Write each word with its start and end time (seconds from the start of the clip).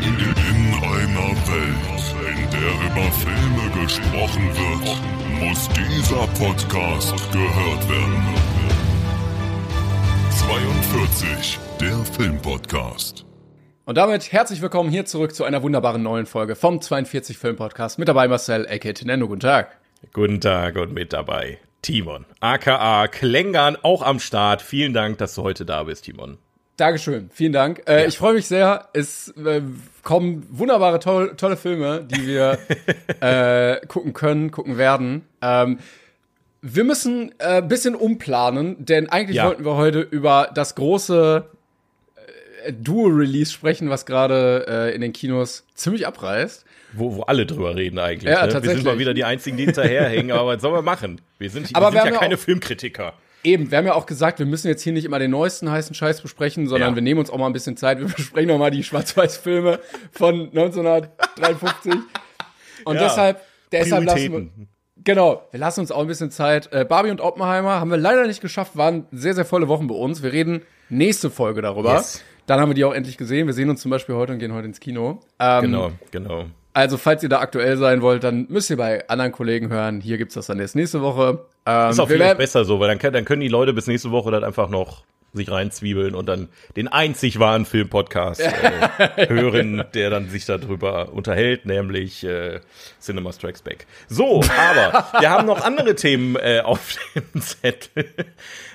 In 0.00 0.04
einer 0.04 1.34
Welt, 1.48 2.14
in 2.20 2.50
der 2.52 2.70
über 2.86 3.10
Filme 3.10 3.82
gesprochen 3.82 4.48
wird, 4.54 5.42
muss 5.42 5.68
dieser 5.70 6.24
Podcast 6.38 7.32
gehört 7.32 7.88
werden. 7.88 8.22
42, 10.30 11.58
der 11.80 11.96
Filmpodcast. 12.04 13.24
Und 13.86 13.98
damit 13.98 14.30
herzlich 14.30 14.62
willkommen 14.62 14.88
hier 14.90 15.04
zurück 15.04 15.34
zu 15.34 15.42
einer 15.42 15.64
wunderbaren 15.64 16.02
neuen 16.04 16.26
Folge 16.26 16.54
vom 16.54 16.80
42 16.80 17.36
Film 17.36 17.56
Podcast. 17.56 17.98
Mit 17.98 18.06
dabei 18.06 18.28
Marcel, 18.28 18.68
aka 18.68 18.92
Tenendo. 18.92 19.26
Guten 19.26 19.40
Tag. 19.40 19.78
Guten 20.12 20.40
Tag 20.40 20.76
und 20.76 20.94
mit 20.94 21.12
dabei 21.12 21.58
Timon, 21.82 22.24
aka 22.38 23.08
Klängern, 23.08 23.76
auch 23.82 24.02
am 24.02 24.20
Start. 24.20 24.62
Vielen 24.62 24.92
Dank, 24.92 25.18
dass 25.18 25.34
du 25.34 25.42
heute 25.42 25.64
da 25.64 25.82
bist, 25.82 26.04
Timon. 26.04 26.38
Dankeschön, 26.78 27.28
vielen 27.32 27.52
Dank. 27.52 27.82
Äh, 27.88 28.06
Ich 28.06 28.16
freue 28.16 28.34
mich 28.34 28.46
sehr. 28.46 28.88
Es 28.92 29.28
äh, 29.36 29.60
kommen 30.04 30.46
wunderbare, 30.48 31.00
toll, 31.00 31.34
tolle 31.36 31.56
Filme, 31.56 32.06
die 32.08 32.24
wir 32.26 32.56
äh, 33.20 33.84
gucken 33.88 34.12
können, 34.12 34.50
gucken 34.52 34.78
werden. 34.78 35.24
Ähm, 35.42 35.80
wir 36.62 36.84
müssen 36.84 37.32
ein 37.40 37.64
äh, 37.64 37.66
bisschen 37.66 37.94
umplanen, 37.96 38.76
denn 38.84 39.08
eigentlich 39.10 39.36
Ja. 39.38 39.46
wollten 39.46 39.64
wir 39.64 39.74
heute 39.74 40.00
über 40.00 40.50
das 40.54 40.76
große 40.76 41.44
äh, 42.64 42.72
Duo-Release 42.72 43.52
sprechen, 43.52 43.90
was 43.90 44.06
gerade 44.06 44.64
äh, 44.68 44.94
in 44.94 45.00
den 45.00 45.12
Kinos 45.12 45.64
ziemlich 45.74 46.06
abreißt. 46.06 46.64
Wo, 46.92 47.16
wo 47.16 47.22
alle 47.22 47.44
drüber 47.44 47.74
reden 47.74 47.98
eigentlich. 47.98 48.30
Ja, 48.32 48.42
ne? 48.42 48.46
Wir 48.46 48.52
tatsächlich. 48.52 48.82
sind 48.84 48.92
mal 48.92 48.98
wieder 49.00 49.14
die 49.14 49.24
Einzigen, 49.24 49.56
die 49.56 49.64
hinterherhängen, 49.64 50.30
aber 50.30 50.54
was 50.54 50.62
sollen 50.62 50.74
wir 50.74 50.82
machen? 50.82 51.20
Wir 51.38 51.50
sind, 51.50 51.74
Aber 51.74 51.88
wir 51.88 51.94
wir 51.94 52.00
sind 52.02 52.08
ja 52.10 52.14
ja 52.14 52.20
keine 52.20 52.34
auch- 52.36 52.38
Filmkritiker. 52.38 53.14
Eben, 53.44 53.70
wir 53.70 53.78
haben 53.78 53.86
ja 53.86 53.94
auch 53.94 54.06
gesagt, 54.06 54.38
wir 54.40 54.46
müssen 54.46 54.66
jetzt 54.68 54.82
hier 54.82 54.92
nicht 54.92 55.04
immer 55.04 55.18
den 55.18 55.30
neuesten 55.30 55.70
heißen 55.70 55.94
Scheiß 55.94 56.20
besprechen, 56.22 56.66
sondern 56.66 56.90
Ja. 56.90 56.94
wir 56.96 57.02
nehmen 57.02 57.20
uns 57.20 57.30
auch 57.30 57.38
mal 57.38 57.46
ein 57.46 57.52
bisschen 57.52 57.76
Zeit. 57.76 57.98
Wir 58.00 58.06
besprechen 58.16 58.50
auch 58.50 58.58
mal 58.58 58.70
die 58.70 58.82
Schwarz-Weiß-Filme 58.82 59.78
von 60.12 60.50
1953. 60.50 61.94
Und 62.84 62.96
Ja. 62.96 63.02
deshalb, 63.02 63.40
deshalb 63.72 64.04
lassen 64.04 64.32
wir, 64.32 64.66
genau, 65.04 65.42
wir 65.50 65.60
lassen 65.60 65.80
uns 65.80 65.90
auch 65.92 66.00
ein 66.00 66.06
bisschen 66.06 66.30
Zeit. 66.30 66.72
Äh, 66.72 66.84
Barbie 66.84 67.10
und 67.10 67.20
Oppenheimer 67.20 67.80
haben 67.80 67.90
wir 67.90 67.96
leider 67.98 68.26
nicht 68.26 68.40
geschafft, 68.40 68.76
waren 68.76 69.06
sehr, 69.12 69.34
sehr 69.34 69.44
volle 69.44 69.68
Wochen 69.68 69.86
bei 69.86 69.94
uns. 69.94 70.22
Wir 70.22 70.32
reden 70.32 70.62
nächste 70.88 71.30
Folge 71.30 71.62
darüber. 71.62 71.94
Yes. 71.94 72.22
Dann 72.46 72.60
haben 72.60 72.70
wir 72.70 72.74
die 72.74 72.84
auch 72.84 72.94
endlich 72.94 73.18
gesehen. 73.18 73.46
Wir 73.46 73.54
sehen 73.54 73.68
uns 73.68 73.82
zum 73.82 73.90
Beispiel 73.90 74.14
heute 74.14 74.32
und 74.32 74.38
gehen 74.38 74.52
heute 74.54 74.66
ins 74.66 74.80
Kino. 74.80 75.20
Ähm, 75.38 75.62
Genau, 75.62 75.92
genau. 76.10 76.44
Also, 76.78 76.96
falls 76.96 77.24
ihr 77.24 77.28
da 77.28 77.40
aktuell 77.40 77.76
sein 77.76 78.02
wollt, 78.02 78.22
dann 78.22 78.46
müsst 78.50 78.70
ihr 78.70 78.76
bei 78.76 79.08
anderen 79.08 79.32
Kollegen 79.32 79.68
hören. 79.68 80.00
Hier 80.00 80.16
gibt's 80.16 80.34
das 80.34 80.46
dann 80.46 80.60
erst 80.60 80.76
nächste 80.76 81.02
Woche. 81.02 81.40
Ähm, 81.66 81.90
Ist 81.90 81.98
auch 81.98 82.06
vielleicht 82.06 82.38
besser 82.38 82.64
so, 82.64 82.78
weil 82.78 82.96
dann, 82.96 83.12
dann 83.12 83.24
können 83.24 83.40
die 83.40 83.48
Leute 83.48 83.72
bis 83.72 83.88
nächste 83.88 84.12
Woche 84.12 84.30
dann 84.30 84.44
einfach 84.44 84.68
noch 84.68 85.02
sich 85.32 85.50
reinzwiebeln 85.50 86.14
und 86.14 86.26
dann 86.26 86.48
den 86.76 86.88
einzig 86.88 87.38
wahren 87.38 87.66
Film-Podcast 87.66 88.40
äh, 88.40 89.28
hören, 89.28 89.84
der 89.94 90.10
dann 90.10 90.28
sich 90.28 90.46
darüber 90.46 91.12
unterhält, 91.12 91.66
nämlich 91.66 92.24
äh, 92.24 92.60
Cinema 93.00 93.32
Strikes 93.32 93.62
Back. 93.62 93.86
So, 94.08 94.42
aber 94.56 95.06
wir 95.20 95.30
haben 95.30 95.46
noch 95.46 95.62
andere 95.62 95.94
Themen 95.94 96.36
äh, 96.36 96.60
auf 96.60 96.96
dem 97.14 97.40
Zettel. 97.40 98.06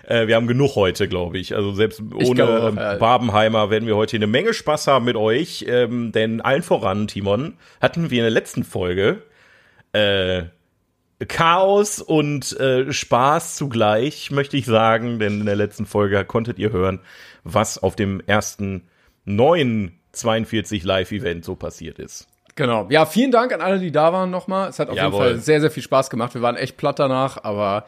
Äh, 0.07 0.27
wir 0.27 0.35
haben 0.35 0.47
genug 0.47 0.75
heute, 0.75 1.07
glaube 1.07 1.39
ich. 1.39 1.55
Also 1.55 1.73
selbst 1.73 2.01
ohne 2.13 2.43
ähm, 2.43 2.75
ja. 2.77 2.95
Barbenheimer 2.95 3.69
werden 3.69 3.87
wir 3.87 3.95
heute 3.95 4.11
hier 4.11 4.19
eine 4.19 4.27
Menge 4.27 4.53
Spaß 4.53 4.87
haben 4.87 5.05
mit 5.05 5.15
euch. 5.15 5.65
Ähm, 5.67 6.11
denn 6.11 6.41
allen 6.41 6.63
voran, 6.63 7.07
Timon, 7.07 7.53
hatten 7.81 8.11
wir 8.11 8.19
in 8.19 8.25
der 8.25 8.31
letzten 8.31 8.63
Folge 8.63 9.23
äh, 9.93 10.43
Chaos 11.25 12.01
und 12.01 12.59
äh, 12.59 12.91
Spaß 12.91 13.55
zugleich, 13.55 14.31
möchte 14.31 14.57
ich 14.57 14.65
sagen, 14.65 15.19
denn 15.19 15.39
in 15.41 15.45
der 15.45 15.55
letzten 15.55 15.85
Folge 15.85 16.23
konntet 16.25 16.59
ihr 16.59 16.71
hören, 16.71 16.99
was 17.43 17.77
auf 17.81 17.95
dem 17.95 18.21
ersten 18.25 18.83
neuen 19.25 19.99
42 20.13 20.83
Live-Event 20.83 21.43
so 21.45 21.55
passiert 21.55 21.99
ist. 21.99 22.27
Genau. 22.55 22.87
Ja, 22.89 23.05
vielen 23.05 23.31
Dank 23.31 23.51
an 23.51 23.61
alle, 23.61 23.79
die 23.79 23.91
da 23.91 24.13
waren 24.13 24.29
nochmal. 24.29 24.69
Es 24.69 24.77
hat 24.79 24.89
auf 24.89 24.95
Jawohl. 24.95 25.11
jeden 25.11 25.33
Fall 25.35 25.39
sehr, 25.43 25.59
sehr 25.61 25.71
viel 25.71 25.81
Spaß 25.83 26.09
gemacht. 26.09 26.35
Wir 26.35 26.41
waren 26.41 26.55
echt 26.55 26.77
platt 26.77 26.99
danach, 26.99 27.43
aber 27.43 27.85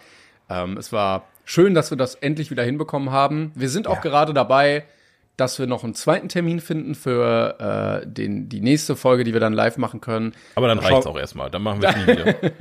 ähm, 0.49 0.77
es 0.77 0.91
war 0.91 1.27
schön, 1.43 1.75
dass 1.75 1.91
wir 1.91 1.97
das 1.97 2.15
endlich 2.15 2.49
wieder 2.49 2.63
hinbekommen 2.63 3.11
haben. 3.11 3.51
Wir 3.53 3.69
sind 3.69 3.87
auch 3.87 4.01
gerade 4.01 4.33
dabei, 4.33 4.85
dass 5.37 5.59
wir 5.59 5.67
noch 5.67 5.83
einen 5.83 5.93
zweiten 5.93 6.29
Termin 6.29 6.61
finden 6.61 6.95
für 6.95 8.01
äh, 8.03 8.07
den, 8.07 8.49
die 8.49 8.61
nächste 8.61 8.95
Folge, 8.95 9.23
die 9.23 9.33
wir 9.33 9.39
dann 9.39 9.53
live 9.53 9.77
machen 9.77 10.01
können. 10.01 10.33
Aber 10.55 10.67
dann 10.67 10.81
Schau- 10.81 10.87
reicht's 10.87 11.05
auch 11.07 11.17
erstmal, 11.19 11.51
dann 11.51 11.61
machen 11.61 11.81
wir 11.81 11.89
es 11.89 11.95
nie 11.97 12.07
wieder. 12.07 12.35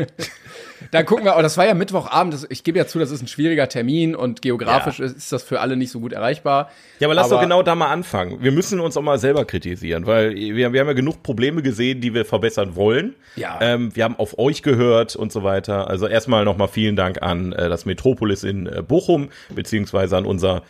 Dann 0.91 1.07
gucken 1.07 1.25
wir, 1.25 1.33
aber 1.35 1.43
das 1.43 1.57
war 1.57 1.67
ja 1.67 1.75
Mittwochabend. 1.75 2.35
Das, 2.35 2.47
ich 2.49 2.65
gebe 2.65 2.79
ja 2.79 2.87
zu, 2.87 2.99
das 2.99 3.11
ist 3.11 3.23
ein 3.23 3.29
schwieriger 3.29 3.69
Termin 3.69 4.15
und 4.15 4.43
geografisch 4.43 4.99
Ja. 4.99 5.07
ist, 5.07 5.17
ist 5.17 5.33
das 5.33 5.43
für 5.43 5.61
alle 5.61 5.77
nicht 5.77 5.91
so 5.91 6.01
gut 6.01 6.13
erreichbar. 6.13 6.71
Ja, 6.99 7.09
aber 7.09 7.15
lass 7.15 7.27
Aber- 7.27 7.37
doch 7.37 7.43
genau 7.43 7.63
da 7.63 7.75
mal 7.75 7.89
anfangen. 7.91 8.43
Wir 8.43 8.53
müssen 8.53 8.81
uns 8.81 8.97
auch 8.97 9.03
mal 9.03 9.19
selber 9.19 9.45
kritisieren, 9.45 10.07
weil 10.07 10.35
wir, 10.35 10.73
wir 10.73 10.81
haben 10.81 10.87
ja 10.87 10.93
genug 10.93 11.23
Probleme 11.23 11.63
gesehen, 11.63 12.01
die 12.01 12.15
wir 12.15 12.25
verbessern 12.25 12.77
wollen. 12.77 13.15
Ja. 13.37 13.59
Ähm, 13.61 13.95
wir 13.97 14.05
haben 14.05 14.17
auf 14.19 14.39
euch 14.39 14.63
gehört 14.63 15.17
und 15.17 15.33
so 15.33 15.43
weiter. 15.43 15.89
Also 15.89 16.07
erstmal 16.07 16.45
nochmal 16.45 16.69
vielen 16.69 16.97
Dank 16.97 17.23
an 17.23 17.53
äh, 17.53 17.69
das 17.69 17.85
Metropolis 17.87 18.45
in 18.45 18.67
äh, 18.67 18.83
Bochum, 18.83 19.29
beziehungsweise 19.55 20.17
an 20.17 20.27
unser 20.27 20.63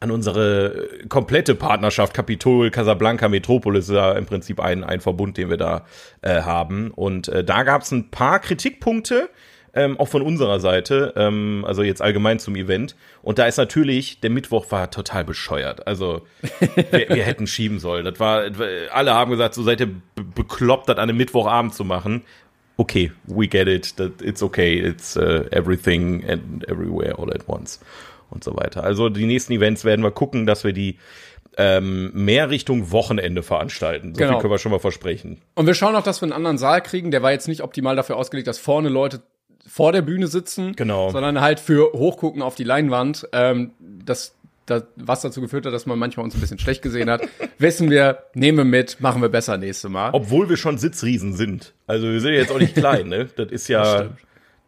an 0.00 0.12
unsere 0.12 0.88
äh, 1.02 1.06
komplette 1.08 1.56
Partnerschaft 1.56 2.14
Capitol, 2.14 2.70
Casablanca, 2.70 3.28
Metropolis 3.28 3.88
ist 3.88 3.94
ja 3.96 4.12
im 4.12 4.26
Prinzip 4.26 4.60
ein, 4.60 4.84
ein 4.84 5.00
Verbund, 5.00 5.36
den 5.36 5.50
wir 5.50 5.56
da 5.56 5.86
äh, 6.22 6.42
haben. 6.42 6.92
Und 6.92 7.26
äh, 7.26 7.42
da 7.42 7.64
gab 7.64 7.82
es 7.82 7.90
ein 7.90 8.08
paar 8.08 8.38
Kritikpunkte, 8.38 9.28
ähm, 9.78 9.98
auch 10.00 10.08
von 10.08 10.22
unserer 10.22 10.60
Seite, 10.60 11.12
ähm, 11.16 11.64
also 11.66 11.82
jetzt 11.82 12.02
allgemein 12.02 12.38
zum 12.38 12.56
Event. 12.56 12.96
Und 13.22 13.38
da 13.38 13.46
ist 13.46 13.56
natürlich, 13.56 14.20
der 14.20 14.30
Mittwoch 14.30 14.70
war 14.70 14.90
total 14.90 15.24
bescheuert. 15.24 15.86
Also 15.86 16.22
wir, 16.90 17.08
wir 17.08 17.24
hätten 17.24 17.46
schieben 17.46 17.78
sollen. 17.78 18.04
Das 18.04 18.18
war, 18.20 18.42
alle 18.92 19.14
haben 19.14 19.30
gesagt, 19.30 19.54
so 19.54 19.62
seid 19.62 19.80
ihr 19.80 19.86
be- 19.86 20.22
bekloppt, 20.34 20.88
das 20.88 20.96
an 20.96 21.04
einem 21.08 21.16
Mittwochabend 21.16 21.74
zu 21.74 21.84
machen. 21.84 22.22
Okay, 22.76 23.10
we 23.26 23.48
get 23.48 23.66
it. 23.68 23.96
That 23.96 24.22
it's 24.22 24.42
okay. 24.42 24.78
It's 24.78 25.16
uh, 25.16 25.44
everything 25.50 26.24
and 26.28 26.68
everywhere 26.68 27.18
all 27.18 27.32
at 27.32 27.48
once 27.48 27.80
und 28.30 28.44
so 28.44 28.54
weiter. 28.56 28.84
Also 28.84 29.08
die 29.08 29.26
nächsten 29.26 29.52
Events 29.52 29.84
werden 29.84 30.02
wir 30.04 30.10
gucken, 30.12 30.46
dass 30.46 30.62
wir 30.62 30.72
die 30.72 30.98
ähm, 31.56 32.12
mehr 32.14 32.50
Richtung 32.50 32.92
Wochenende 32.92 33.42
veranstalten. 33.42 34.14
So 34.14 34.18
Genau. 34.18 34.34
viel 34.34 34.42
können 34.42 34.52
wir 34.52 34.58
schon 34.58 34.70
mal 34.70 34.78
versprechen. 34.78 35.38
Und 35.56 35.66
wir 35.66 35.74
schauen 35.74 35.96
auch, 35.96 36.04
dass 36.04 36.20
wir 36.20 36.26
einen 36.26 36.32
anderen 36.32 36.56
Saal 36.58 36.80
kriegen. 36.82 37.10
Der 37.10 37.20
war 37.22 37.32
jetzt 37.32 37.48
nicht 37.48 37.62
optimal 37.62 37.96
dafür 37.96 38.16
ausgelegt, 38.16 38.46
dass 38.46 38.58
vorne 38.60 38.88
Leute 38.90 39.22
vor 39.68 39.92
der 39.92 40.02
Bühne 40.02 40.26
sitzen, 40.26 40.74
Genau. 40.76 41.10
sondern 41.10 41.40
halt 41.40 41.60
für 41.60 41.92
Hochgucken 41.92 42.42
auf 42.42 42.54
die 42.54 42.64
Leinwand. 42.64 43.28
Ähm, 43.32 43.72
das, 43.80 44.34
das, 44.66 44.84
was 44.96 45.20
dazu 45.20 45.40
geführt 45.40 45.66
hat, 45.66 45.72
dass 45.72 45.86
man 45.86 45.98
manchmal 45.98 46.24
uns 46.24 46.34
ein 46.34 46.40
bisschen 46.40 46.58
schlecht 46.58 46.82
gesehen 46.82 47.08
hat, 47.10 47.22
wissen 47.58 47.90
wir, 47.90 48.24
nehmen 48.34 48.58
wir 48.58 48.64
mit, 48.64 49.00
machen 49.00 49.22
wir 49.22 49.28
besser 49.28 49.56
nächste 49.58 49.88
Mal. 49.88 50.10
Obwohl 50.12 50.48
wir 50.48 50.56
schon 50.56 50.78
Sitzriesen 50.78 51.34
sind. 51.34 51.74
Also 51.86 52.06
wir 52.08 52.20
sind 52.20 52.32
ja 52.32 52.38
jetzt 52.40 52.52
auch 52.52 52.58
nicht 52.58 52.74
klein, 52.76 53.08
ne? 53.08 53.28
Das 53.36 53.50
ist 53.50 53.68
ja, 53.68 54.08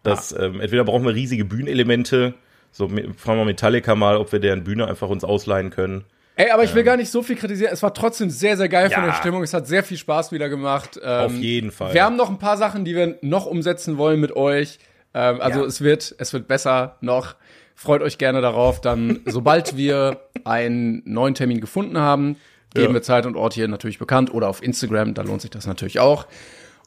das, 0.02 0.32
ähm, 0.32 0.60
entweder 0.60 0.84
brauchen 0.84 1.04
wir 1.04 1.14
riesige 1.14 1.44
Bühnenelemente, 1.44 2.34
so 2.72 2.88
fragen 2.88 3.38
wir 3.40 3.44
Metallica 3.44 3.94
mal, 3.94 4.16
ob 4.16 4.32
wir 4.32 4.38
deren 4.38 4.64
Bühne 4.64 4.86
einfach 4.86 5.08
uns 5.08 5.24
ausleihen 5.24 5.70
können. 5.70 6.04
Ey, 6.36 6.50
aber 6.52 6.64
ich 6.64 6.74
will 6.74 6.84
gar 6.84 6.96
nicht 6.96 7.10
so 7.10 7.22
viel 7.22 7.36
kritisieren. 7.36 7.70
Es 7.72 7.82
war 7.82 7.92
trotzdem 7.92 8.30
sehr, 8.30 8.56
sehr 8.56 8.68
geil 8.70 8.88
von 8.88 9.02
Ja. 9.02 9.08
der 9.10 9.14
Stimmung. 9.16 9.42
Es 9.42 9.52
hat 9.52 9.66
sehr 9.66 9.82
viel 9.82 9.98
Spaß 9.98 10.32
wieder 10.32 10.48
gemacht. 10.48 10.98
Ähm, 11.02 11.26
Auf 11.26 11.34
jeden 11.34 11.70
Fall. 11.70 11.92
Wir 11.92 12.02
haben 12.04 12.16
noch 12.16 12.30
ein 12.30 12.38
paar 12.38 12.56
Sachen, 12.56 12.86
die 12.86 12.94
wir 12.96 13.18
noch 13.20 13.44
umsetzen 13.44 13.98
wollen 13.98 14.20
mit 14.20 14.34
euch. 14.34 14.78
Ähm, 15.14 15.40
also 15.40 15.60
Ja. 15.60 15.66
es 15.66 15.80
wird, 15.80 16.14
es 16.18 16.32
wird 16.32 16.48
besser 16.48 16.96
noch. 17.00 17.34
Freut 17.74 18.02
euch 18.02 18.18
gerne 18.18 18.40
darauf. 18.40 18.80
Dann, 18.80 19.20
sobald 19.26 19.76
wir 19.76 20.20
einen 20.44 21.02
neuen 21.04 21.34
Termin 21.34 21.60
gefunden 21.60 21.98
haben, 21.98 22.36
geben 22.74 22.88
Ja. 22.88 22.94
wir 22.94 23.02
Zeit 23.02 23.26
und 23.26 23.36
Ort 23.36 23.54
hier 23.54 23.68
natürlich 23.68 23.98
bekannt 23.98 24.32
oder 24.32 24.48
auf 24.48 24.62
Instagram. 24.62 25.14
Da 25.14 25.22
lohnt 25.22 25.40
sich 25.42 25.50
das 25.50 25.66
natürlich 25.66 25.98
auch. 26.00 26.26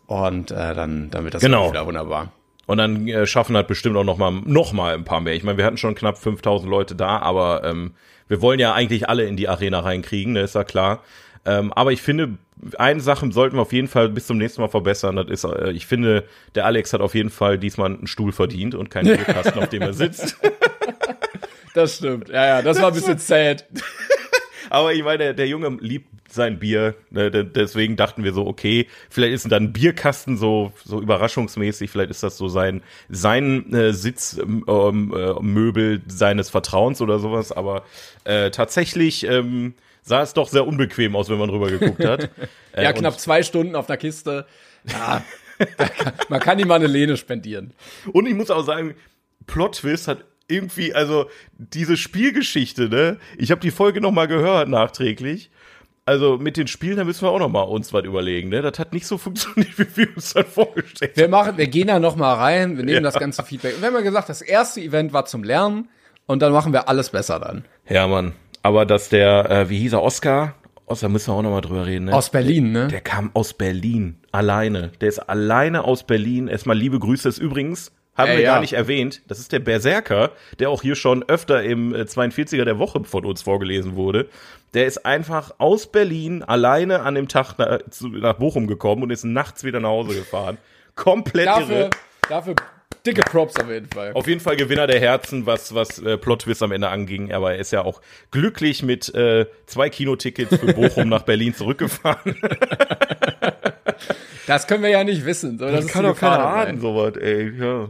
Und 0.08 0.52
äh, 0.52 0.74
dann, 0.74 1.10
dann 1.12 1.24
wird 1.24 1.34
das 1.34 1.42
Genau. 1.42 1.70
wieder 1.72 1.86
wunderbar. 1.86 2.31
Und 2.66 2.78
dann 2.78 3.08
äh, 3.08 3.25
schaffen 3.28 3.56
halt 3.58 3.68
bestimmt 3.68 3.98
auch 3.98 4.04
noch 4.06 4.18
mal, 4.18 4.31
noch 4.31 4.72
mal 4.72 4.94
ein 4.94 5.04
paar 5.04 5.20
mehr. 5.20 5.34
Ich 5.34 5.44
meine, 5.44 5.58
wir 5.58 5.66
hatten 5.66 5.78
schon 5.78 5.96
knapp 5.96 6.18
5000 6.18 6.70
Leute 6.70 6.96
da, 6.96 7.18
aber 7.20 7.64
ähm, 7.66 7.94
wir 8.30 8.42
wollen 8.42 8.60
ja 8.60 8.74
eigentlich 8.74 9.10
alle 9.10 9.24
in 9.25 9.36
die 9.36 9.50
Arena 9.50 9.81
reinkriegen, 9.81 10.34
ne, 10.34 10.42
ist 10.42 10.56
ja 10.56 10.64
klar. 10.64 11.02
Ähm, 11.46 11.74
aber 11.74 11.92
ich 11.92 12.02
finde, 12.02 12.38
eine 12.77 13.00
Sache 13.01 13.31
sollten 13.31 13.57
wir 13.57 13.62
auf 13.62 13.74
jeden 13.74 13.88
Fall 13.88 14.10
bis 14.10 14.27
zum 14.27 14.38
nächsten 14.38 14.62
Mal 14.62 14.68
verbessern. 14.68 15.15
Das 15.15 15.27
ist, 15.30 15.44
äh, 15.44 15.71
ich 15.71 15.86
finde, 15.86 16.24
der 16.56 16.65
Alex 16.65 16.94
hat 16.94 17.01
auf 17.01 17.15
jeden 17.15 17.30
Fall 17.30 17.57
diesmal 17.57 17.94
einen 17.94 18.07
Stuhl 18.07 18.31
verdient 18.31 18.75
und 18.75 18.89
keinen 18.89 19.07
Bierkasten, 19.18 19.60
auf 19.62 19.69
dem 19.69 19.81
er 19.81 19.94
sitzt. 19.94 20.38
Das 21.74 21.95
stimmt. 21.98 22.30
Ja, 22.30 22.45
ja, 22.45 22.62
das 22.62 22.80
war 22.80 22.89
ein 22.89 22.94
bisschen 22.94 23.18
sad. 23.18 23.65
Aber 24.69 24.94
ich 24.94 25.04
meine, 25.04 25.18
der, 25.18 25.33
der 25.33 25.48
Junge 25.48 25.75
liebt 25.81 26.07
sein 26.31 26.60
Bier. 26.60 26.94
Ne? 27.10 27.31
de- 27.31 27.44
Deswegen 27.44 27.95
dachten 27.95 28.24
wir 28.24 28.31
so, 28.33 28.45
okay, 28.45 28.88
vielleicht 29.10 29.33
ist 29.33 29.51
dann 29.51 29.63
ein 29.63 29.74
Bierkasten 29.74 30.38
so, 30.38 30.71
so 30.86 31.01
überraschungsmäßig, 31.01 31.89
vielleicht 31.89 32.12
ist 32.12 32.21
das 32.21 32.38
so 32.38 32.48
sein, 32.48 32.81
sein 33.10 33.74
äh, 33.74 33.92
Sitzmöbel 33.94 34.89
ähm, 34.89 35.13
äh, 35.15 35.42
Möbel 35.42 36.01
seines 36.07 36.50
Vertrauens 36.51 37.01
oder 37.01 37.18
sowas. 37.19 37.51
Aber 37.51 37.86
äh, 38.24 38.51
tatsächlich 38.51 39.25
ähm, 39.27 39.74
sah 40.04 40.22
es 40.22 40.34
doch 40.34 40.48
sehr 40.48 40.68
unbequem 40.68 41.16
aus, 41.16 41.30
wenn 41.30 41.38
man 41.40 41.50
drüber 41.50 41.70
geguckt 41.70 42.04
hat. 42.06 42.30
Äh, 42.76 42.84
Ja, 42.84 42.90
und- 42.90 42.96
knapp 42.98 43.20
zwei 43.20 43.44
Stunden 43.44 43.76
auf 43.76 43.88
einer 43.90 43.98
Kiste. 43.98 44.46
Ja, 44.90 45.24
kann, 45.78 45.92
man 46.30 46.40
kann 46.40 46.58
ihm 46.60 46.68
mal 46.68 46.76
eine 46.76 46.88
Lehne 46.88 47.18
spendieren. 47.18 47.72
Und 48.12 48.26
ich 48.26 48.34
muss 48.34 48.50
auch 48.50 48.64
sagen, 48.64 48.96
Plot 49.46 49.78
Twist 49.78 50.08
hat 50.08 50.24
irgendwie, 50.48 50.94
also 50.94 51.30
diese 51.58 51.96
Spielgeschichte, 51.98 52.90
ne? 52.90 53.18
Ich 53.38 53.52
habe 53.52 53.62
die 53.62 53.70
Folge 53.72 54.02
noch 54.02 54.12
mal 54.12 54.28
gehört 54.28 54.70
nachträglich. 54.70 55.52
Also 56.06 56.38
mit 56.38 56.58
den 56.58 56.68
Spielen, 56.68 56.98
da 56.98 57.04
müssen 57.06 57.22
wir 57.22 57.30
auch 57.30 57.40
noch 57.40 57.48
mal 57.50 57.62
uns 57.62 57.94
was 57.94 58.04
überlegen, 58.04 58.50
ne? 58.50 58.62
Das 58.64 58.78
hat 58.80 58.92
nicht 58.92 59.06
so 59.06 59.18
funktioniert, 59.20 59.78
wie 59.78 59.96
wir 59.96 60.16
uns 60.16 60.34
das 60.34 60.48
vorgestellt 60.48 61.16
Wir 61.16 61.30
machen, 61.30 61.58
wir 61.58 61.68
gehen 61.68 61.88
da 61.88 62.00
noch 62.00 62.16
mal 62.16 62.34
rein, 62.34 62.76
wir 62.76 62.84
nehmen 62.84 62.96
Ja. 62.98 63.02
das 63.12 63.20
ganze 63.20 63.44
Feedback. 63.44 63.76
Und 63.76 63.82
wir 63.82 63.88
haben 63.88 63.96
ja 63.96 64.02
gesagt, 64.02 64.28
das 64.30 64.42
erste 64.42 64.82
Event 64.82 65.14
war 65.14 65.26
zum 65.26 65.44
Lernen 65.44 65.90
und 66.26 66.42
dann 66.42 66.52
machen 66.52 66.74
wir 66.74 66.90
alles 66.90 67.12
besser 67.12 67.40
dann. 67.40 67.66
Ja, 67.88 68.08
Mann. 68.08 68.34
Aber 68.63 68.86
dass 68.86 69.10
der, 69.10 69.50
äh, 69.51 69.69
wie 69.69 69.77
hieß 69.80 69.94
er, 69.94 70.01
Oscar? 70.01 70.56
Oscar 70.86 71.10
müssen 71.10 71.27
wir 71.31 71.36
auch 71.36 71.42
noch 71.42 71.51
mal 71.51 71.62
drüber 71.62 71.86
reden, 71.86 72.06
ne? 72.06 72.13
Aus 72.13 72.30
Berlin, 72.30 72.71
ne? 72.71 72.88
Der 72.88 73.01
kam 73.01 73.31
aus 73.33 73.54
Berlin, 73.54 74.18
alleine. 74.31 74.92
Der 75.01 75.10
ist 75.10 75.19
alleine 75.19 75.83
aus 75.83 76.04
Berlin. 76.04 76.48
Erstmal 76.48 76.77
liebe 76.77 77.00
Grüße. 77.00 77.27
Das 77.27 77.38
übrigens, 77.38 77.92
haben 78.15 78.30
Ey, 78.30 78.38
wir 78.38 78.44
ja. 78.44 78.54
gar 78.54 78.62
nicht 78.62 78.74
erwähnt, 78.74 79.21
das 79.27 79.39
ist 79.39 79.51
der 79.51 79.60
Berserker, 79.60 80.31
der 80.60 80.69
auch 80.69 80.81
hier 80.81 80.95
schon 80.95 81.24
öfter 81.24 81.63
im 81.63 81.95
äh, 81.95 82.01
42er 82.01 82.63
der 82.63 82.77
Woche 82.77 83.04
von 83.04 83.25
uns 83.25 83.42
vorgelesen 83.42 83.95
wurde. 83.95 84.30
Der 84.74 84.86
ist 84.86 85.06
einfach 85.06 85.56
aus 85.57 85.88
Berlin 85.88 86.44
alleine 86.44 87.01
an 87.01 87.15
dem 87.15 87.27
Tag 87.27 87.57
nach, 87.57 87.80
zu, 87.89 88.10
nach 88.10 88.36
Bochum 88.36 88.68
gekommen 88.68 89.04
und 89.04 89.10
ist 89.10 89.24
nachts 89.24 89.63
wieder 89.63 89.80
nach 89.80 89.89
Hause 89.89 90.15
gefahren. 90.15 90.57
Komplett 90.95 91.48
Dafür, 91.48 91.75
irre. 91.75 91.89
dafür 92.30 92.56
dicke 93.06 93.22
Props 93.22 93.60
auf 93.60 93.70
jeden 93.70 93.88
Fall. 93.88 94.14
Auf 94.14 94.28
jeden 94.28 94.40
Fall 94.40 94.56
Gewinner 94.56 94.88
der 94.88 95.00
Herzen, 95.00 95.46
was, 95.46 95.74
was 95.76 96.00
äh, 96.00 96.18
Plot-Twist 96.18 96.64
am 96.64 96.72
Ende 96.72 96.90
anging. 96.90 97.32
Aber 97.32 97.54
er 97.54 97.60
ist 97.60 97.72
ja 97.72 97.84
auch 97.84 98.02
glücklich 98.32 98.84
mit 98.84 99.14
äh, 99.14 99.46
zwei 99.66 99.90
Kinotickets 99.90 100.56
für 100.58 100.74
Bochum 100.74 101.10
nach 101.10 101.24
Berlin 101.24 101.54
zurückgefahren. 101.54 102.36
Das 104.46 104.68
können 104.68 104.84
wir 104.84 104.90
ja 104.90 105.04
nicht 105.06 105.26
wissen. 105.26 105.58
So, 105.58 105.66
das 105.66 105.86
ist 105.86 105.92
kann 105.92 106.04
doch 106.04 106.18
keiner 106.18 106.46
ahnen, 106.46 106.82
sowas, 106.82 107.16
ey, 107.16 107.50
ja. 107.58 107.90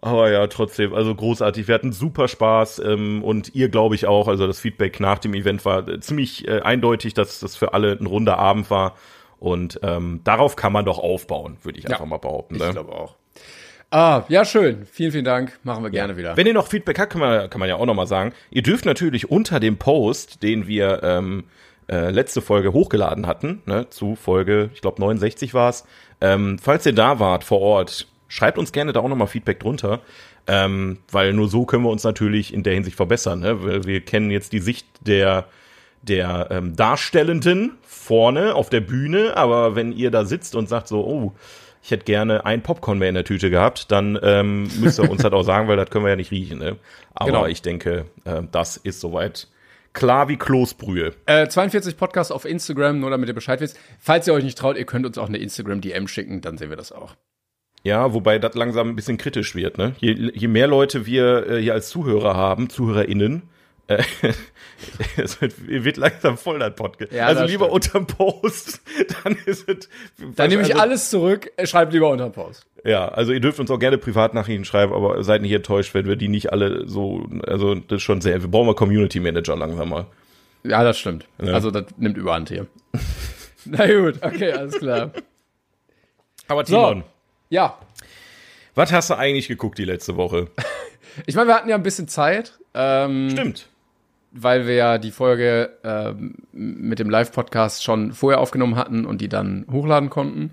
Aber 0.00 0.30
ja, 0.30 0.46
trotzdem, 0.46 0.94
also 0.94 1.14
großartig. 1.14 1.68
Wir 1.68 1.74
hatten 1.74 1.92
super 1.92 2.28
Spaß 2.28 2.78
ähm, 2.80 3.22
und 3.22 3.54
ihr, 3.54 3.68
glaube 3.68 3.94
ich, 3.94 4.06
auch. 4.06 4.28
Also 4.28 4.46
das 4.46 4.60
Feedback 4.60 5.00
nach 5.00 5.18
dem 5.18 5.34
Event 5.34 5.64
war 5.64 5.86
äh, 5.88 6.00
ziemlich 6.00 6.46
äh, 6.48 6.60
eindeutig, 6.60 7.14
dass 7.14 7.40
das 7.40 7.56
für 7.56 7.72
alle 7.74 7.92
ein 7.92 8.06
runder 8.06 8.38
Abend 8.38 8.70
war. 8.70 8.96
Und 9.38 9.80
ähm, 9.82 10.20
darauf 10.24 10.56
kann 10.56 10.72
man 10.72 10.84
doch 10.86 10.98
aufbauen, 10.98 11.58
würde 11.62 11.78
ich 11.78 11.86
einfach 11.88 12.06
mal 12.06 12.18
behaupten. 12.18 12.54
Ich 12.56 12.62
Ne? 12.62 12.70
glaube 12.70 12.92
auch. 12.92 13.16
Ah, 13.94 14.24
ja, 14.28 14.44
schön. 14.44 14.86
Vielen, 14.90 15.12
vielen 15.12 15.24
Dank. 15.24 15.56
Machen 15.62 15.84
wir 15.84 15.90
gerne 15.90 16.16
wieder. 16.16 16.36
Wenn 16.36 16.48
ihr 16.48 16.52
noch 16.52 16.66
Feedback 16.66 16.98
habt, 16.98 17.12
kann 17.12 17.20
man, 17.20 17.48
kann 17.48 17.60
man 17.60 17.68
ja 17.68 17.76
auch 17.76 17.86
noch 17.86 17.94
mal 17.94 18.08
sagen. 18.08 18.32
Ihr 18.50 18.62
dürft 18.62 18.86
natürlich 18.86 19.30
unter 19.30 19.60
dem 19.60 19.76
Post, 19.76 20.42
den 20.42 20.66
wir 20.66 21.00
ähm, 21.04 21.44
äh, 21.88 22.10
letzte 22.10 22.42
Folge 22.42 22.72
hochgeladen 22.72 23.28
hatten, 23.28 23.62
ne, 23.66 23.88
zu 23.90 24.16
Folge, 24.16 24.70
ich 24.74 24.80
glaube 24.80 25.00
69 25.00 25.54
war's. 25.54 25.86
Ähm, 26.20 26.58
falls 26.60 26.84
ihr 26.86 26.92
da 26.92 27.20
wart 27.20 27.44
vor 27.44 27.60
Ort, 27.60 28.08
schreibt 28.26 28.58
uns 28.58 28.72
gerne 28.72 28.92
da 28.92 28.98
auch 28.98 29.06
noch 29.06 29.14
mal 29.14 29.28
Feedback 29.28 29.60
drunter. 29.60 30.00
Ähm, 30.48 30.98
weil 31.12 31.32
nur 31.32 31.48
so 31.48 31.64
können 31.64 31.84
wir 31.84 31.90
uns 31.90 32.02
natürlich 32.02 32.52
in 32.52 32.64
der 32.64 32.74
Hinsicht 32.74 32.96
verbessern. 32.96 33.38
Ne? 33.38 33.62
Weil 33.62 33.84
wir 33.84 34.00
kennen 34.00 34.32
jetzt 34.32 34.52
die 34.52 34.58
Sicht 34.58 34.88
der 35.06 35.46
der 36.02 36.48
ähm, 36.50 36.76
Darstellenden 36.76 37.78
vorne 37.82 38.54
auf 38.54 38.68
der 38.68 38.80
Bühne, 38.80 39.36
aber 39.36 39.74
wenn 39.74 39.92
ihr 39.92 40.10
da 40.10 40.24
sitzt 40.26 40.54
und 40.54 40.68
sagt 40.68 40.88
so, 40.88 41.00
oh, 41.06 41.32
ich 41.84 41.90
hätte 41.90 42.04
gerne 42.04 42.46
ein 42.46 42.62
Popcorn 42.62 42.98
mehr 42.98 43.10
in 43.10 43.14
der 43.14 43.24
Tüte 43.24 43.50
gehabt, 43.50 43.92
dann 43.92 44.18
ähm, 44.22 44.68
müsst 44.80 44.98
ihr 44.98 45.10
uns 45.10 45.20
das 45.22 45.32
auch 45.32 45.42
sagen, 45.42 45.68
weil 45.68 45.76
das 45.76 45.90
können 45.90 46.04
wir 46.06 46.10
ja 46.10 46.16
nicht 46.16 46.30
riechen. 46.30 46.58
Ne? 46.58 46.76
Aber 47.12 47.26
Genau. 47.26 47.46
ich 47.46 47.60
denke, 47.60 48.06
äh, 48.24 48.40
das 48.50 48.78
ist 48.78 49.00
soweit 49.00 49.48
klar 49.92 50.28
wie 50.28 50.36
Kloßbrühe. 50.36 51.12
Äh, 51.26 51.46
42 51.46 51.98
Podcasts 51.98 52.32
auf 52.32 52.46
Instagram, 52.46 53.00
nur 53.00 53.10
damit 53.10 53.28
ihr 53.28 53.34
Bescheid 53.34 53.60
wisst. 53.60 53.78
Falls 54.00 54.26
ihr 54.26 54.32
euch 54.32 54.44
nicht 54.44 54.56
traut, 54.56 54.78
ihr 54.78 54.86
könnt 54.86 55.04
uns 55.04 55.18
auch 55.18 55.28
eine 55.28 55.36
Instagram-DM 55.38 56.08
schicken, 56.08 56.40
dann 56.40 56.56
sehen 56.56 56.70
wir 56.70 56.76
das 56.78 56.90
auch. 56.90 57.14
Ja, 57.82 58.14
wobei 58.14 58.38
das 58.38 58.54
langsam 58.54 58.88
ein 58.88 58.96
bisschen 58.96 59.18
kritisch 59.18 59.54
wird. 59.54 59.76
Ne? 59.76 59.94
Je, 59.98 60.12
je 60.12 60.48
mehr 60.48 60.66
Leute 60.66 61.04
wir 61.04 61.46
äh, 61.50 61.60
hier 61.60 61.74
als 61.74 61.90
Zuhörer 61.90 62.34
haben, 62.34 62.70
ZuhörerInnen, 62.70 63.42
es 65.16 65.40
wird, 65.40 65.96
langsam 65.96 66.36
voll, 66.38 66.58
das 66.58 66.74
Podcast. 66.74 67.12
Ja, 67.12 67.26
also 67.26 67.44
lieber 67.44 67.66
stimmt. 67.66 67.96
unterm 67.96 68.06
Post, 68.06 68.80
dann 69.24 69.36
ist 69.46 69.68
es... 69.68 69.88
Dann 70.36 70.48
nehme 70.48 70.62
ich 70.62 70.70
also- 70.70 70.80
alles 70.82 71.10
zurück, 71.10 71.50
äh, 71.56 71.66
schreibt 71.66 71.92
lieber 71.92 72.08
unter 72.10 72.24
den 72.28 72.32
Post. 72.32 72.66
Ja, 72.84 73.08
also 73.08 73.32
ihr 73.32 73.40
dürft 73.40 73.60
uns 73.60 73.70
auch 73.70 73.78
gerne 73.78 73.96
Privatnachrichten 73.98 74.64
schreiben, 74.64 74.92
aber 74.92 75.22
seid 75.24 75.40
nicht 75.42 75.52
enttäuscht, 75.52 75.94
wenn 75.94 76.06
wir 76.06 76.16
die 76.16 76.28
nicht 76.28 76.52
alle 76.52 76.86
so, 76.86 77.26
also 77.46 77.74
das 77.74 77.96
ist 77.96 78.02
schon 78.02 78.20
sehr, 78.20 78.40
wir 78.42 78.50
brauchen 78.50 78.66
mal 78.66 78.74
Community 78.74 79.20
Manager 79.20 79.56
langsam 79.56 79.88
mal. 79.88 80.06
Ja, 80.64 80.82
das 80.82 80.98
stimmt. 80.98 81.26
Ja. 81.42 81.52
Also 81.54 81.70
das 81.70 81.84
nimmt 81.96 82.16
überhand 82.16 82.48
hier. 82.48 82.66
Na 83.64 83.86
gut, 83.86 84.16
okay, 84.22 84.52
alles 84.52 84.78
klar. 84.78 85.12
Aber 86.48 86.64
So. 86.66 86.76
Timon, 86.76 87.04
Ja, 87.48 87.78
was 88.74 88.92
hast 88.92 89.08
du 89.10 89.14
eigentlich 89.14 89.48
geguckt 89.48 89.78
die 89.78 89.84
letzte 89.84 90.16
Woche? 90.16 90.48
ich 91.26 91.34
meine, 91.36 91.48
wir 91.48 91.54
hatten 91.54 91.68
ja 91.68 91.76
ein 91.76 91.82
bisschen 91.82 92.08
Zeit, 92.08 92.58
ähm, 92.74 93.30
Stimmt. 93.30 93.68
Weil 94.36 94.66
wir 94.66 94.74
ja 94.74 94.98
die 94.98 95.10
Folge 95.12 95.70
ähm, 95.84 96.34
mit 96.52 96.98
dem 96.98 97.08
Live-Podcast 97.08 97.84
schon 97.84 98.12
vorher 98.12 98.40
aufgenommen 98.40 98.76
hatten 98.76 99.06
und 99.06 99.20
die 99.20 99.28
dann 99.28 99.64
hochladen 99.70 100.10
konnten. 100.10 100.50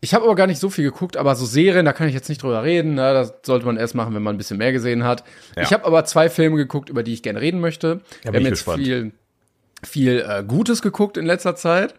Ich 0.00 0.14
habe 0.14 0.24
aber 0.24 0.34
gar 0.34 0.46
nicht 0.46 0.60
so 0.60 0.70
viel 0.70 0.84
geguckt, 0.84 1.16
aber 1.18 1.34
so 1.34 1.44
Serien, 1.44 1.84
da 1.84 1.92
kann 1.92 2.08
ich 2.08 2.14
jetzt 2.14 2.28
nicht 2.30 2.42
drüber 2.42 2.62
reden. 2.64 2.94
Ne? 2.94 3.12
Das 3.12 3.34
sollte 3.42 3.66
man 3.66 3.76
erst 3.76 3.94
machen, 3.94 4.14
wenn 4.14 4.22
man 4.22 4.34
ein 4.34 4.38
bisschen 4.38 4.56
mehr 4.56 4.72
gesehen 4.72 5.04
hat. 5.04 5.24
Ja. 5.56 5.62
Ich 5.64 5.72
habe 5.72 5.84
aber 5.84 6.04
zwei 6.06 6.30
Filme 6.30 6.56
geguckt, 6.56 6.88
über 6.88 7.02
die 7.02 7.12
ich 7.12 7.22
gerne 7.22 7.40
reden 7.40 7.60
möchte. 7.60 8.00
Ja, 8.24 8.32
wir 8.32 8.38
haben 8.38 8.46
jetzt 8.46 8.64
gespannt. 8.64 8.82
viel, 8.82 9.12
viel 9.84 10.24
äh, 10.26 10.42
Gutes 10.42 10.80
geguckt 10.80 11.16
in 11.18 11.26
letzter 11.26 11.54
Zeit. 11.56 11.94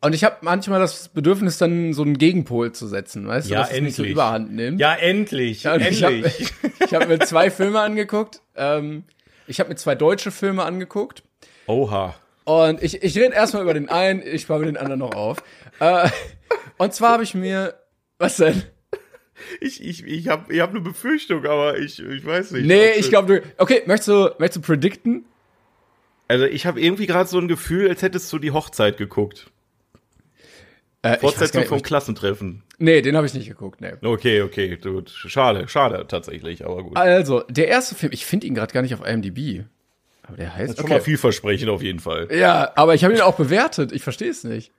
Und 0.00 0.14
ich 0.14 0.22
habe 0.24 0.36
manchmal 0.42 0.80
das 0.80 1.08
Bedürfnis, 1.08 1.58
dann 1.58 1.92
so 1.94 2.02
einen 2.02 2.18
Gegenpol 2.18 2.72
zu 2.72 2.86
setzen, 2.88 3.26
weißt 3.26 3.48
du, 3.48 3.54
Ja, 3.54 3.60
dass 3.60 3.72
es 3.72 3.80
nicht 3.80 3.94
so 3.96 4.02
endlich. 4.02 4.12
überhand 4.14 4.52
nimmt. 4.52 4.80
Ja, 4.80 4.94
endlich, 4.94 5.62
Ja, 5.62 5.74
und 5.74 5.80
ich 5.82 6.02
habe 6.02 6.22
hab 6.92 7.08
mir 7.08 7.18
zwei 7.20 7.50
Filme 7.50 7.80
angeguckt. 7.80 8.40
Ähm, 8.56 9.04
ich 9.46 9.60
habe 9.60 9.70
mir 9.70 9.76
zwei 9.76 9.94
deutsche 9.94 10.30
Filme 10.30 10.64
angeguckt. 10.64 11.22
Oha. 11.66 12.14
Und 12.44 12.82
ich, 12.82 13.02
ich 13.02 13.16
rede 13.16 13.34
erstmal 13.34 13.62
über 13.62 13.74
den 13.74 13.88
einen, 13.88 14.22
ich 14.24 14.42
spare 14.42 14.60
mir 14.60 14.66
den 14.66 14.76
anderen 14.76 15.00
noch 15.00 15.14
auf. 15.14 15.38
Äh, 15.78 16.08
und 16.78 16.92
zwar 16.94 17.12
habe 17.12 17.22
ich 17.22 17.34
mir. 17.34 17.74
Was 18.18 18.36
denn? 18.36 18.62
Ich, 19.60 19.82
ich, 19.84 20.06
ich 20.06 20.28
habe 20.28 20.52
ich 20.52 20.60
hab 20.60 20.70
eine 20.70 20.80
Befürchtung, 20.80 21.44
aber 21.46 21.78
ich, 21.78 21.98
ich 21.98 22.24
weiß 22.24 22.52
nicht. 22.52 22.66
Nee, 22.66 22.92
ich 22.92 23.08
glaube, 23.08 23.40
du. 23.40 23.46
Okay, 23.58 23.82
möchtest 23.86 24.08
du, 24.08 24.30
möchtest 24.38 24.56
du 24.56 24.60
predikten? 24.60 25.24
Also 26.28 26.44
ich 26.44 26.66
habe 26.66 26.80
irgendwie 26.80 27.06
gerade 27.06 27.28
so 27.28 27.38
ein 27.38 27.48
Gefühl, 27.48 27.88
als 27.88 28.02
hättest 28.02 28.32
du 28.32 28.38
die 28.38 28.52
Hochzeit 28.52 28.96
geguckt. 28.96 29.50
Äh, 31.02 31.18
Fortsetzung 31.18 31.64
vom 31.64 31.82
Klassentreffen. 31.82 32.62
Nee, 32.78 33.02
den 33.02 33.16
habe 33.16 33.26
ich 33.26 33.34
nicht 33.34 33.48
geguckt, 33.48 33.80
nee. 33.80 33.92
Okay, 34.02 34.42
okay, 34.42 34.76
gut. 34.76 35.10
Schade, 35.10 35.66
schade 35.68 36.06
tatsächlich, 36.06 36.64
aber 36.64 36.84
gut. 36.84 36.96
Also, 36.96 37.40
der 37.48 37.68
erste 37.68 37.96
Film, 37.96 38.12
ich 38.12 38.24
finde 38.24 38.46
ihn 38.46 38.54
gerade 38.54 38.72
gar 38.72 38.82
nicht 38.82 38.94
auf 38.94 39.04
IMDb. 39.04 39.64
Aber 40.22 40.36
der 40.36 40.54
heißt. 40.54 40.78
Schon 40.78 40.88
mal 40.88 41.00
vielversprechend 41.00 41.68
auf 41.68 41.82
jeden 41.82 41.98
Fall. 41.98 42.28
Ja, 42.32 42.70
aber 42.76 42.94
ich 42.94 43.02
habe 43.02 43.14
ihn 43.14 43.20
auch 43.20 43.36
bewertet. 43.36 43.90
Ich 43.90 44.02
verstehe 44.04 44.30
es 44.30 44.44
nicht. 44.44 44.70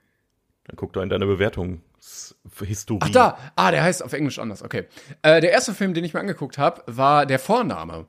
Dann 0.66 0.76
guck 0.76 0.94
doch 0.94 1.02
in 1.02 1.10
deine 1.10 1.26
Bewertungshistorie. 1.26 3.00
Ach 3.02 3.10
da, 3.10 3.38
ah, 3.54 3.70
der 3.70 3.82
heißt 3.82 4.02
auf 4.02 4.14
Englisch 4.14 4.38
anders, 4.38 4.62
okay. 4.62 4.84
Äh, 5.20 5.42
der 5.42 5.50
erste 5.52 5.74
Film, 5.74 5.92
den 5.92 6.04
ich 6.04 6.14
mir 6.14 6.20
angeguckt 6.20 6.56
habe, 6.56 6.82
war 6.86 7.26
Der 7.26 7.38
Vorname. 7.38 8.06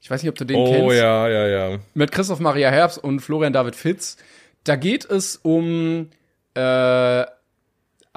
Ich 0.00 0.08
weiß 0.08 0.22
nicht, 0.22 0.30
ob 0.30 0.36
du 0.36 0.44
den 0.44 0.56
Oh 0.56 0.70
kennst. 0.70 0.96
ja, 0.96 1.28
ja, 1.28 1.46
ja. 1.48 1.78
Mit 1.94 2.12
Christoph 2.12 2.38
Maria 2.38 2.70
Herbst 2.70 3.02
und 3.02 3.18
Florian 3.18 3.52
David 3.52 3.74
Fitz. 3.74 4.16
Da 4.62 4.76
geht 4.76 5.04
es 5.04 5.36
um 5.36 6.10
äh, 6.54 7.24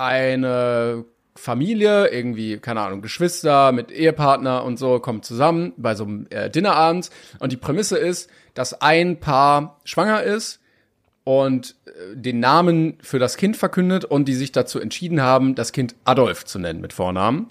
eine 0.02 1.06
Familie, 1.36 2.08
irgendwie, 2.08 2.58
keine 2.58 2.82
Ahnung, 2.82 3.02
Geschwister 3.02 3.72
mit 3.72 3.92
Ehepartner 3.92 4.64
und 4.64 4.78
so, 4.78 5.00
kommen 5.00 5.24
zusammen 5.24 5.74
bei 5.78 5.96
so 5.96 6.04
einem 6.04 6.28
äh, 6.30 6.50
Dinnerabend. 6.50 7.10
Und 7.40 7.52
die 7.52 7.58
Prämisse 7.58 7.98
ist, 7.98 8.30
dass 8.54 8.82
ein 8.82 9.20
Paar 9.20 9.80
schwanger 9.86 10.24
ist 10.24 10.60
und 11.24 11.76
äh, 11.86 12.18
den 12.18 12.40
Namen 12.40 12.98
für 13.02 13.20
das 13.20 13.38
Kind 13.38 13.56
verkündet 13.56 14.04
und 14.04 14.26
die 14.26 14.34
sich 14.34 14.52
dazu 14.52 14.80
entschieden 14.80 15.22
haben, 15.22 15.56
das 15.56 15.72
Kind 15.72 15.96
Adolf 16.04 16.46
zu 16.46 16.60
nennen 16.60 16.82
mit 16.82 16.94
Vornamen. 16.94 17.50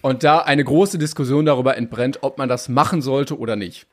Und 0.00 0.22
da 0.22 0.38
eine 0.38 0.64
große 0.64 0.98
Diskussion 0.98 1.46
darüber 1.46 1.76
entbrennt, 1.76 2.18
ob 2.22 2.38
man 2.38 2.48
das 2.48 2.68
machen 2.68 3.02
sollte 3.02 3.38
oder 3.38 3.56
nicht. 3.56 3.86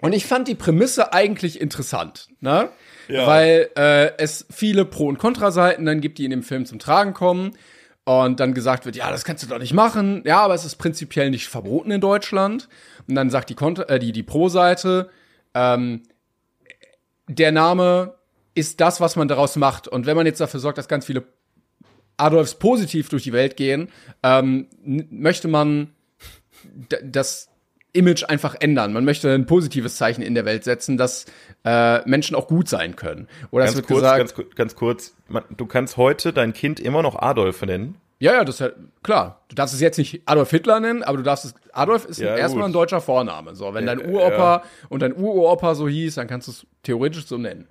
Und 0.00 0.12
ich 0.12 0.26
fand 0.26 0.46
die 0.46 0.54
Prämisse 0.54 1.12
eigentlich 1.12 1.60
interessant, 1.60 2.28
ne? 2.40 2.68
Ja. 3.12 3.26
Weil 3.26 3.68
äh, 3.76 4.16
es 4.16 4.46
viele 4.50 4.84
Pro- 4.86 5.08
und 5.08 5.18
Kontraseiten 5.18 5.84
dann 5.84 6.00
gibt, 6.00 6.18
die 6.18 6.24
in 6.24 6.30
dem 6.30 6.42
Film 6.42 6.64
zum 6.64 6.78
Tragen 6.78 7.12
kommen. 7.12 7.52
Und 8.04 8.40
dann 8.40 8.52
gesagt 8.52 8.84
wird, 8.84 8.96
ja, 8.96 9.10
das 9.10 9.24
kannst 9.24 9.44
du 9.44 9.46
doch 9.46 9.58
nicht 9.58 9.74
machen. 9.74 10.22
Ja, 10.26 10.40
aber 10.40 10.54
es 10.54 10.64
ist 10.64 10.76
prinzipiell 10.76 11.30
nicht 11.30 11.46
verboten 11.46 11.90
in 11.90 12.00
Deutschland. 12.00 12.68
Und 13.06 13.14
dann 13.14 13.30
sagt 13.30 13.50
die, 13.50 13.54
Kont 13.54 13.78
äh, 13.88 13.98
die, 13.98 14.12
die 14.12 14.22
Pro-Seite, 14.22 15.10
ähm, 15.54 16.02
der 17.28 17.52
Name 17.52 18.14
ist 18.54 18.80
das, 18.80 19.00
was 19.00 19.14
man 19.14 19.28
daraus 19.28 19.56
macht. 19.56 19.86
Und 19.86 20.06
wenn 20.06 20.16
man 20.16 20.26
jetzt 20.26 20.40
dafür 20.40 20.58
sorgt, 20.58 20.78
dass 20.78 20.88
ganz 20.88 21.04
viele 21.06 21.24
Adolfs 22.16 22.54
positiv 22.54 23.08
durch 23.08 23.22
die 23.22 23.32
Welt 23.32 23.56
gehen, 23.56 23.88
ähm, 24.22 24.68
möchte 24.82 25.46
man 25.46 25.92
das 27.02 27.51
Image 27.92 28.24
einfach 28.28 28.56
ändern. 28.60 28.92
Man 28.92 29.04
möchte 29.04 29.32
ein 29.32 29.46
positives 29.46 29.96
Zeichen 29.96 30.22
in 30.22 30.34
der 30.34 30.44
Welt 30.44 30.64
setzen, 30.64 30.96
dass 30.96 31.26
äh, 31.64 32.00
Menschen 32.08 32.34
auch 32.36 32.48
gut 32.48 32.68
sein 32.68 32.96
können. 32.96 33.28
Oder 33.50 33.64
ganz 33.64 33.72
es 33.72 33.76
wird 33.76 33.86
kurz, 33.88 34.00
gesagt, 34.00 34.18
ganz, 34.36 34.54
ganz 34.56 34.74
kurz, 34.76 35.14
man, 35.28 35.44
du 35.56 35.66
kannst 35.66 35.96
heute 35.96 36.32
dein 36.32 36.52
Kind 36.52 36.80
immer 36.80 37.02
noch 37.02 37.16
Adolf 37.16 37.60
nennen. 37.62 37.96
ja, 38.18 38.32
ja, 38.32 38.44
das 38.44 38.56
ist 38.56 38.60
ja 38.60 38.70
klar. 39.02 39.42
Du 39.48 39.54
darfst 39.54 39.74
es 39.74 39.80
jetzt 39.80 39.98
nicht 39.98 40.22
Adolf 40.26 40.50
Hitler 40.50 40.80
nennen, 40.80 41.02
aber 41.02 41.18
du 41.18 41.22
darfst 41.22 41.44
es. 41.44 41.54
Adolf 41.72 42.04
ist 42.06 42.18
Ja, 42.18 42.36
erstmal 42.36 42.64
ein 42.66 42.72
deutscher 42.72 43.00
Vorname. 43.00 43.54
So, 43.54 43.74
wenn 43.74 43.84
dein 43.86 43.98
Ja, 44.00 44.06
Uropa 44.06 44.62
und 44.88 45.00
dein 45.02 45.14
Uropa 45.14 45.74
so 45.74 45.88
hieß, 45.88 46.14
dann 46.14 46.28
kannst 46.28 46.48
du 46.48 46.52
es 46.52 46.66
theoretisch 46.82 47.26
so 47.26 47.36
nennen. 47.36 47.66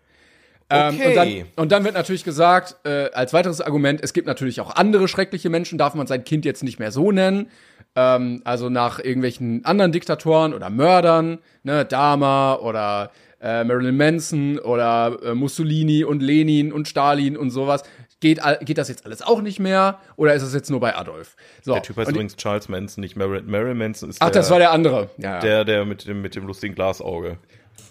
Ähm, 0.70 0.96
Okay. 0.96 1.08
und, 1.08 1.16
dann, 1.16 1.46
und 1.63 1.72
dann 1.72 1.84
wird 1.84 1.96
natürlich 1.96 2.24
gesagt, 2.24 2.78
äh, 2.86 3.10
als 3.12 3.34
weiteres 3.34 3.60
Argument, 3.60 4.00
es 4.04 4.13
gibt 4.13 4.25
natürlich 4.28 4.62
auch 4.62 4.75
andere 4.75 5.08
schreckliche 5.08 5.50
Menschen, 5.50 5.78
darf 5.78 5.96
man 5.96 6.08
sein 6.08 6.24
Kind 6.24 6.46
jetzt 6.46 6.63
nicht 6.63 6.80
mehr 6.80 6.92
so 6.92 7.12
nennen. 7.12 7.48
Ähm, 7.95 8.41
also 8.45 8.69
nach 8.69 9.00
irgendwelchen 9.00 9.65
anderen 9.65 9.91
Diktatoren 9.91 10.53
oder 10.53 10.69
Mördern, 10.69 11.39
ne, 11.63 11.83
Dama 11.86 12.55
oder 12.55 13.12
äh, 13.41 13.63
Marilyn 13.63 13.98
Manson 13.98 14.60
oder 14.60 15.17
äh, 15.24 15.33
Mussolini 15.33 16.03
und 16.03 16.21
Lenin 16.21 16.71
und 16.71 16.88
Stalin 16.88 17.36
und 17.36 17.50
sowas. 17.50 17.83
Geht, 18.19 18.39
geht 18.62 18.77
das 18.77 18.88
jetzt 18.88 19.03
alles 19.05 19.24
auch 19.24 19.41
nicht 19.41 19.60
mehr? 19.60 20.00
Oder 20.15 20.36
ist 20.36 20.43
es 20.43 20.53
jetzt 20.53 20.69
nur 20.69 20.79
bei 20.79 20.95
Adolf? 20.95 21.36
So. 21.63 21.74
Der 21.74 21.81
Typ 21.81 21.98
heißt 21.98 22.07
und, 22.10 22.13
übrigens 22.13 22.36
Charles 22.36 22.69
Manson, 22.69 23.01
nicht 23.01 23.15
Marilyn, 23.15 23.50
Marilyn 23.50 23.77
Manson 23.79 24.12
ist 24.12 24.21
Ach, 24.21 24.29
der, 24.29 24.41
das 24.41 24.51
war 24.51 24.60
der 24.60 24.71
andere. 24.71 25.10
Ja, 25.17 25.39
der, 25.39 25.65
der, 25.65 25.86
mit 25.86 26.05
dem, 26.05 26.21
mit 26.21 26.36
dem 26.36 26.45
lustigen 26.45 26.75
Glasauge. 26.75 27.39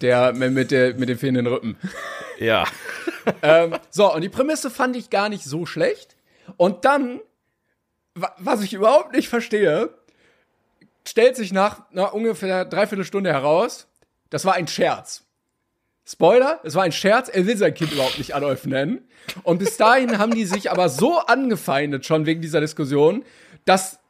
der 0.00 0.32
mit, 0.32 0.70
der, 0.70 0.94
mit 0.94 1.08
dem 1.08 1.18
fehlenden 1.18 1.48
Rippen. 1.48 1.76
Ja. 2.38 2.64
ähm, 3.42 3.74
so, 3.90 4.14
und 4.14 4.22
die 4.22 4.28
Prämisse 4.28 4.70
fand 4.70 4.94
ich 4.94 5.10
gar 5.10 5.28
nicht 5.28 5.44
so 5.44 5.66
schlecht. 5.66 6.14
Und 6.56 6.84
dann, 6.84 7.20
was 8.38 8.62
ich 8.62 8.72
überhaupt 8.72 9.12
nicht 9.12 9.28
verstehe, 9.28 9.90
stellt 11.06 11.36
sich 11.36 11.52
nach 11.52 11.90
einer 11.90 12.14
ungefähr 12.14 12.64
dreiviertel 12.64 13.04
Stunde 13.04 13.30
heraus, 13.30 13.86
das 14.30 14.44
war 14.44 14.54
ein 14.54 14.68
Scherz. 14.68 15.24
Spoiler, 16.06 16.60
es 16.64 16.74
war 16.74 16.82
ein 16.82 16.92
Scherz, 16.92 17.28
er 17.28 17.46
will 17.46 17.56
sein 17.56 17.74
Kind 17.74 17.92
überhaupt 17.92 18.18
nicht 18.18 18.34
Adolf 18.34 18.64
nennen. 18.66 19.06
Und 19.42 19.58
bis 19.58 19.76
dahin 19.76 20.18
haben 20.18 20.34
die 20.34 20.44
sich 20.44 20.70
aber 20.70 20.88
so 20.88 21.18
angefeindet 21.18 22.04
schon 22.04 22.26
wegen 22.26 22.40
dieser 22.40 22.60
Diskussion, 22.60 23.24
dass 23.64 24.00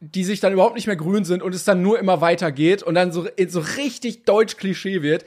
die 0.00 0.24
sich 0.24 0.40
dann 0.40 0.52
überhaupt 0.52 0.76
nicht 0.76 0.86
mehr 0.86 0.96
grün 0.96 1.24
sind 1.24 1.42
und 1.42 1.54
es 1.54 1.64
dann 1.64 1.82
nur 1.82 1.98
immer 1.98 2.20
weitergeht 2.20 2.82
und 2.82 2.94
dann 2.94 3.12
so, 3.12 3.26
so 3.48 3.60
richtig 3.76 4.24
Deutsch-Klischee 4.24 5.02
wird. 5.02 5.24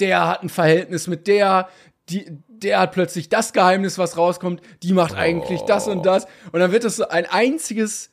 Der 0.00 0.26
hat 0.26 0.42
ein 0.42 0.48
Verhältnis 0.48 1.06
mit 1.06 1.26
der, 1.26 1.68
die, 2.08 2.26
der 2.64 2.80
hat 2.80 2.92
plötzlich 2.92 3.28
das 3.28 3.52
Geheimnis, 3.52 3.98
was 3.98 4.16
rauskommt, 4.16 4.60
die 4.82 4.92
macht 4.92 5.14
eigentlich 5.14 5.60
das 5.62 5.86
und 5.88 6.04
das. 6.06 6.26
Und 6.52 6.60
dann 6.60 6.72
wird 6.72 6.84
es 6.84 6.96
so 6.96 7.06
ein 7.08 7.26
einziges 7.26 8.10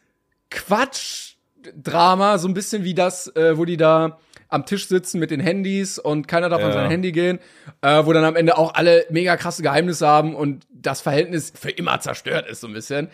Quatsch-Drama, 0.49 2.37
so 2.37 2.47
ein 2.47 2.53
bisschen 2.53 2.83
wie 2.83 2.93
das, 2.93 3.27
äh, 3.35 3.57
wo 3.57 3.65
die 3.65 3.77
da 3.77 4.19
am 4.49 4.65
Tisch 4.65 4.87
sitzen 4.89 5.19
mit 5.19 5.31
den 5.31 5.39
Handys 5.39 5.97
und 5.97 6.27
keiner 6.27 6.49
darf 6.49 6.61
an 6.61 6.67
Ja. 6.69 6.73
sein 6.73 6.89
Handy 6.89 7.13
gehen, 7.13 7.39
äh, 7.81 8.05
wo 8.05 8.11
dann 8.11 8.25
am 8.25 8.35
Ende 8.35 8.57
auch 8.57 8.73
alle 8.73 9.05
mega 9.09 9.37
krasse 9.37 9.61
Geheimnisse 9.63 10.05
haben 10.05 10.35
und 10.35 10.67
das 10.73 10.99
Verhältnis 10.99 11.53
für 11.57 11.71
immer 11.71 11.99
zerstört 12.01 12.49
ist, 12.49 12.59
so 12.59 12.67
ein 12.67 12.73
bisschen. 12.73 13.09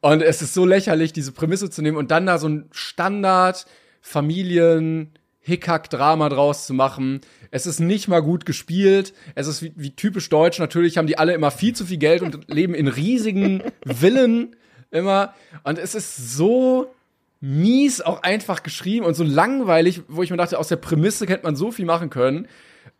Und 0.00 0.22
es 0.22 0.42
ist 0.42 0.52
so 0.52 0.66
lächerlich, 0.66 1.14
diese 1.14 1.32
Prämisse 1.32 1.70
zu 1.70 1.80
nehmen 1.80 1.96
und 1.96 2.10
dann 2.10 2.26
da 2.26 2.36
so 2.38 2.48
ein 2.48 2.68
Standard 2.72 3.64
Familien 4.02 5.12
Hickhack-Drama 5.42 6.28
draus 6.28 6.66
zu 6.66 6.74
machen. 6.74 7.20
Es 7.50 7.66
ist 7.66 7.80
nicht 7.80 8.08
mal 8.08 8.20
gut 8.20 8.46
gespielt. 8.46 9.12
Es 9.34 9.46
ist 9.46 9.62
wie, 9.62 9.72
wie 9.76 9.90
typisch 9.90 10.28
deutsch. 10.28 10.58
Natürlich 10.58 10.98
haben 10.98 11.06
die 11.06 11.18
alle 11.18 11.34
immer 11.34 11.50
viel 11.50 11.74
zu 11.74 11.84
viel 11.84 11.98
Geld 11.98 12.22
und 12.22 12.48
leben 12.52 12.74
in 12.74 12.88
riesigen 12.88 13.62
Villen 13.84 14.56
immer. 14.90 15.34
Und 15.64 15.78
es 15.78 15.94
ist 15.94 16.16
so 16.34 16.92
mies 17.40 18.00
auch 18.00 18.22
einfach 18.22 18.62
geschrieben 18.62 19.04
und 19.04 19.14
so 19.14 19.24
langweilig, 19.24 20.02
wo 20.06 20.22
ich 20.22 20.30
mir 20.30 20.36
dachte, 20.36 20.58
aus 20.58 20.68
der 20.68 20.76
Prämisse 20.76 21.26
hätte 21.26 21.44
man 21.44 21.56
so 21.56 21.72
viel 21.72 21.84
machen 21.84 22.08
können. 22.08 22.46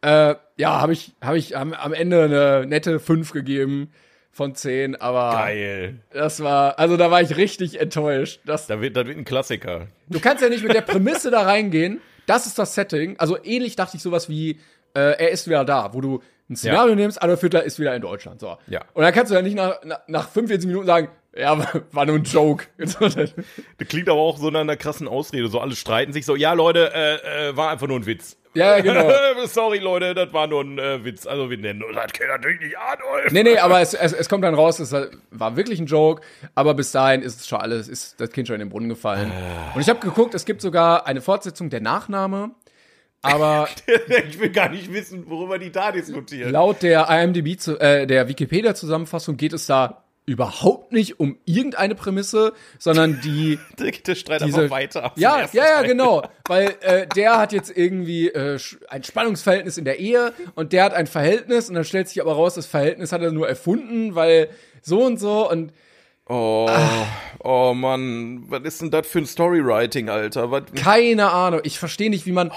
Äh, 0.01 0.35
ja, 0.57 0.81
habe 0.81 0.93
ich, 0.93 1.13
hab 1.21 1.37
ich 1.37 1.57
am, 1.57 1.73
am 1.73 1.93
Ende 1.93 2.25
eine 2.25 2.67
nette 2.67 2.99
5 2.99 3.33
gegeben 3.33 3.93
von 4.33 4.55
10, 4.55 4.97
aber 4.97 5.33
Geil. 5.33 6.01
das 6.11 6.43
war, 6.43 6.79
also 6.79 6.97
da 6.97 7.11
war 7.11 7.21
ich 7.21 7.37
richtig 7.37 7.81
enttäuscht. 7.81 8.41
Das, 8.47 8.67
Da 8.67 8.81
wird, 8.81 8.97
das 8.97 9.07
wird 9.07 9.19
ein 9.19 9.25
Klassiker. 9.25 9.87
du 10.09 10.19
kannst 10.21 10.43
ja 10.43 10.49
nicht 10.49 10.65
mit 10.65 10.75
der 10.75 10.81
Prämisse 10.83 11.31
da 11.31 11.43
reingehen, 11.43 12.01
das 12.33 12.47
ist 12.47 12.59
das 12.59 12.75
Setting. 12.75 13.19
Also 13.19 13.37
ähnlich 13.45 13.77
dachte 13.77 13.97
ich 13.99 14.03
sowas 14.03 14.29
wie, 14.31 14.53
äh, 14.95 15.01
er 15.19 15.31
ist 15.31 15.47
wieder 15.47 15.65
da, 15.65 15.93
wo 15.93 16.01
du 16.01 16.23
ein 16.49 16.57
Szenario 16.57 16.95
nimmst, 16.95 17.23
Adolf 17.23 17.41
Hitler 17.43 17.63
ist 17.63 17.79
wieder 17.79 17.95
in 17.95 18.01
Deutschland. 18.01 18.41
So. 18.41 18.57
Ja. 18.69 18.85
Und 18.95 19.03
dann 19.03 19.13
kannst 19.13 19.31
du 19.31 19.35
ja 19.35 19.43
nicht 19.43 19.55
nach, 19.55 19.85
nach, 19.85 20.01
nach 20.07 20.29
45 20.29 20.67
Minuten 20.67 20.87
sagen, 20.87 21.09
ja, 21.37 21.59
war 21.93 22.07
nur 22.07 22.17
ein 22.17 22.25
Joke. 22.25 22.67
Das 22.79 23.89
klingt 23.89 24.09
aber 24.09 24.21
auch 24.21 24.39
so 24.39 24.51
nach 24.51 24.61
einer 24.61 24.77
krassen 24.77 25.09
Ausrede. 25.09 25.49
So 25.49 25.61
alle 25.61 25.77
streiten 25.77 26.13
sich 26.13 26.25
so, 26.25 26.35
ja 26.35 26.55
Leute, 26.55 26.93
äh, 26.95 27.51
äh, 27.51 27.57
war 27.57 27.71
einfach 27.71 27.87
nur 27.87 27.99
ein 27.99 28.07
Witz. 28.07 28.39
Ja, 28.55 28.81
genau. 28.81 29.11
Sorry 29.47 29.79
Leute, 29.79 30.15
das 30.15 30.33
war 30.33 30.47
nur 30.47 30.63
ein 30.63 30.79
äh, 30.79 31.05
Witz. 31.05 31.27
Also 31.27 31.51
wir 31.51 31.57
nennen 31.57 31.83
das 31.95 32.13
kennt 32.13 32.31
natürlich 32.31 32.61
nicht 32.61 32.77
Adolf. 32.79 33.33
Nee, 33.33 33.43
nee, 33.43 33.59
aber 33.59 33.81
es, 33.81 33.95
es, 33.95 34.13
es 34.13 34.29
kommt 34.29 34.45
dann 34.45 34.55
raus, 34.55 34.79
es 34.79 34.95
war 35.31 35.57
wirklich 35.57 35.81
ein 35.81 35.87
Joke, 35.87 36.23
aber 36.55 36.75
bis 36.75 36.93
dahin 36.93 37.23
ist 37.23 37.41
es 37.41 37.49
schon 37.49 37.61
alles, 37.61 37.89
ist 37.89 38.21
das 38.21 38.31
Kind 38.31 38.49
schon 38.49 38.55
in 38.55 38.61
den 38.61 38.69
Brunnen 38.69 38.89
gefallen. 38.89 39.33
Und 39.75 39.81
ich 39.81 39.89
habe 39.89 40.01
geguckt, 40.01 40.35
es 40.35 40.45
gibt 40.45 40.61
sogar 40.61 41.07
eine 41.07 41.21
Fortsetzung 41.21 41.71
der 41.71 41.81
Nachname, 41.81 42.51
aber 43.23 43.69
ich 44.29 44.39
will 44.39 44.51
gar 44.51 44.69
nicht 44.69 44.93
wissen, 44.93 45.31
worüber 45.31 45.59
die 45.59 45.73
da 45.73 45.93
diskutieren. 45.93 46.51
laut 46.51 46.83
der 46.83 47.09
IMDb, 47.09 47.57
äh, 47.81 48.07
der 48.07 48.29
Wikipedia-Zusammenfassung 48.29 49.37
geht 49.37 49.53
es 49.53 49.67
da 49.67 50.02
überhaupt 50.25 50.93
nicht 50.93 51.19
um 51.19 51.37
irgendeine 51.45 51.95
Prämisse, 51.95 52.53
sondern 52.79 53.21
die 53.23 53.59
Der, 53.79 53.91
der 53.91 54.15
Streit 54.15 54.43
diese, 54.43 54.63
einfach 54.63 54.77
weiter. 54.77 55.13
Ja, 55.17 55.41
ja, 55.41 55.49
ja, 55.53 55.65
Teil. 55.65 55.87
genau. 55.89 56.23
Weil 56.49 56.75
äh, 56.81 57.07
der 57.09 57.39
hat 57.39 57.53
jetzt 57.53 57.77
irgendwie 57.77 58.29
äh, 58.29 58.59
ein 58.89 59.03
Spannungsverhältnis 59.03 59.79
in 59.79 59.85
der 59.85 59.99
Ehe 59.99 60.33
und 60.55 60.73
der 60.73 60.85
hat 60.85 60.95
ein 60.95 61.07
Verhältnis 61.07 61.69
und 61.69 61.75
dann 61.75 61.85
stellt 61.85 62.09
sich 62.09 62.21
aber 62.21 62.35
raus, 62.35 62.55
das 62.55 62.67
Verhältnis 62.67 63.13
hat 63.13 63.23
er 63.23 63.33
nur 63.33 63.49
erfunden, 63.49 64.15
weil 64.15 64.49
so 64.81 65.03
und 65.03 65.19
so 65.19 65.51
und 65.51 65.73
Oh, 66.29 66.71
oh 67.43 67.75
Mann, 67.75 68.45
was 68.47 68.63
ist 68.63 68.81
denn 68.81 68.91
das 68.93 69.07
für 69.09 69.19
ein 69.19 69.27
Storywriting, 69.27 70.09
Alter? 70.09 70.53
Was, 70.53 70.63
keine 70.75 71.31
Ahnung. 71.33 71.61
Ich 71.65 71.81
verstehe 71.81 72.11
nicht, 72.11 72.27
wie 72.27 72.33
man 72.33 72.53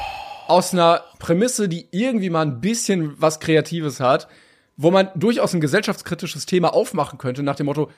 aus 0.47 0.71
einer 0.71 1.03
Prämisse, 1.17 1.67
die 1.67 1.87
irgendwie 1.91 2.29
mal 2.29 2.43
ein 2.43 2.61
bisschen 2.61 3.15
was 3.19 3.39
Kreatives 3.39 3.99
hat, 3.99 4.27
wo 4.77 4.91
man 4.91 5.09
durchaus 5.15 5.53
ein 5.53 5.61
gesellschaftskritisches 5.61 6.45
Thema 6.45 6.73
aufmachen 6.73 7.17
könnte, 7.17 7.43
nach 7.43 7.55
dem 7.55 7.65
Motto, 7.67 7.89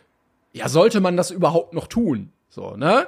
ja, 0.54 0.70
sollte 0.70 1.00
man 1.02 1.18
das 1.18 1.32
überhaupt 1.32 1.74
noch 1.74 1.88
tun? 1.88 2.32
So, 2.50 2.76
ne? 2.76 3.08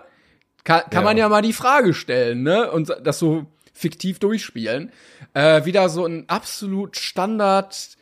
Kann, 0.64 0.82
kann 0.90 0.92
Ja. 0.94 1.02
man 1.02 1.18
ja 1.18 1.30
mal 1.30 1.42
die 1.42 1.54
Frage 1.54 1.94
stellen, 1.94 2.44
ne? 2.44 2.70
Und 2.72 2.96
das 3.04 3.20
so 3.20 3.46
fiktiv 3.74 4.20
durchspielen. 4.20 4.92
Äh, 5.34 5.64
wieder 5.66 5.88
so 5.90 6.06
ein 6.06 6.26
absolut 6.28 6.98
Standard 6.98 7.96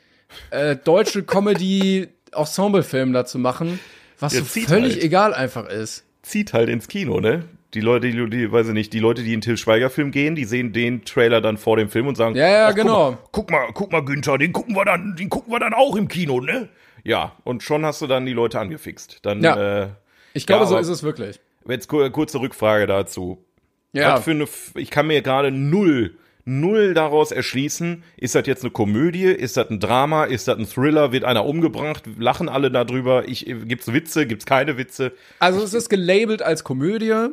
äh, 0.49 0.75
deutsche 0.75 1.23
Comedy-Ensemble-Film 1.23 3.13
dazu 3.13 3.39
machen, 3.39 3.79
was 4.19 4.33
Der 4.33 4.41
so 4.41 4.47
völlig 4.47 4.93
halt. 4.95 5.03
egal 5.03 5.33
einfach 5.33 5.67
ist. 5.67 6.03
zieht 6.23 6.53
halt 6.53 6.69
ins 6.69 6.87
Kino, 6.87 7.19
ne? 7.19 7.43
Die 7.77 7.81
Leute, 7.81 8.09
die, 8.09 8.27
die, 8.31 8.51
weiß 8.51 8.69
ich 8.69 8.73
nicht, 8.73 8.91
die 8.91 8.97
Leute, 8.99 9.21
die 9.21 9.35
in 9.35 9.41
Till 9.41 9.55
Schweiger 9.55 9.91
Film 9.91 10.09
gehen, 10.09 10.33
die 10.33 10.45
sehen 10.45 10.73
den 10.73 11.05
Trailer 11.05 11.41
dann 11.41 11.57
vor 11.57 11.77
dem 11.77 11.89
Film 11.89 12.07
und 12.07 12.15
sagen, 12.15 12.35
Ja, 12.35 12.47
ja, 12.49 12.67
"Ach, 12.69 12.73
genau. 12.73 13.15
Guck 13.31 13.51
mal, 13.51 13.67
guck 13.75 13.91
mal, 13.91 14.03
Günther, 14.03 14.39
den 14.39 14.51
gucken 14.51 14.75
wir 14.75 14.83
dann, 14.83 15.15
den 15.15 15.29
gucken 15.29 15.53
wir 15.53 15.59
dann 15.59 15.75
auch 15.75 15.95
im 15.95 16.07
Kino, 16.07 16.41
ne? 16.41 16.69
Ja, 17.03 17.33
und 17.43 17.61
schon 17.61 17.85
hast 17.85 18.01
du 18.01 18.07
dann 18.07 18.25
die 18.25 18.33
Leute 18.33 18.59
angefixt. 18.59 19.19
Dann, 19.21 19.43
Ja. 19.43 19.83
äh, 19.83 19.87
Ich 20.33 20.47
glaube, 20.47 20.63
Ja, 20.63 20.69
so 20.69 20.77
ist 20.79 20.87
es 20.87 21.03
wirklich. 21.03 21.39
jetzt 21.69 21.87
ku- 21.87 22.09
kurze 22.09 22.39
Rückfrage 22.41 22.87
dazu. 22.87 23.45
Ja. 23.93 24.15
Was 24.15 24.23
für 24.23 24.31
eine, 24.31 24.47
ich 24.73 24.89
kann 24.89 25.05
mir 25.05 25.21
gerade 25.21 25.51
null, 25.51 26.15
null 26.45 26.93
daraus 26.95 27.31
erschließen. 27.31 28.03
Ist 28.17 28.33
das 28.33 28.47
jetzt 28.47 28.63
eine 28.63 28.71
Komödie? 28.71 29.25
Ist 29.25 29.55
das 29.57 29.69
ein 29.69 29.79
Drama? 29.79 30.23
Ist 30.23 30.47
das 30.47 30.57
ein 30.57 30.65
Thriller? 30.67 31.11
Wird 31.11 31.25
einer 31.25 31.45
umgebracht? 31.45 32.03
Lachen 32.17 32.49
alle 32.49 32.71
darüber? 32.71 33.27
Ich, 33.27 33.45
gibt's 33.45 33.91
Witze? 33.93 34.25
Gibt's 34.25 34.45
keine 34.47 34.77
Witze? 34.77 35.11
Also 35.39 35.61
es 35.63 35.73
ist 35.75 35.89
gelabelt 35.89 36.41
als 36.41 36.63
Komödie. 36.63 37.29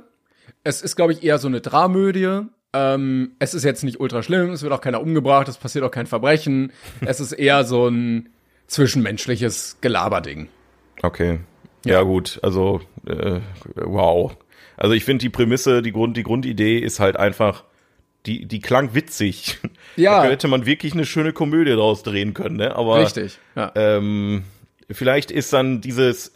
Es 0.64 0.82
ist, 0.82 0.96
glaube 0.96 1.12
ich, 1.12 1.22
eher 1.22 1.38
so 1.38 1.46
eine 1.46 1.60
Dramödie. 1.60 2.40
Ähm, 2.72 3.32
es 3.38 3.54
ist 3.54 3.64
jetzt 3.64 3.84
nicht 3.84 4.00
ultra 4.00 4.22
schlimm, 4.22 4.50
es 4.50 4.62
wird 4.62 4.72
auch 4.72 4.80
keiner 4.80 5.00
umgebracht, 5.00 5.46
es 5.48 5.58
passiert 5.58 5.84
auch 5.84 5.90
kein 5.92 6.06
Verbrechen. 6.06 6.72
es 7.06 7.20
ist 7.20 7.32
eher 7.32 7.64
so 7.64 7.86
ein 7.86 8.30
zwischenmenschliches 8.66 9.78
Gelaberding. 9.80 10.48
Okay. 11.02 11.38
Ja, 11.86 12.02
gut, 12.02 12.40
also 12.42 12.80
äh, 13.06 13.40
wow. 13.76 14.36
Also 14.76 14.94
ich 14.94 15.04
finde 15.04 15.22
die 15.22 15.28
Prämisse, 15.30 15.82
die 15.82 15.92
Grund, 15.92 16.16
die 16.16 16.22
Grundidee 16.24 16.78
ist 16.78 16.98
halt 16.98 17.16
einfach, 17.16 17.64
die, 18.26 18.46
die 18.46 18.60
klang 18.60 18.94
witzig. 18.94 19.58
Ja. 19.96 20.24
Da 20.24 20.30
hätte 20.30 20.48
man 20.48 20.66
wirklich 20.66 20.92
eine 20.94 21.06
schöne 21.06 21.32
Komödie 21.32 21.70
draus 21.70 22.02
drehen 22.02 22.34
können, 22.34 22.56
ne? 22.56 22.74
Aber 22.74 22.98
Richtig. 22.98 23.38
Ja. 23.54 23.70
ähm, 23.76 24.42
vielleicht 24.90 25.30
ist 25.30 25.52
dann 25.52 25.80
dieses 25.80 26.32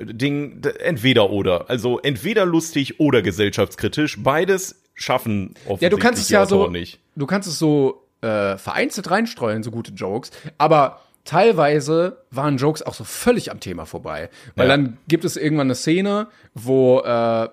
Ding 0.00 0.62
entweder 0.80 1.30
oder. 1.30 1.68
Also 1.70 1.98
entweder 2.00 2.44
lustig 2.46 3.00
oder 3.00 3.22
gesellschaftskritisch. 3.22 4.22
Beides 4.22 4.82
schaffen 4.94 5.54
offensichtlich 5.64 5.82
Ja, 5.82 5.88
du 5.90 5.96
kannst 5.98 6.20
es 6.22 6.28
die 6.28 6.34
ja 6.34 6.46
so, 6.46 6.68
nicht. 6.68 7.00
du 7.16 7.26
kannst 7.26 7.48
es 7.48 7.58
so 7.58 8.02
äh, 8.22 8.56
vereinzelt 8.56 9.10
reinstreuen, 9.10 9.62
so 9.62 9.70
gute 9.70 9.92
Jokes, 9.92 10.30
aber 10.58 11.00
teilweise 11.24 12.18
waren 12.30 12.56
Jokes 12.56 12.82
auch 12.82 12.94
so 12.94 13.04
völlig 13.04 13.50
am 13.50 13.60
Thema 13.60 13.84
vorbei. 13.86 14.30
Weil 14.54 14.68
Ja. 14.68 14.76
dann 14.76 14.96
gibt 15.08 15.24
es 15.24 15.36
irgendwann 15.36 15.66
eine 15.66 15.74
Szene, 15.74 16.28
wo 16.54 17.00
äh, 17.00 17.48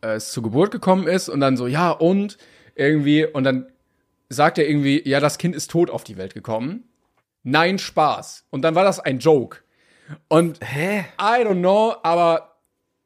es 0.00 0.30
zur 0.32 0.42
Geburt 0.42 0.70
gekommen 0.70 1.06
ist 1.06 1.28
und 1.28 1.40
dann 1.40 1.56
so, 1.56 1.66
ja, 1.66 1.90
und 1.90 2.38
irgendwie, 2.74 3.24
und 3.24 3.44
dann 3.44 3.66
sagt 4.28 4.58
er 4.58 4.68
irgendwie, 4.68 5.02
ja, 5.08 5.20
das 5.20 5.38
Kind 5.38 5.56
ist 5.56 5.70
tot 5.70 5.90
auf 5.90 6.04
die 6.04 6.16
Welt 6.16 6.34
gekommen. 6.34 6.84
Nein, 7.44 7.78
Spaß. 7.78 8.44
Und 8.50 8.62
dann 8.62 8.74
war 8.74 8.84
das 8.84 9.00
ein 9.00 9.18
Joke. 9.20 9.58
Und 10.28 10.60
Hä? 10.62 11.04
I 11.20 11.44
don't 11.44 11.60
know, 11.60 11.94
aber 12.02 12.56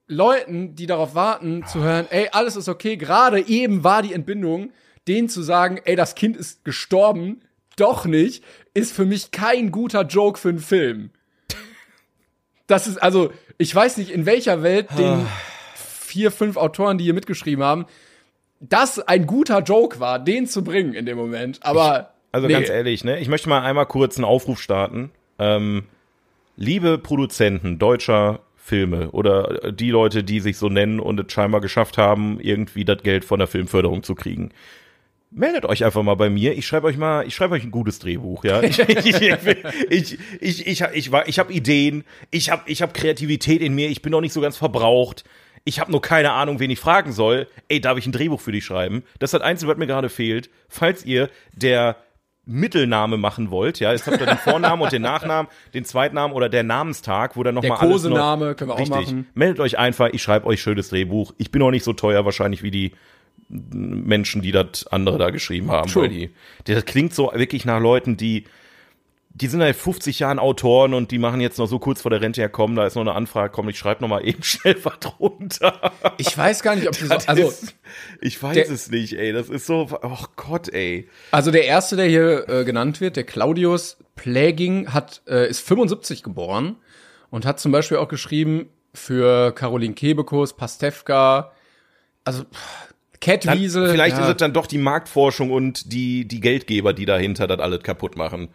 Leuten, 0.06 0.75
die 0.75 0.87
darauf 0.87 1.14
warten, 1.14 1.64
zu 1.66 1.80
hören, 1.80 2.06
ey, 2.11 2.28
alles 2.32 2.56
ist 2.56 2.68
okay, 2.68 2.97
gerade 2.97 3.40
eben 3.47 3.85
war 3.85 4.02
die 4.02 4.12
Entbindung, 4.12 4.71
denen 5.09 5.28
zu 5.28 5.42
sagen, 5.42 5.80
ey, 5.85 5.97
das 5.97 6.14
Kind 6.14 6.37
ist 6.37 6.64
gestorben, 6.64 7.40
doch 7.76 8.04
nicht, 8.04 8.44
ist 8.75 8.92
für 8.92 9.04
mich 9.04 9.30
kein 9.30 9.71
guter 9.71 10.02
Joke 10.02 10.38
für 10.38 10.50
einen 10.50 10.59
Film. 10.59 11.11
Das 12.66 12.87
ist, 12.87 12.99
also, 12.99 13.32
ich 13.59 13.75
weiß 13.75 13.97
nicht, 13.97 14.11
in 14.11 14.26
welcher 14.26 14.62
Welt 14.62 14.88
den 14.97 15.26
vier, 15.75 16.30
fünf 16.30 16.56
Autoren, 16.56 16.99
die 16.99 17.04
hier 17.04 17.14
mitgeschrieben 17.14 17.64
haben, 17.64 17.87
das 18.61 18.99
ein 19.00 19.26
guter 19.26 19.61
Joke 19.61 19.99
war, 19.99 20.18
den 20.18 20.47
zu 20.47 20.62
bringen 20.62 20.94
in 20.94 21.06
dem 21.06 21.16
Moment. 21.16 21.59
Aber 21.62 22.12
Also 22.30 22.47
nee. 22.47 22.52
ganz 22.52 22.68
ehrlich, 22.68 23.02
ne? 23.02 23.18
Ich 23.18 23.28
möchte 23.28 23.49
mal 23.49 23.62
einmal 23.62 23.87
kurz 23.87 24.16
einen 24.16 24.25
Aufruf 24.25 24.61
starten. 24.61 25.11
Ähm, 25.38 25.85
liebe 26.62 26.97
Produzenten 26.97 27.78
deutscher 27.78 28.40
Filme 28.57 29.11
oder 29.11 29.73
die 29.73 29.90
Leute, 29.90 30.23
die 30.23 30.38
sich 30.38 30.57
so 30.57 30.69
nennen 30.69 31.00
und 31.00 31.19
es 31.19 31.33
scheinbar 31.33 31.61
geschafft 31.61 31.99
haben, 31.99 32.38
irgendwie 32.40 32.85
das 32.85 33.02
Geld 33.02 33.25
von 33.25 33.40
der 33.40 33.49
Filmförderung 33.49 34.04
zu 34.04 34.14
kriegen. 34.14 34.50
Meldet 35.33 35.64
euch 35.64 35.85
einfach 35.85 36.02
mal 36.02 36.14
bei 36.14 36.31
mir. 36.31 36.57
Ich 36.57 36.66
schreibe 36.66 36.87
euch 36.87 36.97
mal, 36.97 37.26
ich 37.26 37.35
schreibe 37.35 37.54
euch 37.54 37.64
ein 37.64 37.73
gutes 37.73 37.99
Drehbuch, 37.99 38.45
ja. 38.45 38.62
Ich, 38.62 38.78
ich, 38.78 39.07
ich, 39.07 40.19
ich, 40.40 40.66
ich, 40.66 40.66
ich, 40.66 41.12
ich 41.26 41.38
habe 41.38 41.52
Ideen, 41.52 42.04
ich 42.31 42.50
habe 42.50 42.62
ich 42.66 42.81
hab 42.81 42.95
Kreativität 42.95 43.61
in 43.61 43.75
mir, 43.75 43.88
ich 43.88 44.02
bin 44.02 44.12
noch 44.12 44.21
nicht 44.21 44.33
so 44.33 44.40
ganz 44.40 44.57
verbraucht. 44.57 45.25
Ich 45.64 45.81
habe 45.81 45.90
nur 45.90 46.02
keine 46.02 46.33
Ahnung, 46.33 46.61
wen 46.61 46.71
ich 46.71 46.81
fragen 46.81 47.12
soll. 47.12 47.49
Ey, 47.69 47.81
darf 47.81 47.99
ich 47.99 48.07
ein 48.07 48.12
Drehbuch 48.12 48.40
für 48.40 48.52
dich 48.52 48.64
schreiben? 48.64 49.02
Das 49.19 49.28
ist 49.28 49.35
das 49.35 49.42
Einzige, 49.42 49.71
was 49.71 49.78
mir 49.78 49.87
gerade 49.87 50.09
fehlt. 50.09 50.50
Falls 50.69 51.04
ihr 51.04 51.28
der 51.54 51.97
Mittelname 52.44 53.18
machen 53.18 53.50
wollt, 53.50 53.78
ja, 53.78 53.92
jetzt 53.92 54.06
habt 54.06 54.20
ihr 54.20 54.26
den 54.26 54.37
Vornamen 54.38 54.82
und 54.82 54.90
den 54.90 55.02
Nachnamen, 55.02 55.50
den 55.75 55.84
Zweitnamen 55.84 56.34
oder 56.34 56.49
der 56.49 56.64
Namenstag, 56.64 57.37
wo 57.37 57.42
dann 57.44 57.54
nochmal 57.54 57.78
alles 57.78 58.02
noch, 58.02 58.11
Kosename 58.11 58.54
können 58.56 58.70
wir 58.70 58.75
auch 58.75 58.78
Richtig. 58.80 59.06
machen. 59.06 59.26
Meldet 59.34 59.61
euch 59.61 59.78
einfach, 59.78 60.08
ich 60.12 60.22
schreibe 60.22 60.46
euch 60.46 60.61
schönes 60.61 60.88
Drehbuch. 60.88 61.32
Ich 61.38 61.52
bin 61.52 61.62
auch 61.62 61.70
nicht 61.70 61.84
so 61.84 61.92
teuer 61.92 62.25
wahrscheinlich 62.25 62.64
wie 62.64 62.72
die 62.72 62.92
Menschen, 63.49 64.42
die 64.42 64.50
das 64.50 64.87
andere 64.88 65.18
da 65.18 65.30
geschrieben 65.30 65.70
haben. 65.70 65.94
Weil 65.94 66.08
die, 66.08 66.30
das 66.64 66.84
klingt 66.84 67.14
so 67.14 67.30
wirklich 67.32 67.64
nach 67.64 67.80
Leuten, 67.80 68.16
die, 68.16 68.44
die 69.35 69.47
sind 69.47 69.61
seit 69.61 69.77
50 69.77 70.19
Jahren 70.19 70.39
Autoren 70.39 70.93
und 70.95 71.11
die 71.11 71.19
machen 71.19 71.41
jetzt 71.41 71.59
noch 71.59 71.67
so 71.67 71.79
kurz 71.79 72.03
vor 72.03 72.11
der 72.11 72.21
Rente 72.21 72.41
herkommen, 72.41 72.77
da 72.77 72.87
ist 72.87 72.95
noch 72.97 73.01
eine 73.03 73.15
Anfrage, 73.15 73.51
komm, 73.51 73.69
ich 73.69 73.79
schreibe 73.79 74.03
noch 74.03 74.09
mal 74.09 74.27
eben 74.27 74.43
schnell 74.43 74.77
was 74.85 74.99
drunter. 75.01 75.93
ich 76.19 76.37
weiß 76.37 76.62
gar 76.62 76.77
nicht, 76.77 76.87
ob 76.87 76.95
die 76.95 77.05
so, 77.05 77.09
Das 77.09 77.29
also, 77.29 77.49
ist, 77.49 77.75
ich 78.21 78.43
weiß 78.43 78.55
der- 78.55 78.71
es 78.71 78.91
nicht, 78.91 79.15
ey, 79.15 79.33
das 79.33 79.49
ist 79.49 79.67
so, 79.67 79.89
oh 80.03 80.25
Gott, 80.37 80.69
ey. 80.69 81.09
Also 81.31 81.51
der 81.51 81.65
erste, 81.65 81.97
der 81.97 82.07
hier 82.07 82.49
äh, 82.49 82.65
genannt 82.65 83.01
wird, 83.01 83.17
der 83.17 83.25
Claudius 83.25 83.97
Pläging, 84.17 84.93
hat 84.93 85.23
äh, 85.27 85.49
ist 85.49 85.61
75 85.67 86.23
geboren 86.23 86.77
und 87.31 87.47
hat 87.47 87.59
zum 87.59 87.73
Beispiel 87.73 87.97
auch 87.97 88.09
geschrieben 88.09 88.69
für 88.93 89.53
Caroline 89.53 89.95
Kebekus, 89.95 90.55
Pastewka, 90.55 91.53
also 92.25 92.45
Cat 93.23 93.47
Dann, 93.47 93.59
Wiesel. 93.59 93.89
vielleicht 93.91 94.19
ja. 94.19 94.25
ist 94.25 94.31
es 94.31 94.37
dann 94.37 94.53
doch 94.53 94.67
die 94.67 94.79
Marktforschung 94.79 95.51
und 95.51 95.93
die, 95.93 96.27
die 96.27 96.41
Geldgeber, 96.41 96.93
die 96.93 97.07
dahinter 97.07 97.47
das 97.47 97.61
alles 97.61 97.83
kaputt 97.83 98.17
machen. 98.17 98.49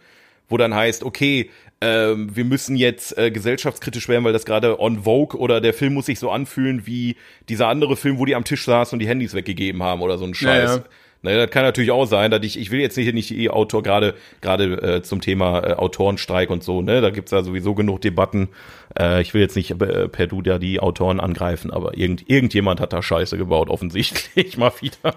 Wo 0.49 0.57
dann 0.57 0.73
heißt, 0.73 1.03
okay, 1.03 1.49
ähm, 1.81 2.35
wir 2.35 2.45
müssen 2.45 2.75
jetzt 2.75 3.17
äh, 3.17 3.29
gesellschaftskritisch 3.29 4.09
werden, 4.09 4.23
weil 4.23 4.33
das 4.33 4.45
gerade 4.45 4.79
on 4.79 5.03
Vogue 5.03 5.39
oder 5.39 5.61
der 5.61 5.73
Film 5.73 5.93
muss 5.93 6.07
sich 6.07 6.19
so 6.19 6.31
anfühlen 6.31 6.87
wie 6.87 7.17
dieser 7.49 7.67
andere 7.67 7.95
Film, 7.95 8.17
wo 8.17 8.25
die 8.25 8.35
am 8.35 8.43
Tisch 8.43 8.65
saßen 8.65 8.95
und 8.95 8.99
die 8.99 9.07
Handys 9.07 9.33
weggegeben 9.33 9.83
haben 9.83 10.01
oder 10.01 10.17
so 10.17 10.25
ein 10.25 10.33
Scheiß. 10.33 10.69
Ja, 10.69 10.75
ja. 10.77 10.83
Naja, 11.23 11.45
das 11.45 11.49
kann 11.49 11.63
natürlich 11.63 11.91
auch 11.91 12.05
sein, 12.05 12.31
dass 12.31 12.43
ich, 12.43 12.59
ich 12.59 12.71
will 12.71 12.79
jetzt 12.79 12.95
hier 12.95 13.11
nicht 13.13 13.29
die 13.29 13.49
Autor, 13.49 13.83
gerade 13.83 14.13
gerade 14.41 14.97
äh, 14.97 15.01
zum 15.01 15.19
Thema 15.19 15.63
äh, 15.63 15.73
Autorenstreik 15.73 16.49
und 16.49 16.63
so, 16.63 16.81
ne, 16.81 17.01
da 17.01 17.09
gibt's 17.09 17.31
ja 17.31 17.41
sowieso 17.41 17.73
genug 17.73 18.01
Debatten. 18.01 18.49
Äh, 18.97 19.21
ich 19.21 19.33
will 19.33 19.41
jetzt 19.41 19.55
nicht 19.55 19.71
äh, 19.71 20.07
per 20.07 20.27
Du 20.27 20.41
da 20.41 20.59
die 20.59 20.79
Autoren 20.79 21.19
angreifen, 21.19 21.71
aber 21.71 21.97
irgend, 21.97 22.29
irgendjemand 22.29 22.79
hat 22.79 22.93
da 22.93 23.01
Scheiße 23.01 23.37
gebaut, 23.37 23.69
offensichtlich 23.69 24.57
mal 24.57 24.71
wieder. 24.79 25.15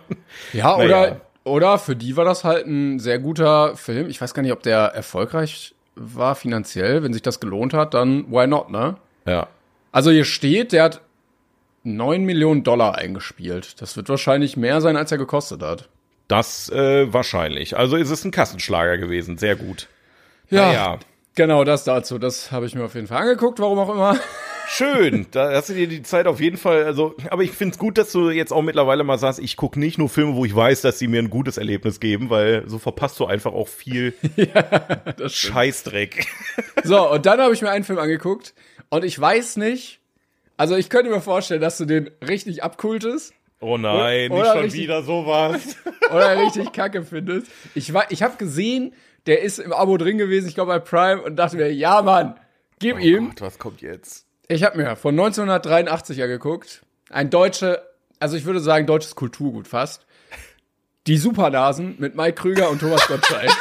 ja, 0.52 0.76
Naja. 0.76 0.84
oder, 0.84 1.20
oder 1.44 1.78
für 1.78 1.96
die 1.96 2.16
war 2.16 2.24
das 2.24 2.44
halt 2.44 2.66
ein 2.66 2.98
sehr 2.98 3.18
guter 3.18 3.76
Film. 3.76 4.08
Ich 4.08 4.20
weiß 4.20 4.34
gar 4.34 4.42
nicht, 4.42 4.52
ob 4.52 4.62
der 4.62 4.78
erfolgreich 4.94 5.74
war 5.94 6.34
finanziell. 6.34 7.02
Wenn 7.02 7.12
sich 7.12 7.22
das 7.22 7.40
gelohnt 7.40 7.72
hat, 7.74 7.94
dann 7.94 8.30
why 8.30 8.46
not, 8.46 8.70
ne? 8.70 8.96
Ja. 9.26 9.48
Also 9.92 10.10
hier 10.10 10.24
steht, 10.24 10.72
der 10.72 10.84
hat 10.84 11.00
9 11.82 12.22
Millionen 12.24 12.62
Dollar 12.62 12.96
eingespielt. 12.96 13.80
Das 13.80 13.96
wird 13.96 14.08
wahrscheinlich 14.08 14.56
mehr 14.56 14.80
sein, 14.80 14.96
als 14.96 15.10
er 15.12 15.18
gekostet 15.18 15.62
hat. 15.62 15.88
Das 16.28 16.68
äh, 16.70 17.12
wahrscheinlich. 17.12 17.76
Also 17.76 17.96
ist 17.96 18.10
es 18.10 18.24
ein 18.24 18.30
Kassenschlager 18.30 18.98
gewesen. 18.98 19.36
Sehr 19.38 19.56
gut. 19.56 19.88
Ja, 20.48 20.66
Naja. 20.66 20.98
genau 21.34 21.64
das 21.64 21.84
dazu. 21.84 22.18
Das 22.18 22.52
habe 22.52 22.66
ich 22.66 22.74
mir 22.74 22.84
auf 22.84 22.94
jeden 22.94 23.06
Fall 23.08 23.22
angeguckt, 23.22 23.58
warum 23.58 23.78
auch 23.78 23.90
immer. 23.90 24.16
Schön. 24.72 25.26
Da 25.32 25.52
hast 25.52 25.68
du 25.68 25.74
dir 25.74 25.86
die 25.88 26.02
Zeit 26.02 26.26
auf 26.26 26.40
jeden 26.40 26.56
Fall. 26.56 26.84
Also, 26.84 27.14
aber 27.30 27.42
ich 27.42 27.50
find's 27.50 27.76
gut, 27.78 27.98
dass 27.98 28.12
du 28.12 28.30
jetzt 28.30 28.52
auch 28.52 28.62
mittlerweile 28.62 29.04
mal 29.04 29.18
sagst, 29.18 29.40
ich 29.40 29.56
gucke 29.56 29.78
nicht 29.80 29.98
nur 29.98 30.08
Filme, 30.08 30.34
wo 30.36 30.44
ich 30.44 30.54
weiß, 30.54 30.80
dass 30.82 30.98
sie 30.98 31.08
mir 31.08 31.18
ein 31.20 31.30
gutes 31.30 31.56
Erlebnis 31.58 31.98
geben, 32.00 32.30
weil 32.30 32.68
so 32.68 32.78
verpasst 32.78 33.18
du 33.20 33.26
einfach 33.26 33.52
auch 33.52 33.68
viel 33.68 34.14
Das 35.16 35.34
stimmt. 35.34 35.54
Scheißdreck. 35.54 36.26
So, 36.84 37.10
und 37.10 37.26
dann 37.26 37.40
habe 37.40 37.52
ich 37.52 37.62
mir 37.62 37.70
einen 37.70 37.84
Film 37.84 37.98
angeguckt 37.98 38.54
und 38.90 39.04
ich 39.04 39.18
weiß 39.20 39.56
nicht, 39.56 40.00
also 40.56 40.76
ich 40.76 40.88
könnte 40.88 41.10
mir 41.10 41.20
vorstellen, 41.20 41.60
dass 41.60 41.76
du 41.78 41.84
den 41.84 42.10
richtig 42.26 42.62
abkultest 42.62 43.34
Oh 43.62 43.76
nein, 43.76 44.30
Oder 44.30 44.40
nicht 44.42 44.52
schon 44.52 44.62
richtig- 44.62 44.80
wieder 44.84 45.02
sowas. 45.02 45.76
oder 46.10 46.38
richtig 46.42 46.72
kacke 46.72 47.02
findest. 47.02 47.48
Ich, 47.74 47.92
wa- 47.92 48.06
ich 48.08 48.22
habe 48.22 48.36
gesehen, 48.38 48.94
der 49.26 49.42
ist 49.42 49.58
im 49.58 49.74
Abo 49.74 49.98
drin 49.98 50.16
gewesen, 50.16 50.48
ich 50.48 50.54
glaube 50.54 50.70
bei 50.72 50.78
Prime, 50.78 51.20
und 51.20 51.36
dachte 51.36 51.56
mir, 51.56 51.70
ja 51.70 52.00
Mann, 52.00 52.40
gib 52.78 52.98
ihm. 52.98 53.24
Oh 53.26 53.28
Gott, 53.28 53.40
was 53.42 53.58
kommt 53.58 53.82
jetzt? 53.82 54.26
Ich 54.50 54.64
habe 54.64 54.76
mir 54.78 54.96
von 54.96 55.14
1983 55.14 56.16
geguckt. 56.16 56.82
Ein 57.08 57.30
deutsche, 57.30 57.82
also 58.18 58.36
ich 58.36 58.44
würde 58.46 58.58
sagen, 58.58 58.84
deutsches 58.84 59.14
Kulturgut 59.14 59.68
fast. 59.68 60.06
Die 61.06 61.18
Supernasen 61.18 61.94
mit 61.98 62.16
Mike 62.16 62.32
Krüger 62.32 62.68
und 62.68 62.80
Thomas 62.80 63.06
Gottschalk. 63.06 63.50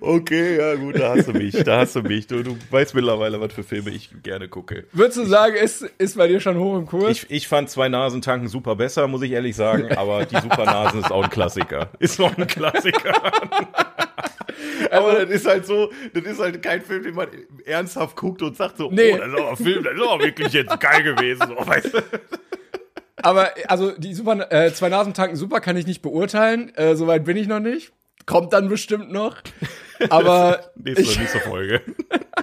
Okay, 0.00 0.56
ja 0.56 0.76
gut, 0.76 0.98
da 0.98 1.16
hast 1.16 1.26
du 1.26 1.32
mich, 1.32 1.52
da 1.64 1.78
hast 1.78 1.96
du 1.96 2.02
mich. 2.02 2.26
Du, 2.26 2.44
du 2.44 2.56
weißt 2.70 2.94
mittlerweile, 2.94 3.40
was 3.40 3.52
für 3.52 3.64
Filme 3.64 3.90
ich 3.90 4.10
gerne 4.22 4.48
gucke. 4.48 4.86
Würdest 4.92 5.18
du 5.18 5.24
sagen, 5.24 5.56
ist, 5.56 5.82
ist 5.98 6.16
bei 6.16 6.28
dir 6.28 6.38
schon 6.38 6.58
hoch 6.58 6.76
im 6.76 6.86
Kurs? 6.86 7.10
Ich, 7.10 7.30
ich 7.30 7.48
fand 7.48 7.70
zwei 7.70 7.88
Nasentanken 7.88 8.48
super 8.48 8.76
besser, 8.76 9.08
muss 9.08 9.22
ich 9.22 9.32
ehrlich 9.32 9.56
sagen, 9.56 9.90
aber 9.96 10.26
die 10.26 10.36
Supernasen 10.36 11.00
ist 11.00 11.10
auch 11.10 11.24
ein 11.24 11.30
Klassiker. 11.30 11.88
Ist 11.98 12.20
noch 12.20 12.36
ein 12.36 12.46
Klassiker. 12.46 13.14
aber 14.90 15.24
das 15.24 15.30
ist 15.30 15.46
halt 15.46 15.66
so, 15.66 15.90
das 16.14 16.24
ist 16.24 16.38
halt 16.40 16.62
kein 16.62 16.82
Film, 16.82 17.02
den 17.02 17.14
man 17.14 17.28
ernsthaft 17.64 18.16
guckt 18.16 18.42
und 18.42 18.56
sagt 18.56 18.78
so, 18.78 18.90
Nee. 18.90 19.14
oh, 19.14 19.18
das 19.18 19.28
ist 19.28 19.34
aber 19.38 19.50
ein 19.50 19.56
Film, 19.56 19.84
das 19.84 19.94
ist 19.94 20.02
aber 20.02 20.22
wirklich 20.24 20.52
jetzt 20.52 20.80
geil 20.80 21.02
gewesen. 21.02 21.42
So, 21.48 21.66
weißt 21.66 21.94
du? 21.94 22.02
Aber 23.22 23.50
also 23.68 23.90
die 23.98 24.14
super 24.14 24.50
äh, 24.50 24.72
zwei 24.72 24.88
Nasentanken 24.88 25.36
super 25.36 25.60
kann 25.60 25.76
ich 25.76 25.86
nicht 25.86 26.00
beurteilen. 26.00 26.74
Äh, 26.74 26.96
Soweit 26.96 27.22
bin 27.26 27.36
ich 27.36 27.46
noch 27.48 27.60
nicht. 27.60 27.92
Kommt 28.24 28.54
dann 28.54 28.70
bestimmt 28.70 29.12
noch. 29.12 29.36
Aber 30.08 30.70
Nächste, 30.74 31.02
ich, 31.02 31.18
nächste 31.18 31.40
Folge. 31.40 31.82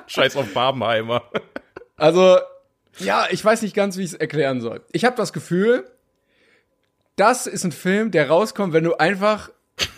Scheiß 0.05 0.35
auf 0.35 0.53
Barbenheimer. 0.53 1.23
also 1.95 2.37
ja, 2.99 3.25
ich 3.31 3.43
weiß 3.43 3.63
nicht 3.63 3.75
ganz, 3.75 3.97
wie 3.97 4.01
ich 4.03 4.11
es 4.11 4.13
erklären 4.13 4.61
soll. 4.61 4.81
Ich 4.91 5.03
habe 5.03 5.15
das 5.15 5.33
Gefühl, 5.33 5.89
das 7.15 7.47
ist 7.47 7.63
ein 7.63 7.71
Film, 7.71 8.11
der 8.11 8.27
rauskommt, 8.29 8.71
wenn 8.73 8.83
du 8.83 8.95
einfach 8.97 9.49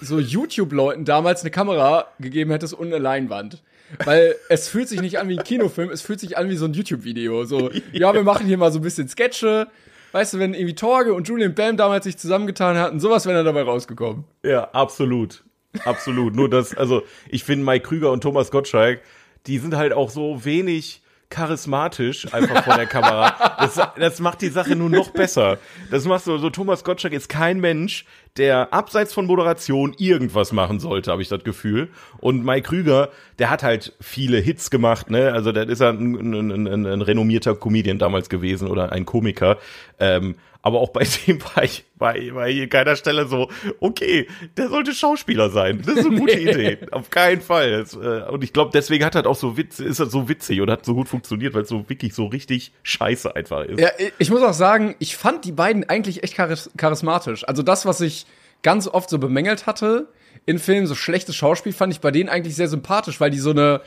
so 0.01 0.19
YouTube-Leuten 0.19 1.05
damals 1.05 1.41
eine 1.41 1.51
Kamera 1.51 2.07
gegeben 2.19 2.51
hättest 2.51 2.73
und 2.73 2.87
eine 2.87 2.97
Leinwand. 2.97 3.61
Weil 4.05 4.35
es 4.49 4.67
fühlt 4.67 4.87
sich 4.87 5.01
nicht 5.01 5.19
an 5.19 5.29
wie 5.29 5.39
ein 5.39 5.43
Kinofilm, 5.43 5.89
es 5.89 6.01
fühlt 6.01 6.19
sich 6.19 6.37
an 6.37 6.49
wie 6.49 6.55
so 6.55 6.65
ein 6.65 6.73
YouTube-Video. 6.73 7.45
So, 7.45 7.71
ja, 7.91 8.13
wir 8.13 8.23
machen 8.23 8.45
hier 8.45 8.57
mal 8.57 8.71
so 8.71 8.79
ein 8.79 8.83
bisschen 8.83 9.07
Sketche. 9.07 9.67
Weißt 10.11 10.33
du, 10.33 10.39
wenn 10.39 10.53
irgendwie 10.53 10.75
Torge 10.75 11.13
und 11.13 11.27
Julian 11.27 11.53
Bam 11.53 11.77
damals 11.77 12.03
sich 12.05 12.17
zusammengetan 12.17 12.77
hatten, 12.77 12.99
sowas 12.99 13.25
wäre 13.25 13.43
dabei 13.43 13.61
rausgekommen. 13.63 14.25
Ja, 14.43 14.69
absolut. 14.71 15.43
Absolut. 15.85 16.35
Nur 16.35 16.49
das, 16.49 16.75
also 16.75 17.03
ich 17.27 17.43
finde 17.43 17.65
Mike 17.65 17.87
Krüger 17.87 18.11
und 18.11 18.21
Thomas 18.21 18.49
Gottschalk, 18.49 19.01
die 19.45 19.59
sind 19.59 19.75
halt 19.75 19.93
auch 19.93 20.09
so 20.09 20.43
wenig 20.45 21.01
charismatisch 21.29 22.33
einfach 22.33 22.63
vor 22.63 22.75
der 22.75 22.87
Kamera. 22.87 23.57
Das, 23.59 23.79
das 23.97 24.19
macht 24.19 24.41
die 24.41 24.49
Sache 24.49 24.75
nur 24.75 24.89
noch 24.89 25.11
besser. 25.11 25.59
Das 25.91 26.05
macht 26.05 26.23
so, 26.23 26.39
so 26.39 26.49
Thomas 26.49 26.83
Gottschalk 26.83 27.13
ist 27.13 27.29
kein 27.29 27.59
Mensch, 27.59 28.05
der 28.39 28.73
abseits 28.73 29.13
von 29.13 29.27
Moderation 29.27 29.93
irgendwas 29.97 30.51
machen 30.51 30.79
sollte, 30.79 31.11
habe 31.11 31.21
ich 31.21 31.27
das 31.27 31.43
Gefühl. 31.43 31.89
Und 32.19 32.43
Mike 32.43 32.69
Krüger, 32.69 33.09
der 33.37 33.51
hat 33.51 33.61
halt 33.61 33.93
viele 34.01 34.39
Hits 34.39 34.71
gemacht, 34.71 35.11
ne? 35.11 35.33
Also 35.33 35.51
der 35.51 35.69
ist 35.69 35.81
ja 35.81 35.89
ein, 35.89 36.15
ein, 36.15 36.51
ein, 36.51 36.67
ein, 36.67 36.85
ein 36.87 37.01
renommierter 37.01 37.55
Comedian 37.55 37.99
damals 37.99 38.29
gewesen 38.29 38.67
oder 38.67 38.91
ein 38.91 39.05
Komiker. 39.05 39.57
Ähm, 39.99 40.35
Aber 40.61 40.79
auch 40.81 40.89
bei 40.89 41.05
dem 41.27 41.41
war 41.55 41.63
ich, 41.63 41.85
war, 41.97 42.15
war 42.33 42.49
ich 42.49 42.57
in 42.57 42.69
keiner 42.69 42.95
Stelle 42.95 43.27
so, 43.27 43.49
okay, 43.79 44.27
der 44.57 44.67
sollte 44.69 44.93
Schauspieler 44.93 45.49
sein. 45.49 45.81
Das 45.85 45.95
ist 45.95 46.05
eine 46.07 46.19
gute 46.19 46.39
Idee. 46.39 46.79
Auf 46.91 47.09
keinen 47.09 47.41
Fall. 47.41 47.71
Das, 47.71 47.93
äh, 47.93 48.29
und 48.29 48.43
ich 48.43 48.51
glaube, 48.51 48.71
deswegen 48.73 49.05
hat 49.05 49.15
er 49.15 49.25
auch 49.25 49.35
so 49.37 49.55
witz, 49.55 49.79
ist 49.79 49.99
er 49.99 50.07
so 50.07 50.27
witzig 50.27 50.59
und 50.59 50.69
hat 50.69 50.85
so 50.85 50.95
gut 50.95 51.07
funktioniert, 51.07 51.53
weil 51.53 51.61
es 51.63 51.69
so 51.69 51.87
wirklich 51.87 52.13
so 52.13 52.25
richtig 52.27 52.73
scheiße 52.83 53.35
einfach 53.35 53.63
ist. 53.65 53.79
Ja, 53.79 53.89
ich 54.17 54.29
muss 54.29 54.41
auch 54.41 54.53
sagen, 54.53 54.95
ich 54.99 55.15
fand 55.15 55.45
die 55.45 55.53
beiden 55.53 55.89
eigentlich 55.89 56.23
echt 56.23 56.35
charis 56.35 56.69
charismatisch. 56.75 57.47
Also 57.47 57.63
das, 57.63 57.85
was 57.85 58.01
ich 58.01 58.25
ganz 58.63 58.87
oft 58.87 59.09
so 59.09 59.17
bemängelt 59.19 59.65
hatte 59.65 60.07
in 60.45 60.59
Filmen, 60.59 60.87
so 60.87 60.95
schlechtes 60.95 61.35
Schauspiel, 61.35 61.73
fand 61.73 61.93
ich 61.93 61.99
bei 61.99 62.11
denen 62.11 62.29
eigentlich 62.29 62.55
sehr 62.55 62.67
sympathisch, 62.67 63.19
weil 63.19 63.29
die 63.31 63.39
so 63.39 63.51
eine 63.51 63.81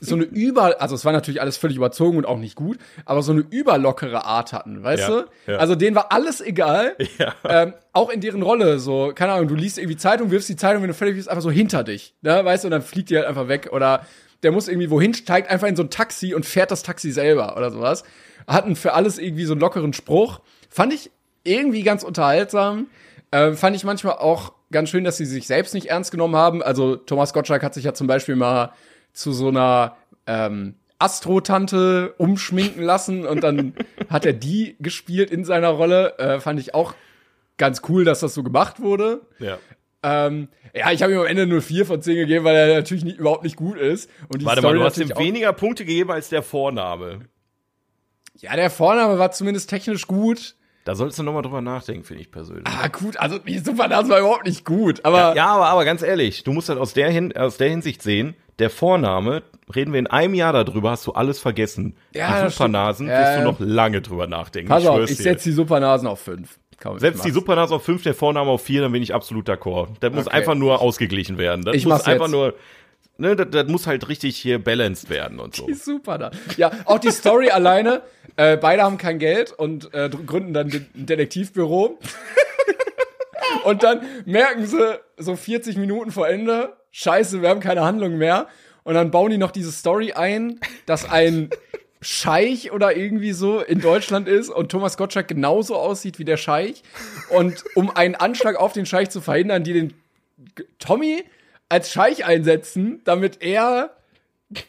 so 0.00 0.14
eine 0.14 0.24
über, 0.24 0.80
also 0.80 0.94
es 0.94 1.04
war 1.04 1.12
natürlich 1.12 1.42
alles 1.42 1.58
völlig 1.58 1.76
überzogen 1.76 2.16
und 2.16 2.24
auch 2.24 2.38
nicht 2.38 2.56
gut, 2.56 2.78
aber 3.04 3.20
so 3.22 3.32
eine 3.32 3.42
überlockere 3.42 4.24
Art 4.24 4.54
hatten, 4.54 4.82
weißt 4.82 5.02
Ja, 5.02 5.08
du? 5.08 5.24
ja. 5.52 5.58
Also 5.58 5.74
denen 5.74 5.94
war 5.94 6.12
alles 6.12 6.40
egal. 6.40 6.96
Ja. 7.18 7.34
Ähm, 7.46 7.74
auch 7.92 8.08
in 8.08 8.22
deren 8.22 8.40
Rolle, 8.42 8.78
so, 8.78 9.12
keine 9.14 9.32
Ahnung, 9.32 9.48
du 9.48 9.54
liest 9.54 9.76
irgendwie 9.76 9.98
Zeitung, 9.98 10.30
wirfst 10.30 10.48
die 10.48 10.56
Zeitung, 10.56 10.80
wenn 10.82 10.88
du 10.88 10.94
fertig 10.94 11.16
bist, 11.16 11.28
einfach 11.28 11.42
so 11.42 11.50
hinter 11.50 11.84
dich, 11.84 12.14
ne, 12.22 12.42
weißt 12.42 12.64
du, 12.64 12.68
und 12.68 12.70
dann 12.70 12.80
fliegt 12.80 13.10
die 13.10 13.16
halt 13.16 13.26
einfach 13.26 13.48
weg 13.48 13.68
oder 13.70 14.06
der 14.42 14.50
muss 14.50 14.66
irgendwie 14.66 14.88
wohin, 14.90 15.12
steigt 15.12 15.50
einfach 15.50 15.68
in 15.68 15.76
so 15.76 15.82
ein 15.82 15.90
Taxi 15.90 16.32
und 16.34 16.46
fährt 16.46 16.70
das 16.70 16.82
Taxi 16.82 17.12
selber 17.12 17.56
oder 17.56 17.70
sowas. 17.70 18.02
Hatten 18.48 18.74
für 18.76 18.94
alles 18.94 19.18
irgendwie 19.18 19.44
so 19.44 19.52
einen 19.52 19.60
lockeren 19.60 19.92
Spruch. 19.92 20.40
Fand 20.70 20.92
ich 20.94 21.10
irgendwie 21.44 21.82
ganz 21.82 22.02
unterhaltsam. 22.02 22.86
Ähm, 23.32 23.56
fand 23.56 23.74
ich 23.74 23.84
manchmal 23.84 24.14
auch 24.14 24.52
ganz 24.70 24.90
schön, 24.90 25.04
dass 25.04 25.16
sie 25.16 25.24
sich 25.24 25.46
selbst 25.46 25.74
nicht 25.74 25.86
ernst 25.86 26.10
genommen 26.10 26.36
haben. 26.36 26.62
Also 26.62 26.96
Thomas 26.96 27.32
Gottschalk 27.32 27.62
hat 27.62 27.74
sich 27.74 27.84
ja 27.84 27.94
zum 27.94 28.06
Beispiel 28.06 28.36
mal 28.36 28.72
zu 29.12 29.32
so 29.32 29.48
einer 29.48 29.96
ähm, 30.26 30.74
Astro-Tante 30.98 32.14
umschminken 32.18 32.82
lassen 32.82 33.26
und 33.26 33.42
dann 33.42 33.74
hat 34.10 34.26
er 34.26 34.32
die 34.32 34.76
gespielt 34.80 35.30
in 35.30 35.44
seiner 35.44 35.70
Rolle. 35.70 36.18
Äh, 36.18 36.40
fand 36.40 36.60
ich 36.60 36.74
auch 36.74 36.94
ganz 37.58 37.82
cool, 37.88 38.04
dass 38.04 38.20
das 38.20 38.34
so 38.34 38.42
gemacht 38.42 38.80
wurde. 38.80 39.22
Ja. 39.38 39.58
Ähm, 40.02 40.48
ja, 40.74 40.90
ich 40.90 41.02
habe 41.02 41.12
ihm 41.12 41.20
am 41.20 41.26
Ende 41.26 41.46
nur 41.46 41.62
vier 41.62 41.86
von 41.86 42.02
zehn 42.02 42.16
gegeben, 42.16 42.44
weil 42.44 42.56
er 42.56 42.74
natürlich 42.74 43.04
nicht, 43.04 43.18
überhaupt 43.18 43.44
nicht 43.44 43.56
gut 43.56 43.78
ist. 43.78 44.10
Und 44.28 44.42
die 44.42 44.46
Warte 44.46 44.62
mal, 44.62 44.68
Story 44.68 44.78
du 44.78 44.84
hast 44.84 44.98
ihm 44.98 45.16
weniger 45.16 45.52
Punkte 45.52 45.84
gegeben 45.84 46.10
als 46.10 46.28
der 46.28 46.42
Vorname. 46.42 47.20
Ja, 48.38 48.56
der 48.56 48.70
Vorname 48.70 49.18
war 49.18 49.30
zumindest 49.30 49.70
technisch 49.70 50.06
gut. 50.06 50.56
Da 50.84 50.94
solltest 50.96 51.18
du 51.18 51.22
nochmal 51.22 51.42
drüber 51.42 51.60
nachdenken, 51.60 52.02
finde 52.04 52.22
ich 52.22 52.30
persönlich. 52.30 52.64
Ah, 52.66 52.88
gut, 52.88 53.16
also 53.18 53.38
die 53.38 53.58
Supernase 53.58 54.08
war 54.10 54.18
überhaupt 54.18 54.46
nicht 54.46 54.64
gut, 54.64 55.04
aber 55.04 55.36
Ja, 55.36 55.46
aber, 55.46 55.66
aber 55.68 55.84
ganz 55.84 56.02
ehrlich, 56.02 56.42
du 56.42 56.52
musst 56.52 56.68
halt 56.68 56.78
aus 56.80 56.92
der, 56.92 57.08
Hin 57.10 57.36
aus 57.36 57.56
der 57.56 57.68
Hinsicht 57.70 58.02
sehen, 58.02 58.34
der 58.58 58.68
Vorname, 58.68 59.42
reden 59.74 59.92
wir 59.92 60.00
in 60.00 60.06
einem 60.08 60.34
Jahr 60.34 60.52
darüber, 60.52 60.90
hast 60.90 61.06
du 61.06 61.12
alles 61.12 61.38
vergessen. 61.38 61.94
Ja, 62.14 62.44
die 62.44 62.50
Supernasen 62.50 63.06
stimmt. 63.06 63.18
wirst 63.20 63.28
Ja, 63.30 63.34
du 63.36 63.44
ja. 63.46 63.52
noch 63.52 63.60
lange 63.60 64.02
drüber 64.02 64.26
nachdenken. 64.26 64.68
pass 64.70 64.84
auf, 64.86 64.96
schwör's 64.96 65.10
ich 65.10 65.18
setze 65.18 65.48
die 65.50 65.54
Supernasen 65.54 66.08
auf 66.08 66.20
fünf. 66.20 66.58
Komm, 66.82 66.96
ich 66.96 67.20
die. 67.20 67.30
Supernase 67.30 67.72
auf 67.76 67.84
5, 67.84 68.02
der 68.02 68.12
Vorname 68.12 68.50
auf 68.50 68.62
4, 68.64 68.80
dann 68.82 68.90
bin 68.90 69.04
ich 69.04 69.14
absolut 69.14 69.48
d'accord. 69.48 69.86
Das 70.00 70.12
muss 70.12 70.26
Okay. 70.26 70.36
einfach 70.36 70.56
nur 70.56 70.80
ausgeglichen 70.80 71.38
werden. 71.38 71.64
Das 71.64 71.76
Ich 71.76 71.86
muss 71.86 72.00
einfach 72.02 72.24
jetzt. 72.24 72.32
nur, 72.32 72.54
ne, 73.22 73.36
das, 73.36 73.48
das 73.50 73.68
muss 73.68 73.86
halt 73.86 74.08
richtig 74.08 74.36
hier 74.36 74.62
balanced 74.62 75.08
werden 75.08 75.40
und 75.40 75.56
so. 75.56 75.66
Die 75.66 75.74
Super 75.74 76.18
da. 76.18 76.30
Ja, 76.56 76.72
auch 76.84 76.98
die 76.98 77.10
Story 77.10 77.50
alleine. 77.50 78.02
Äh, 78.36 78.56
beide 78.56 78.82
haben 78.82 78.98
kein 78.98 79.18
Geld 79.18 79.52
und 79.52 79.92
äh, 79.94 80.10
gründen 80.10 80.52
dann 80.52 80.68
ein 80.68 81.06
Detektivbüro. 81.06 81.98
und 83.64 83.82
dann 83.82 84.02
merken 84.26 84.66
sie 84.66 85.00
so 85.16 85.36
40 85.36 85.76
Minuten 85.76 86.10
vor 86.10 86.28
Ende, 86.28 86.76
scheiße, 86.90 87.40
wir 87.40 87.48
haben 87.48 87.60
keine 87.60 87.82
Handlung 87.82 88.18
mehr. 88.18 88.48
Und 88.84 88.94
dann 88.94 89.10
bauen 89.10 89.30
die 89.30 89.38
noch 89.38 89.52
diese 89.52 89.70
Story 89.70 90.12
ein, 90.12 90.58
dass 90.86 91.08
ein 91.08 91.50
Scheich 92.00 92.72
oder 92.72 92.96
irgendwie 92.96 93.30
so 93.30 93.60
in 93.60 93.80
Deutschland 93.80 94.26
ist 94.26 94.48
und 94.48 94.70
Thomas 94.70 94.96
Gottschalk 94.96 95.28
genauso 95.28 95.76
aussieht 95.76 96.18
wie 96.18 96.24
der 96.24 96.36
Scheich. 96.36 96.82
Und 97.28 97.64
um 97.76 97.90
einen 97.94 98.16
Anschlag 98.16 98.56
auf 98.56 98.72
den 98.72 98.86
Scheich 98.86 99.10
zu 99.10 99.20
verhindern, 99.20 99.62
die 99.62 99.72
den 99.72 99.94
Tommy 100.80 101.22
als 101.72 101.90
Scheich 101.90 102.26
einsetzen, 102.26 103.00
damit 103.04 103.40
er, 103.40 103.96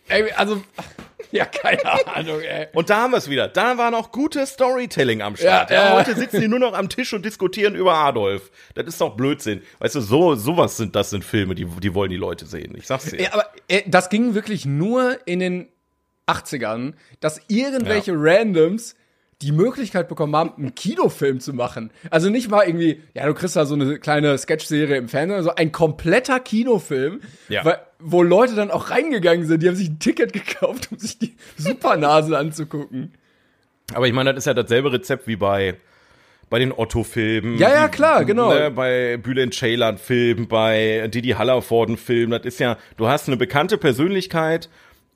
ey, 0.07 0.31
also, 0.31 0.63
ja, 1.31 1.43
keine 1.43 1.83
Ahnung, 2.07 2.39
ey. 2.39 2.67
Und 2.71 2.89
da 2.89 3.01
haben 3.01 3.11
wir 3.11 3.17
es 3.17 3.29
wieder. 3.29 3.49
Da 3.49 3.77
war 3.77 3.91
noch 3.91 4.13
gutes 4.13 4.51
Storytelling 4.51 5.21
am 5.21 5.35
Start. 5.35 5.69
Ja, 5.69 5.75
Ja, 5.75 5.89
ja. 5.89 5.95
Heute 5.97 6.15
sitzen 6.15 6.39
die 6.39 6.47
nur 6.47 6.59
noch 6.59 6.73
am 6.73 6.87
Tisch 6.87 7.13
und 7.13 7.25
diskutieren 7.25 7.75
über 7.75 7.95
Adolf. 7.95 8.51
Das 8.75 8.87
ist 8.87 9.01
doch 9.01 9.17
Blödsinn. 9.17 9.63
Weißt 9.79 9.95
du, 9.95 9.99
so 9.99 10.35
sowas 10.35 10.77
sind 10.77 10.95
das 10.95 11.09
sind 11.09 11.25
Filme, 11.25 11.55
die 11.55 11.65
die 11.65 11.93
wollen 11.93 12.09
die 12.09 12.15
Leute 12.15 12.45
sehen. 12.45 12.73
Ich 12.77 12.87
sag's 12.87 13.09
dir. 13.09 13.21
Ja, 13.21 13.33
aber 13.33 13.47
äh, 13.67 13.81
das 13.85 14.07
ging 14.07 14.33
wirklich 14.33 14.65
nur 14.65 15.17
in 15.25 15.39
den 15.39 15.67
80ern, 16.27 16.93
dass 17.19 17.41
irgendwelche 17.49 18.13
Randoms 18.15 18.95
die 19.41 19.51
Möglichkeit 19.51 20.07
bekommen 20.07 20.35
haben, 20.35 20.51
einen 20.57 20.75
Kinofilm 20.75 21.39
zu 21.39 21.53
machen. 21.53 21.91
Also 22.09 22.29
nicht 22.29 22.49
mal 22.49 22.65
irgendwie, 22.65 23.01
ja, 23.13 23.25
du 23.25 23.33
kriegst 23.33 23.55
da 23.55 23.65
so 23.65 23.75
eine 23.75 23.97
kleine 23.99 24.37
Sketchserie 24.37 24.97
im 24.97 25.09
Fernsehen, 25.09 25.35
also 25.37 25.55
ein 25.55 25.71
kompletter 25.71 26.39
Kinofilm, 26.39 27.21
Ja. 27.49 27.65
weil, 27.65 27.77
wo 27.99 28.23
Leute 28.23 28.55
dann 28.55 28.71
auch 28.71 28.89
reingegangen 28.89 29.45
sind, 29.45 29.63
die 29.63 29.67
haben 29.67 29.75
sich 29.75 29.89
ein 29.89 29.99
Ticket 29.99 30.31
gekauft, 30.33 30.89
um 30.91 30.97
sich 30.97 31.17
die 31.19 31.35
Supernasen 31.57 32.33
anzugucken. 32.33 33.13
Aber 33.93 34.07
ich 34.07 34.13
meine, 34.13 34.31
das 34.33 34.43
ist 34.43 34.45
ja 34.47 34.53
dasselbe 34.53 34.93
Rezept 34.93 35.27
wie 35.27 35.35
bei 35.35 35.75
bei 36.49 36.59
den 36.59 36.71
Otto-Filmen. 36.71 37.57
Ja, 37.57 37.71
ja, 37.71 37.87
klar, 37.87 38.25
genau. 38.25 38.53
Ne, 38.53 38.69
bei 38.69 39.17
Bülent 39.17 39.55
Ceylan-Filmen, 39.55 40.47
bei 40.47 41.07
Didi 41.11 41.29
Hallervorden-Filmen. 41.29 42.29
Das 42.29 42.45
ist 42.45 42.59
ja, 42.59 42.77
du 42.95 43.07
hast 43.07 43.27
eine 43.27 43.37
bekannte 43.37 43.79
Persönlichkeit 43.79 44.69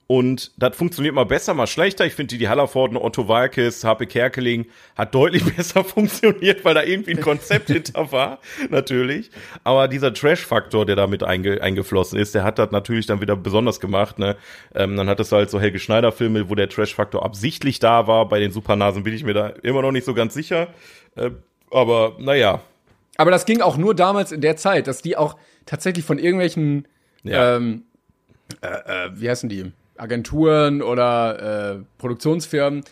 und 0.08 0.52
das 0.58 0.76
funktioniert 0.78 1.13
mal 1.13 1.26
besser, 1.26 1.54
mal 1.54 1.67
schlechter. 1.67 2.06
Ich 2.06 2.13
finde 2.13 2.30
Didi 2.30 2.46
Hallervorden, 2.46 2.96
Otto 2.96 3.28
Walkes, 3.28 3.84
Harpe 3.84 4.08
Kerkeling 4.08 4.65
hat 4.96 5.13
deutlich 5.13 5.43
besser 5.56 5.84
funktioniert, 5.84 6.63
weil 6.63 6.74
da 6.76 6.84
irgendwie 6.84 7.12
ein 7.12 7.20
Konzept 7.22 7.67
hinter 7.72 8.10
war, 8.13 8.39
natürlich. 8.70 9.30
Aber 9.65 9.89
dieser 9.89 10.13
Trash-Faktor, 10.13 10.86
der 10.86 10.96
damit 10.96 11.24
einge 11.24 11.62
eingeflossen 11.62 12.17
ist, 12.17 12.34
der 12.36 12.43
hat 12.46 12.58
das 12.58 12.72
natürlich 12.72 13.06
dann 13.06 13.20
wieder 13.20 13.36
besonders 13.36 13.82
gemacht. 13.82 14.17
Ne? 14.17 14.38
Ähm, 14.74 14.96
dann 14.96 15.10
hattest 15.10 15.34
du 15.34 15.36
halt 15.36 15.50
so 15.50 15.60
Helge 15.60 15.78
Schneider-Filme, 15.80 16.50
wo 16.50 16.56
der 16.56 16.70
Trash-Faktor 16.70 17.26
absichtlich 17.26 17.80
da 17.80 18.08
war. 18.08 18.30
Bei 18.30 18.39
den 18.39 18.52
Supernasen 18.54 19.04
bin 19.04 19.13
ich 19.13 19.26
mir 19.26 19.34
da 19.34 19.48
immer 19.50 19.82
noch 19.82 19.91
nicht 19.91 20.06
so 20.06 20.13
ganz 20.13 20.34
sicher. 20.34 20.70
Äh, 21.15 21.32
aber 21.70 22.15
naja, 22.17 22.62
Aber 23.17 23.32
das 23.32 23.46
ging 23.46 23.60
auch 23.62 23.76
nur 23.76 23.93
damals 23.93 24.32
in 24.32 24.39
der 24.39 24.56
Zeit, 24.56 24.88
dass 24.88 25.02
die 25.02 25.17
auch 25.17 25.36
tatsächlich 25.65 26.06
von 26.06 26.17
irgendwelchen, 26.17 26.88
Ja. 27.24 27.58
ähm, 27.58 27.84
äh, 28.62 28.67
äh, 29.08 29.10
wie 29.15 29.30
heißen 29.30 29.50
die, 29.50 29.74
Agenturen 30.00 30.82
oder 30.82 31.76
äh, 31.76 31.84
Produktionsfirmen 31.98 32.84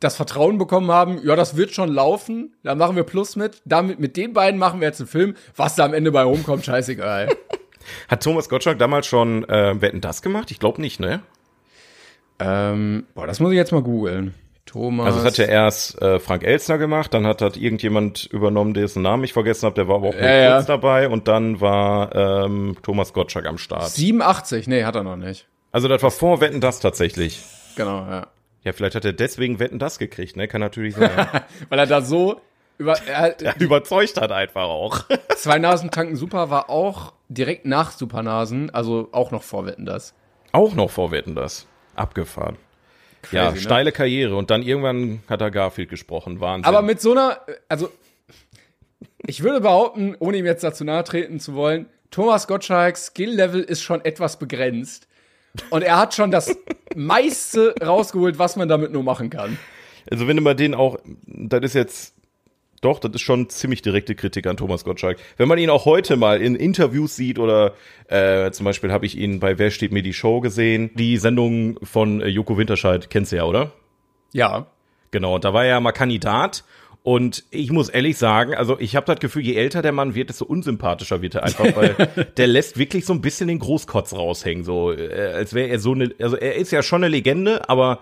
das 0.00 0.16
Vertrauen 0.16 0.58
bekommen 0.58 0.90
haben, 0.92 1.20
ja, 1.24 1.34
das 1.34 1.56
wird 1.56 1.72
schon 1.72 1.88
laufen, 1.88 2.54
da 2.62 2.74
machen 2.74 2.94
wir 2.94 3.02
Plus 3.02 3.34
mit, 3.34 3.60
damit, 3.64 3.98
mit 3.98 4.16
den 4.16 4.32
beiden 4.32 4.58
machen 4.58 4.80
wir 4.80 4.86
jetzt 4.86 5.00
einen 5.00 5.08
Film, 5.08 5.34
was 5.56 5.74
da 5.74 5.84
am 5.84 5.92
Ende 5.92 6.12
bei 6.12 6.22
rumkommt, 6.22 6.64
scheißegal. 6.64 7.28
hat 8.08 8.22
Thomas 8.22 8.48
Gottschalk 8.48 8.78
damals 8.78 9.06
schon 9.06 9.48
äh, 9.48 9.80
Wetten 9.80 10.00
das 10.00 10.22
gemacht? 10.22 10.50
Ich 10.50 10.60
glaube 10.60 10.80
nicht, 10.80 11.00
ne? 11.00 11.22
ähm, 12.38 13.06
boah, 13.14 13.26
das 13.26 13.40
muss 13.40 13.50
ich 13.50 13.56
jetzt 13.56 13.72
mal 13.72 13.82
googeln. 13.82 14.34
Thomas. 14.66 15.06
Also 15.06 15.18
das 15.22 15.26
hat 15.28 15.38
ja 15.38 15.46
erst 15.46 16.00
äh, 16.02 16.20
Frank 16.20 16.44
Elstner 16.44 16.76
gemacht, 16.76 17.14
dann 17.14 17.26
hat 17.26 17.40
das 17.40 17.56
irgendjemand 17.56 18.26
übernommen, 18.26 18.74
dessen 18.74 19.02
Namen 19.02 19.24
ich 19.24 19.32
vergessen 19.32 19.64
habe, 19.64 19.74
der 19.74 19.88
war 19.88 19.96
aber 19.96 20.08
auch 20.08 20.14
nur 20.14 20.22
Ja, 20.22 20.56
kurz 20.56 20.66
dabei 20.66 21.08
und 21.08 21.26
dann 21.26 21.60
war 21.62 22.14
ähm, 22.14 22.76
Thomas 22.82 23.14
Gottschalk 23.14 23.46
am 23.46 23.56
Start. 23.56 23.88
87, 23.88 24.68
nee, 24.68 24.84
hat 24.84 24.94
er 24.94 25.04
noch 25.04 25.16
nicht. 25.16 25.48
Also 25.72 25.88
das 25.88 26.02
war 26.02 26.10
vor 26.10 26.40
Wetten 26.40 26.60
das 26.60 26.80
tatsächlich. 26.80 27.42
Genau, 27.76 28.06
ja. 28.08 28.26
Ja, 28.64 28.72
vielleicht 28.72 28.96
hat 28.96 29.04
er 29.04 29.12
deswegen 29.12 29.60
Wetten 29.60 29.78
das 29.78 29.98
gekriegt, 29.98 30.36
ne? 30.36 30.48
Kann 30.48 30.60
natürlich 30.60 30.94
sein. 30.94 31.10
Weil 31.68 31.78
er 31.78 31.86
da 31.86 32.02
so 32.02 32.40
über, 32.78 32.98
er, 33.06 33.40
er 33.42 33.60
überzeugt 33.60 34.20
hat 34.20 34.32
einfach 34.32 34.64
auch. 34.64 35.04
Zwei 35.36 35.58
Nasen 35.58 35.90
tanken 35.90 36.16
super 36.16 36.50
war 36.50 36.70
auch 36.70 37.12
direkt 37.28 37.66
nach 37.66 37.90
Supernasen, 37.90 38.70
also 38.70 39.08
auch 39.12 39.30
noch 39.30 39.42
vorwetten 39.42 39.84
das. 39.84 40.14
auch 40.52 40.74
noch 40.74 40.90
vor 40.90 41.10
Wetten 41.10 41.34
das. 41.34 41.66
Abgefahren. 41.94 42.56
ja, 43.32 43.50
ne? 43.50 43.56
steile 43.56 43.92
Karriere 43.92 44.36
und 44.36 44.50
dann 44.50 44.62
irgendwann 44.62 45.22
hat 45.28 45.40
er 45.40 45.50
Garfield 45.50 45.88
gesprochen. 45.88 46.40
Wahnsinn. 46.40 46.64
Aber 46.64 46.82
mit 46.82 47.00
so 47.00 47.12
einer, 47.12 47.40
also 47.68 47.90
ich 49.26 49.42
würde 49.42 49.60
behaupten, 49.60 50.16
ohne 50.18 50.38
ihm 50.38 50.46
jetzt 50.46 50.62
dazu 50.62 50.84
nahe 50.84 51.04
treten 51.04 51.40
zu 51.40 51.54
wollen, 51.54 51.86
Thomas 52.10 52.46
Gottschalks 52.46 53.06
Skill-Level 53.06 53.60
ist 53.62 53.82
schon 53.82 54.04
etwas 54.04 54.38
begrenzt. 54.38 55.07
Und 55.70 55.82
er 55.82 55.98
hat 55.98 56.14
schon 56.14 56.30
das 56.30 56.56
meiste 56.94 57.74
rausgeholt, 57.82 58.38
was 58.38 58.56
man 58.56 58.68
damit 58.68 58.92
nur 58.92 59.02
machen 59.02 59.30
kann. 59.30 59.58
Also 60.10 60.26
wenn 60.26 60.36
du 60.36 60.42
mal 60.42 60.54
den 60.54 60.74
auch, 60.74 60.98
das 61.26 61.60
ist 61.62 61.74
jetzt, 61.74 62.14
doch, 62.80 62.98
das 62.98 63.12
ist 63.12 63.20
schon 63.20 63.48
ziemlich 63.48 63.82
direkte 63.82 64.14
Kritik 64.14 64.46
an 64.46 64.56
Thomas 64.56 64.84
Gottschalk. 64.84 65.18
Wenn 65.36 65.48
man 65.48 65.58
ihn 65.58 65.70
auch 65.70 65.84
heute 65.84 66.16
mal 66.16 66.40
in 66.40 66.54
Interviews 66.54 67.16
sieht 67.16 67.38
oder 67.38 67.74
äh, 68.08 68.50
zum 68.52 68.64
Beispiel 68.64 68.92
habe 68.92 69.06
ich 69.06 69.18
ihn 69.18 69.40
bei 69.40 69.58
Wer 69.58 69.70
steht 69.70 69.92
mir 69.92 70.02
die 70.02 70.12
Show 70.12 70.40
gesehen, 70.40 70.90
die 70.94 71.16
Sendung 71.16 71.78
von 71.82 72.20
äh, 72.20 72.28
Joko 72.28 72.56
Winterscheid, 72.56 73.10
kennst 73.10 73.32
du 73.32 73.36
ja, 73.36 73.44
oder? 73.44 73.72
Ja. 74.32 74.66
Genau, 75.10 75.34
und 75.34 75.44
da 75.44 75.54
war 75.54 75.64
er 75.64 75.70
ja 75.70 75.80
mal 75.80 75.92
Kandidat. 75.92 76.64
Und 77.08 77.44
ich 77.50 77.72
muss 77.72 77.88
ehrlich 77.88 78.18
sagen, 78.18 78.54
also 78.54 78.78
ich 78.78 78.94
habe 78.94 79.06
das 79.06 79.18
Gefühl, 79.18 79.40
je 79.40 79.54
älter 79.54 79.80
der 79.80 79.92
Mann 79.92 80.14
wird, 80.14 80.28
desto 80.28 80.44
unsympathischer 80.44 81.22
wird 81.22 81.36
er 81.36 81.44
einfach, 81.44 81.74
weil 81.74 81.96
der 82.36 82.46
lässt 82.46 82.76
wirklich 82.76 83.06
so 83.06 83.14
ein 83.14 83.22
bisschen 83.22 83.48
den 83.48 83.60
Großkotz 83.60 84.12
raushängen, 84.12 84.62
so 84.62 84.92
äh, 84.92 85.32
als 85.32 85.54
wäre 85.54 85.70
er 85.70 85.78
so 85.78 85.94
eine, 85.94 86.14
also 86.20 86.36
er 86.36 86.56
ist 86.56 86.70
ja 86.70 86.82
schon 86.82 87.02
eine 87.02 87.08
Legende, 87.10 87.66
aber 87.70 88.00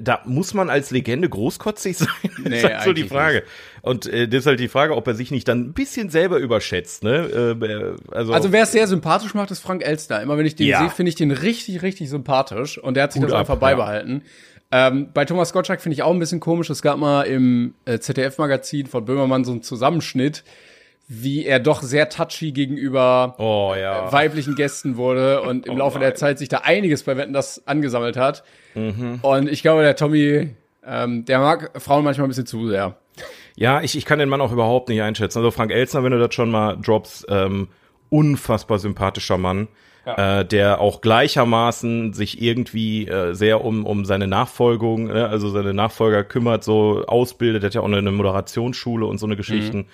da 0.00 0.20
muss 0.26 0.54
man 0.54 0.70
als 0.70 0.92
Legende 0.92 1.28
großkotzig 1.28 1.96
sein. 1.98 2.08
Nee, 2.44 2.58
ist 2.58 2.64
halt 2.66 2.82
so 2.84 2.92
die 2.92 3.02
Frage. 3.02 3.42
Und 3.82 4.06
äh, 4.06 4.28
das 4.28 4.40
ist 4.42 4.46
halt 4.46 4.60
die 4.60 4.68
Frage, 4.68 4.94
ob 4.94 5.04
er 5.08 5.14
sich 5.14 5.32
nicht 5.32 5.48
dann 5.48 5.62
ein 5.62 5.72
bisschen 5.72 6.08
selber 6.08 6.38
überschätzt. 6.38 7.02
Ne? 7.02 7.56
Äh, 7.60 8.14
also, 8.14 8.32
Also 8.32 8.52
wer 8.52 8.62
es 8.62 8.70
sehr 8.70 8.86
sympathisch 8.86 9.34
macht, 9.34 9.50
ist 9.50 9.58
Frank 9.58 9.82
Elster. 9.82 10.22
Immer 10.22 10.38
wenn 10.38 10.46
ich 10.46 10.54
den 10.54 10.68
Ja. 10.68 10.82
sehe, 10.82 10.90
finde 10.90 11.08
ich 11.08 11.16
den 11.16 11.32
richtig, 11.32 11.82
richtig 11.82 12.10
sympathisch. 12.10 12.78
Und 12.78 12.94
der 12.94 13.02
hat 13.04 13.12
sich 13.12 13.22
Hut 13.22 13.30
das 13.30 13.34
ab, 13.34 13.50
einfach 13.50 13.90
ja. 13.90 14.04
Ähm, 14.70 15.08
bei 15.14 15.24
Thomas 15.24 15.52
Gottschalk 15.52 15.80
finde 15.80 15.94
ich 15.94 16.02
auch 16.02 16.12
ein 16.12 16.18
bisschen 16.18 16.40
komisch. 16.40 16.68
Es 16.68 16.82
gab 16.82 16.98
mal 16.98 17.22
im 17.22 17.74
äh, 17.86 17.98
ZDF-Magazin 17.98 18.86
von 18.86 19.04
Böhmermann 19.04 19.44
so 19.44 19.52
einen 19.52 19.62
Zusammenschnitt, 19.62 20.44
wie 21.08 21.46
er 21.46 21.58
doch 21.58 21.82
sehr 21.82 22.10
touchy 22.10 22.52
gegenüber 22.52 23.34
oh 23.38 23.74
ja. 23.74 24.12
weiblichen 24.12 24.54
Gästen 24.56 24.98
wurde 24.98 25.40
und 25.40 25.66
im 25.66 25.74
Oh 25.74 25.78
Laufe 25.78 25.98
der 25.98 26.10
nein. 26.10 26.16
Zeit 26.16 26.38
sich 26.38 26.50
da 26.50 26.58
einiges 26.58 27.04
bei 27.04 27.16
Wetten 27.16 27.32
das 27.32 27.66
angesammelt 27.66 28.18
hat. 28.18 28.44
Mhm. 28.74 29.20
Und 29.22 29.48
ich 29.48 29.62
glaube, 29.62 29.82
der 29.82 29.96
Tommy, 29.96 30.50
ähm, 30.86 31.24
der 31.24 31.38
mag 31.38 31.70
Frauen 31.80 32.04
manchmal 32.04 32.26
ein 32.26 32.28
bisschen 32.28 32.46
zu 32.46 32.68
sehr. 32.68 32.98
Ja, 33.56 33.80
ich, 33.80 33.96
ich 33.96 34.04
kann 34.04 34.18
den 34.18 34.28
Mann 34.28 34.42
auch 34.42 34.52
überhaupt 34.52 34.90
nicht 34.90 35.00
einschätzen. 35.00 35.38
Also 35.38 35.50
Frank 35.50 35.72
Elstner, 35.72 36.04
wenn 36.04 36.12
du 36.12 36.18
das 36.18 36.34
schon 36.34 36.50
mal 36.50 36.76
droppst, 36.76 37.26
ähm, 37.30 37.68
unfassbar 38.10 38.78
sympathischer 38.78 39.38
Mann, 39.38 39.68
äh, 40.16 40.44
der 40.44 40.80
auch 40.80 41.00
gleichermaßen 41.00 42.12
sich 42.12 42.40
irgendwie 42.40 43.08
äh, 43.08 43.34
sehr 43.34 43.64
um, 43.64 43.84
um 43.86 44.04
seine 44.04 44.26
Nachfolgung, 44.26 45.04
ne, 45.06 45.28
also 45.28 45.48
seine 45.50 45.74
Nachfolger 45.74 46.24
kümmert, 46.24 46.64
so 46.64 47.04
ausbildet, 47.06 47.62
der 47.62 47.68
hat 47.68 47.74
ja 47.74 47.80
auch 47.80 47.86
eine 47.86 48.10
Moderationsschule 48.10 49.06
und 49.06 49.18
so 49.18 49.26
eine 49.26 49.36
Geschichten. 49.36 49.86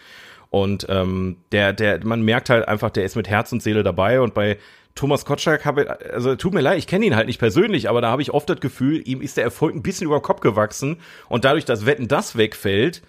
Und 0.55 0.87
ähm, 0.89 1.37
der, 1.51 1.73
der, 1.73 2.05
man 2.07 2.23
merkt 2.23 2.49
halt 2.49 2.69
einfach, 2.69 2.91
der 2.91 3.05
ist 3.05 3.17
mit 3.17 3.29
Herz 3.29 3.51
und 3.51 3.61
Seele 3.61 3.83
dabei. 3.83 4.21
Und 4.21 4.35
bei 4.35 4.59
Thomas 4.95 5.25
Kotschak 5.25 5.65
habe, 5.65 5.99
also 6.13 6.37
tut 6.37 6.55
mir 6.55 6.61
leid, 6.61 6.79
ich 6.79 6.87
kenne 6.87 7.05
ihn 7.05 7.17
halt 7.17 7.27
nicht 7.27 7.41
persönlich, 7.41 7.89
aber 7.89 8.01
da 8.01 8.11
habe 8.11 8.23
ich 8.23 8.33
oft 8.33 8.49
das 8.49 8.61
Gefühl, 8.61 9.03
ihm 9.05 9.21
ist 9.21 9.37
der 9.37 9.43
Erfolg 9.43 9.75
ein 9.75 9.83
bisschen 9.83 10.07
über 10.07 10.19
den 10.19 10.23
Kopf 10.23 10.41
gewachsen. 10.41 10.99
Und 11.29 11.45
dadurch, 11.45 11.65
dass 11.65 11.87
Wetten 11.87 12.07
das 12.07 12.37
wegfällt, 12.37 13.03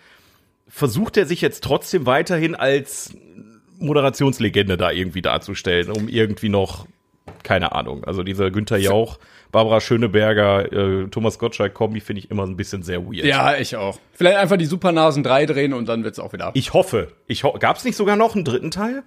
versucht 0.67 1.17
er 1.17 1.27
sich 1.27 1.41
jetzt 1.41 1.63
trotzdem 1.63 2.07
weiterhin 2.07 2.55
als 2.55 3.15
Moderationslegende 3.77 4.77
da 4.77 4.91
irgendwie 4.91 5.21
darzustellen, 5.21 5.91
um 5.91 6.07
irgendwie 6.07 6.49
noch, 6.49 6.87
keine 7.43 7.71
Ahnung, 7.71 8.03
also 8.03 8.23
dieser 8.23 8.51
Günther 8.51 8.77
Jauch, 8.77 9.17
Barbara 9.51 9.81
Schöneberger, 9.81 10.71
äh, 10.71 11.07
Thomas 11.07 11.39
Gottschalk-Kombi 11.39 11.99
finde 12.01 12.19
ich 12.21 12.31
immer 12.31 12.45
ein 12.45 12.57
bisschen 12.57 12.83
sehr 12.83 13.05
weird. 13.05 13.25
Ja, 13.25 13.55
ich 13.57 13.75
auch. 13.75 13.99
Vielleicht 14.13 14.37
einfach 14.37 14.57
die 14.57 14.65
Supernasen 14.65 15.23
3 15.23 15.45
drehen 15.45 15.73
und 15.73 15.87
dann 15.87 16.03
wird's 16.03 16.19
auch 16.19 16.33
wieder. 16.33 16.51
Ich 16.53 16.73
hoffe. 16.73 17.13
Ich 17.27 17.43
ho 17.43 17.53
Gab 17.59 17.77
es 17.77 17.83
nicht 17.83 17.95
sogar 17.95 18.15
noch 18.15 18.35
einen 18.35 18.45
dritten 18.45 18.71
Teil? 18.71 19.03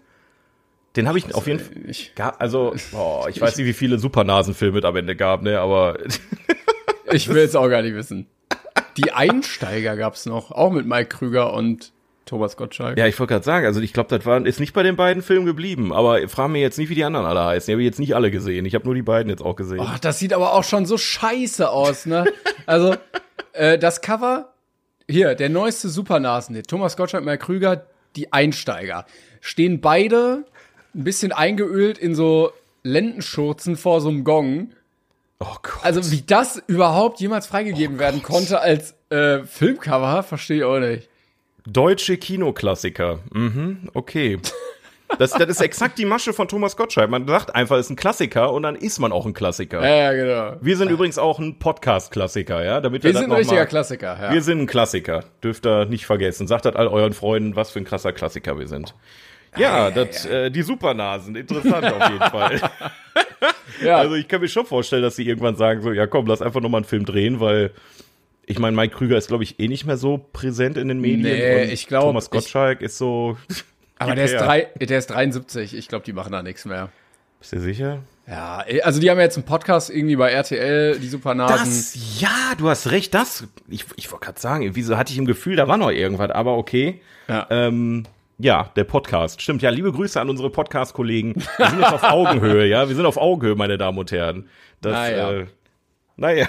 Den 0.96 1.06
habe 1.06 1.18
ich 1.18 1.32
auf 1.34 1.46
jeden 1.46 1.60
Fall. 1.60 1.72
ich- 1.88 2.14
Gab, 2.14 2.40
also, 2.40 2.74
boah, 2.92 3.28
ich 3.28 3.40
weiß 3.40 3.56
nicht, 3.58 3.66
wie 3.66 3.72
viele 3.72 3.98
Supernasenfilme 3.98 4.78
es 4.78 4.84
am 4.84 4.96
Ende 4.96 5.14
gab, 5.16 5.42
ne, 5.42 5.60
aber 5.60 5.98
Ich 7.12 7.28
will 7.28 7.38
es 7.38 7.54
auch 7.56 7.68
gar 7.68 7.82
nicht 7.82 7.94
wissen. 7.94 8.26
Die 8.96 9.12
Einsteiger 9.12 9.96
gab's 9.96 10.26
noch, 10.26 10.50
auch 10.50 10.72
mit 10.72 10.86
Mike 10.86 11.08
Krüger 11.08 11.52
und 11.52 11.92
Thomas 12.28 12.56
Gottschalk. 12.56 12.98
ja, 12.98 13.06
ich 13.06 13.18
wollte 13.18 13.32
gerade 13.34 13.44
sagen, 13.44 13.66
also 13.66 13.80
ich 13.80 13.92
glaube, 13.92 14.16
das 14.16 14.24
war 14.26 14.44
ist 14.44 14.60
nicht 14.60 14.72
bei 14.74 14.82
den 14.82 14.96
beiden 14.96 15.22
Filmen 15.22 15.46
geblieben, 15.46 15.92
aber 15.92 16.28
frag 16.28 16.48
mir 16.48 16.60
jetzt 16.60 16.78
nicht, 16.78 16.90
wie 16.90 16.94
die 16.94 17.04
anderen 17.04 17.26
alle 17.26 17.44
heißen. 17.44 17.66
Die 17.66 17.72
habe 17.72 17.82
ich 17.82 17.86
jetzt 17.86 17.98
nicht 17.98 18.14
alle 18.14 18.30
gesehen. 18.30 18.64
Ich 18.66 18.74
habe 18.74 18.84
nur 18.84 18.94
die 18.94 19.02
beiden 19.02 19.30
jetzt 19.30 19.42
auch 19.42 19.56
gesehen. 19.56 19.80
Ach, 19.82 19.98
das 19.98 20.18
sieht 20.18 20.32
aber 20.32 20.52
auch 20.52 20.64
schon 20.64 20.86
so 20.86 20.98
scheiße 20.98 21.68
aus, 21.70 22.06
ne? 22.06 22.24
Also, 22.66 22.94
äh, 23.54 23.78
das 23.78 24.02
Cover, 24.02 24.52
hier, 25.08 25.34
der 25.34 25.48
neueste 25.48 25.88
Supernasen-Hit, 25.88 26.68
Thomas 26.68 26.96
Gottschalk, 26.98 27.24
Mike 27.24 27.46
Krüger, 27.46 27.86
die 28.14 28.30
Einsteiger, 28.32 29.06
stehen 29.40 29.80
beide 29.80 30.44
ein 30.94 31.04
bisschen 31.04 31.32
eingeölt 31.32 31.96
in 31.96 32.14
so 32.14 32.52
Lendenschurzen 32.82 33.76
vor 33.76 34.00
so 34.02 34.10
einem 34.10 34.24
Gong. 34.24 34.72
oh 35.40 35.56
Gott. 35.62 35.78
Also, 35.82 36.10
wie 36.10 36.22
das 36.22 36.62
überhaupt 36.66 37.20
jemals 37.20 37.46
freigegeben 37.46 37.98
werden 37.98 38.22
konnte 38.22 38.60
als 38.60 38.94
äh, 39.10 39.44
Filmcover, 39.44 40.22
verstehe 40.22 40.58
ich 40.58 40.64
auch 40.64 40.78
nicht. 40.78 41.08
Deutsche 41.72 42.16
Kinoklassiker. 42.16 43.18
Mhm, 43.32 43.90
okay. 43.94 44.38
Das, 45.18 45.32
das 45.32 45.48
ist 45.48 45.60
exakt 45.62 45.98
die 45.98 46.04
Masche 46.04 46.32
von 46.34 46.48
Thomas 46.48 46.76
Gottschalk. 46.76 47.08
Man 47.10 47.26
sagt 47.26 47.54
einfach, 47.54 47.76
es 47.76 47.86
ist 47.86 47.90
ein 47.90 47.96
Klassiker 47.96 48.52
und 48.52 48.62
dann 48.64 48.74
ist 48.76 48.98
man 48.98 49.10
auch 49.10 49.24
ein 49.24 49.32
Klassiker. 49.32 49.80
Ja, 49.80 50.12
ja, 50.12 50.12
genau. 50.12 50.56
Wir 50.60 50.76
sind 50.76 50.90
übrigens 50.90 51.16
auch 51.18 51.38
ein 51.38 51.58
Podcast-Klassiker, 51.58 52.62
ja? 52.62 52.80
Damit 52.82 53.04
Wir 53.04 53.12
das 53.12 53.22
sind 53.22 53.30
ein 53.32 53.36
richtiger 53.36 53.60
mal- 53.62 53.66
Klassiker, 53.66 54.18
ja. 54.20 54.32
Wir 54.32 54.42
sind 54.42 54.60
ein 54.60 54.66
Klassiker. 54.66 55.24
Dürft 55.42 55.64
ihr 55.66 55.86
nicht 55.86 56.04
vergessen. 56.04 56.46
Sagt 56.46 56.66
das 56.66 56.76
all 56.76 56.88
euren 56.88 57.14
Freunden, 57.14 57.56
was 57.56 57.70
für 57.70 57.78
ein 57.78 57.84
krasser 57.86 58.12
Klassiker 58.12 58.58
wir 58.58 58.68
sind. 58.68 58.94
Ja, 59.56 59.90
das, 59.90 60.26
Äh, 60.26 60.50
die 60.50 60.60
Supernasen. 60.62 61.36
Interessant 61.36 61.86
auf 61.86 62.10
jeden 62.10 62.24
Fall. 62.30 62.60
ja. 63.82 63.96
Also 63.96 64.14
ich 64.14 64.28
kann 64.28 64.42
mir 64.42 64.48
schon 64.48 64.66
vorstellen, 64.66 65.02
dass 65.02 65.16
sie 65.16 65.26
irgendwann 65.26 65.56
sagen 65.56 65.80
so, 65.80 65.90
ja 65.90 66.06
komm, 66.06 66.26
lass 66.26 66.42
einfach 66.42 66.60
nochmal 66.60 66.80
einen 66.80 66.88
Film 66.88 67.06
drehen, 67.06 67.40
weil 67.40 67.70
ich 68.48 68.58
meine, 68.58 68.76
Mike 68.76 68.96
Krüger 68.96 69.16
ist, 69.16 69.28
glaube 69.28 69.44
ich, 69.44 69.60
eh 69.60 69.68
nicht 69.68 69.84
mehr 69.86 69.96
so 69.96 70.18
präsent 70.32 70.76
in 70.76 70.88
den 70.88 71.00
Medien. 71.00 71.22
Nee, 71.22 71.64
ich 71.64 71.86
glaub, 71.86 72.04
Thomas 72.04 72.24
ich- 72.26 72.30
Gottschalk 72.30 72.80
ist 72.80 72.98
so. 72.98 73.36
aber 73.98 74.14
der 74.14 74.24
ist, 74.24 74.34
drei, 74.34 74.68
der 74.80 74.98
ist 74.98 75.06
73. 75.08 75.74
Ich 75.76 75.88
glaube, 75.88 76.04
die 76.04 76.12
machen 76.12 76.32
da 76.32 76.42
nichts 76.42 76.64
mehr. 76.64 76.90
Bist 77.40 77.52
du 77.52 77.60
sicher? 77.60 78.00
Ja, 78.26 78.64
also 78.82 79.00
die 79.00 79.08
haben 79.10 79.16
ja 79.18 79.24
jetzt 79.24 79.36
einen 79.36 79.46
Podcast 79.46 79.88
irgendwie 79.90 80.16
bei 80.16 80.30
RTL, 80.30 80.98
die 80.98 81.08
Supernasen. 81.08 81.56
Das, 81.66 82.20
ja, 82.20 82.52
du 82.58 82.68
hast 82.68 82.90
recht, 82.90 83.14
das. 83.14 83.44
Ich, 83.68 83.86
ich 83.96 84.10
wollte 84.12 84.26
gerade 84.26 84.40
sagen, 84.40 84.70
wieso 84.74 84.98
hatte 84.98 85.12
ich 85.12 85.18
im 85.18 85.24
Gefühl, 85.24 85.56
da 85.56 85.66
war 85.68 85.76
noch 85.78 85.90
irgendwas, 85.90 86.30
aber 86.30 86.56
okay. 86.58 87.00
Ja. 87.28 87.46
Ähm, 87.48 88.04
ja, 88.38 88.70
der 88.76 88.84
Podcast. 88.84 89.40
Stimmt, 89.40 89.62
ja, 89.62 89.70
liebe 89.70 89.92
Grüße 89.92 90.20
an 90.20 90.28
unsere 90.30 90.50
Podcast-Kollegen. 90.50 91.36
Wir 91.56 91.70
sind 91.70 91.80
jetzt 91.80 91.92
auf 91.92 92.02
Augenhöhe, 92.04 92.66
ja. 92.66 92.88
Wir 92.88 92.94
sind 92.96 93.06
auf 93.06 93.16
Augenhöhe, 93.16 93.54
meine 93.56 93.78
Damen 93.78 93.98
und 93.98 94.12
Herren. 94.12 94.48
Das, 94.80 94.92
Naja. 94.92 95.32
äh, 95.32 95.46
naja. 96.16 96.46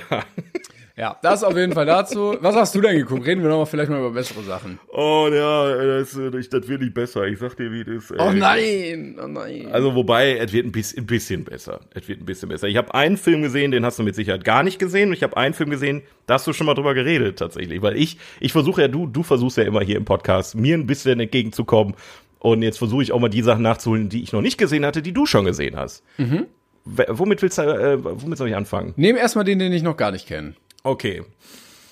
Ja, 1.00 1.16
das 1.22 1.46
auf 1.46 1.56
jeden 1.56 1.72
Fall 1.72 1.86
dazu. 1.86 2.36
Was 2.42 2.56
hast 2.56 2.76
du 2.76 2.82
denn 2.82 2.98
geguckt? 2.98 3.26
Reden 3.26 3.42
wir 3.42 3.50
noch 3.50 3.60
mal 3.60 3.66
vielleicht 3.66 3.90
mal 3.90 4.00
über 4.00 4.12
bessere 4.12 4.44
Sachen. 4.44 4.80
Oh 4.90 5.30
ja, 5.32 5.74
das, 6.00 6.12
das 6.12 6.68
wird 6.68 6.82
nicht 6.82 6.94
besser. 6.94 7.26
Ich 7.26 7.40
sag 7.40 7.56
dir, 7.56 7.72
wie 7.72 7.86
das 7.86 8.04
ist. 8.12 8.20
Oh 8.20 8.32
nein, 8.34 9.18
oh 9.24 9.28
nein. 9.28 9.70
Also 9.72 9.96
wobei, 9.96 10.38
es 10.38 10.52
wird 10.52 10.66
ein 10.66 10.74
bisschen, 10.74 11.04
ein 11.04 11.06
bisschen 11.06 11.46
besser. 11.46 11.80
Es 11.94 12.08
wird 12.10 12.20
ein 12.20 12.26
bisschen 12.26 12.50
besser. 12.50 12.68
Ich 12.68 12.76
habe 12.76 12.94
einen 12.94 13.16
Film 13.16 13.42
gesehen, 13.42 13.72
den 13.72 13.86
hast 13.86 13.98
du 13.98 14.04
mit 14.04 14.14
Sicherheit 14.14 14.44
gar 14.44 14.62
nicht 14.62 14.78
gesehen. 14.78 15.08
Und 15.10 15.14
ich 15.14 15.24
habe 15.24 15.38
einen 15.38 15.54
Film 15.54 15.70
gesehen, 15.70 16.02
da 16.28 16.34
hast 16.34 16.46
du 16.48 16.52
schon 16.52 16.66
mal 16.66 16.74
drüber 16.74 16.94
geredet 16.94 17.40
tatsächlich. 17.40 17.82
Weil 17.82 17.96
ich, 17.96 18.18
ich 18.42 18.52
versuche 18.52 18.82
ja, 18.82 18.88
du, 18.90 19.08
du 19.08 19.24
versuchst 19.24 19.56
ja 19.56 19.64
immer 19.64 19.80
hier 19.82 19.96
im 19.96 20.04
Podcast, 20.06 20.56
mir 20.56 20.76
ein 20.76 20.86
bisschen 20.86 21.18
entgegenzukommen. 21.20 21.96
Und 22.40 22.62
jetzt 22.62 22.78
versuche 22.78 23.04
ich 23.04 23.14
auch 23.14 23.20
mal 23.20 23.30
die 23.30 23.42
Sachen 23.42 23.64
nachzuholen, 23.64 24.10
die 24.10 24.22
ich 24.24 24.34
noch 24.34 24.42
nicht 24.42 24.58
gesehen 24.58 24.86
hatte, 24.86 25.02
die 25.02 25.14
du 25.14 25.26
schon 25.26 25.46
gesehen 25.46 25.78
hast. 25.78 26.04
Mhm. 26.18 26.46
W- 26.84 27.06
Womit 27.08 27.42
willst 27.42 27.58
du, 27.58 27.62
äh, 27.62 27.98
womit 28.04 28.38
soll 28.38 28.50
ich 28.50 28.56
anfangen? 28.56 28.94
Nehmen 28.98 29.18
erstmal 29.18 29.46
den, 29.46 29.60
den 29.60 29.72
ich 29.72 29.84
noch 29.84 29.96
gar 29.96 30.12
nicht 30.12 30.28
kenne. 30.28 30.56
Okay. 30.84 31.24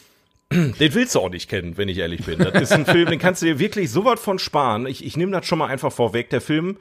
Den 0.52 0.94
willst 0.94 1.16
du 1.16 1.20
auch 1.20 1.30
nicht 1.30 1.50
kennen, 1.50 1.78
wenn 1.78 1.90
ich 1.90 1.98
ehrlich 1.98 2.24
bin. 2.26 2.40
Das 2.40 2.62
ist 2.62 2.72
ein 2.72 2.86
Film, 2.86 3.10
den 3.10 3.20
kannst 3.20 3.42
du 3.42 3.46
dir 3.48 3.60
wirklich 3.60 3.92
so 3.92 4.06
was 4.06 4.20
von 4.20 4.40
sparen. 4.40 4.88
Ich, 4.88 5.04
ich 5.04 5.18
nehme 5.18 5.34
das 5.34 5.46
schon 5.46 5.60
mal 5.60 5.68
einfach 5.68 5.92
vorweg. 5.92 6.30
Der 6.30 6.40
Film, 6.40 6.78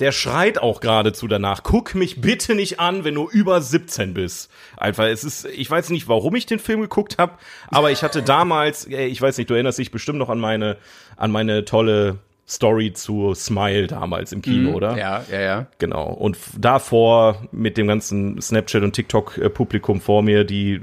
der 0.00 0.12
schreit 0.12 0.58
auch 0.58 0.80
geradezu 0.80 1.28
danach. 1.28 1.62
Guck 1.62 1.94
mich 1.94 2.20
bitte 2.20 2.54
nicht 2.54 2.80
an, 2.80 3.04
wenn 3.04 3.14
du 3.14 3.28
über 3.28 3.60
17 3.60 4.14
bist. 4.14 4.50
Einfach, 4.76 5.04
es 5.04 5.22
ist, 5.24 5.44
ich 5.44 5.70
weiß 5.70 5.90
nicht, 5.90 6.08
warum 6.08 6.34
ich 6.34 6.46
den 6.46 6.58
Film 6.58 6.80
geguckt 6.80 7.18
habe, 7.18 7.32
aber 7.68 7.90
ich 7.90 8.02
hatte 8.02 8.22
damals, 8.22 8.86
ich 8.86 9.20
weiß 9.20 9.38
nicht, 9.38 9.50
du 9.50 9.54
erinnerst 9.54 9.78
dich 9.78 9.90
bestimmt 9.90 10.18
noch 10.18 10.28
an 10.28 10.40
meine, 10.40 10.76
an 11.16 11.30
meine 11.30 11.64
tolle 11.64 12.18
Story 12.48 12.92
zu 12.94 13.34
Smile 13.34 13.86
damals 13.88 14.32
im 14.32 14.40
Kino, 14.40 14.72
oder? 14.72 14.96
Ja, 14.96 15.22
ja, 15.30 15.40
ja. 15.40 15.66
Genau. 15.78 16.06
Und 16.10 16.38
davor 16.58 17.46
mit 17.52 17.76
dem 17.76 17.88
ganzen 17.88 18.40
Snapchat 18.40 18.82
und 18.82 18.92
TikTok-Publikum 18.94 20.00
vor 20.00 20.22
mir, 20.22 20.44
die, 20.44 20.80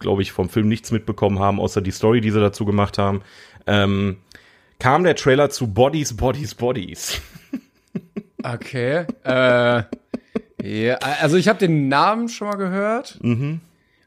glaube 0.00 0.20
ich, 0.22 0.32
vom 0.32 0.48
Film 0.50 0.68
nichts 0.68 0.90
mitbekommen 0.92 1.38
haben, 1.38 1.60
außer 1.60 1.80
die 1.80 1.92
Story, 1.92 2.20
die 2.20 2.30
sie 2.30 2.40
dazu 2.40 2.66
gemacht 2.66 2.98
haben, 2.98 3.22
ähm, 3.66 4.18
kam 4.78 5.02
der 5.02 5.16
Trailer 5.16 5.48
zu 5.50 5.72
Bodies, 5.72 6.14
Bodies, 6.16 6.54
Bodies. 6.54 7.20
Okay. 8.44 9.04
äh, 9.24 9.82
ja, 10.62 10.94
also 11.20 11.36
ich 11.36 11.48
habe 11.48 11.58
den 11.58 11.88
Namen 11.88 12.28
schon 12.28 12.46
mal 12.48 12.56
gehört, 12.56 13.18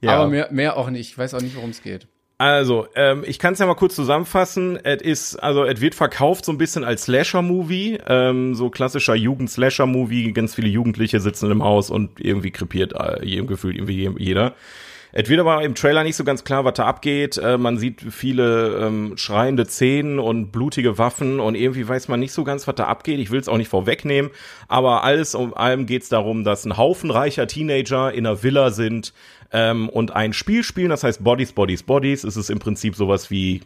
Ja. 0.02 0.14
aber 0.16 0.30
mehr, 0.30 0.48
mehr 0.52 0.78
auch 0.78 0.90
nicht. 0.90 1.10
Ich 1.12 1.18
weiß 1.18 1.34
auch 1.34 1.42
nicht, 1.42 1.56
worum 1.58 1.72
es 1.72 1.82
geht. 1.84 2.08
Also, 2.42 2.88
ähm, 2.96 3.24
ich 3.28 3.38
kann 3.38 3.54
es 3.54 3.60
ja 3.60 3.68
mal 3.68 3.76
kurz 3.76 3.94
zusammenfassen. 3.96 4.80
Es 4.84 5.04
ist, 5.04 5.36
also 5.36 5.64
es 5.64 5.80
wird 5.80 5.94
verkauft 5.94 6.44
so 6.44 6.52
ein 6.52 6.58
bisschen 6.58 6.84
als 6.84 7.04
Slasher-Movie, 7.04 8.00
ähm, 8.08 8.56
so 8.56 8.72
klassischer 8.72 9.14
Jugend-Slasher-Movie. 9.14 10.32
Ganz 10.34 10.56
viele 10.56 10.68
Jugendliche 10.68 11.20
sitzen 11.20 11.52
im 11.52 11.64
Haus 11.64 11.92
und 11.92 12.20
irgendwie 12.20 12.50
krepiert 12.50 12.94
äh, 12.94 13.24
jedem 13.24 13.46
Gefühl 13.46 13.76
irgendwie 13.76 13.94
je- 13.96 14.16
jeder. 14.18 14.56
Es 15.14 15.30
wird 15.30 15.40
aber 15.40 15.62
im 15.62 15.76
Trailer 15.76 16.04
nicht 16.04 16.16
so 16.16 16.24
ganz 16.24 16.44
klar, 16.44 16.66
was 16.66 16.74
da 16.74 16.86
abgeht. 16.86 17.38
Äh, 17.38 17.60
man 17.60 17.78
sieht 17.78 18.02
viele 18.10 18.78
ähm, 18.88 19.18
schreiende 19.18 19.66
Szenen 19.66 20.18
und 20.18 20.52
blutige 20.52 20.98
Waffen 20.98 21.40
und 21.40 21.54
irgendwie 21.54 21.88
weiß 21.88 22.08
man 22.08 22.20
nicht 22.20 22.32
so 22.32 22.44
ganz, 22.44 22.66
was 22.68 22.74
da 22.74 22.86
abgeht. 22.86 23.20
Ich 23.20 23.30
will 23.30 23.40
es 23.40 23.50
auch 23.50 23.58
nicht 23.58 23.68
vorwegnehmen, 23.68 24.32
aber 24.68 25.04
alles 25.04 25.36
um 25.36 25.54
allem 25.54 25.86
geht 25.86 26.02
es 26.02 26.10
darum, 26.10 26.44
dass 26.44 26.66
ein 26.66 26.76
Haufen 26.78 27.12
reicher 27.12 27.46
Teenager 27.46 28.12
in 28.12 28.26
einer 28.26 28.42
Villa 28.42 28.72
sind 28.72 29.14
ähm, 29.52 29.90
und 29.90 30.12
ein 30.12 30.34
Spiel 30.34 30.64
spielen, 30.64 30.90
das 30.90 31.04
heißt 31.04 31.24
Bodies, 31.24 31.52
Bodies, 31.52 31.84
Bodies. 31.84 32.24
Es 32.24 32.38
ist 32.38 32.50
im 32.50 32.60
Prinzip 32.60 32.96
sowas 32.96 33.30
wie 33.32 33.62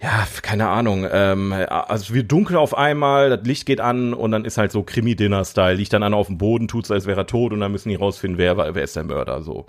ja, 0.00 0.28
keine 0.42 0.68
Ahnung, 0.68 1.08
ähm, 1.10 1.52
also 1.52 2.04
es 2.04 2.14
wird 2.14 2.30
dunkel 2.30 2.56
auf 2.56 2.78
einmal, 2.78 3.30
das 3.30 3.44
Licht 3.44 3.66
geht 3.66 3.80
an 3.80 4.14
und 4.14 4.30
dann 4.30 4.44
ist 4.44 4.56
halt 4.56 4.70
so 4.70 4.84
Krimi-Dinner-Style, 4.84 5.74
liegt 5.74 5.92
dann 5.92 6.04
einer 6.04 6.16
auf 6.16 6.28
dem 6.28 6.38
Boden, 6.38 6.68
tut 6.68 6.86
so, 6.86 6.94
als 6.94 7.06
wäre 7.06 7.22
er 7.22 7.26
tot 7.26 7.52
und 7.52 7.58
dann 7.58 7.72
müssen 7.72 7.88
die 7.88 7.96
rausfinden, 7.96 8.38
wer, 8.38 8.56
wer 8.56 8.84
ist 8.84 8.94
der 8.94 9.02
Mörder, 9.02 9.42
so. 9.42 9.66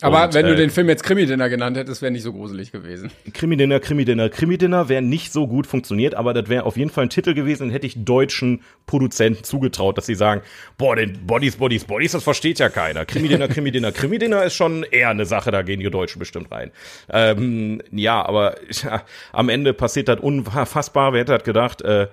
Aber 0.00 0.26
Und, 0.26 0.34
wenn 0.34 0.46
du 0.46 0.52
äh, 0.52 0.56
den 0.56 0.70
Film 0.70 0.88
jetzt 0.88 1.02
Krimi-Dinner 1.02 1.48
genannt 1.48 1.76
hättest, 1.76 2.00
wäre 2.00 2.12
nicht 2.12 2.22
so 2.22 2.32
gruselig 2.32 2.70
gewesen. 2.70 3.10
Krimi-Dinner, 3.34 3.80
Krimi-Dinner, 3.80 4.28
Krimi-Dinner 4.28 4.88
wäre 4.88 5.02
nicht 5.02 5.32
so 5.32 5.48
gut 5.48 5.66
funktioniert, 5.66 6.14
aber 6.14 6.32
das 6.32 6.48
wäre 6.48 6.62
auf 6.62 6.76
jeden 6.76 6.90
Fall 6.90 7.06
ein 7.06 7.10
Titel 7.10 7.34
gewesen, 7.34 7.64
den 7.64 7.72
hätte 7.72 7.88
ich 7.88 8.04
deutschen 8.04 8.62
Produzenten 8.86 9.42
zugetraut, 9.42 9.98
dass 9.98 10.06
sie 10.06 10.14
sagen, 10.14 10.42
boah, 10.78 10.94
den 10.94 11.26
Bodies, 11.26 11.56
Bodies, 11.56 11.86
Bodies, 11.86 12.12
das 12.12 12.22
versteht 12.22 12.60
ja 12.60 12.68
keiner. 12.68 13.04
Krimi-Dinner, 13.04 13.48
Krimi-Dinner, 13.48 13.90
Krimi-Dinner 13.92 14.44
ist 14.44 14.54
schon 14.54 14.84
eher 14.84 15.08
eine 15.08 15.26
Sache, 15.26 15.50
da 15.50 15.62
gehen 15.62 15.80
die 15.80 15.90
Deutschen 15.90 16.20
bestimmt 16.20 16.52
rein. 16.52 16.70
Ähm, 17.10 17.82
ja, 17.90 18.24
aber 18.24 18.54
ja, 18.84 19.02
am 19.32 19.48
Ende 19.48 19.71
passiert 19.72 20.08
das 20.08 20.20
unfassbar, 20.20 21.12
wer 21.12 21.20
hätte 21.20 21.32
das 21.32 21.44
gedacht, 21.44 21.82
äh, 21.82 22.08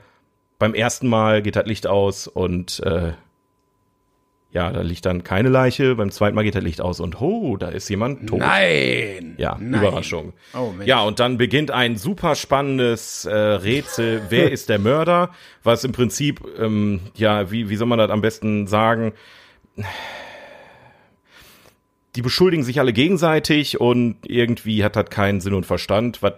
beim 0.57 0.73
ersten 0.73 1.07
Mal 1.07 1.41
geht 1.41 1.55
das 1.55 1.65
Licht 1.65 1.87
aus 1.87 2.27
und 2.27 2.81
äh, 2.81 3.13
ja, 4.51 4.71
da 4.71 4.81
liegt 4.81 5.05
dann 5.05 5.23
keine 5.23 5.49
Leiche, 5.49 5.95
beim 5.95 6.09
zweiten 6.09 6.35
Mal 6.35 6.43
geht 6.43 6.55
das 6.55 6.63
Licht 6.63 6.81
aus 6.81 6.99
und 6.99 7.19
ho, 7.19 7.55
da 7.57 7.69
ist 7.69 7.87
jemand 7.87 8.27
tot. 8.27 8.39
Nein! 8.39 9.35
Ja, 9.37 9.57
Nein. 9.59 9.79
Überraschung. 9.79 10.33
Oh, 10.55 10.71
Mensch. 10.71 10.87
ja, 10.87 11.03
und 11.03 11.19
dann 11.19 11.37
beginnt 11.37 11.69
ein 11.69 11.97
super 11.97 12.35
spannendes 12.35 13.25
äh, 13.25 13.35
Rätsel, 13.35 14.23
wer 14.29 14.51
ist 14.51 14.69
der 14.69 14.79
Mörder? 14.79 15.29
Was 15.63 15.83
im 15.83 15.91
Prinzip, 15.91 16.41
ähm, 16.57 16.99
ja, 17.15 17.51
wie, 17.51 17.69
wie 17.69 17.75
soll 17.75 17.87
man 17.87 17.99
das 17.99 18.09
am 18.09 18.21
besten 18.21 18.65
sagen? 18.65 19.13
Die 22.15 22.21
beschuldigen 22.21 22.63
sich 22.63 22.79
alle 22.79 22.91
gegenseitig 22.91 23.79
und 23.79 24.17
irgendwie 24.25 24.83
hat 24.83 24.95
das 24.95 25.09
keinen 25.09 25.41
Sinn 25.41 25.53
und 25.53 25.65
Verstand. 25.65 26.23
Was 26.23 26.33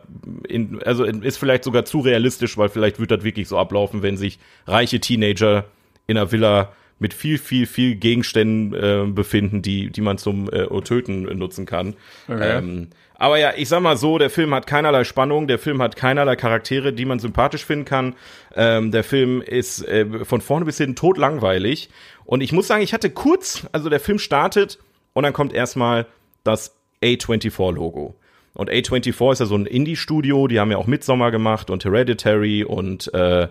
in, 0.48 0.84
also 0.84 1.06
ist 1.06 1.38
vielleicht 1.38 1.64
sogar 1.64 1.86
zu 1.86 2.00
realistisch, 2.00 2.58
weil 2.58 2.70
vielleicht 2.70 3.00
wird 3.00 3.12
das 3.12 3.24
wirklich 3.24 3.48
so 3.48 3.58
ablaufen, 3.58 4.02
wenn 4.02 4.18
sich 4.18 4.38
reiche 4.68 5.00
Teenager 5.00 5.66
in 6.08 6.18
einer 6.18 6.32
Villa 6.32 6.74
mit 7.00 7.16
viel, 7.16 7.40
viel, 7.40 7.66
viel 7.66 7.96
Gegenständen 7.96 8.74
äh, 8.74 9.12
befinden, 9.12 9.62
die, 9.62 9.90
die 9.90 10.02
man 10.02 10.20
zum 10.20 10.50
äh, 10.52 10.68
Töten 10.82 11.24
nutzen 11.38 11.66
kann. 11.66 11.96
Okay. 12.28 12.58
Ähm, 12.58 12.90
aber 13.16 13.38
ja, 13.38 13.54
ich 13.56 13.70
sag 13.70 13.82
mal 13.82 13.98
so, 13.98 14.18
der 14.18 14.30
Film 14.32 14.54
hat 14.54 14.68
keinerlei 14.68 15.04
Spannung, 15.04 15.48
der 15.48 15.60
Film 15.60 15.82
hat 15.82 15.96
keinerlei 15.96 16.36
Charaktere, 16.36 16.92
die 16.92 17.06
man 17.06 17.20
sympathisch 17.20 17.66
finden 17.66 17.86
kann. 17.86 18.16
Ähm, 18.56 18.92
der 18.92 19.04
Film 19.04 19.42
ist 19.42 19.88
äh, 19.88 20.26
von 20.26 20.42
vorne 20.42 20.66
bis 20.66 20.78
hinten 20.78 20.96
totlangweilig. 20.96 21.90
Und 22.26 22.42
ich 22.42 22.52
muss 22.52 22.68
sagen, 22.68 22.84
ich 22.84 22.94
hatte 22.94 23.10
kurz, 23.10 23.68
also 23.72 23.90
der 23.90 24.00
Film 24.00 24.18
startet 24.18 24.78
und 25.14 25.24
dann 25.24 25.34
kommt 25.34 25.54
erstmal 25.54 26.06
das 26.44 26.76
A24-Logo. 27.04 28.16
Und 28.54 28.70
A24 28.70 29.32
ist 29.32 29.40
ja 29.40 29.46
so 29.46 29.56
ein 29.56 29.66
Indie-Studio, 29.66 30.48
die 30.48 30.60
haben 30.60 30.72
ja 30.72 30.78
auch 30.78 30.88
Midsommar 30.88 31.32
gemacht 31.32 31.70
und 31.70 31.86
Hereditary 31.86 32.64
und 32.64 33.14
äh, 33.14 33.48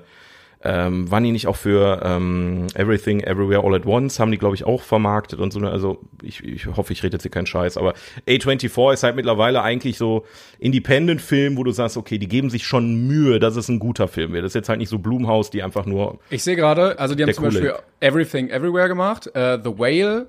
ähm, 0.63 1.11
waren 1.11 1.25
die 1.25 1.33
nicht 1.33 1.47
auch 1.47 1.57
für 1.57 2.03
ähm, 2.05 2.67
Everything 2.75 3.21
Everywhere 3.21 3.65
All 3.65 3.75
at 3.75 3.87
Once, 3.87 4.21
haben 4.21 4.31
die, 4.31 4.37
glaube 4.37 4.55
ich, 4.55 4.65
auch 4.65 4.83
vermarktet 4.83 5.41
und 5.41 5.53
so. 5.53 5.61
Also 5.61 6.01
ich, 6.23 6.45
ich 6.45 6.67
hoffe, 6.67 6.93
ich 6.93 7.03
rede 7.03 7.15
jetzt 7.15 7.23
hier 7.23 7.31
keinen 7.31 7.47
Scheiß, 7.47 7.79
aber 7.79 7.95
A24 8.29 8.93
ist 8.93 9.03
halt 9.03 9.17
mittlerweile 9.17 9.63
eigentlich 9.63 9.97
so 9.97 10.27
Independent-Film, 10.59 11.57
wo 11.57 11.65
du 11.65 11.71
sagst, 11.71 11.97
okay, 11.97 12.19
die 12.19 12.29
geben 12.29 12.51
sich 12.51 12.67
schon 12.67 13.07
Mühe, 13.07 13.41
dass 13.41 13.57
es 13.57 13.69
ein 13.69 13.79
guter 13.79 14.07
Film 14.07 14.33
wird. 14.33 14.45
Das 14.45 14.51
ist 14.51 14.55
jetzt 14.55 14.69
halt 14.69 14.81
nicht 14.81 14.91
so 14.91 14.99
Blumhaus, 14.99 15.49
die 15.49 15.63
einfach 15.63 15.87
nur 15.87 16.19
Ich 16.29 16.45
sehe 16.45 16.57
gerade, 16.57 16.99
also 16.99 17.15
die 17.15 17.23
haben 17.23 17.33
zum. 17.33 17.45
Beispiel 17.45 17.75
Everything 18.01 18.51
Everywhere 18.51 18.89
gemacht, 18.89 19.35
äh, 19.35 19.59
The 19.63 19.79
Whale, 19.79 20.27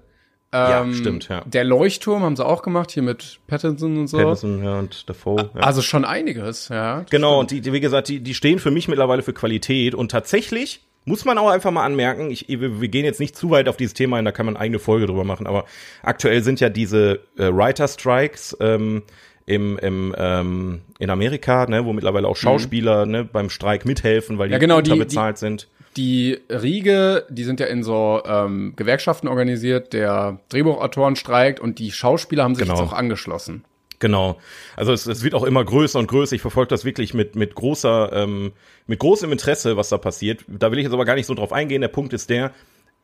Ja, 0.53 0.81
ähm, 0.81 0.93
stimmt, 0.93 1.29
ja. 1.29 1.41
Der 1.45 1.63
Leuchtturm 1.63 2.23
haben 2.23 2.35
sie 2.35 2.45
auch 2.45 2.61
gemacht, 2.61 2.91
hier 2.91 3.03
mit 3.03 3.39
Pattinson 3.47 3.97
und 3.97 4.07
so. 4.07 4.17
Pattinson 4.17 4.63
ja, 4.63 4.79
und 4.79 5.09
Dafoe. 5.09 5.49
Ja. 5.55 5.61
Also 5.61 5.81
schon 5.81 6.03
einiges, 6.03 6.67
ja. 6.69 7.05
Genau, 7.09 7.39
und 7.39 7.51
die, 7.51 7.61
die, 7.61 7.71
wie 7.71 7.79
gesagt, 7.79 8.09
die, 8.09 8.19
die 8.19 8.33
stehen 8.33 8.59
für 8.59 8.71
mich 8.71 8.87
mittlerweile 8.89 9.21
für 9.23 9.31
Qualität 9.33 9.95
und 9.95 10.11
tatsächlich 10.11 10.81
muss 11.05 11.25
man 11.25 11.37
auch 11.37 11.49
einfach 11.49 11.71
mal 11.71 11.83
anmerken, 11.85 12.29
ich, 12.31 12.45
wir, 12.47 12.79
wir 12.81 12.87
gehen 12.89 13.05
jetzt 13.05 13.19
nicht 13.19 13.35
zu 13.35 13.49
weit 13.49 13.67
auf 13.69 13.77
dieses 13.77 13.93
Thema 13.93 14.17
ein, 14.17 14.25
da 14.25 14.31
kann 14.31 14.45
man 14.45 14.55
eine 14.55 14.63
eigene 14.65 14.79
Folge 14.79 15.07
drüber 15.07 15.23
machen, 15.23 15.47
aber 15.47 15.65
aktuell 16.03 16.43
sind 16.43 16.59
ja 16.59 16.69
diese 16.69 17.21
äh, 17.37 17.47
Writer-Strikes 17.51 18.57
ähm, 18.59 19.03
im, 19.45 19.79
im, 19.79 20.13
ähm, 20.17 20.81
in 20.99 21.09
Amerika, 21.09 21.65
ne, 21.65 21.85
wo 21.85 21.93
mittlerweile 21.93 22.27
auch 22.27 22.35
Schauspieler 22.35 23.05
ne, 23.05 23.23
beim 23.25 23.49
Streik 23.49 23.85
mithelfen, 23.85 24.37
weil 24.37 24.49
die 24.49 24.53
Ja, 24.53 24.59
genau, 24.59 24.81
die- 24.81 24.91
unterbezahlt 24.91 25.37
sind. 25.37 25.67
Die 25.97 26.39
Riege, 26.49 27.25
die 27.29 27.43
sind 27.43 27.59
ja 27.59 27.65
in 27.65 27.83
so 27.83 28.21
ähm, 28.25 28.73
Gewerkschaften 28.77 29.27
organisiert, 29.27 29.91
der 29.93 30.39
Drehbuchautoren 30.49 31.15
streikt 31.15 31.59
und 31.59 31.79
die 31.79 31.91
Schauspieler 31.91 32.43
haben 32.43 32.55
sich 32.55 32.63
Genau. 32.65 32.79
jetzt 32.79 32.87
auch 32.89 32.93
angeschlossen. 32.93 33.65
Genau. 33.99 34.39
Also 34.75 34.93
es, 34.93 35.05
es 35.05 35.21
wird 35.23 35.35
auch 35.35 35.43
immer 35.43 35.63
größer 35.63 35.99
und 35.99 36.07
größer. 36.07 36.35
Ich 36.35 36.41
verfolge 36.41 36.69
das 36.69 36.85
wirklich 36.85 37.13
mit, 37.13 37.35
mit 37.35 37.53
großer, 37.55 38.11
ähm, 38.13 38.51
mit 38.87 38.99
großem 38.99 39.31
Interesse, 39.31 39.77
was 39.77 39.89
da 39.89 39.97
passiert. 39.97 40.43
Da 40.47 40.71
will 40.71 40.79
ich 40.79 40.85
jetzt 40.85 40.93
aber 40.93 41.05
gar 41.05 41.15
nicht 41.15 41.27
so 41.27 41.33
drauf 41.35 41.51
eingehen. 41.53 41.81
Der 41.81 41.87
Punkt 41.89 42.13
ist 42.13 42.29
der, 42.29 42.51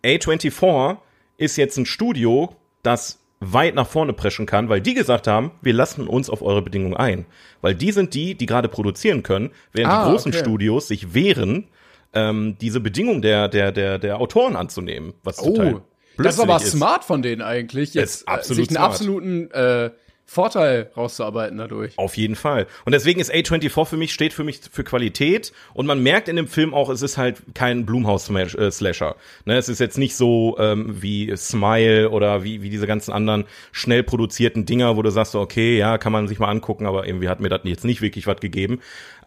A24 0.03 0.97
ist 1.37 1.57
jetzt 1.57 1.77
ein 1.77 1.85
Studio, 1.85 2.55
das 2.83 3.19
weit 3.39 3.75
nach 3.75 3.85
vorne 3.87 4.13
preschen 4.13 4.47
kann, 4.47 4.69
weil 4.69 4.81
die 4.81 4.95
gesagt 4.95 5.27
haben, 5.27 5.51
wir 5.61 5.73
lassen 5.73 6.07
uns 6.07 6.29
auf 6.29 6.41
eure 6.41 6.63
Bedingungen 6.63 6.95
ein. 6.95 7.25
Weil 7.61 7.75
die 7.75 7.91
sind 7.91 8.15
die, 8.15 8.33
die 8.33 8.47
gerade 8.47 8.67
produzieren 8.67 9.21
können, 9.21 9.51
während 9.73 9.93
Ah, 9.93 10.05
die 10.05 10.11
großen 10.11 10.31
okay. 10.31 10.39
Studios 10.39 10.87
sich 10.87 11.13
wehren, 11.13 11.67
ähm, 12.13 12.57
diese 12.59 12.79
Bedingungen 12.79 13.21
der, 13.21 13.47
der, 13.47 13.71
der, 13.71 13.99
der 13.99 14.19
Autoren 14.19 14.55
anzunehmen. 14.55 15.13
Was 15.23 15.37
total 15.37 15.75
Oh, 15.75 15.81
das 16.23 16.35
ist 16.35 16.41
aber 16.41 16.57
blödsinnig 16.57 16.71
smart 16.71 17.03
von 17.03 17.21
denen 17.21 17.41
eigentlich, 17.41 17.93
jetzt 17.93 18.23
Ist 18.23 18.27
äh, 18.27 18.43
sich 18.43 18.57
einen 18.69 18.77
smart. 18.77 18.91
absoluten 18.91 19.51
äh, 19.51 19.91
Vorteil 20.29 20.91
rauszuarbeiten 20.97 21.57
dadurch. 21.57 21.97
Auf 21.97 22.17
jeden 22.17 22.35
Fall. 22.35 22.67
Und 22.83 22.91
deswegen 22.91 23.21
ist 23.21 23.33
A24 23.33 23.85
für 23.85 23.95
mich, 23.95 24.11
steht 24.11 24.33
für 24.33 24.43
mich 24.43 24.59
für 24.69 24.83
Qualität. 24.83 25.53
Und 25.73 25.85
man 25.85 26.03
merkt 26.03 26.27
in 26.27 26.35
dem 26.35 26.49
Film 26.49 26.73
auch, 26.73 26.89
es 26.89 27.01
ist 27.01 27.17
halt 27.17 27.41
kein 27.53 27.85
Blumhouse-Slasher. 27.85 29.15
Ne, 29.45 29.57
es 29.57 29.69
ist 29.69 29.79
jetzt 29.79 29.97
nicht 29.97 30.17
so 30.17 30.57
ähm, 30.59 31.01
wie 31.01 31.33
Smile 31.37 32.09
oder 32.09 32.43
wie, 32.43 32.61
wie 32.61 32.69
diese 32.69 32.87
ganzen 32.87 33.13
anderen 33.13 33.45
schnell 33.71 34.03
produzierten 34.03 34.65
Dinger, 34.65 34.97
wo 34.97 35.01
du 35.01 35.11
sagst, 35.11 35.33
okay, 35.33 35.77
ja, 35.77 35.97
kann 35.97 36.11
man 36.11 36.27
sich 36.27 36.39
mal 36.39 36.49
angucken, 36.49 36.87
aber 36.87 37.07
irgendwie 37.07 37.29
hat 37.29 37.39
mir 37.39 37.49
das 37.49 37.61
jetzt 37.63 37.85
nicht 37.85 38.01
wirklich 38.01 38.27
was 38.27 38.41
gegeben. 38.41 38.81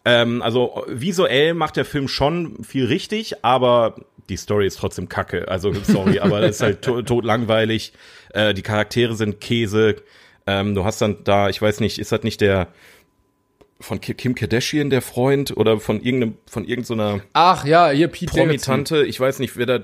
Ähm, 0.04 0.40
also 0.42 0.84
visuell 0.88 1.54
macht 1.54 1.76
der 1.76 1.84
Film 1.84 2.08
schon 2.08 2.62
viel 2.64 2.86
richtig, 2.86 3.44
aber 3.44 3.96
die 4.28 4.36
Story 4.36 4.66
ist 4.66 4.78
trotzdem 4.78 5.08
kacke. 5.08 5.48
Also 5.48 5.72
sorry, 5.72 6.20
aber 6.20 6.40
das 6.40 6.56
ist 6.56 6.62
halt 6.62 6.82
to 6.82 7.02
tot 7.02 7.24
langweilig. 7.24 7.92
Äh, 8.32 8.54
die 8.54 8.62
Charaktere 8.62 9.14
sind 9.14 9.40
Käse. 9.40 9.96
Ähm, 10.46 10.74
du 10.74 10.84
hast 10.84 11.00
dann 11.02 11.18
da, 11.24 11.48
ich 11.48 11.60
weiß 11.60 11.80
nicht, 11.80 11.98
ist 11.98 12.12
das 12.12 12.22
nicht 12.22 12.40
der 12.40 12.68
von 13.80 14.00
Ki- 14.00 14.14
Kim 14.14 14.34
Kardashian 14.34 14.90
der 14.90 15.00
Freund 15.02 15.56
oder 15.56 15.80
von 15.80 16.02
irgendeinem 16.02 16.34
von 16.48 16.64
irgendeiner 16.66 17.20
Ach 17.32 17.64
ja, 17.64 17.88
hier 17.90 18.08
Pete. 18.08 18.30
Promitante, 18.32 19.04
ich 19.04 19.18
weiß 19.18 19.38
nicht, 19.38 19.56
wer 19.56 19.66
da 19.66 19.80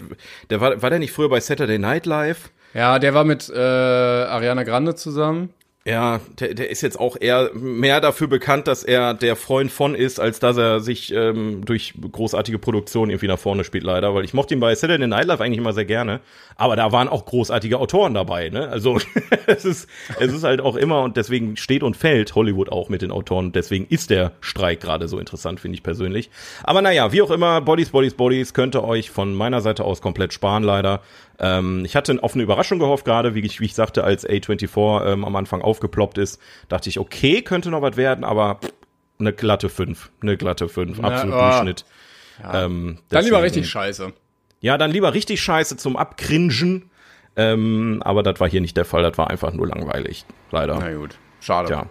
der 0.50 0.60
war 0.60 0.82
war 0.82 0.90
der 0.90 0.98
nicht 0.98 1.12
früher 1.12 1.28
bei 1.30 1.40
Saturday 1.40 1.78
Night 1.78 2.04
Live? 2.06 2.50
Ja, 2.74 2.98
der 2.98 3.14
war 3.14 3.24
mit 3.24 3.48
äh, 3.48 3.56
Ariana 3.58 4.64
Grande 4.64 4.94
zusammen. 4.94 5.50
Ja, 5.86 6.20
der, 6.40 6.52
der 6.54 6.68
ist 6.68 6.82
jetzt 6.82 6.98
auch 6.98 7.16
eher 7.20 7.50
mehr 7.54 8.00
dafür 8.00 8.26
bekannt, 8.26 8.66
dass 8.66 8.82
er 8.82 9.14
der 9.14 9.36
Freund 9.36 9.70
von 9.70 9.94
ist, 9.94 10.18
als 10.18 10.40
dass 10.40 10.56
er 10.56 10.80
sich 10.80 11.12
ähm, 11.14 11.64
durch 11.64 11.94
großartige 12.10 12.58
Produktion 12.58 13.08
irgendwie 13.08 13.28
nach 13.28 13.38
vorne 13.38 13.62
spielt, 13.62 13.84
leider. 13.84 14.12
Weil 14.12 14.24
ich 14.24 14.34
mochte 14.34 14.52
ihn 14.54 14.58
bei 14.58 14.74
Saturday 14.74 15.06
Night 15.06 15.26
Live 15.26 15.40
eigentlich 15.40 15.58
immer 15.58 15.72
sehr 15.72 15.84
gerne. 15.84 16.18
Aber 16.56 16.74
da 16.74 16.90
waren 16.90 17.06
auch 17.06 17.24
großartige 17.24 17.78
Autoren 17.78 18.14
dabei, 18.14 18.48
ne? 18.48 18.68
Also 18.68 18.98
es 19.46 19.64
ist, 19.64 19.88
es 20.18 20.32
ist 20.32 20.42
halt 20.42 20.60
auch 20.60 20.74
immer 20.74 21.02
und 21.04 21.16
deswegen 21.16 21.56
steht 21.56 21.84
und 21.84 21.96
fällt 21.96 22.34
Hollywood 22.34 22.68
auch 22.68 22.88
mit 22.88 23.02
den 23.02 23.12
Autoren. 23.12 23.52
Deswegen 23.52 23.86
ist 23.86 24.10
der 24.10 24.32
Streik 24.40 24.80
gerade 24.80 25.06
so 25.06 25.20
interessant, 25.20 25.60
finde 25.60 25.76
ich 25.76 25.84
persönlich. 25.84 26.30
Aber 26.64 26.82
naja, 26.82 27.12
wie 27.12 27.22
auch 27.22 27.30
immer, 27.30 27.60
Bodies, 27.60 27.90
Bodies, 27.90 28.14
Bodies 28.14 28.54
könnte 28.54 28.82
euch 28.82 29.10
von 29.10 29.36
meiner 29.36 29.60
Seite 29.60 29.84
aus 29.84 30.02
komplett 30.02 30.32
sparen, 30.32 30.64
leider. 30.64 31.02
Ähm, 31.38 31.84
ich 31.84 31.96
hatte 31.96 32.22
auf 32.22 32.34
eine 32.34 32.42
Überraschung 32.42 32.78
gehofft, 32.78 33.04
gerade 33.04 33.34
wie 33.34 33.40
ich, 33.40 33.60
wie 33.60 33.66
ich 33.66 33.74
sagte, 33.74 34.04
als 34.04 34.26
A24 34.26 35.12
ähm, 35.12 35.24
am 35.24 35.36
Anfang 35.36 35.62
aufgeploppt 35.62 36.18
ist, 36.18 36.40
dachte 36.68 36.88
ich, 36.88 36.98
okay, 36.98 37.42
könnte 37.42 37.70
noch 37.70 37.82
was 37.82 37.96
werden, 37.96 38.24
aber 38.24 38.60
pff, 38.62 38.72
eine 39.18 39.32
glatte 39.32 39.68
5. 39.68 40.10
Eine 40.20 40.36
glatte 40.36 40.68
5. 40.68 41.00
Absolut 41.00 41.34
oh. 41.34 41.40
Durchschnitt. 41.40 41.84
Ähm, 42.52 42.98
Dann 43.08 43.24
lieber 43.24 43.42
richtig 43.42 43.68
scheiße. 43.68 44.12
Ja, 44.60 44.78
dann 44.78 44.90
lieber 44.90 45.14
richtig 45.14 45.40
scheiße 45.40 45.76
zum 45.76 45.96
Abcringen. 45.96 46.90
Ähm, 47.36 48.02
aber 48.04 48.22
das 48.22 48.40
war 48.40 48.48
hier 48.48 48.60
nicht 48.60 48.76
der 48.76 48.84
Fall, 48.86 49.02
das 49.02 49.18
war 49.18 49.30
einfach 49.30 49.52
nur 49.52 49.66
langweilig. 49.66 50.24
Leider. 50.50 50.78
Na 50.78 50.92
gut, 50.94 51.18
schade. 51.40 51.70
Ja. 51.70 51.86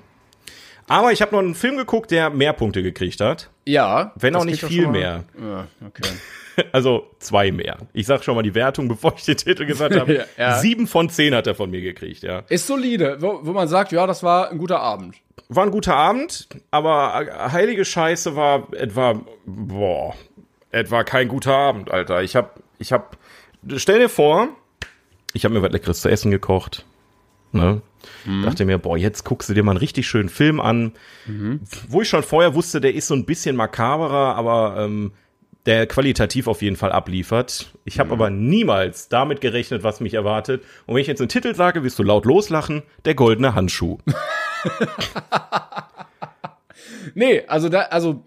Aber 0.87 1.11
ich 1.11 1.21
habe 1.21 1.31
noch 1.31 1.39
einen 1.39 1.55
Film 1.55 1.77
geguckt, 1.77 2.11
der 2.11 2.29
mehr 2.29 2.53
Punkte 2.53 2.83
gekriegt 2.83 3.21
hat. 3.21 3.49
Ja. 3.65 4.11
Wenn 4.15 4.35
auch 4.35 4.45
nicht 4.45 4.63
viel 4.63 4.87
mehr. 4.87 5.23
Ja, 5.39 5.67
okay. 5.85 6.07
Also 6.71 7.07
zwei 7.19 7.51
mehr. 7.51 7.77
Ich 7.93 8.05
sag 8.05 8.23
schon 8.23 8.35
mal 8.35 8.41
die 8.41 8.55
Wertung, 8.55 8.87
bevor 8.89 9.13
ich 9.15 9.23
den 9.23 9.37
Titel 9.37 9.65
gesagt 9.65 9.95
habe. 9.95 10.25
Ja. 10.37 10.59
Sieben 10.59 10.87
von 10.87 11.09
zehn 11.09 11.33
hat 11.33 11.47
er 11.47 11.55
von 11.55 11.69
mir 11.69 11.81
gekriegt, 11.81 12.23
ja. 12.23 12.43
Ist 12.49 12.67
solide, 12.67 13.17
wo, 13.21 13.39
wo 13.43 13.53
man 13.53 13.67
sagt, 13.67 13.91
ja, 13.91 14.05
das 14.07 14.23
war 14.23 14.49
ein 14.49 14.57
guter 14.57 14.79
Abend. 14.79 15.15
War 15.49 15.65
ein 15.65 15.71
guter 15.71 15.95
Abend, 15.95 16.47
aber 16.71 17.51
heilige 17.51 17.85
Scheiße 17.85 18.35
war 18.35 18.73
etwa, 18.73 19.21
boah, 19.45 20.15
etwa 20.71 21.03
kein 21.03 21.27
guter 21.27 21.53
Abend, 21.53 21.91
Alter. 21.91 22.23
Ich 22.23 22.35
hab, 22.35 22.59
ich 22.79 22.91
hab, 22.91 23.17
stell 23.75 23.99
dir 23.99 24.09
vor, 24.09 24.49
ich 25.33 25.45
habe 25.45 25.53
mir 25.53 25.61
was 25.61 25.71
Leckeres 25.71 26.01
zu 26.01 26.09
essen 26.09 26.31
gekocht, 26.31 26.85
Ne? 27.55 27.81
Dachte 28.43 28.65
mir, 28.65 28.77
boah, 28.77 28.97
jetzt 28.97 29.23
guckst 29.23 29.49
du 29.49 29.53
dir 29.53 29.63
mal 29.63 29.71
einen 29.71 29.79
richtig 29.79 30.07
schönen 30.07 30.29
Film 30.29 30.59
an. 30.59 30.91
Wo 31.87 32.01
ich 32.01 32.09
schon 32.09 32.21
vorher 32.21 32.53
wusste, 32.53 32.81
der 32.81 32.93
ist 32.93 33.07
so 33.07 33.15
ein 33.15 33.25
bisschen 33.25 33.55
makaberer, 33.55 34.35
aber 34.35 34.75
ähm, 34.77 35.13
der 35.65 35.87
qualitativ 35.87 36.47
auf 36.47 36.61
jeden 36.61 36.75
Fall 36.75 36.91
abliefert. 36.91 37.73
Ich 37.85 37.99
habe 37.99 38.11
aber 38.11 38.29
niemals 38.29 39.09
damit 39.09 39.41
gerechnet, 39.41 39.83
was 39.83 39.99
mich 39.99 40.13
erwartet. 40.13 40.63
Und 40.85 40.95
wenn 40.95 41.01
ich 41.01 41.07
jetzt 41.07 41.21
einen 41.21 41.29
Titel 41.29 41.55
sage, 41.55 41.83
wirst 41.83 41.97
du 41.97 42.03
laut 42.03 42.25
loslachen, 42.25 42.83
der 43.05 43.15
goldene 43.15 43.55
Handschuh. 43.55 43.97
Nee, 47.13 47.43
also 47.47 47.69
da, 47.69 47.81
also 47.83 48.25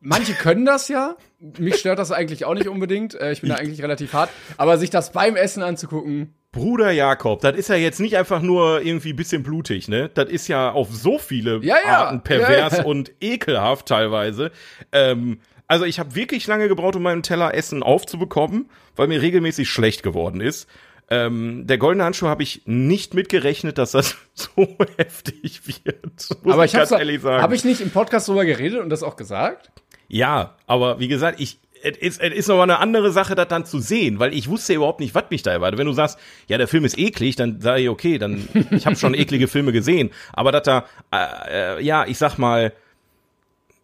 manche 0.00 0.32
können 0.34 0.64
das 0.64 0.88
ja. 0.88 1.16
Mich 1.58 1.76
stört 1.76 1.98
das 1.98 2.10
eigentlich 2.10 2.44
auch 2.44 2.54
nicht 2.54 2.68
unbedingt. 2.68 3.14
Äh, 3.14 3.32
Ich 3.32 3.42
bin 3.42 3.50
da 3.50 3.56
eigentlich 3.56 3.82
relativ 3.82 4.12
hart. 4.12 4.30
Aber 4.56 4.78
sich 4.78 4.90
das 4.90 5.12
beim 5.12 5.36
Essen 5.36 5.62
anzugucken, 5.62 6.34
Bruder 6.52 6.92
Jakob, 6.92 7.40
das 7.40 7.56
ist 7.56 7.68
ja 7.68 7.74
jetzt 7.74 7.98
nicht 7.98 8.16
einfach 8.16 8.40
nur 8.40 8.80
irgendwie 8.80 9.10
ein 9.10 9.16
bisschen 9.16 9.42
blutig, 9.42 9.88
ne? 9.88 10.08
Das 10.14 10.28
ist 10.28 10.46
ja 10.46 10.70
auf 10.70 10.88
so 10.94 11.18
viele 11.18 11.58
Ja, 11.64 11.76
ja. 11.84 12.04
Arten 12.04 12.22
pervers 12.22 12.78
ja. 12.78 12.84
und 12.84 13.10
ekelhaft 13.20 13.86
teilweise. 13.86 14.52
Ähm, 14.92 15.40
also 15.66 15.84
ich 15.84 15.98
habe 15.98 16.14
wirklich 16.14 16.46
lange 16.46 16.68
gebraucht, 16.68 16.96
um 16.96 17.02
meinen 17.02 17.22
Teller 17.22 17.54
Essen 17.54 17.82
aufzubekommen, 17.82 18.68
weil 18.96 19.08
mir 19.08 19.22
regelmäßig 19.22 19.68
schlecht 19.68 20.02
geworden 20.02 20.40
ist. 20.40 20.68
Ähm, 21.10 21.66
der 21.66 21.76
goldene 21.78 22.04
Handschuh 22.04 22.28
habe 22.28 22.42
ich 22.42 22.62
nicht 22.64 23.12
mitgerechnet, 23.12 23.76
dass 23.76 23.92
das 23.92 24.16
so 24.34 24.76
heftig 24.96 25.66
wird. 25.66 26.28
Muss 26.42 26.54
aber 26.54 26.64
ich 26.64 26.72
ganz 26.72 26.90
hab's, 26.90 27.00
ehrlich 27.00 27.20
sagen. 27.20 27.42
habe 27.42 27.54
ich 27.54 27.64
nicht 27.64 27.80
im 27.80 27.90
Podcast 27.90 28.28
drüber 28.28 28.44
geredet 28.44 28.80
und 28.80 28.88
das 28.88 29.02
auch 29.02 29.16
gesagt? 29.16 29.70
Ja, 30.08 30.56
aber 30.66 31.00
wie 31.00 31.08
gesagt, 31.08 31.40
ich 31.40 31.58
es 31.84 31.98
ist, 31.98 32.20
es 32.22 32.32
ist 32.32 32.48
noch 32.48 32.56
mal 32.56 32.62
eine 32.62 32.78
andere 32.78 33.12
Sache, 33.12 33.34
das 33.34 33.48
dann 33.48 33.66
zu 33.66 33.78
sehen, 33.78 34.18
weil 34.18 34.32
ich 34.32 34.48
wusste 34.48 34.72
ja 34.72 34.78
überhaupt 34.78 35.00
nicht, 35.00 35.14
was 35.14 35.24
mich 35.28 35.42
da 35.42 35.52
erwartet. 35.52 35.78
Wenn 35.78 35.86
du 35.86 35.92
sagst, 35.92 36.18
ja, 36.48 36.56
der 36.56 36.66
Film 36.66 36.86
ist 36.86 36.96
eklig, 36.96 37.36
dann 37.36 37.60
sage 37.60 37.82
ich, 37.82 37.88
okay, 37.90 38.16
dann 38.16 38.48
ich 38.70 38.86
habe 38.86 38.96
schon 38.96 39.12
eklige 39.14 39.48
Filme 39.48 39.70
gesehen, 39.70 40.10
aber 40.32 40.50
dass 40.50 40.62
da 40.62 40.86
äh, 41.12 41.76
äh, 41.76 41.82
ja, 41.82 42.06
ich 42.06 42.16
sag 42.16 42.38
mal 42.38 42.72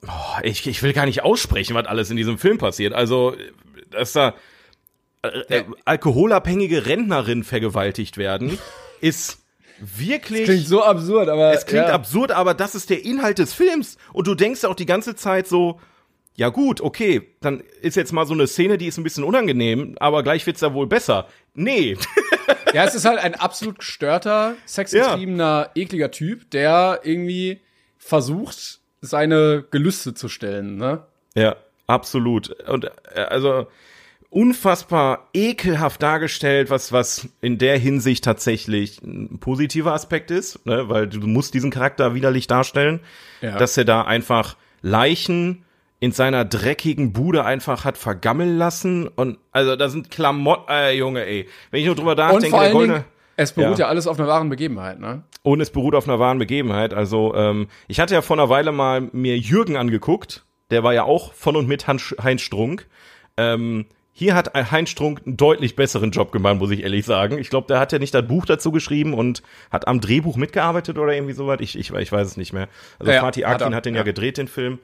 oh, 0.06 0.38
ich, 0.42 0.66
ich 0.66 0.82
will 0.82 0.92
gar 0.92 1.06
nicht 1.06 1.22
aussprechen, 1.22 1.74
was 1.74 1.86
alles 1.86 2.10
in 2.10 2.16
diesem 2.16 2.38
Film 2.38 2.58
passiert. 2.58 2.92
Also, 2.92 3.34
dass 3.90 4.12
da 4.12 4.34
äh, 5.22 5.58
äh, 5.58 5.64
alkoholabhängige 5.84 6.86
Rentnerinnen 6.86 7.44
vergewaltigt 7.44 8.16
werden, 8.16 8.58
ist 9.00 9.38
wirklich 9.80 10.44
Klingt 10.44 10.66
so 10.66 10.82
absurd, 10.82 11.28
aber 11.28 11.52
es 11.54 11.66
klingt 11.66 11.88
ja. 11.88 11.94
absurd, 11.94 12.32
aber 12.32 12.54
das 12.54 12.74
ist 12.74 12.90
der 12.90 13.04
Inhalt 13.04 13.38
des 13.38 13.54
Films. 13.54 13.96
Und 14.12 14.26
du 14.26 14.34
denkst 14.34 14.64
auch 14.64 14.74
die 14.74 14.86
ganze 14.86 15.16
Zeit 15.16 15.46
so, 15.46 15.80
ja 16.34 16.48
gut, 16.48 16.80
okay, 16.80 17.34
dann 17.40 17.62
ist 17.82 17.96
jetzt 17.96 18.12
mal 18.12 18.26
so 18.26 18.34
eine 18.34 18.46
Szene, 18.46 18.78
die 18.78 18.86
ist 18.86 18.98
ein 18.98 19.04
bisschen 19.04 19.24
unangenehm, 19.24 19.96
aber 20.00 20.22
gleich 20.22 20.46
wird's 20.46 20.60
da 20.60 20.74
wohl 20.74 20.86
besser. 20.86 21.28
Nee. 21.54 21.96
Ja, 22.72 22.84
es 22.84 22.94
ist 22.94 23.04
halt 23.04 23.18
ein 23.18 23.34
absolut 23.34 23.80
gestörter, 23.80 24.54
sexgetriebener, 24.64 25.70
ekliger 25.74 26.10
Typ, 26.12 26.50
der 26.50 27.00
irgendwie 27.02 27.60
versucht, 27.98 28.79
seine 29.00 29.64
Gelüste 29.70 30.14
zu 30.14 30.28
stellen, 30.28 30.76
ne? 30.76 31.02
ja, 31.34 31.56
absolut. 31.86 32.50
Und 32.68 32.84
äh, 33.14 33.20
also 33.20 33.66
unfassbar 34.30 35.28
ekelhaft 35.34 36.02
dargestellt, 36.02 36.70
was 36.70 36.92
was 36.92 37.28
in 37.40 37.58
der 37.58 37.76
Hinsicht 37.78 38.24
tatsächlich 38.24 39.02
ein 39.02 39.38
positiver 39.40 39.92
Aspekt 39.92 40.30
ist, 40.30 40.64
ne? 40.66 40.88
weil 40.88 41.08
du 41.08 41.26
musst 41.26 41.52
diesen 41.54 41.70
Charakter 41.70 42.14
widerlich 42.14 42.46
darstellen, 42.46 43.00
Ja. 43.40 43.58
dass 43.58 43.76
er 43.76 43.84
da 43.84 44.02
einfach 44.02 44.56
Leichen 44.82 45.64
in 45.98 46.12
seiner 46.12 46.44
dreckigen 46.44 47.12
Bude 47.12 47.44
einfach 47.44 47.84
hat 47.84 47.98
vergammeln 47.98 48.56
lassen 48.56 49.08
und 49.08 49.38
also 49.52 49.76
da 49.76 49.88
sind 49.90 50.10
Klamotten, 50.10 50.70
äh, 50.70 50.92
Junge, 50.92 51.26
ey. 51.26 51.48
Wenn 51.70 51.80
ich 51.80 51.86
nur 51.86 51.96
drüber 51.96 52.14
nachdenke, 52.14 52.56
der 52.56 52.70
goldene, 52.70 52.92
Dingen, 52.94 53.04
es 53.42 53.52
beruht 53.52 53.78
Ja. 53.78 53.86
ja. 53.86 53.88
alles 53.88 54.06
auf 54.06 54.18
einer 54.18 54.28
wahren 54.28 54.48
Begebenheit, 54.48 55.00
ne? 55.00 55.22
und 55.42 55.60
es 55.60 55.70
beruht 55.70 55.94
auf 55.94 56.06
einer 56.06 56.18
wahren 56.18 56.38
Begebenheit. 56.38 56.92
Also 56.94 57.34
ähm, 57.34 57.68
ich 57.88 57.98
hatte 58.00 58.14
ja 58.14 58.22
vor 58.22 58.36
einer 58.36 58.48
Weile 58.48 58.72
mal 58.72 59.08
mir 59.12 59.36
Jürgen 59.38 59.76
angeguckt, 59.76 60.44
der 60.70 60.82
war 60.84 60.92
ja 60.94 61.04
auch 61.04 61.32
von 61.32 61.56
und 61.56 61.66
mit 61.66 61.86
Hans- 61.86 62.14
Heinz 62.22 62.42
Strunk. 62.42 62.86
Ähm, 63.36 63.86
hier 64.12 64.34
hat 64.34 64.52
Heinz 64.70 64.90
Strunk 64.90 65.22
einen 65.24 65.36
deutlich 65.38 65.76
besseren 65.76 66.10
Job 66.10 66.30
gemacht, 66.32 66.56
muss 66.58 66.70
ich 66.72 66.82
ehrlich 66.82 67.06
sagen. 67.06 67.38
Ich 67.38 67.48
glaube, 67.48 67.66
der 67.68 67.78
hat 67.80 67.90
ja 67.92 67.98
nicht 67.98 68.12
das 68.12 68.26
Buch 68.26 68.44
dazu 68.44 68.70
geschrieben 68.70 69.14
und 69.14 69.42
hat 69.70 69.88
am 69.88 70.00
Drehbuch 70.00 70.36
mitgearbeitet 70.36 70.98
oder 70.98 71.14
irgendwie 71.14 71.32
sowas. 71.32 71.58
Ich, 71.60 71.78
ich, 71.78 71.90
ich 71.92 72.12
weiß 72.12 72.26
es 72.26 72.36
nicht 72.36 72.52
mehr. 72.52 72.68
Also 72.98 73.12
Ja, 73.12 73.20
Fatih 73.20 73.44
hat 73.46 73.62
Akin 73.62 73.72
er, 73.72 73.76
hat 73.76 73.86
den 73.86 73.94
ja. 73.94 74.00
ja. 74.00 74.04
gedreht, 74.04 74.36
den 74.36 74.48
Film. 74.48 74.78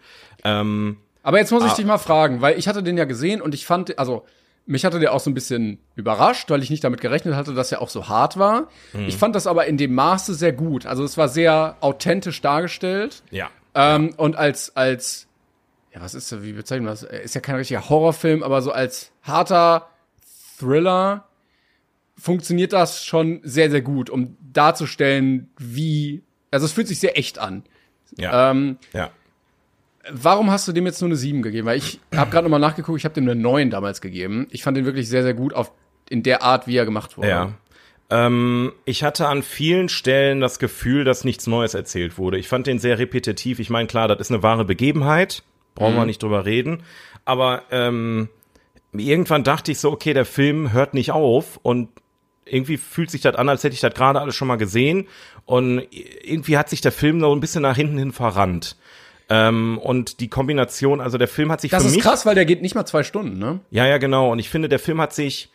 Ähm, 0.44 0.96
Aber 1.22 1.38
jetzt 1.38 1.50
muss 1.52 1.64
ich 1.66 1.72
Ah. 1.72 1.74
dich 1.76 1.84
mal 1.84 1.98
fragen, 1.98 2.40
weil 2.40 2.58
ich 2.58 2.66
hatte 2.68 2.82
den 2.82 2.96
ja 2.96 3.04
gesehen 3.04 3.42
und 3.42 3.54
ich 3.54 3.66
fand, 3.66 3.98
also 3.98 4.24
mich 4.66 4.84
hatte 4.84 4.98
der 4.98 5.14
auch 5.14 5.20
so 5.20 5.30
ein 5.30 5.34
bisschen 5.34 5.78
überrascht, 5.94 6.50
weil 6.50 6.62
ich 6.62 6.70
nicht 6.70 6.82
damit 6.82 7.00
gerechnet 7.00 7.34
hatte, 7.34 7.54
dass 7.54 7.70
er 7.72 7.80
auch 7.80 7.88
so 7.88 8.08
hart 8.08 8.36
war. 8.36 8.68
Mhm. 8.92 9.06
Ich 9.06 9.16
fand 9.16 9.34
das 9.34 9.46
aber 9.46 9.66
in 9.66 9.76
dem 9.76 9.94
Maße 9.94 10.34
sehr 10.34 10.52
gut. 10.52 10.86
Also 10.86 11.04
es 11.04 11.16
war 11.16 11.28
sehr 11.28 11.76
authentisch 11.80 12.40
dargestellt. 12.40 13.22
ja. 13.30 13.50
Ähm, 13.74 14.14
und 14.16 14.36
als, 14.36 14.74
als, 14.74 15.28
ja, 15.94 16.00
was 16.00 16.14
ist, 16.14 16.42
wie 16.42 16.54
bezeichnet 16.54 16.86
man 16.86 16.94
das? 16.94 17.02
Ist 17.02 17.34
ja 17.34 17.42
kein 17.42 17.56
richtiger 17.56 17.90
Horrorfilm, 17.90 18.42
aber 18.42 18.62
so 18.62 18.72
als 18.72 19.12
harter 19.22 19.90
Thriller 20.58 21.28
funktioniert 22.16 22.72
das 22.72 23.04
schon 23.04 23.40
sehr, 23.42 23.70
sehr 23.70 23.82
gut, 23.82 24.08
um 24.08 24.38
darzustellen, 24.40 25.50
wie, 25.58 26.22
also 26.50 26.64
es 26.64 26.72
fühlt 26.72 26.88
sich 26.88 27.00
sehr 27.00 27.18
echt 27.18 27.38
an. 27.38 27.64
Ja. 28.16 28.50
Ähm, 28.50 28.78
ja. 28.94 29.10
Warum 30.12 30.50
hast 30.50 30.68
du 30.68 30.72
dem 30.72 30.86
jetzt 30.86 31.00
nur 31.00 31.08
eine 31.08 31.16
7 31.16 31.42
gegeben? 31.42 31.66
Weil 31.66 31.78
ich 31.78 32.00
habe 32.14 32.30
gerade 32.30 32.44
nochmal 32.44 32.60
nachgeguckt, 32.60 32.98
ich 32.98 33.04
habe 33.04 33.14
dem 33.14 33.28
eine 33.28 33.40
9 33.40 33.70
damals 33.70 34.00
gegeben. 34.00 34.46
Ich 34.50 34.62
fand 34.62 34.76
den 34.76 34.84
wirklich 34.84 35.08
sehr, 35.08 35.22
sehr 35.22 35.34
gut 35.34 35.54
auf, 35.54 35.72
in 36.08 36.22
der 36.22 36.42
Art, 36.42 36.66
wie 36.66 36.76
er 36.76 36.84
gemacht 36.84 37.16
wurde. 37.16 37.28
Ja. 37.28 37.52
Ähm, 38.08 38.72
ich 38.84 39.02
hatte 39.02 39.26
an 39.26 39.42
vielen 39.42 39.88
Stellen 39.88 40.40
das 40.40 40.58
Gefühl, 40.58 41.04
dass 41.04 41.24
nichts 41.24 41.46
Neues 41.46 41.74
erzählt 41.74 42.18
wurde. 42.18 42.38
Ich 42.38 42.48
fand 42.48 42.66
den 42.66 42.78
sehr 42.78 42.98
repetitiv. 42.98 43.58
Ich 43.58 43.70
meine, 43.70 43.88
klar, 43.88 44.08
das 44.08 44.20
ist 44.20 44.30
eine 44.30 44.42
wahre 44.42 44.64
Begebenheit. 44.64 45.42
Brauchen 45.74 45.96
wir 45.96 46.06
nicht 46.06 46.22
drüber 46.22 46.46
reden. 46.46 46.82
Aber 47.24 47.64
ähm, 47.70 48.28
irgendwann 48.92 49.44
dachte 49.44 49.72
ich 49.72 49.78
so, 49.78 49.90
okay, 49.90 50.14
der 50.14 50.24
Film 50.24 50.72
hört 50.72 50.94
nicht 50.94 51.10
auf 51.10 51.58
und 51.62 51.88
irgendwie 52.46 52.76
fühlt 52.76 53.10
sich 53.10 53.20
das 53.20 53.34
an, 53.34 53.48
als 53.48 53.64
hätte 53.64 53.74
ich 53.74 53.80
das 53.80 53.92
gerade 53.92 54.20
alles 54.20 54.36
schon 54.36 54.48
mal 54.48 54.56
gesehen. 54.56 55.08
Und 55.44 55.82
irgendwie 55.90 56.56
hat 56.56 56.70
sich 56.70 56.80
der 56.80 56.92
Film 56.92 57.20
so 57.20 57.32
ein 57.32 57.40
bisschen 57.40 57.62
nach 57.62 57.76
hinten 57.76 57.98
hin 57.98 58.12
verrannt. 58.12 58.76
Ähm, 59.28 59.78
und 59.78 60.20
die 60.20 60.28
Kombination, 60.28 61.00
also 61.00 61.18
der 61.18 61.28
Film 61.28 61.50
hat 61.50 61.60
sich 61.60 61.70
Das 61.70 61.82
für 61.82 61.88
ist 61.88 61.94
mich 61.96 62.04
krass, 62.04 62.26
weil 62.26 62.34
der 62.34 62.44
geht 62.44 62.62
nicht 62.62 62.74
mal 62.74 62.86
zwei 62.86 63.02
Stunden, 63.02 63.38
ne? 63.38 63.60
ja, 63.70 63.86
ja, 63.86 63.98
genau. 63.98 64.30
Und 64.30 64.38
ich 64.38 64.48
finde, 64.48 64.68
der 64.68 64.78
Film 64.78 65.00
hat 65.00 65.12
sich, 65.12 65.50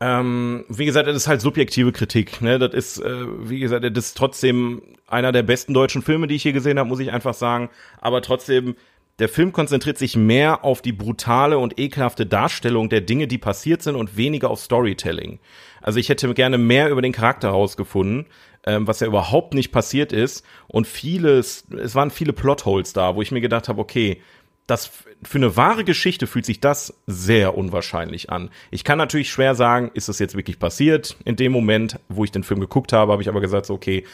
ähm, 0.00 0.64
wie 0.68 0.84
gesagt, 0.84 1.06
das 1.06 1.14
ist 1.14 1.28
halt 1.28 1.40
subjektive 1.40 1.92
Kritik. 1.92 2.40
Ne? 2.40 2.58
Das 2.58 2.74
ist, 2.74 2.98
äh, 2.98 3.26
wie 3.48 3.60
gesagt, 3.60 3.84
das 3.84 4.06
ist 4.06 4.16
trotzdem 4.16 4.82
einer 5.06 5.30
der 5.30 5.44
besten 5.44 5.72
deutschen 5.72 6.02
Filme, 6.02 6.26
die 6.26 6.34
ich 6.34 6.42
hier 6.42 6.52
gesehen 6.52 6.78
habe, 6.78 6.88
muss 6.88 6.98
ich 6.98 7.12
einfach 7.12 7.34
sagen. 7.34 7.70
Aber 8.00 8.22
trotzdem, 8.22 8.74
der 9.20 9.28
Film 9.28 9.52
konzentriert 9.52 9.96
sich 9.96 10.16
mehr 10.16 10.64
auf 10.64 10.82
die 10.82 10.92
brutale 10.92 11.58
und 11.58 11.78
ekelhafte 11.78 12.26
Darstellung 12.26 12.88
der 12.88 13.02
Dinge, 13.02 13.28
die 13.28 13.38
passiert 13.38 13.82
sind 13.82 13.94
und 13.94 14.16
weniger 14.16 14.50
auf 14.50 14.60
Storytelling. 14.60 15.38
Also 15.84 15.98
ich 15.98 16.08
hätte 16.08 16.32
gerne 16.32 16.56
mehr 16.56 16.88
über 16.88 17.02
den 17.02 17.12
Charakter 17.12 17.48
herausgefunden, 17.48 18.24
ähm, 18.66 18.86
was 18.86 19.00
ja 19.00 19.06
überhaupt 19.06 19.52
nicht 19.52 19.70
passiert 19.70 20.14
ist. 20.14 20.42
Und 20.66 20.86
vieles, 20.86 21.66
es 21.78 21.94
waren 21.94 22.10
viele 22.10 22.32
Plotholes 22.32 22.94
da, 22.94 23.14
wo 23.14 23.20
ich 23.20 23.30
mir 23.30 23.42
gedacht 23.42 23.68
habe, 23.68 23.82
okay, 23.82 24.22
das 24.66 24.90
für 25.22 25.36
eine 25.36 25.58
wahre 25.58 25.84
Geschichte 25.84 26.26
fühlt 26.26 26.46
sich 26.46 26.58
das 26.58 26.94
sehr 27.06 27.54
unwahrscheinlich 27.54 28.30
an. 28.30 28.48
Ich 28.70 28.82
kann 28.82 28.96
natürlich 28.96 29.30
schwer 29.30 29.54
sagen, 29.54 29.90
ist 29.92 30.08
das 30.08 30.18
jetzt 30.18 30.34
wirklich 30.36 30.58
passiert? 30.58 31.18
In 31.26 31.36
dem 31.36 31.52
Moment, 31.52 32.00
wo 32.08 32.24
ich 32.24 32.32
den 32.32 32.44
Film 32.44 32.60
geguckt 32.60 32.94
habe, 32.94 33.12
habe 33.12 33.20
ich 33.20 33.28
aber 33.28 33.42
gesagt, 33.42 33.66
so, 33.66 33.74
okay, 33.74 34.04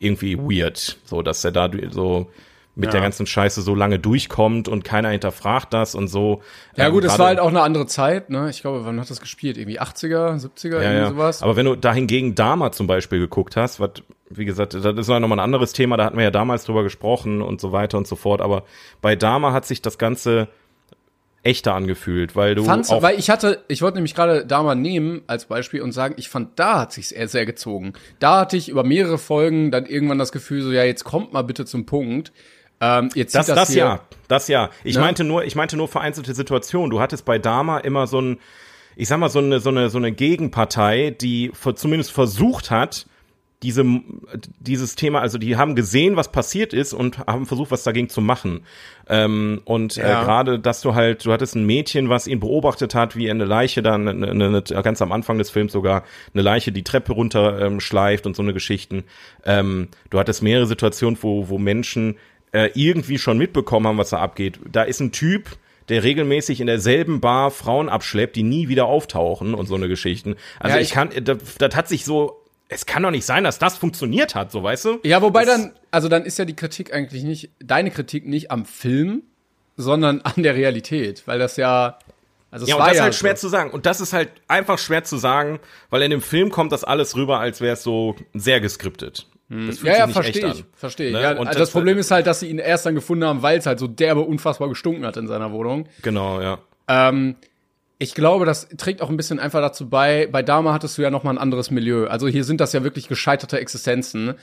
irgendwie 0.00 0.36
weird, 0.36 0.98
so 1.04 1.22
dass 1.22 1.44
er 1.44 1.52
da 1.52 1.70
so 1.90 2.28
mit 2.76 2.86
Ja. 2.86 2.92
der 2.92 3.00
ganzen 3.00 3.26
Scheiße 3.26 3.62
so 3.62 3.74
lange 3.74 3.98
durchkommt 3.98 4.68
und 4.68 4.84
keiner 4.84 5.10
hinterfragt 5.10 5.72
das 5.72 5.94
und 5.94 6.08
so. 6.08 6.40
Ja 6.76 6.86
Ähm, 6.86 6.92
gut, 6.92 7.04
es 7.04 7.18
war 7.18 7.26
halt 7.26 7.40
auch 7.40 7.48
eine 7.48 7.62
andere 7.62 7.86
Zeit, 7.86 8.30
ne? 8.30 8.48
Ich 8.48 8.60
glaube, 8.62 8.84
wann 8.84 9.00
hat 9.00 9.10
das 9.10 9.20
gespielt? 9.20 9.58
Irgendwie 9.58 9.80
80er, 9.80 10.36
70er, 10.40 10.76
ja, 10.76 10.82
irgendwie 10.82 10.96
ja. 10.96 11.08
sowas. 11.10 11.42
Aber 11.42 11.56
wenn 11.56 11.66
du 11.66 11.76
dahingegen 11.76 12.34
Dama 12.34 12.72
zum 12.72 12.86
Beispiel 12.86 13.18
geguckt 13.18 13.56
hast, 13.56 13.80
was, 13.80 13.90
wie 14.28 14.44
gesagt, 14.44 14.74
das 14.74 14.84
ist 14.84 15.08
noch 15.08 15.20
mal 15.20 15.32
ein 15.32 15.40
anderes 15.40 15.72
Thema, 15.72 15.96
da 15.96 16.04
hatten 16.04 16.16
wir 16.16 16.24
ja 16.24 16.30
damals 16.30 16.64
drüber 16.64 16.82
gesprochen 16.82 17.42
und 17.42 17.60
so 17.60 17.72
weiter 17.72 17.98
und 17.98 18.06
so 18.06 18.16
fort. 18.16 18.40
Aber 18.40 18.64
bei 19.02 19.16
Dama 19.16 19.52
hat 19.52 19.66
sich 19.66 19.82
das 19.82 19.98
Ganze 19.98 20.48
echter 21.42 21.74
angefühlt, 21.74 22.36
weil 22.36 22.54
du 22.54 22.64
Fandst, 22.64 22.92
auch 22.92 23.02
weil 23.02 23.18
ich 23.18 23.30
hatte, 23.30 23.64
ich 23.68 23.80
wollte 23.80 23.96
nämlich 23.96 24.14
gerade 24.14 24.44
da 24.44 24.62
mal 24.62 24.74
nehmen 24.74 25.22
als 25.26 25.46
Beispiel 25.46 25.80
und 25.80 25.92
sagen, 25.92 26.14
ich 26.18 26.28
fand, 26.28 26.58
da 26.58 26.80
hat 26.80 26.92
sich's 26.92 27.08
sehr, 27.10 27.28
sehr 27.28 27.46
gezogen. 27.46 27.94
Da 28.18 28.40
hatte 28.40 28.56
ich 28.58 28.68
über 28.68 28.84
mehrere 28.84 29.16
Folgen 29.16 29.70
dann 29.70 29.86
irgendwann 29.86 30.18
das 30.18 30.32
Gefühl, 30.32 30.62
so, 30.62 30.70
ja, 30.70 30.84
jetzt 30.84 31.04
kommt 31.04 31.32
mal 31.32 31.42
bitte 31.42 31.64
zum 31.64 31.86
Punkt. 31.86 32.32
Ähm, 32.80 33.10
jetzt 33.14 33.34
Das, 33.34 33.46
das, 33.46 33.68
hier, 33.70 33.78
ja, 33.78 34.00
das 34.28 34.48
ja. 34.48 34.70
Ich 34.84 34.94
Ne? 34.96 35.02
meinte 35.02 35.24
nur, 35.24 35.44
ich 35.44 35.54
meinte 35.54 35.76
nur 35.76 35.88
vereinzelte 35.88 36.34
Situationen. 36.34 36.90
Du 36.90 37.00
hattest 37.00 37.24
bei 37.24 37.38
Dama 37.38 37.78
immer 37.78 38.06
so 38.06 38.20
ein, 38.20 38.38
ich 38.96 39.08
sag 39.08 39.18
mal, 39.18 39.28
so 39.28 39.38
eine, 39.38 39.60
so 39.60 39.70
eine, 39.70 39.90
so 39.90 39.98
eine 39.98 40.12
Gegenpartei, 40.12 41.14
die 41.20 41.52
zumindest 41.74 42.10
versucht 42.12 42.70
hat, 42.70 43.06
diese, 43.62 43.84
dieses 44.58 44.94
Thema, 44.94 45.20
also 45.20 45.36
die 45.36 45.56
haben 45.58 45.74
gesehen, 45.74 46.16
was 46.16 46.32
passiert 46.32 46.72
ist 46.72 46.94
und 46.94 47.18
haben 47.18 47.44
versucht, 47.44 47.70
was 47.70 47.82
dagegen 47.82 48.08
zu 48.08 48.22
machen. 48.22 48.64
Ähm, 49.06 49.60
und 49.66 49.98
äh, 49.98 50.00
Ja. 50.00 50.22
äh, 50.22 50.24
gerade, 50.24 50.58
dass 50.58 50.80
du 50.80 50.94
halt, 50.94 51.26
du 51.26 51.32
hattest 51.32 51.56
ein 51.56 51.66
Mädchen, 51.66 52.08
was 52.08 52.26
ihn 52.26 52.40
beobachtet 52.40 52.94
hat, 52.94 53.16
wie 53.16 53.26
er 53.26 53.32
eine 53.34 53.44
Leiche 53.44 53.82
dann, 53.82 54.08
eine, 54.08 54.28
eine, 54.30 54.44
eine, 54.46 54.62
ganz 54.82 55.02
am 55.02 55.12
Anfang 55.12 55.36
des 55.36 55.50
Films 55.50 55.72
sogar, 55.72 56.04
eine 56.32 56.42
Leiche 56.42 56.72
die 56.72 56.84
Treppe 56.84 57.12
runter 57.12 57.60
ähm, 57.60 57.80
schleift 57.80 58.24
und 58.24 58.34
so 58.34 58.42
eine 58.42 58.54
Geschichten. 58.54 59.04
Ähm, 59.44 59.88
du 60.08 60.18
hattest 60.18 60.42
mehrere 60.42 60.64
Situationen, 60.66 61.18
wo, 61.20 61.50
wo 61.50 61.58
Menschen 61.58 62.16
äh, 62.52 62.70
irgendwie 62.74 63.18
schon 63.18 63.38
mitbekommen 63.38 63.86
haben, 63.86 63.98
was 63.98 64.10
da 64.10 64.18
abgeht. 64.18 64.58
Da 64.70 64.82
ist 64.82 65.00
ein 65.00 65.12
Typ, 65.12 65.50
der 65.88 66.02
regelmäßig 66.04 66.60
in 66.60 66.66
derselben 66.66 67.20
Bar 67.20 67.50
Frauen 67.50 67.88
abschleppt, 67.88 68.36
die 68.36 68.42
nie 68.42 68.68
wieder 68.68 68.86
auftauchen 68.86 69.54
und 69.54 69.66
so 69.66 69.74
eine 69.74 69.88
Geschichten. 69.88 70.36
Also 70.58 70.76
Ja, 70.76 70.80
ich, 70.82 70.88
ich- 70.88 70.94
kann, 70.94 71.10
das, 71.22 71.38
das 71.58 71.74
hat 71.76 71.88
sich 71.88 72.04
so, 72.04 72.36
es 72.68 72.86
kann 72.86 73.02
doch 73.02 73.10
nicht 73.10 73.24
sein, 73.26 73.42
dass 73.44 73.58
das 73.58 73.76
funktioniert 73.76 74.34
hat, 74.34 74.52
so 74.52 74.62
weißt 74.62 74.84
du? 74.84 74.98
Ja, 75.02 75.20
wobei 75.22 75.44
das, 75.44 75.56
dann, 75.56 75.72
also 75.90 76.08
dann 76.08 76.24
ist 76.24 76.38
ja 76.38 76.44
die 76.44 76.54
Kritik 76.54 76.94
eigentlich 76.94 77.24
nicht, 77.24 77.50
deine 77.58 77.90
Kritik 77.90 78.26
nicht 78.26 78.50
am 78.52 78.64
Film, 78.66 79.22
sondern 79.76 80.20
an 80.20 80.42
der 80.42 80.54
Realität, 80.54 81.22
weil 81.26 81.38
das 81.38 81.56
ja, 81.56 81.98
also 82.52 82.66
Ja, 82.66 82.74
und 82.76 82.80
das 82.82 82.90
ist 82.92 82.96
ja 82.98 83.02
halt 83.04 83.14
schwer 83.14 83.36
so. 83.36 83.40
zu 83.46 83.48
sagen. 83.48 83.70
Und 83.70 83.86
das 83.86 84.00
ist 84.00 84.12
halt 84.12 84.30
einfach 84.48 84.78
schwer 84.78 85.02
zu 85.04 85.16
sagen, 85.16 85.58
weil 85.88 86.02
in 86.02 86.10
dem 86.10 86.20
Film 86.20 86.50
kommt 86.50 86.70
das 86.72 86.84
alles 86.84 87.16
rüber, 87.16 87.40
als 87.40 87.60
wäre 87.60 87.74
es 87.74 87.82
so 87.82 88.14
sehr 88.34 88.60
geskriptet. 88.60 89.26
Das 89.50 89.78
fühlt 89.78 89.92
Ja, 89.92 89.98
ja, 89.98 90.08
verstehe 90.08 90.46
ich, 90.46 90.64
verstehe 90.74 91.08
ich. 91.08 91.12
Ne? 91.12 91.22
Ja, 91.22 91.30
Und 91.32 91.48
also 91.48 91.58
das- 91.58 91.68
das, 91.68 91.70
Problem 91.72 91.98
ist 91.98 92.10
halt, 92.12 92.26
dass 92.28 92.38
sie 92.40 92.48
ihn 92.48 92.58
erst 92.58 92.86
dann 92.86 92.94
gefunden 92.94 93.24
haben, 93.24 93.42
weil 93.42 93.58
es 93.58 93.66
halt 93.66 93.80
so 93.80 93.88
derbe 93.88 94.20
unfassbar 94.20 94.68
gestunken 94.68 95.04
hat 95.04 95.16
in 95.16 95.26
seiner 95.26 95.50
Wohnung. 95.50 95.88
Genau, 96.02 96.40
ja. 96.40 96.58
Ähm, 96.86 97.34
ich 97.98 98.14
glaube, 98.14 98.46
das 98.46 98.68
trägt 98.78 99.02
auch 99.02 99.10
ein 99.10 99.16
bisschen 99.16 99.40
einfach 99.40 99.60
dazu 99.60 99.88
bei. 99.90 100.28
Bei 100.30 100.42
Dama 100.42 100.72
hattest 100.72 100.96
du 100.96 101.02
ja 101.02 101.10
noch 101.10 101.24
mal 101.24 101.32
ein 101.32 101.38
anderes 101.38 101.70
Milieu. 101.72 102.06
Also 102.06 102.28
hier 102.28 102.44
sind 102.44 102.60
das 102.60 102.72
ja 102.72 102.84
wirklich 102.84 103.08
gescheiterte 103.08 103.58
Existenzen. 103.58 104.34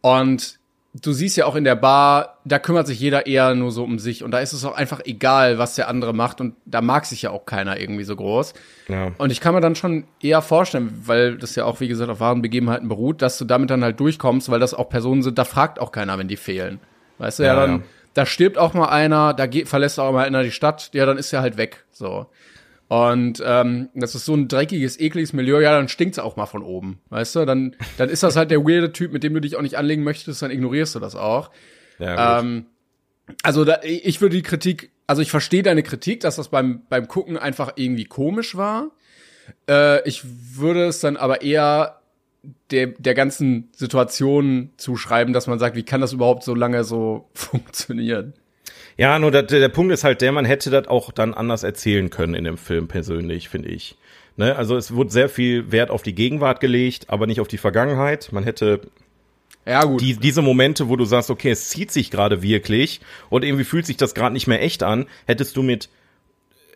Und 0.00 0.58
du 0.94 1.12
siehst 1.12 1.36
ja 1.36 1.46
auch 1.46 1.56
in 1.56 1.64
der 1.64 1.74
Bar, 1.74 2.38
da 2.44 2.58
kümmert 2.58 2.86
sich 2.86 3.00
jeder 3.00 3.26
eher 3.26 3.54
nur 3.54 3.70
so 3.70 3.82
um 3.82 3.98
sich. 3.98 4.22
Und 4.22 4.30
da 4.30 4.40
ist 4.40 4.52
es 4.52 4.64
auch 4.64 4.74
einfach 4.74 5.00
egal, 5.04 5.58
was 5.58 5.74
der 5.74 5.88
andere 5.88 6.12
macht. 6.12 6.40
Und 6.40 6.54
da 6.66 6.82
mag 6.82 7.06
sich 7.06 7.22
ja 7.22 7.30
auch 7.30 7.46
keiner 7.46 7.80
irgendwie 7.80 8.04
so 8.04 8.14
groß. 8.14 8.52
Ja. 8.88 9.12
Und 9.16 9.32
ich 9.32 9.40
kann 9.40 9.54
mir 9.54 9.60
dann 9.60 9.74
schon 9.74 10.04
eher 10.20 10.42
vorstellen, 10.42 11.02
weil 11.06 11.36
das 11.38 11.54
ja 11.54 11.64
auch, 11.64 11.80
wie 11.80 11.88
gesagt, 11.88 12.10
auf 12.10 12.20
wahren 12.20 12.42
Begebenheiten 12.42 12.88
beruht, 12.88 13.22
dass 13.22 13.38
du 13.38 13.44
damit 13.44 13.70
dann 13.70 13.82
halt 13.82 13.98
durchkommst, 14.00 14.50
weil 14.50 14.60
das 14.60 14.74
auch 14.74 14.88
Personen 14.88 15.22
sind, 15.22 15.38
da 15.38 15.44
fragt 15.44 15.80
auch 15.80 15.92
keiner, 15.92 16.18
wenn 16.18 16.28
die 16.28 16.36
fehlen. 16.36 16.78
Weißt 17.18 17.38
du, 17.38 17.44
ja, 17.44 17.54
Ja, 17.54 17.60
dann, 17.60 17.70
ja. 17.70 17.82
da 18.14 18.26
stirbt 18.26 18.58
auch 18.58 18.74
mal 18.74 18.88
einer, 18.88 19.32
da 19.32 19.46
geht, 19.46 19.68
verlässt 19.68 19.98
auch 19.98 20.12
mal 20.12 20.26
einer 20.26 20.42
die 20.42 20.50
Stadt, 20.50 20.90
ja, 20.92 21.06
dann 21.06 21.16
ist 21.16 21.32
er 21.32 21.40
halt 21.40 21.56
weg, 21.56 21.84
so. 21.90 22.26
Und 22.92 23.42
ähm, 23.42 23.88
das 23.94 24.14
ist 24.14 24.26
so 24.26 24.34
ein 24.34 24.48
dreckiges, 24.48 25.00
ekliges 25.00 25.32
Milieu, 25.32 25.60
ja, 25.60 25.72
dann 25.74 25.88
stinkt's 25.88 26.18
auch 26.18 26.36
mal 26.36 26.44
von 26.44 26.62
oben, 26.62 27.00
weißt 27.08 27.36
du? 27.36 27.46
Dann, 27.46 27.74
dann 27.96 28.10
ist 28.10 28.22
das 28.22 28.36
halt 28.36 28.50
der 28.50 28.66
weirde 28.66 28.92
Typ, 28.92 29.14
mit 29.14 29.22
dem 29.22 29.32
du 29.32 29.40
dich 29.40 29.56
auch 29.56 29.62
nicht 29.62 29.78
anlegen 29.78 30.02
möchtest, 30.02 30.42
dann 30.42 30.50
ignorierst 30.50 30.94
du 30.94 30.98
das 30.98 31.16
auch. 31.16 31.50
ja 31.98 32.36
gut. 32.36 32.44
Ähm, 32.44 32.66
also 33.42 33.64
da, 33.64 33.80
ich 33.82 34.20
würde 34.20 34.36
die 34.36 34.42
Kritik, 34.42 34.90
also 35.06 35.22
ich 35.22 35.30
verstehe 35.30 35.62
deine 35.62 35.82
Kritik, 35.82 36.20
dass 36.20 36.36
das 36.36 36.48
beim, 36.48 36.82
beim 36.90 37.08
Gucken 37.08 37.38
einfach 37.38 37.72
irgendwie 37.76 38.04
komisch 38.04 38.58
war. 38.58 38.90
Äh, 39.66 40.06
ich 40.06 40.22
würde 40.58 40.84
es 40.84 41.00
dann 41.00 41.16
aber 41.16 41.40
eher 41.40 42.02
der, 42.72 42.88
der 42.88 43.14
ganzen 43.14 43.70
Situation 43.74 44.68
zuschreiben, 44.76 45.32
dass 45.32 45.46
man 45.46 45.58
sagt, 45.58 45.76
wie 45.76 45.82
kann 45.82 46.02
das 46.02 46.12
überhaupt 46.12 46.42
so 46.42 46.54
lange 46.54 46.84
so 46.84 47.30
funktionieren? 47.32 48.34
Ja, 48.98 49.18
nur 49.18 49.30
der, 49.30 49.42
der 49.42 49.68
Punkt 49.68 49.92
ist 49.92 50.04
halt 50.04 50.20
der, 50.20 50.32
man 50.32 50.44
hätte 50.44 50.70
das 50.70 50.86
auch 50.88 51.12
dann 51.12 51.34
anders 51.34 51.62
erzählen 51.62 52.10
können 52.10 52.34
in 52.34 52.44
dem 52.44 52.58
Film 52.58 52.88
persönlich, 52.88 53.48
finde 53.48 53.68
ich. 53.70 53.96
Ne? 54.36 54.54
Also 54.56 54.76
es 54.76 54.94
wurde 54.94 55.10
sehr 55.10 55.28
viel 55.28 55.72
Wert 55.72 55.90
auf 55.90 56.02
die 56.02 56.14
Gegenwart 56.14 56.60
gelegt, 56.60 57.06
aber 57.08 57.26
nicht 57.26 57.40
auf 57.40 57.48
die 57.48 57.58
Vergangenheit. 57.58 58.30
Man 58.32 58.44
hätte 58.44 58.80
Ja, 59.66 59.84
gut. 59.84 60.00
die, 60.00 60.16
diese 60.16 60.42
Momente, 60.42 60.88
wo 60.88 60.96
du 60.96 61.04
sagst, 61.04 61.30
okay, 61.30 61.50
es 61.50 61.68
zieht 61.70 61.90
sich 61.90 62.10
gerade 62.10 62.42
wirklich 62.42 63.00
und 63.30 63.44
irgendwie 63.44 63.64
fühlt 63.64 63.86
sich 63.86 63.96
das 63.96 64.14
gerade 64.14 64.32
nicht 64.32 64.46
mehr 64.46 64.62
echt 64.62 64.82
an, 64.82 65.06
hättest 65.26 65.56
du 65.56 65.62
mit 65.62 65.88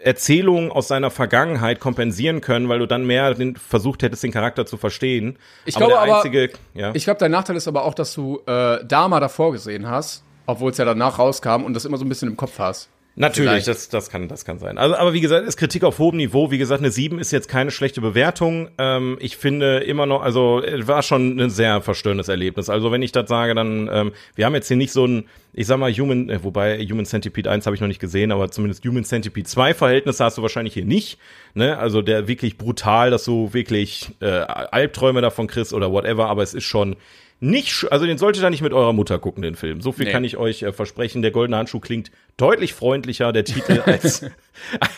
Erzählungen 0.02 0.70
aus 0.70 0.88
seiner 0.88 1.10
Vergangenheit 1.10 1.80
kompensieren 1.80 2.40
können, 2.42 2.68
weil 2.68 2.78
du 2.78 2.86
dann 2.86 3.06
mehr 3.06 3.32
den, 3.34 3.56
versucht 3.56 4.02
hättest, 4.02 4.22
den 4.22 4.30
Charakter 4.30 4.66
zu 4.66 4.76
verstehen. 4.76 5.38
Ich 5.64 5.74
glaube 5.74 5.98
aber- 5.98 6.16
einzige, 6.16 6.50
ja. 6.74 6.94
Ich 6.94 7.04
glaube, 7.04 7.18
dein 7.18 7.30
Nachteil 7.30 7.56
ist 7.56 7.66
aber 7.66 7.84
auch, 7.84 7.94
dass 7.94 8.12
du 8.14 8.40
äh, 8.46 8.84
Dama 8.84 9.20
davor 9.20 9.52
gesehen 9.52 9.88
hast, 9.88 10.22
obwohl 10.46 10.70
es 10.70 10.78
ja 10.78 10.84
danach 10.84 11.18
rauskam 11.18 11.64
und 11.64 11.74
das 11.74 11.84
immer 11.84 11.98
so 11.98 12.04
ein 12.04 12.08
bisschen 12.08 12.28
im 12.28 12.36
Kopf 12.36 12.58
hast. 12.58 12.88
Natürlich, 13.18 13.50
Vielleicht. 13.50 13.68
das, 13.68 13.88
das 13.88 14.10
kann, 14.10 14.28
das 14.28 14.44
kann 14.44 14.58
sein. 14.58 14.76
Also, 14.76 14.94
aber 14.94 15.14
wie 15.14 15.22
gesagt, 15.22 15.48
ist 15.48 15.56
Kritik 15.56 15.84
auf 15.84 15.98
hohem 15.98 16.18
Niveau. 16.18 16.50
Wie 16.50 16.58
gesagt, 16.58 16.82
eine 16.82 16.90
7 16.90 17.18
ist 17.18 17.32
jetzt 17.32 17.48
keine 17.48 17.70
schlechte 17.70 18.02
Bewertung. 18.02 18.68
Ähm, 18.76 19.16
ich 19.20 19.38
finde 19.38 19.78
immer 19.78 20.04
noch, 20.04 20.20
also, 20.20 20.62
es 20.62 20.86
war 20.86 21.02
schon 21.02 21.40
ein 21.40 21.48
sehr 21.48 21.80
verstörendes 21.80 22.28
Erlebnis. 22.28 22.68
Also, 22.68 22.92
wenn 22.92 23.00
ich 23.00 23.12
das 23.12 23.26
sage, 23.26 23.54
dann, 23.54 23.88
ähm, 23.90 24.12
wir 24.34 24.44
haben 24.44 24.54
jetzt 24.54 24.68
hier 24.68 24.76
nicht 24.76 24.92
so 24.92 25.06
ein, 25.06 25.24
ich 25.54 25.66
sag 25.66 25.78
mal, 25.78 25.90
Human, 25.90 26.28
äh, 26.28 26.44
wobei 26.44 26.78
Human 26.84 27.06
Centipede 27.06 27.50
1 27.50 27.64
habe 27.64 27.74
ich 27.74 27.80
noch 27.80 27.88
nicht 27.88 28.00
gesehen, 28.00 28.32
aber 28.32 28.50
zumindest 28.50 28.84
Human 28.84 29.04
Centipede 29.04 29.48
2 29.48 29.72
Verhältnisse 29.72 30.22
hast 30.22 30.36
du 30.36 30.42
wahrscheinlich 30.42 30.74
hier 30.74 30.84
nicht. 30.84 31.18
Ne? 31.54 31.78
Also, 31.78 32.02
der 32.02 32.28
wirklich 32.28 32.58
brutal, 32.58 33.10
dass 33.10 33.24
du 33.24 33.54
wirklich 33.54 34.10
äh, 34.20 34.26
Albträume 34.26 35.22
davon 35.22 35.46
kriegst 35.46 35.72
oder 35.72 35.90
whatever, 35.90 36.28
aber 36.28 36.42
es 36.42 36.52
ist 36.52 36.64
schon 36.64 36.96
nicht, 37.38 37.92
also 37.92 38.06
den 38.06 38.16
solltet 38.16 38.42
ihr 38.42 38.48
nicht 38.50 38.62
mit 38.62 38.72
eurer 38.72 38.94
Mutter 38.94 39.18
gucken, 39.18 39.42
den 39.42 39.56
Film. 39.56 39.82
So 39.82 39.92
viel 39.92 40.06
Nee. 40.06 40.12
kann 40.12 40.24
ich 40.24 40.38
euch 40.38 40.62
äh, 40.62 40.72
versprechen. 40.72 41.20
Der 41.20 41.30
goldene 41.30 41.58
Handschuh 41.58 41.80
klingt 41.80 42.10
deutlich 42.38 42.72
freundlicher, 42.72 43.30
der 43.32 43.44
Titel, 43.44 43.82
als, 43.84 44.24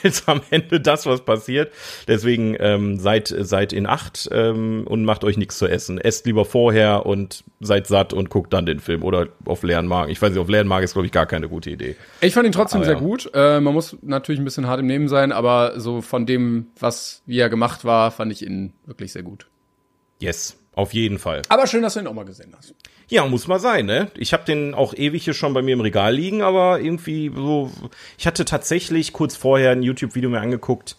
als 0.04 0.28
am 0.28 0.40
Ende 0.50 0.80
das, 0.80 1.04
was 1.06 1.24
passiert. 1.24 1.72
Deswegen 2.06 2.56
ähm, 2.60 3.00
seid, 3.00 3.34
seid 3.36 3.72
in 3.72 3.86
Acht 3.86 4.28
ähm, 4.30 4.84
und 4.86 5.04
macht 5.04 5.24
euch 5.24 5.36
nichts 5.36 5.58
zu 5.58 5.66
essen. 5.66 5.98
Esst 5.98 6.26
lieber 6.26 6.44
vorher 6.44 7.06
und 7.06 7.42
seid 7.58 7.88
satt 7.88 8.12
und 8.12 8.30
guckt 8.30 8.52
dann 8.52 8.66
den 8.66 8.78
Film. 8.78 9.02
Oder 9.02 9.28
auf 9.44 9.64
leeren 9.64 9.88
Magen. 9.88 10.12
Ich 10.12 10.22
weiß 10.22 10.30
nicht, 10.30 10.38
auf 10.38 10.48
leeren 10.48 10.68
Magen 10.68 10.84
ist, 10.84 10.92
glaube 10.92 11.06
ich, 11.06 11.12
gar 11.12 11.26
keine 11.26 11.48
gute 11.48 11.70
Idee. 11.70 11.96
Ich 12.20 12.34
fand 12.34 12.46
ihn 12.46 12.52
trotzdem 12.52 12.78
Aber 12.78 12.86
sehr 12.86 12.94
ja. 12.94 13.00
gut. 13.00 13.30
Äh, 13.34 13.60
man 13.60 13.74
muss 13.74 13.96
natürlich 14.02 14.40
ein 14.40 14.44
bisschen 14.44 14.68
hart 14.68 14.78
im 14.78 14.86
Nehmen 14.86 15.08
sein, 15.08 15.32
aber 15.32 15.80
so 15.80 16.02
von 16.02 16.24
dem, 16.24 16.68
was 16.78 17.22
wie 17.26 17.40
er 17.40 17.48
gemacht 17.48 17.84
war, 17.84 18.12
fand 18.12 18.30
ich 18.30 18.46
ihn 18.46 18.74
wirklich 18.86 19.12
sehr 19.12 19.24
gut. 19.24 19.48
Yes, 20.20 20.56
auf 20.78 20.94
jeden 20.94 21.18
Fall. 21.18 21.42
Aber 21.48 21.66
schön, 21.66 21.82
dass 21.82 21.94
du 21.94 22.00
ihn 22.00 22.06
auch 22.06 22.14
mal 22.14 22.24
gesehen 22.24 22.54
hast. 22.56 22.72
Ja, 23.08 23.26
muss 23.26 23.48
mal 23.48 23.58
sein, 23.58 23.86
ne? 23.86 24.12
Ich 24.16 24.32
habe 24.32 24.44
den 24.44 24.74
auch 24.74 24.94
ewig 24.94 25.24
hier 25.24 25.34
schon 25.34 25.52
bei 25.52 25.60
mir 25.60 25.72
im 25.72 25.80
Regal 25.80 26.14
liegen, 26.14 26.40
aber 26.40 26.80
irgendwie 26.80 27.32
so. 27.34 27.72
Ich 28.16 28.28
hatte 28.28 28.44
tatsächlich 28.44 29.12
kurz 29.12 29.34
vorher 29.34 29.72
ein 29.72 29.82
YouTube-Video 29.82 30.30
mir 30.30 30.40
angeguckt, 30.40 30.96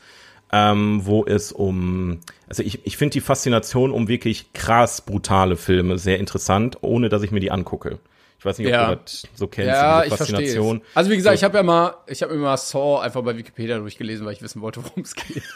ähm, 0.52 1.06
wo 1.06 1.26
es 1.26 1.54
um. 1.54 2.20
Also 2.50 2.62
ich, 2.62 2.86
ich 2.86 2.98
finde 2.98 3.14
die 3.14 3.22
Faszination 3.22 3.92
um 3.92 4.10
wirklich 4.10 4.52
krass 4.52 5.02
brutale 5.02 5.56
Filme 5.56 5.98
sehr 5.98 6.20
interessant, 6.20 6.80
ohne 6.82 7.08
dass 7.08 7.24
ich 7.24 7.32
mir 7.32 7.40
die 7.40 7.52
angucke. 7.52 8.00
Ich 8.40 8.46
weiß 8.46 8.58
nicht, 8.58 8.68
ob 8.68 8.74
Ja. 8.74 8.96
du 8.96 9.02
das 9.04 9.24
so 9.36 9.48
kennst, 9.48 9.68
Ja, 9.68 10.02
diese 10.04 10.14
ich. 10.14 10.18
Faszination. 10.18 10.78
es. 10.78 10.96
Also 10.96 11.12
wie 11.12 11.18
gesagt, 11.18 11.36
So- 11.36 11.40
ich 11.40 11.44
habe 11.44 11.58
ja 11.58 11.64
mal, 11.64 11.94
ich 12.08 12.22
habe 12.24 12.34
mir 12.34 12.40
mal 12.40 12.56
Saw 12.58 13.00
einfach 13.02 13.22
bei 13.22 13.36
Wikipedia 13.38 13.78
durchgelesen, 13.78 14.26
weil 14.26 14.32
ich 14.34 14.42
wissen 14.42 14.62
wollte, 14.62 14.82
worum 14.84 15.04
es 15.04 15.14
geht. 15.14 15.44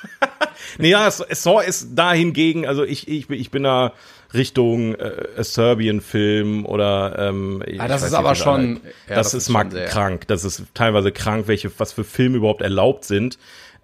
Nee, 0.77 0.89
ja, 0.91 1.07
S- 1.07 1.23
Saw 1.31 1.61
ist 1.65 1.89
dahingegen, 1.95 2.65
also 2.65 2.83
ich, 2.83 3.07
ich, 3.07 3.27
bin- 3.27 3.39
ich 3.39 3.51
bin 3.51 3.63
da 3.63 3.93
Richtung 4.33 4.95
äh, 4.95 5.43
Serbian-Film 5.43 6.65
oder 6.65 7.15
ähm, 7.19 7.63
ich 7.65 7.79
Ah, 7.81 7.87
das 7.87 8.03
ist 8.03 8.11
nicht, 8.11 8.19
aber 8.19 8.35
schon- 8.35 8.59
alle- 8.59 8.93
ja, 9.09 9.15
das, 9.15 9.17
das 9.27 9.33
ist 9.33 9.43
ist 9.43 9.49
mal 9.49 9.69
krank. 9.87 10.27
Das 10.27 10.43
ist 10.43 10.63
teilweise 10.73 11.11
krank, 11.11 11.47
welche, 11.47 11.71
was 11.79 11.91
für 11.93 12.03
Filme 12.03 12.37
überhaupt 12.37 12.61
erlaubt 12.61 13.05
sind. 13.05 13.37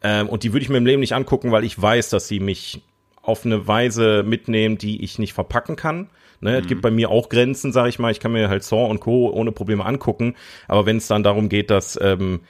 Ähm, 0.04 0.30
und 0.30 0.44
die 0.44 0.54
würde 0.54 0.64
ich 0.64 0.70
mir 0.70 0.78
im 0.78 0.86
Leben 0.86 1.02
nicht 1.02 1.14
angucken, 1.14 1.52
weil 1.52 1.64
ich 1.64 1.80
weiß, 1.80 2.10
dass 2.10 2.28
sie 2.28 2.40
mich 2.40 2.82
auf 3.22 3.46
eine 3.46 3.68
Weise 3.68 4.24
mitnehmen, 4.24 4.78
die 4.78 5.04
ich 5.04 5.20
nicht 5.20 5.34
verpacken 5.34 5.76
kann. 5.76 6.10
Ne, 6.42 6.58
Es 6.58 6.64
Mhm. 6.64 6.68
gibt 6.68 6.82
bei 6.82 6.92
mir 6.92 7.10
auch 7.10 7.30
Grenzen, 7.30 7.72
sag 7.74 7.88
ich 7.88 8.00
mal. 8.00 8.12
Ich 8.12 8.20
kann 8.20 8.32
mir 8.32 8.50
halt 8.50 8.64
Saw 8.64 8.86
und 8.90 9.00
Co. 9.00 9.30
ohne 9.32 9.52
Probleme 9.52 9.86
angucken. 9.86 10.36
Aber 10.68 10.86
wenn 10.86 10.98
es 10.98 11.08
dann 11.08 11.24
darum 11.24 11.50
geht, 11.50 11.70
dass 11.70 12.00
ähm, 12.02 12.42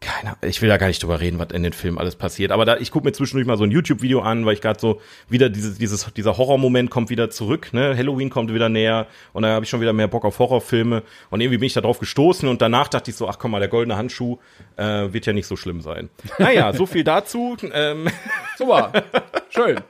keine, 0.00 0.36
ich 0.42 0.62
will 0.62 0.68
da 0.68 0.76
gar 0.76 0.86
nicht 0.86 1.02
drüber 1.02 1.18
reden, 1.20 1.40
was 1.40 1.48
in 1.50 1.64
den 1.64 1.72
Filmen 1.72 1.98
alles 1.98 2.14
passiert. 2.14 2.52
Aber 2.52 2.64
da, 2.64 2.76
ich 2.76 2.92
gucke 2.92 3.04
mir 3.04 3.10
zwischendurch 3.12 3.48
mal 3.48 3.56
so 3.56 3.64
ein 3.64 3.72
YouTube-Video 3.72 4.20
an, 4.20 4.46
weil 4.46 4.52
ich 4.54 4.60
gerade 4.60 4.78
so 4.78 5.00
wieder 5.28 5.48
dieses, 5.50 5.76
dieses, 5.76 6.12
dieser 6.14 6.38
Horrormoment 6.38 6.88
kommt 6.88 7.10
wieder 7.10 7.30
zurück. 7.30 7.70
Ne? 7.72 7.96
Halloween 7.96 8.30
kommt 8.30 8.54
wieder 8.54 8.68
näher 8.68 9.08
und 9.32 9.42
da 9.42 9.48
habe 9.50 9.64
ich 9.64 9.70
schon 9.70 9.80
wieder 9.80 9.92
mehr 9.92 10.06
Bock 10.06 10.24
auf 10.24 10.38
Horrorfilme. 10.38 11.02
Und 11.30 11.40
irgendwie 11.40 11.58
bin 11.58 11.66
ich 11.66 11.72
da 11.72 11.80
drauf 11.80 11.98
gestoßen 11.98 12.48
und 12.48 12.62
danach 12.62 12.86
dachte 12.86 13.10
ich 13.10 13.16
so, 13.16 13.28
ach 13.28 13.40
komm 13.40 13.50
mal, 13.50 13.58
der 13.58 13.68
goldene 13.68 13.96
Handschuh 13.96 14.38
äh, 14.76 15.12
wird 15.12 15.26
ja 15.26 15.32
nicht 15.32 15.48
so 15.48 15.56
schlimm 15.56 15.80
sein. 15.80 16.10
Naja, 16.38 16.72
so 16.72 16.86
viel 16.86 17.02
dazu. 17.02 17.56
Ähm, 17.72 18.06
Super, 18.56 18.92
schön. 19.50 19.80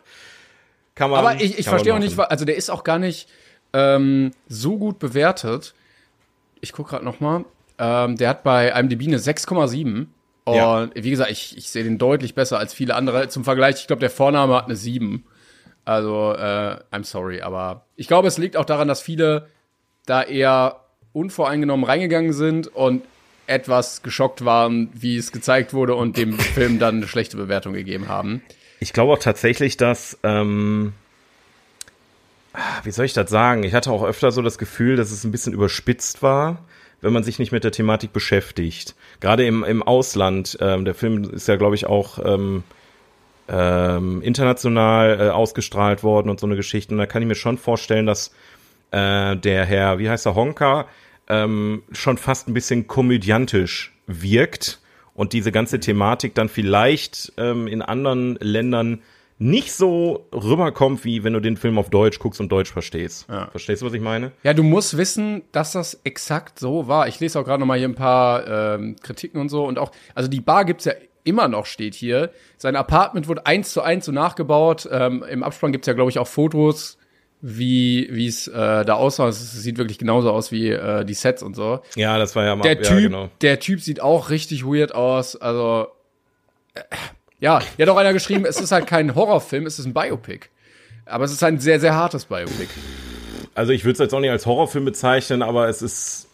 Kann 0.98 1.10
man. 1.10 1.20
Aber 1.20 1.40
ich, 1.40 1.58
ich 1.58 1.68
verstehe 1.68 1.94
auch 1.94 1.98
nicht, 1.98 2.18
also 2.18 2.44
der 2.44 2.56
ist 2.56 2.70
auch 2.70 2.84
gar 2.84 2.98
nicht 2.98 3.28
ähm, 3.72 4.32
so 4.48 4.76
gut 4.76 4.98
bewertet. 4.98 5.74
Ich 6.60 6.72
gucke 6.72 6.90
gerade 6.90 7.04
noch 7.04 7.20
mal. 7.20 7.44
Ähm, 7.78 8.16
der 8.16 8.28
hat 8.30 8.42
bei 8.42 8.70
IMDb 8.70 9.06
eine 9.06 9.18
6,7. 9.18 10.06
Und 10.44 10.54
Ja. 10.54 10.88
wie 10.94 11.10
gesagt, 11.10 11.30
ich, 11.30 11.56
ich 11.56 11.70
sehe 11.70 11.84
den 11.84 11.98
deutlich 11.98 12.34
besser 12.34 12.58
als 12.58 12.74
viele 12.74 12.94
andere. 12.94 13.28
Zum 13.28 13.44
Vergleich, 13.44 13.76
ich 13.80 13.86
glaube, 13.86 14.00
der 14.00 14.10
Vorname 14.10 14.54
hat 14.56 14.64
eine 14.64 14.76
7. 14.76 15.24
Also, 15.84 16.34
äh, 16.34 16.76
I'm 16.92 17.04
sorry, 17.04 17.40
aber 17.40 17.86
ich 17.96 18.08
glaube, 18.08 18.28
es 18.28 18.36
liegt 18.36 18.56
auch 18.56 18.64
daran, 18.66 18.88
dass 18.88 19.00
viele 19.00 19.48
da 20.04 20.22
eher 20.22 20.80
unvoreingenommen 21.12 21.84
reingegangen 21.86 22.32
sind 22.32 22.66
und 22.68 23.02
etwas 23.48 24.02
geschockt 24.02 24.44
waren, 24.44 24.90
wie 24.94 25.16
es 25.16 25.32
gezeigt 25.32 25.74
wurde 25.74 25.94
und 25.94 26.16
dem 26.16 26.38
Film 26.38 26.78
dann 26.78 26.96
eine 26.96 27.08
schlechte 27.08 27.36
Bewertung 27.36 27.72
gegeben 27.72 28.08
haben. 28.08 28.42
Ich 28.80 28.92
glaube 28.92 29.12
auch 29.12 29.18
tatsächlich, 29.18 29.76
dass 29.76 30.18
ähm, 30.22 30.92
wie 32.82 32.90
soll 32.90 33.04
ich 33.04 33.12
das 33.12 33.30
sagen? 33.30 33.62
Ich 33.62 33.74
hatte 33.74 33.90
auch 33.90 34.04
öfter 34.04 34.30
so 34.30 34.42
das 34.42 34.58
Gefühl, 34.58 34.96
dass 34.96 35.10
es 35.10 35.24
ein 35.24 35.30
bisschen 35.30 35.52
überspitzt 35.52 36.22
war, 36.22 36.64
wenn 37.00 37.12
man 37.12 37.22
sich 37.22 37.38
nicht 37.38 37.52
mit 37.52 37.64
der 37.64 37.72
Thematik 37.72 38.12
beschäftigt. 38.12 38.94
Gerade 39.20 39.46
im, 39.46 39.64
im 39.64 39.82
Ausland. 39.82 40.58
Ähm, 40.60 40.84
der 40.84 40.94
Film 40.94 41.24
ist 41.24 41.48
ja, 41.48 41.56
glaube 41.56 41.74
ich, 41.74 41.86
auch 41.86 42.18
ähm, 42.24 42.64
ähm, 43.48 44.22
international 44.22 45.20
äh, 45.20 45.30
ausgestrahlt 45.30 46.02
worden 46.02 46.30
und 46.30 46.40
so 46.40 46.46
eine 46.46 46.56
Geschichte. 46.56 46.92
Und 46.92 46.98
da 46.98 47.06
kann 47.06 47.22
ich 47.22 47.28
mir 47.28 47.34
schon 47.34 47.58
vorstellen, 47.58 48.06
dass 48.06 48.32
äh, 48.90 49.36
der 49.36 49.64
Herr, 49.64 49.98
wie 49.98 50.10
heißt 50.10 50.26
er, 50.26 50.34
Honka, 50.34 50.86
ähm, 51.28 51.82
schon 51.92 52.18
fast 52.18 52.48
ein 52.48 52.54
bisschen 52.54 52.86
komödiantisch 52.86 53.94
wirkt 54.06 54.80
und 55.14 55.32
diese 55.32 55.52
ganze 55.52 55.80
Thematik 55.80 56.34
dann 56.34 56.48
vielleicht 56.48 57.32
ähm, 57.36 57.66
in 57.66 57.82
anderen 57.82 58.36
Ländern 58.40 59.02
nicht 59.38 59.72
so 59.72 60.26
rüberkommt, 60.32 61.04
wie 61.04 61.22
wenn 61.22 61.32
du 61.32 61.40
den 61.40 61.56
Film 61.56 61.78
auf 61.78 61.90
Deutsch 61.90 62.18
guckst 62.18 62.40
und 62.40 62.50
Deutsch 62.50 62.72
verstehst. 62.72 63.26
Ja. 63.28 63.46
Verstehst 63.50 63.82
du, 63.82 63.86
was 63.86 63.92
ich 63.92 64.00
meine? 64.00 64.32
Ja, 64.42 64.52
du 64.52 64.64
musst 64.64 64.96
wissen, 64.96 65.42
dass 65.52 65.72
das 65.72 66.00
exakt 66.04 66.58
so 66.58 66.88
war. 66.88 67.06
Ich 67.06 67.20
lese 67.20 67.38
auch 67.38 67.44
gerade 67.44 67.60
noch 67.60 67.66
mal 67.66 67.78
hier 67.78 67.88
ein 67.88 67.94
paar 67.94 68.74
ähm, 68.74 68.96
Kritiken 69.00 69.40
und 69.40 69.48
so 69.48 69.64
und 69.64 69.78
auch, 69.78 69.92
also 70.14 70.28
die 70.28 70.40
Bar 70.40 70.64
gibt's 70.64 70.86
ja 70.86 70.92
immer 71.24 71.46
noch, 71.46 71.66
steht 71.66 71.94
hier. 71.94 72.30
Sein 72.56 72.74
Apartment 72.74 73.28
wurde 73.28 73.46
eins 73.46 73.72
zu 73.72 73.82
eins 73.82 74.06
so 74.06 74.12
nachgebaut. 74.12 74.88
Ähm, 74.90 75.24
Im 75.28 75.42
Abspann 75.42 75.72
gibt's 75.72 75.86
ja, 75.86 75.92
glaube 75.92 76.10
ich, 76.10 76.18
auch 76.18 76.26
Fotos, 76.26 76.97
wie 77.40 78.08
wie 78.10 78.26
es 78.26 78.48
äh, 78.48 78.84
da 78.84 78.94
aussah. 78.94 79.28
Es 79.28 79.52
sieht 79.62 79.78
wirklich 79.78 79.98
genauso 79.98 80.30
aus 80.32 80.50
wie 80.52 80.70
äh, 80.70 81.04
die 81.04 81.14
Sets 81.14 81.42
und 81.42 81.54
so. 81.54 81.80
Ja, 81.94 82.18
das 82.18 82.34
war 82.36 82.44
ja 82.44 82.56
mal. 82.56 82.62
Der 82.62 82.74
ja, 82.74 82.82
Typ, 82.82 82.98
genau. 82.98 83.30
der 83.40 83.60
Typ 83.60 83.80
sieht 83.80 84.00
auch 84.00 84.30
richtig 84.30 84.64
weird 84.64 84.94
aus. 84.94 85.36
Also 85.36 85.88
äh, 86.74 86.80
ja, 87.40 87.60
hier 87.76 87.86
hat 87.86 87.92
auch 87.92 87.98
einer 87.98 88.12
geschrieben, 88.12 88.44
es 88.44 88.60
ist 88.60 88.72
halt 88.72 88.86
kein 88.86 89.14
Horrorfilm, 89.14 89.66
es 89.66 89.78
ist 89.78 89.86
ein 89.86 89.94
Biopic. 89.94 90.46
Aber 91.06 91.24
es 91.24 91.32
ist 91.32 91.42
ein 91.42 91.58
sehr, 91.58 91.80
sehr 91.80 91.94
hartes 91.94 92.26
Biopic. 92.26 92.68
Also 93.54 93.72
ich 93.72 93.84
würde 93.84 93.92
es 93.92 93.98
jetzt 93.98 94.14
auch 94.14 94.20
nicht 94.20 94.30
als 94.30 94.44
Horrorfilm 94.44 94.84
bezeichnen, 94.84 95.42
aber 95.42 95.68
es 95.68 95.80
ist 95.82 96.28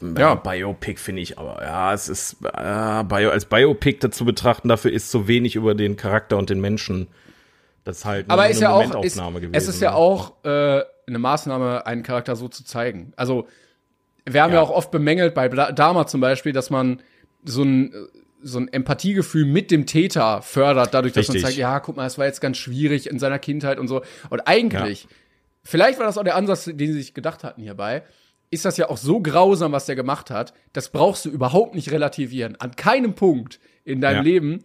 ja, 0.00 0.34
Biopic 0.34 1.00
finde 1.00 1.22
ich, 1.22 1.38
aber 1.38 1.62
ja, 1.62 1.94
es 1.94 2.08
ist 2.08 2.36
äh, 2.42 3.04
Bio, 3.04 3.30
als 3.30 3.46
Biopic 3.46 3.98
dazu 4.00 4.26
betrachten, 4.26 4.68
dafür 4.68 4.92
ist 4.92 5.10
so 5.10 5.26
wenig 5.26 5.56
über 5.56 5.74
den 5.74 5.96
Charakter 5.96 6.36
und 6.36 6.50
den 6.50 6.60
Menschen. 6.60 7.08
Das 7.86 7.98
ist 7.98 8.04
halt 8.04 8.28
aber 8.28 8.50
ist 8.50 8.60
ja 8.60 8.70
auch, 8.70 9.02
ist, 9.04 9.16
gewesen. 9.16 9.50
es 9.52 9.68
ist 9.68 9.80
ja 9.80 9.90
ne? 9.92 9.96
auch 9.96 10.44
äh, 10.44 10.82
eine 11.06 11.18
Maßnahme, 11.20 11.86
einen 11.86 12.02
Charakter 12.02 12.34
so 12.34 12.48
zu 12.48 12.64
zeigen. 12.64 13.12
Also 13.14 13.46
wir 14.28 14.42
haben 14.42 14.50
ja, 14.50 14.56
Ja. 14.56 14.62
auch 14.62 14.70
oft 14.70 14.90
bemängelt 14.90 15.34
bei 15.34 15.48
Dama 15.48 16.08
zum 16.08 16.20
Beispiel, 16.20 16.52
dass 16.52 16.68
man 16.68 17.00
so 17.44 17.62
ein 17.62 17.94
so 18.42 18.58
ein 18.58 18.68
Empathiegefühl 18.72 19.44
mit 19.44 19.70
dem 19.70 19.86
Täter 19.86 20.42
fördert, 20.42 20.94
dadurch, 20.94 21.14
dass 21.14 21.28
man 21.28 21.34
Richtig. 21.36 21.44
zeigt, 21.50 21.58
ja, 21.58 21.78
guck 21.80 21.96
mal, 21.96 22.06
es 22.06 22.18
war 22.18 22.26
jetzt 22.26 22.40
ganz 22.40 22.56
schwierig 22.58 23.08
in 23.08 23.18
seiner 23.20 23.38
Kindheit 23.38 23.78
und 23.78 23.88
so. 23.88 24.02
Und 24.30 24.40
eigentlich, 24.46 25.08
vielleicht 25.64 25.98
war 25.98 26.06
das 26.06 26.18
auch 26.18 26.22
der 26.24 26.36
Ansatz, 26.36 26.64
den 26.64 26.78
sie 26.78 26.92
sich 26.98 27.14
gedacht 27.14 27.44
hatten 27.44 27.62
hierbei, 27.62 28.02
ist 28.50 28.64
das 28.64 28.76
ja 28.76 28.88
auch 28.90 28.98
so 28.98 29.20
grausam, 29.20 29.72
was 29.72 29.86
der 29.86 29.96
gemacht 29.96 30.30
hat, 30.30 30.54
das 30.72 30.90
brauchst 30.90 31.24
du 31.24 31.30
überhaupt 31.30 31.74
nicht 31.74 31.90
relativieren. 31.92 32.56
An 32.60 32.76
keinem 32.76 33.14
Punkt 33.14 33.58
in 33.84 34.00
deinem 34.00 34.16
Ja. 34.18 34.22
Leben 34.22 34.62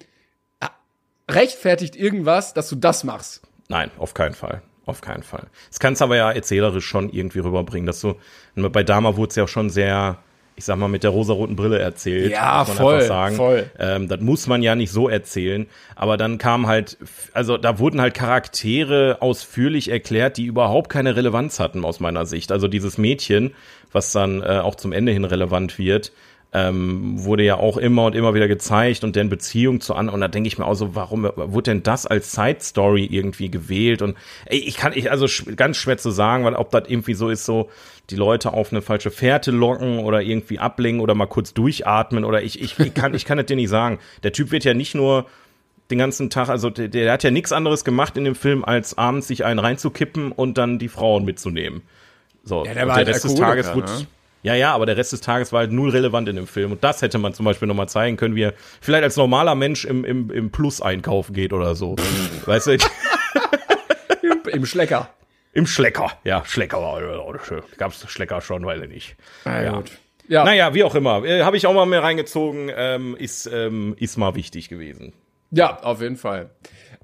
rechtfertigt 1.34 1.96
irgendwas, 1.96 2.54
dass 2.54 2.70
du 2.70 2.76
das 2.76 3.04
machst. 3.04 3.42
Nein, 3.68 3.92
auf 3.98 4.14
keinen 4.14 4.34
Fall. 4.34 4.62
Auf 4.86 5.02
keinen 5.02 5.24
Fall. 5.24 5.48
Das 5.70 5.80
kannst 5.80 6.02
aber 6.02 6.16
ja 6.16 6.32
erzählerisch 6.32 6.86
schon 6.86 7.10
irgendwie 7.10 7.40
rüberbringen, 7.40 7.86
dass 7.86 8.02
du, 8.02 8.16
bei 8.56 8.84
Dama 8.84 9.16
wurde 9.16 9.30
es 9.30 9.36
ja 9.36 9.44
auch 9.44 9.48
schon 9.48 9.70
sehr, 9.70 10.18
ich 10.56 10.66
sag 10.66 10.78
mal, 10.78 10.88
mit 10.88 11.04
der 11.04 11.12
rosaroten 11.12 11.56
Brille 11.56 11.78
erzählt. 11.78 12.32
Ja, 12.32 12.66
muss 12.68 12.68
man 12.70 12.78
voll, 12.78 13.32
voll. 13.36 13.72
Ähm, 13.78 14.08
das 14.08 14.20
muss 14.22 14.48
man 14.48 14.64
ja 14.64 14.76
nicht 14.76 14.92
so 14.92 15.08
erzählen. 15.08 15.68
Aber 15.96 16.18
dann 16.18 16.40
kam 16.40 16.66
halt, 16.68 16.98
also 17.34 17.58
da 17.58 17.78
wurden 17.78 18.02
halt 18.02 18.16
Charaktere 18.16 19.18
ausführlich 19.22 19.90
erklärt, 19.90 20.38
die 20.38 20.46
überhaupt 20.46 20.90
keine 20.90 21.16
Relevanz 21.16 21.60
hatten 21.60 21.86
aus 21.86 22.00
meiner 22.00 22.26
Sicht. 22.26 22.52
Also 22.52 22.68
dieses 22.68 22.98
Mädchen, 22.98 23.54
was 23.92 24.12
dann 24.12 24.42
äh, 24.42 24.60
auch 24.60 24.76
zum 24.76 24.94
Ende 24.94 25.12
hin 25.12 25.26
relevant 25.26 25.78
wird, 25.78 26.12
ähm, 26.54 27.24
wurde 27.24 27.44
ja 27.44 27.56
auch 27.56 27.78
immer 27.78 28.06
und 28.06 28.16
immer 28.16 28.34
wieder 28.34 28.48
gezeigt 28.48 29.04
und 29.04 29.16
deren 29.16 29.30
Beziehung 29.30 29.80
zu 29.80 29.96
anderen. 29.96 30.16
Und 30.16 30.22
da 30.22 30.28
denke 30.28 30.48
ich 30.48 30.58
mir 30.58 30.66
auch 30.66 30.74
so, 30.74 30.96
warum 30.96 31.24
wurde 31.24 31.72
denn 31.72 31.84
das 31.84 32.06
als 32.06 32.34
Side 32.34 32.58
Story 32.60 33.06
irgendwie 33.06 33.50
gewählt? 33.50 34.02
Und 34.02 34.18
ey, 34.46 34.60
ich 34.60 34.76
kann, 34.76 34.92
ich, 34.94 35.10
also 35.10 35.28
ganz 35.56 35.78
schwer 35.78 35.98
zu 35.98 36.12
sagen, 36.12 36.44
weil 36.44 36.56
ob 36.56 36.72
das 36.72 36.84
irgendwie 36.88 37.14
so 37.14 37.30
ist, 37.30 37.46
so 37.46 37.70
die 38.10 38.18
Leute 38.18 38.52
auf 38.52 38.72
eine 38.72 38.82
falsche 38.82 39.12
Fährte 39.12 39.52
locken 39.52 40.00
oder 40.00 40.22
irgendwie 40.22 40.60
ablenken 40.60 41.02
oder 41.02 41.16
mal 41.16 41.28
kurz 41.28 41.54
durchatmen 41.54 42.26
oder 42.26 42.42
ich, 42.42 42.62
ich, 42.62 42.78
ich 42.78 42.94
kann, 42.94 43.14
ich 43.14 43.24
kann 43.24 43.38
das 43.38 43.46
dir 43.46 43.56
nicht 43.56 43.70
sagen. 43.70 44.00
Der 44.24 44.34
Typ 44.34 44.52
wird 44.52 44.66
ja 44.66 44.74
nicht 44.74 44.94
nur 44.94 45.28
den 45.90 46.00
ganzen 46.00 46.30
Tag, 46.30 46.50
also 46.50 46.70
der, 46.70 46.90
der 46.90 47.12
hat 47.12 47.24
ja 47.24 47.32
nichts 47.32 47.54
anderes 47.54 47.86
gemacht 47.86 48.18
in 48.18 48.26
dem 48.26 48.36
Film, 48.36 48.66
als 48.66 48.98
abends 48.98 49.28
sich 49.28 49.46
einen 49.46 49.60
reinzukippen 49.60 50.34
und 50.34 50.58
dann 50.58 50.80
die 50.80 50.90
Frauen 50.90 51.24
mitzunehmen. 51.24 51.82
So, 52.44 52.66
Ja, 52.66 52.74
der 52.74 52.88
war 52.88 52.96
der 52.96 53.06
halt 53.06 53.08
Rest 53.10 53.24
des 53.24 53.36
Tages 53.36 53.74
wurde, 53.74 53.92
ne? 53.92 54.08
Ja, 54.44 54.56
ja, 54.56 54.74
aber 54.74 54.86
der 54.86 54.98
Rest 54.98 55.14
des 55.14 55.22
Tages 55.22 55.52
war 55.54 55.60
halt 55.60 55.72
null 55.72 55.90
relevant 55.92 56.28
in 56.30 56.36
dem 56.36 56.48
Film. 56.48 56.72
Und 56.72 56.84
das 56.84 57.02
hätte 57.02 57.18
man 57.18 57.34
zum 57.34 57.46
Beispiel 57.46 57.68
nochmal 57.68 57.90
zeigen 57.90 58.18
können, 58.18 58.36
wie 58.36 58.44
er 58.44 58.54
vielleicht 58.82 59.04
als 59.04 59.18
normaler 59.18 59.56
Mensch 59.56 59.86
im, 59.86 60.04
im, 60.06 60.32
im 60.32 60.52
Plus 60.52 60.82
einkaufen 60.82 61.34
geht 61.34 61.54
oder 61.54 61.76
so. 61.76 61.96
weißt 62.46 62.68
du? 62.68 62.78
Im 64.52 64.66
Schlecker. 64.66 65.10
Im 65.54 65.66
Schlecker. 65.68 66.12
Ja, 66.24 66.44
Schlecker 66.46 66.82
war. 66.82 67.02
Gab's 67.78 68.06
Schlecker 68.10 68.42
schon, 68.42 68.66
weiß 68.66 68.82
ich 68.84 68.90
nicht. 68.90 69.16
Ja, 69.46 69.72
gut. 69.72 69.92
Ja, 70.28 70.44
Naja, 70.46 70.74
wie 70.74 70.84
auch 70.84 70.96
immer. 70.96 71.24
Äh, 71.26 71.44
Habe 71.44 71.58
ich 71.58 71.68
auch 71.68 71.74
mal 71.74 71.86
mehr 71.86 72.04
reingezogen. 72.04 72.72
Ähm, 72.76 73.16
ist, 73.18 73.48
ähm, 73.48 73.96
ist 74.00 74.18
mal 74.18 74.36
wichtig 74.36 74.70
gewesen. 74.70 75.14
ja, 75.52 75.82
auf 75.82 76.02
jeden 76.02 76.16
Fall. 76.18 76.50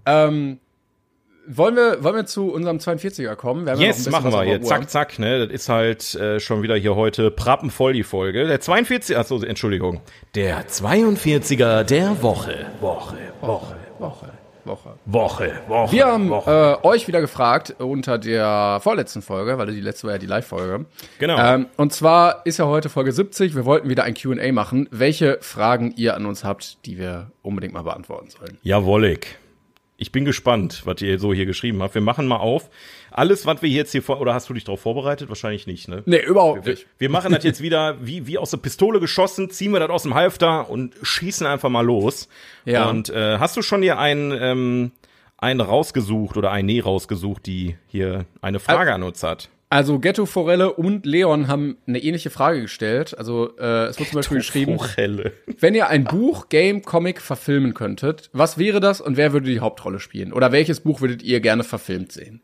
Ähm, 0.05 0.59
wollen 1.47 1.75
wir, 1.75 2.03
wollen 2.03 2.15
wir 2.15 2.25
zu 2.25 2.51
unserem 2.51 2.77
42er 2.77 3.35
kommen? 3.35 3.65
Wir 3.65 3.71
haben 3.73 3.79
ja 3.81 3.87
noch 3.87 3.93
ein 3.93 3.97
Yes, 3.97 4.05
bisschen 4.05 4.11
machen 4.11 4.31
wir. 4.31 4.59
Uhr. 4.59 4.61
Zack, 4.63 4.89
zack, 4.89 5.19
ne? 5.19 5.39
Das 5.47 5.49
ist 5.53 5.69
halt 5.69 6.15
äh, 6.15 6.39
schon 6.39 6.61
wieder 6.61 6.75
hier 6.75 6.95
heute 6.95 7.31
prappenvoll 7.31 7.93
die 7.93 8.03
Folge. 8.03 8.45
Der 8.47 8.59
42, 8.59 9.17
achso, 9.17 9.41
Entschuldigung. 9.41 10.01
Der 10.35 10.67
42er 10.67 11.83
der 11.83 12.21
Woche. 12.21 12.65
Woche, 12.81 13.15
Woche, 13.41 13.75
Woche, 13.99 14.29
Woche. 14.65 14.93
Woche, 15.05 15.53
Woche. 15.69 15.91
Wir 15.93 16.07
haben 16.07 16.29
Woche. 16.29 16.79
äh, 16.83 16.85
euch 16.85 17.07
wieder 17.07 17.21
gefragt 17.21 17.75
unter 17.79 18.17
der 18.17 18.79
vorletzten 18.83 19.21
Folge, 19.21 19.57
weil 19.57 19.67
die 19.67 19.79
letzte 19.79 20.07
war 20.07 20.15
ja 20.15 20.19
die 20.19 20.25
Live-Folge. 20.25 20.85
Genau. 21.19 21.37
Ähm, 21.39 21.67
und 21.77 21.93
zwar 21.93 22.45
ist 22.45 22.57
ja 22.59 22.65
heute 22.65 22.89
Folge 22.89 23.13
70. 23.13 23.55
Wir 23.55 23.63
wollten 23.63 23.87
wieder 23.87 24.03
ein 24.03 24.13
Q&A 24.13 24.51
machen, 24.51 24.89
welche 24.91 25.37
Fragen 25.39 25.93
ihr 25.95 26.15
an 26.17 26.25
uns 26.25 26.43
habt, 26.43 26.85
die 26.85 26.97
wir 26.97 27.31
unbedingt 27.43 27.73
mal 27.73 27.83
beantworten 27.83 28.29
sollen. 28.29 28.57
Jawollig. 28.61 29.37
Ich 29.99 30.11
bin 30.11 30.25
gespannt, 30.25 30.83
was 30.85 31.01
ihr 31.01 31.17
so 31.17 31.33
hier 31.33 31.47
geschrieben 31.47 31.81
habt. 31.81 31.95
Wir 31.95 32.01
machen 32.01 32.27
mal 32.27 32.37
auf. 32.37 32.69
Alles, 33.09 33.47
was 33.47 33.63
wir 33.63 33.69
jetzt 33.69 33.91
hier 33.91 34.03
vor, 34.03 34.21
oder 34.21 34.35
hast 34.35 34.47
du 34.47 34.53
dich 34.53 34.63
darauf 34.63 34.79
vorbereitet? 34.79 35.27
Wahrscheinlich 35.27 35.65
nicht, 35.65 35.87
ne? 35.87 36.03
Nee, 36.05 36.19
überhaupt 36.23 36.65
Wir, 36.65 36.73
nicht. 36.73 36.85
wir 36.99 37.09
machen 37.09 37.31
das 37.31 37.43
jetzt 37.43 37.61
wieder 37.61 37.97
wie, 37.99 38.27
wie 38.27 38.37
aus 38.37 38.51
der 38.51 38.57
Pistole 38.57 38.99
geschossen, 38.99 39.49
ziehen 39.49 39.71
wir 39.71 39.79
das 39.79 39.89
aus 39.89 40.03
dem 40.03 40.13
Halfter 40.13 40.69
und 40.69 40.93
schießen 41.01 41.47
einfach 41.47 41.69
mal 41.69 41.81
los. 41.81 42.29
Ja. 42.65 42.87
Und 42.89 43.09
äh, 43.09 43.39
hast 43.39 43.57
du 43.57 43.63
schon 43.63 43.81
dir 43.81 43.97
einen, 43.97 44.31
ähm, 44.39 44.91
einen 45.37 45.61
rausgesucht 45.61 46.37
oder 46.37 46.51
eine 46.51 46.79
rausgesucht, 46.83 47.47
die 47.47 47.75
hier 47.87 48.25
eine 48.41 48.59
Frage 48.59 48.93
an 48.93 49.01
uns 49.01 49.23
hat? 49.23 49.49
Also 49.69 49.99
Ghetto 49.99 50.25
Forelle 50.25 50.73
und 50.73 51.05
Leon 51.05 51.49
haben 51.49 51.77
eine 51.87 51.99
ähnliche 51.99 52.29
Frage 52.29 52.61
gestellt. 52.61 53.17
Also 53.17 53.57
äh, 53.57 53.87
es 53.87 53.99
wird 53.99 54.09
zum 54.09 54.19
Beispiel 54.19 54.37
geschrieben, 54.37 54.77
Forelle. 54.79 55.33
wenn 55.59 55.75
ihr 55.75 55.87
ein 55.87 56.05
Buch, 56.05 56.47
Game, 56.47 56.83
Comic 56.83 57.21
verfilmen 57.21 57.73
könntet, 57.73 58.29
was 58.31 58.57
wäre 58.57 58.79
das 58.79 59.01
und 59.01 59.17
wer 59.17 59.33
würde 59.33 59.49
die 59.49 59.59
Hauptrolle 59.59 59.99
spielen? 59.99 60.31
Oder 60.31 60.53
welches 60.53 60.79
Buch 60.79 61.01
würdet 61.01 61.21
ihr 61.21 61.41
gerne 61.41 61.65
verfilmt 61.65 62.13
sehen? 62.13 62.41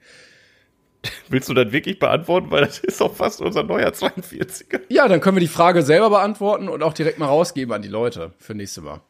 Willst 1.29 1.47
du 1.47 1.53
das 1.53 1.71
wirklich 1.71 1.99
beantworten? 1.99 2.51
Weil 2.51 2.65
das 2.65 2.79
ist 2.79 2.99
doch 2.99 3.13
fast 3.13 3.41
unser 3.41 3.63
neuer 3.63 3.89
42er. 3.89 4.81
Ja, 4.89 5.07
dann 5.07 5.21
können 5.21 5.37
wir 5.37 5.41
die 5.41 5.47
Frage 5.47 5.81
selber 5.81 6.09
beantworten 6.09 6.67
und 6.67 6.83
auch 6.83 6.93
direkt 6.93 7.19
mal 7.19 7.27
rausgeben 7.27 7.73
an 7.73 7.81
die 7.81 7.89
Leute 7.89 8.33
für 8.37 8.53
nächste 8.53 8.81
Mal. 8.81 9.01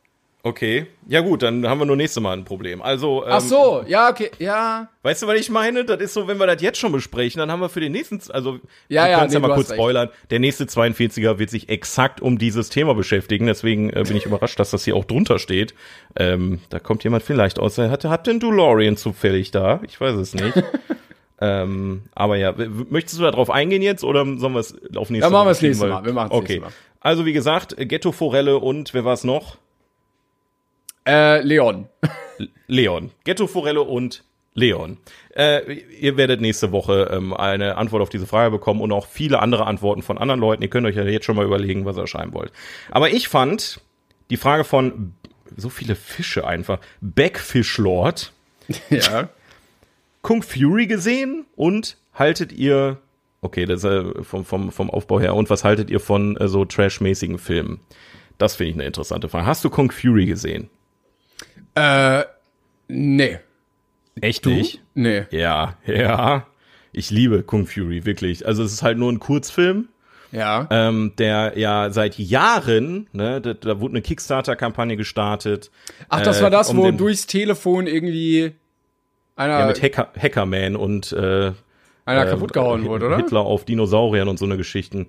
Okay. 0.46 0.88
Ja 1.08 1.22
gut, 1.22 1.42
dann 1.42 1.66
haben 1.66 1.80
wir 1.80 1.86
nur 1.86 1.96
nächste 1.96 2.20
Mal 2.20 2.34
ein 2.34 2.44
Problem. 2.44 2.82
Also, 2.82 3.24
ähm, 3.24 3.30
Ach 3.32 3.40
so, 3.40 3.82
ja, 3.88 4.10
okay, 4.10 4.30
ja. 4.40 4.90
Weißt 5.02 5.24
du, 5.24 5.28
was 5.28 5.40
ich 5.40 5.50
meine? 5.50 5.86
Das 5.86 6.02
ist 6.02 6.14
so, 6.14 6.28
wenn 6.28 6.38
wir 6.38 6.46
das 6.48 6.62
jetzt 6.62 6.78
schon 6.80 6.92
besprechen, 6.92 7.40
dann 7.40 7.50
haben 7.50 7.62
wir 7.62 7.70
für 7.70 7.80
den 7.80 7.94
nächsten, 7.94 8.20
also 8.30 8.60
Ja, 8.90 9.06
wir 9.06 9.12
ja, 9.12 9.16
können 9.20 9.28
es 9.28 9.34
nee, 9.34 9.40
ja 9.40 9.48
mal 9.48 9.56
kurz 9.56 9.72
spoilern. 9.72 10.10
Der 10.32 10.40
nächste 10.40 10.66
42er 10.66 11.40
wird 11.40 11.50
sich 11.50 11.70
exakt 11.70 12.20
um 12.20 12.38
dieses 12.38 12.68
Thema 12.68 12.94
beschäftigen. 12.94 13.46
Deswegen 13.46 13.90
äh, 13.92 14.04
bin 14.06 14.18
ich 14.18 14.26
überrascht, 14.28 14.60
dass 14.60 14.72
das 14.72 14.84
hier 14.84 14.98
auch 14.98 15.06
drunter 15.06 15.40
steht. 15.40 15.76
Ähm, 16.18 16.60
da 16.70 16.80
kommt 16.80 17.06
jemand 17.06 17.24
vielleicht 17.24 17.58
aus. 17.58 17.78
Er 17.78 17.90
hat, 17.90 18.04
hat 18.04 18.28
den 18.28 18.42
DeLorean 18.42 18.98
zufällig 18.98 19.52
da? 19.52 19.80
Ich 19.88 20.02
weiß 20.02 20.16
es 20.16 20.34
nicht. 20.34 20.62
ähm, 21.40 22.04
aber 22.16 22.36
ja, 22.36 22.54
möchtest 22.90 23.18
du 23.18 23.24
da 23.24 23.32
drauf 23.32 23.50
eingehen 23.50 23.82
jetzt 23.82 24.04
oder 24.04 24.26
sollen 24.38 24.54
wir 24.54 24.60
es 24.60 24.76
auf 24.94 25.10
nächste 25.10 25.28
Ja, 25.28 25.30
machen 25.30 25.48
wir 25.48 25.52
es 25.52 25.62
nächste 25.62 25.88
Mal. 25.88 26.04
Wir 26.04 26.12
machen 26.12 26.32
es 26.34 26.38
Okay. 26.38 26.54
nächste 26.56 26.62
Mal. 26.66 26.74
Also 27.00 27.26
wie 27.26 27.34
gesagt, 27.34 27.76
Ghetto 27.78 28.12
Forelle 28.12 28.58
und 28.58 28.94
wer 28.94 29.06
war 29.06 29.14
es 29.14 29.24
noch? 29.24 29.58
Äh, 31.06 31.42
Leon. 31.42 31.88
Leon. 32.68 33.12
Ghetto 33.24 33.48
Forelle 33.48 33.82
und 33.82 34.24
Leon. 34.56 34.98
Äh, 35.36 35.74
ihr 36.00 36.18
werdet 36.18 36.42
nächste 36.42 36.72
Woche 36.72 37.10
ähm, 37.12 37.34
eine 37.34 37.78
Antwort 37.78 38.02
auf 38.02 38.10
diese 38.10 38.28
Frage 38.28 38.52
bekommen 38.52 38.82
und 38.82 38.92
auch 38.92 39.08
viele 39.08 39.40
andere 39.40 39.66
Antworten 39.66 40.04
von 40.04 40.18
anderen 40.18 40.40
Leuten. 40.40 40.62
Ihr 40.62 40.70
könnt 40.70 40.86
euch 40.86 40.96
ja 40.96 41.04
jetzt 41.04 41.26
schon 41.26 41.36
mal 41.36 41.46
überlegen, 41.46 41.86
was 41.86 41.98
ihr 41.98 42.08
schreiben 42.08 42.34
wollt. 42.34 42.52
Aber 42.92 43.10
ich 43.10 43.28
fand 43.28 43.82
die 44.30 44.38
Frage 44.38 44.64
von 44.64 45.14
so 45.58 45.70
viele 45.70 45.96
Fische 45.96 46.46
einfach. 46.46 46.80
Backfish 47.02 47.78
Lord, 47.78 48.32
ja. 48.90 49.30
Kung 50.22 50.42
Fury 50.42 50.88
gesehen 50.88 51.46
und 51.56 51.98
haltet 52.14 52.52
ihr, 52.52 52.98
okay, 53.42 53.66
das 53.66 53.84
ist 53.84 53.90
äh, 53.90 54.24
vom, 54.24 54.46
vom, 54.46 54.72
vom 54.72 54.90
Aufbau 54.90 55.20
her, 55.20 55.36
und 55.36 55.50
was 55.50 55.64
haltet 55.64 55.90
ihr 55.90 56.00
von 56.00 56.38
äh, 56.38 56.48
so 56.48 56.64
trashmäßigen 56.64 57.40
Filmen? 57.40 57.80
Das 58.38 58.56
finde 58.56 58.70
ich 58.70 58.76
eine 58.76 58.86
interessante 58.86 59.30
Frage. 59.30 59.46
Hast 59.46 59.64
du 59.64 59.70
Kong 59.70 59.92
Fury 59.92 60.26
gesehen? 60.26 60.70
Äh, 61.76 62.24
nee. 62.88 63.40
Echt 64.22 64.46
nicht? 64.46 64.82
Nee. 64.94 65.24
Ja, 65.32 65.76
ja. 65.86 66.46
Ich 66.92 67.10
liebe 67.10 67.42
Kung 67.44 67.66
Fury, 67.66 68.06
wirklich. 68.06 68.46
Also 68.46 68.64
es 68.64 68.72
ist 68.74 68.84
halt 68.84 68.98
nur 69.00 69.12
ein 69.12 69.20
Kurzfilm, 69.20 69.88
Ja. 70.32 70.68
ähm, 70.70 71.14
der 71.18 71.54
ja 71.58 71.90
seit 71.90 72.20
Jahren, 72.20 73.08
ne, 73.12 73.42
da, 73.42 73.54
da 73.56 73.80
wurde 73.80 73.94
eine 73.94 74.02
Kickstarter-Kampagne 74.04 74.96
gestartet. 74.98 75.72
Ach, 76.10 76.22
das 76.22 76.40
äh, 76.40 76.44
war 76.44 76.50
das, 76.52 76.70
um 76.70 76.78
wo 76.78 76.92
durchs 76.92 77.26
Telefon 77.26 77.88
irgendwie 77.88 78.52
einer, 79.36 79.62
Ja, 79.62 79.66
mit 79.68 79.82
Hacker, 79.82 80.10
Hackerman 80.16 80.76
und 80.76 81.12
äh, 81.14 81.52
einer 82.06 82.28
äh, 82.28 82.30
kaputt 82.30 82.54
gehauen 82.54 82.82
Hit- 82.82 82.90
wurde, 82.90 83.08
oder? 83.08 83.18
Hitler 83.18 83.40
auf 83.42 83.66
Dinosauriern 83.66 84.28
und 84.28 84.38
so 84.38 84.46
eine 84.46 84.58
Geschichten. 84.58 85.08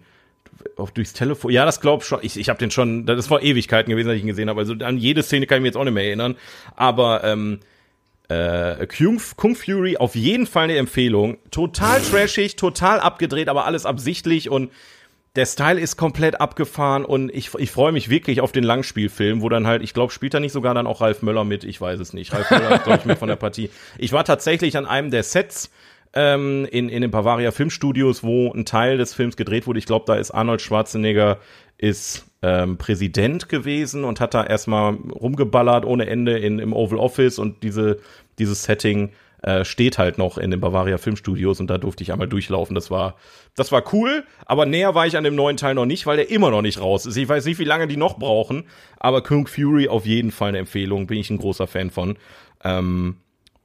Auf 0.76 0.92
durchs 0.92 1.12
Telefon. 1.12 1.52
Ja, 1.52 1.64
das 1.64 1.80
glaub 1.80 2.04
schon. 2.04 2.18
Ich, 2.22 2.38
ich 2.38 2.48
habe 2.48 2.58
den 2.58 2.70
schon, 2.70 3.06
das 3.06 3.26
vor 3.26 3.42
Ewigkeiten 3.42 3.90
gewesen, 3.90 4.08
dass 4.08 4.16
ich 4.16 4.22
ihn 4.22 4.28
gesehen 4.28 4.48
habe. 4.48 4.60
Also 4.60 4.74
an 4.74 4.98
jede 4.98 5.22
Szene 5.22 5.46
kann 5.46 5.58
ich 5.58 5.62
mir 5.62 5.68
jetzt 5.68 5.76
auch 5.76 5.84
nicht 5.84 5.94
mehr 5.94 6.04
erinnern. 6.04 6.36
Aber 6.76 7.24
ähm, 7.24 7.60
äh, 8.28 8.86
Kung, 8.86 9.20
Kung 9.36 9.54
Fury 9.54 9.96
auf 9.96 10.14
jeden 10.14 10.46
Fall 10.46 10.64
eine 10.64 10.76
Empfehlung. 10.76 11.38
Total 11.50 12.00
trashig, 12.00 12.56
total 12.56 13.00
abgedreht, 13.00 13.48
aber 13.48 13.64
alles 13.66 13.86
absichtlich 13.86 14.50
und 14.50 14.70
der 15.36 15.46
Style 15.46 15.80
ist 15.80 15.96
komplett 15.96 16.40
abgefahren 16.40 17.04
und 17.04 17.34
ich, 17.34 17.52
ich 17.54 17.70
freue 17.72 17.90
mich 17.90 18.08
wirklich 18.08 18.40
auf 18.40 18.52
den 18.52 18.62
Langspielfilm, 18.62 19.42
wo 19.42 19.48
dann 19.48 19.66
halt, 19.66 19.82
ich 19.82 19.92
glaube, 19.92 20.12
spielt 20.12 20.32
da 20.32 20.38
nicht 20.38 20.52
sogar 20.52 20.74
dann 20.74 20.86
auch 20.86 21.00
Ralf 21.00 21.22
Möller 21.22 21.42
mit, 21.42 21.64
ich 21.64 21.80
weiß 21.80 21.98
es 21.98 22.12
nicht. 22.12 22.32
Ralf 22.32 22.50
Möller 22.50 22.76
ist, 22.76 22.84
glaube 22.84 23.00
ich, 23.00 23.04
mit 23.04 23.18
von 23.18 23.28
der 23.28 23.36
Partie. 23.36 23.68
Ich 23.98 24.12
war 24.12 24.24
tatsächlich 24.24 24.76
an 24.76 24.86
einem 24.86 25.10
der 25.10 25.24
Sets 25.24 25.70
ähm, 26.14 26.66
in, 26.70 26.88
in 26.88 27.02
den 27.02 27.10
Bavaria 27.10 27.50
Filmstudios, 27.50 28.22
wo 28.22 28.52
ein 28.52 28.64
Teil 28.64 28.98
des 28.98 29.14
Films 29.14 29.36
gedreht 29.36 29.66
wurde. 29.66 29.78
Ich 29.78 29.86
glaube, 29.86 30.04
da 30.06 30.14
ist 30.14 30.30
Arnold 30.30 30.62
Schwarzenegger 30.62 31.38
ist 31.76 32.26
ähm, 32.42 32.78
Präsident 32.78 33.48
gewesen 33.48 34.04
und 34.04 34.20
hat 34.20 34.32
da 34.32 34.44
erstmal 34.44 34.94
rumgeballert 34.94 35.84
ohne 35.84 36.06
Ende 36.06 36.38
in, 36.38 36.58
im 36.58 36.72
Oval 36.72 36.98
Office 36.98 37.38
und 37.38 37.62
diese, 37.62 37.98
dieses 38.38 38.62
Setting 38.62 39.10
äh, 39.42 39.64
steht 39.64 39.98
halt 39.98 40.16
noch 40.16 40.38
in 40.38 40.50
den 40.50 40.60
Bavaria 40.60 40.98
Filmstudios 40.98 41.58
und 41.60 41.68
da 41.68 41.78
durfte 41.78 42.02
ich 42.02 42.12
einmal 42.12 42.28
durchlaufen. 42.28 42.74
Das 42.74 42.90
war, 42.90 43.16
das 43.56 43.72
war 43.72 43.82
cool, 43.92 44.24
aber 44.46 44.66
näher 44.66 44.94
war 44.94 45.06
ich 45.06 45.16
an 45.16 45.24
dem 45.24 45.34
neuen 45.34 45.56
Teil 45.56 45.74
noch 45.74 45.84
nicht, 45.84 46.06
weil 46.06 46.16
der 46.16 46.30
immer 46.30 46.50
noch 46.50 46.62
nicht 46.62 46.80
raus 46.80 47.06
ist. 47.06 47.16
Ich 47.16 47.28
weiß 47.28 47.44
nicht, 47.44 47.58
wie 47.58 47.64
lange 47.64 47.88
die 47.88 47.96
noch 47.96 48.18
brauchen, 48.18 48.64
aber 48.98 49.22
Kung 49.22 49.46
Fury 49.46 49.88
auf 49.88 50.06
jeden 50.06 50.30
Fall 50.30 50.50
eine 50.50 50.58
Empfehlung, 50.58 51.06
bin 51.06 51.18
ich 51.18 51.28
ein 51.28 51.38
großer 51.38 51.66
Fan 51.66 51.90
von. 51.90 52.16
Ähm, 52.62 53.16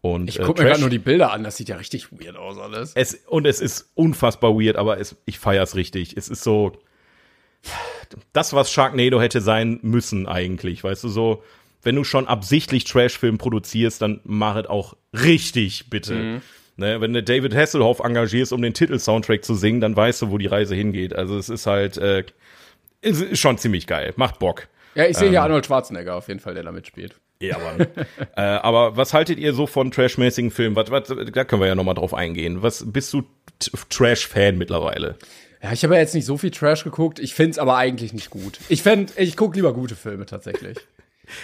und, 0.02 0.30
Ich 0.30 0.40
äh, 0.40 0.44
guck 0.44 0.58
mir 0.58 0.66
gerade 0.66 0.80
nur 0.80 0.90
die 0.90 1.00
Bilder 1.00 1.32
an, 1.32 1.44
das 1.44 1.58
sieht 1.58 1.70
ja 1.70 1.76
richtig 1.76 2.12
weird 2.12 2.38
aus 2.38 2.58
alles. 2.58 2.94
es, 2.96 3.16
und 3.28 3.46
es 3.46 3.60
ist 3.60 3.92
unfassbar 3.96 4.54
weird, 4.56 4.78
aber 4.78 5.00
es, 5.00 5.16
ich 5.26 5.40
feier's 5.40 5.76
richtig. 5.76 6.16
Es 6.16 6.30
ist 6.30 6.44
so, 6.44 6.72
das, 8.34 8.54
was 8.54 8.72
Sharknado 8.72 9.22
hätte 9.22 9.42
sein 9.42 9.80
müssen 9.82 10.28
eigentlich, 10.28 10.84
weißt 10.84 11.04
du, 11.04 11.10
so, 11.10 11.44
wenn 11.84 11.96
du 11.96 12.04
schon 12.04 12.28
absichtlich 12.28 12.84
Trashfilm 12.84 13.38
produzierst, 13.38 14.02
dann 14.02 14.22
mach 14.24 14.56
es 14.56 14.68
auch 14.68 14.96
richtig, 15.14 15.90
bitte. 15.90 16.42
Ne, 16.78 17.02
wenn 17.02 17.12
du 17.12 17.22
David 17.22 17.54
Hasselhoff 17.54 18.00
engagierst, 18.00 18.54
um 18.54 18.62
den 18.62 18.74
Titelsoundtrack 18.74 19.44
zu 19.44 19.54
singen, 19.54 19.82
dann 19.82 19.96
weißt 19.96 20.22
du, 20.22 20.32
wo 20.32 20.38
die 20.38 20.48
Reise 20.48 20.76
hingeht. 20.76 21.14
Also 21.14 21.38
es 21.38 21.50
ist 21.50 21.66
halt, 21.66 21.98
äh, 21.98 22.24
es 23.02 23.20
ist 23.20 23.40
schon 23.40 23.58
ziemlich 23.58 23.86
geil, 23.86 24.14
macht 24.16 24.40
Bock. 24.40 24.68
Ja, 24.96 25.06
ich 25.06 25.18
sehe 25.18 25.28
Ähm. 25.28 25.32
hier 25.32 25.44
Arnold 25.44 25.66
Schwarzenegger 25.66 26.16
auf 26.16 26.30
jeden 26.30 26.40
Fall, 26.40 26.54
der 26.54 26.64
da 26.64 26.72
mitspielt. 26.72 27.16
Ja, 27.42 27.58
Mann. 27.58 27.88
äh, 28.36 28.42
aber 28.42 28.98
was 28.98 29.14
haltet 29.14 29.40
ihr 29.40 29.54
so 29.54 29.66
von 29.66 29.92
trashmäßigen 29.92 30.52
Filmen? 30.52 30.76
Was, 30.76 30.92
was, 30.92 31.08
da 31.08 31.44
können 31.46 31.62
wir 31.62 31.68
ja 31.68 31.76
noch 31.76 31.86
mal 31.86 31.94
drauf 31.94 32.14
eingehen. 32.14 32.62
Was 32.62 32.84
bist 32.92 33.14
du 33.14 33.24
Trash-Fan 33.90 34.58
mittlerweile? 34.58 35.16
Ja, 35.62 35.72
ich 35.74 35.84
habe 35.84 35.96
ja 35.96 36.00
jetzt 36.02 36.16
nicht 36.16 36.26
so 36.26 36.38
viel 36.38 36.52
Trash 36.52 36.84
geguckt, 36.84 37.20
ich 37.20 37.34
find's 37.34 37.58
aber 37.58 37.76
eigentlich 37.78 38.14
nicht 38.14 38.30
gut. 38.30 38.60
Ich 38.70 38.82
fänd, 38.84 39.14
ich 39.18 39.36
guck 39.36 39.56
lieber 39.56 39.74
gute 39.74 39.96
Filme 39.96 40.26
tatsächlich. 40.26 40.78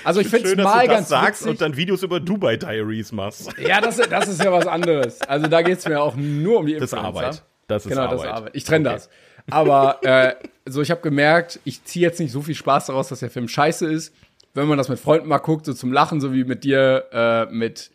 Also 0.04 0.20
ich 0.20 0.28
find's 0.28 0.50
Schön, 0.50 0.58
dass 0.58 0.66
mal 0.66 0.82
du 0.84 0.88
das 0.88 0.96
ganz 0.98 1.10
sagst 1.10 1.42
witzig. 1.42 1.52
und 1.52 1.62
dann 1.62 1.78
Videos 1.78 2.02
über 2.02 2.20
Dubai 2.20 2.58
Diaries 2.58 3.12
machst. 3.12 3.52
ja, 3.60 3.82
das, 3.82 3.98
das 3.98 4.28
ist 4.28 4.44
ja 4.44 4.52
was 4.52 4.68
anderes. 4.68 5.22
Also 5.22 5.48
da 5.48 5.62
geht's 5.62 5.86
mir 5.88 6.02
auch 6.02 6.16
nur 6.16 6.60
um 6.60 6.66
die 6.66 6.74
Das 6.74 6.84
ist 6.84 6.94
Influencer. 6.94 7.20
Arbeit. 7.26 7.44
Das 7.68 7.86
ist 7.86 7.90
genau, 7.90 8.02
Arbeit. 8.04 8.18
das 8.20 8.26
ist 8.26 8.32
Arbeit. 8.32 8.52
Ich 8.56 8.64
trenne 8.64 8.90
Okay. 8.90 8.96
das. 8.98 9.10
Aber 9.52 10.00
äh, 10.04 10.36
so, 10.66 10.82
ich 10.82 10.90
habe 10.90 11.02
gemerkt, 11.02 11.60
ich 11.66 11.84
ziehe 11.84 12.04
jetzt 12.08 12.20
nicht 12.20 12.32
so 12.32 12.42
viel 12.42 12.56
Spaß 12.56 12.88
daraus, 12.88 13.10
dass 13.10 13.20
der 13.20 13.30
Film 13.30 13.48
scheiße 13.48 13.86
ist. 13.86 14.12
Wenn 14.56 14.68
man 14.68 14.78
das 14.80 14.90
mit 14.90 15.00
Freunden 15.00 15.28
mal 15.28 15.38
guckt, 15.38 15.66
so 15.66 15.74
zum 15.74 15.94
Lachen, 15.94 16.20
so 16.22 16.34
wie 16.34 16.44
mit 16.44 16.64
dir, 16.64 17.06
äh, 17.12 17.46
mit 17.54 17.92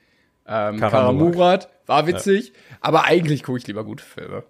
ähm, 0.46 0.78
Karamurat. 0.78 1.68
War 1.86 2.06
witzig. 2.06 2.52
Aber 2.80 3.04
eigentlich 3.04 3.42
gucke 3.42 3.58
ich 3.58 3.66
lieber 3.66 3.82
gute 3.84 4.04
Filme. 4.04 4.44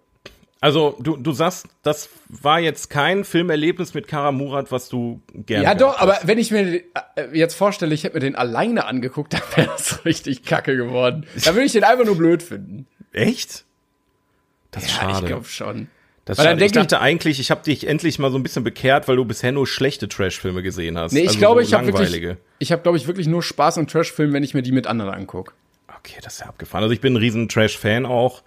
Also, 0.63 0.95
du, 1.01 1.17
du 1.17 1.33
sagst, 1.33 1.69
das 1.83 2.11
war 2.29 2.61
jetzt 2.61 2.91
kein 2.91 3.25
Filmerlebnis 3.25 3.95
mit 3.95 4.07
Karamurat, 4.09 4.71
was 4.71 4.91
du 4.91 5.23
gerne 5.33 5.65
Ja, 5.65 5.75
doch, 5.75 5.93
gehabt 5.93 6.03
aber 6.03 6.13
hast. 6.17 6.27
wenn 6.27 6.39
ich 6.39 6.51
mir 6.51 6.75
äh, 6.77 6.83
jetzt 7.33 7.55
vorstelle, 7.55 7.95
ich 7.95 8.05
hätte 8.05 8.15
mir 8.17 8.21
den 8.21 8.35
alleine 8.37 8.85
angeguckt, 8.85 9.33
dann 9.33 9.41
wäre 9.55 9.69
das 9.69 10.05
richtig 10.05 10.43
kacke 10.45 10.77
geworden. 10.77 11.25
Dann 11.45 11.55
würde 11.55 11.65
ich 11.65 11.73
den 11.73 11.85
einfach 11.85 12.05
nur 12.05 12.17
blöd 12.19 12.43
finden. 12.43 12.87
Echt? 13.13 13.65
Das 14.71 14.85
ist 14.85 14.91
Ja, 14.97 15.01
schade. 15.01 15.19
ich 15.21 15.25
glaube 15.27 15.47
schon. 15.47 15.89
Das 16.25 16.39
weil 16.39 16.45
dann 16.45 16.53
schade. 16.55 16.65
Ich 16.67 16.73
denk 16.73 16.85
ich- 16.85 16.89
dachte 16.91 17.01
eigentlich, 17.03 17.41
ich 17.41 17.51
habe 17.51 17.63
dich 17.65 17.87
endlich 17.87 18.19
mal 18.19 18.31
so 18.31 18.39
ein 18.39 18.43
bisschen 18.43 18.63
bekehrt, 18.65 19.09
weil 19.09 19.17
du 19.17 19.25
bisher 19.25 19.53
nur 19.53 19.67
schlechte 19.67 20.09
Trash-Filme 20.09 20.63
gesehen 20.63 20.99
hast. 20.99 21.13
Nee, 21.13 21.21
ich 21.23 21.29
Also 21.29 21.39
glaube, 21.39 21.63
so 21.63 21.69
ich 21.69 21.75
habe 21.75 21.87
wirklich, 21.87 22.37
ich 22.59 22.73
habe 22.73 22.83
glaube 22.83 22.99
ich 22.99 23.07
wirklich 23.07 23.27
nur 23.27 23.43
Spaß 23.43 23.79
an 23.79 23.87
Trashfilmen, 23.87 24.35
wenn 24.35 24.43
ich 24.45 24.55
mir 24.55 24.63
die 24.63 24.73
mit 24.73 24.87
anderen 24.87 25.13
angucke. 25.13 25.53
Okay, 25.99 26.19
das 26.23 26.35
ist 26.35 26.41
ja 26.41 26.47
abgefahren. 26.47 26.83
Also 26.83 26.93
ich 26.95 27.01
bin 27.01 27.15
ein 27.15 27.17
riesen 27.17 27.49
Trash-Fan 27.49 28.07
auch. 28.07 28.43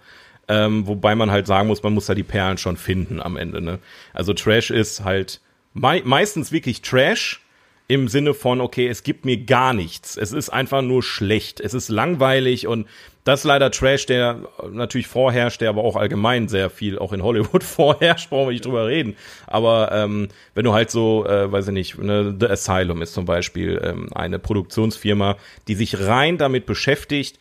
Ähm, 0.46 0.86
wobei 0.86 1.14
man 1.14 1.30
halt 1.30 1.46
sagen 1.46 1.68
muss, 1.68 1.82
man 1.82 1.94
muss 1.94 2.04
da 2.06 2.14
die 2.14 2.22
Perlen 2.22 2.58
schon 2.58 2.76
finden 2.76 3.22
am 3.22 3.36
Ende. 3.38 3.62
Ne? 3.62 3.78
Also 4.12 4.34
Trash 4.34 4.70
ist 4.70 5.02
halt 5.02 5.40
mei 5.72 6.02
meistens 6.04 6.52
wirklich 6.52 6.82
Trash 6.82 7.40
im 7.86 8.08
Sinne 8.08 8.32
von, 8.32 8.60
okay, 8.60 8.88
es 8.88 9.02
gibt 9.02 9.24
mir 9.24 9.36
gar 9.36 9.74
nichts. 9.74 10.16
Es 10.16 10.32
ist 10.32 10.48
einfach 10.48 10.80
nur 10.80 11.02
schlecht. 11.02 11.60
Es 11.60 11.74
ist 11.74 11.90
langweilig 11.90 12.66
und 12.66 12.86
das 13.24 13.40
ist 13.40 13.44
leider 13.44 13.70
Trash, 13.70 14.06
der 14.06 14.40
natürlich 14.70 15.06
vorherrscht, 15.06 15.60
der 15.60 15.70
aber 15.70 15.82
auch 15.82 15.96
allgemein 15.96 16.48
sehr 16.48 16.68
viel 16.68 16.98
auch 16.98 17.12
in 17.12 17.22
Hollywood 17.22 17.64
vorherrscht, 17.64 18.30
brauchen 18.30 18.48
wir 18.48 18.52
nicht 18.52 18.64
drüber 18.64 18.86
reden. 18.86 19.16
Aber 19.46 19.90
ähm, 19.92 20.28
wenn 20.54 20.64
du 20.64 20.72
halt 20.72 20.90
so, 20.90 21.26
äh, 21.26 21.50
weiß 21.50 21.68
ich 21.68 21.74
nicht, 21.74 21.98
ne, 21.98 22.34
The 22.38 22.48
Asylum 22.48 23.02
ist 23.02 23.14
zum 23.14 23.24
Beispiel 23.24 23.80
ähm, 23.82 24.08
eine 24.14 24.38
Produktionsfirma, 24.38 25.36
die 25.68 25.74
sich 25.74 26.00
rein 26.00 26.36
damit 26.38 26.66
beschäftigt, 26.66 27.38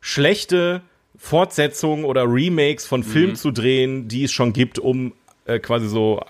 schlechte 0.00 0.82
Fortsetzungen 1.16 2.04
oder 2.04 2.24
Remakes 2.26 2.86
von 2.86 3.02
Filmen 3.02 3.36
zu 3.36 3.52
drehen, 3.52 4.08
die 4.08 4.24
es 4.24 4.32
schon 4.32 4.52
gibt, 4.52 4.78
um 4.78 5.12
äh, 5.46 5.58
quasi 5.58 5.86
so, 5.86 6.20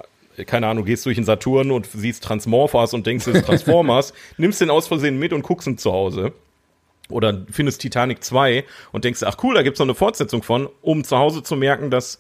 keine 0.47 0.66
Ahnung, 0.66 0.85
gehst 0.85 1.05
durch 1.07 1.16
den 1.16 1.24
Saturn 1.24 1.70
und 1.70 1.87
siehst 1.87 2.24
Transmorphers 2.24 2.95
und 2.95 3.07
denkst, 3.07 3.26
es 3.26 3.37
ist 3.37 3.47
Transformers, 3.47 4.12
nimmst 4.39 4.61
den 4.61 4.70
aus 4.70 4.89
Versehen 4.89 5.18
mit 5.18 5.33
und 5.33 5.43
guckst 5.43 5.68
ihn 5.68 5.78
zu 5.78 5.93
Hause. 5.93 6.33
Oder 7.09 7.45
findest 7.51 7.80
Titanic 7.80 8.24
2 8.24 8.64
und 8.93 9.05
denkst, 9.05 9.22
ach 9.24 9.37
cool, 9.43 9.55
da 9.55 9.62
gibt's 9.62 9.80
noch 9.80 9.87
eine 9.87 9.95
Fortsetzung 9.95 10.43
von, 10.43 10.68
um 10.80 11.05
zu 11.05 11.18
Hause 11.18 11.43
zu 11.43 11.57
merken, 11.57 11.91
dass 11.91 12.18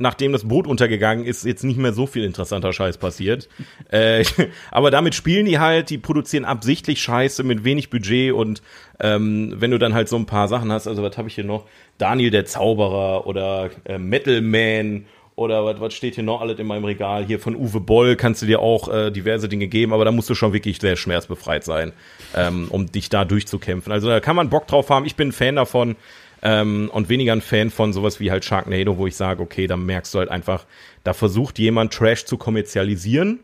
nachdem 0.00 0.32
das 0.32 0.48
Boot 0.48 0.66
untergegangen 0.66 1.26
ist, 1.26 1.44
jetzt 1.44 1.62
nicht 1.62 1.78
mehr 1.78 1.92
so 1.92 2.06
viel 2.06 2.24
interessanter 2.24 2.72
Scheiß 2.72 2.96
passiert. 2.96 3.48
äh, 3.90 4.24
aber 4.70 4.90
damit 4.90 5.14
spielen 5.14 5.46
die 5.46 5.58
halt, 5.58 5.90
die 5.90 5.98
produzieren 5.98 6.44
absichtlich 6.44 7.00
Scheiße 7.02 7.44
mit 7.44 7.64
wenig 7.64 7.90
Budget 7.90 8.32
und 8.32 8.62
ähm, 8.98 9.54
wenn 9.56 9.70
du 9.70 9.78
dann 9.78 9.94
halt 9.94 10.08
so 10.08 10.16
ein 10.16 10.26
paar 10.26 10.48
Sachen 10.48 10.72
hast, 10.72 10.88
also 10.88 11.02
was 11.02 11.16
habe 11.18 11.28
ich 11.28 11.34
hier 11.34 11.44
noch? 11.44 11.66
Daniel 11.98 12.30
der 12.30 12.46
Zauberer 12.46 13.26
oder 13.26 13.70
äh, 13.84 13.98
Metal 13.98 14.40
Man 14.40 15.04
oder 15.40 15.64
was, 15.64 15.80
was 15.80 15.94
steht 15.94 16.16
hier 16.16 16.24
noch 16.24 16.42
alles 16.42 16.58
in 16.58 16.66
meinem 16.66 16.84
Regal? 16.84 17.24
Hier 17.24 17.40
von 17.40 17.56
Uwe 17.56 17.80
Boll 17.80 18.14
kannst 18.14 18.42
du 18.42 18.46
dir 18.46 18.60
auch 18.60 18.92
äh, 18.92 19.10
diverse 19.10 19.48
Dinge 19.48 19.68
geben, 19.68 19.94
aber 19.94 20.04
da 20.04 20.12
musst 20.12 20.28
du 20.28 20.34
schon 20.34 20.52
wirklich 20.52 20.78
sehr 20.78 20.96
schmerzbefreit 20.96 21.64
sein, 21.64 21.92
ähm, 22.36 22.66
um 22.68 22.92
dich 22.92 23.08
da 23.08 23.24
durchzukämpfen. 23.24 23.90
Also 23.90 24.08
da 24.08 24.20
kann 24.20 24.36
man 24.36 24.50
Bock 24.50 24.66
drauf 24.66 24.90
haben. 24.90 25.06
Ich 25.06 25.16
bin 25.16 25.28
ein 25.28 25.32
Fan 25.32 25.56
davon 25.56 25.96
ähm, 26.42 26.90
und 26.92 27.08
weniger 27.08 27.32
ein 27.32 27.40
Fan 27.40 27.70
von 27.70 27.94
sowas 27.94 28.20
wie 28.20 28.30
halt 28.30 28.44
Sharknado, 28.44 28.98
wo 28.98 29.06
ich 29.06 29.16
sage, 29.16 29.42
okay, 29.42 29.66
da 29.66 29.78
merkst 29.78 30.12
du 30.12 30.18
halt 30.18 30.28
einfach, 30.28 30.66
da 31.04 31.14
versucht 31.14 31.58
jemand 31.58 31.94
Trash 31.94 32.26
zu 32.26 32.36
kommerzialisieren. 32.36 33.40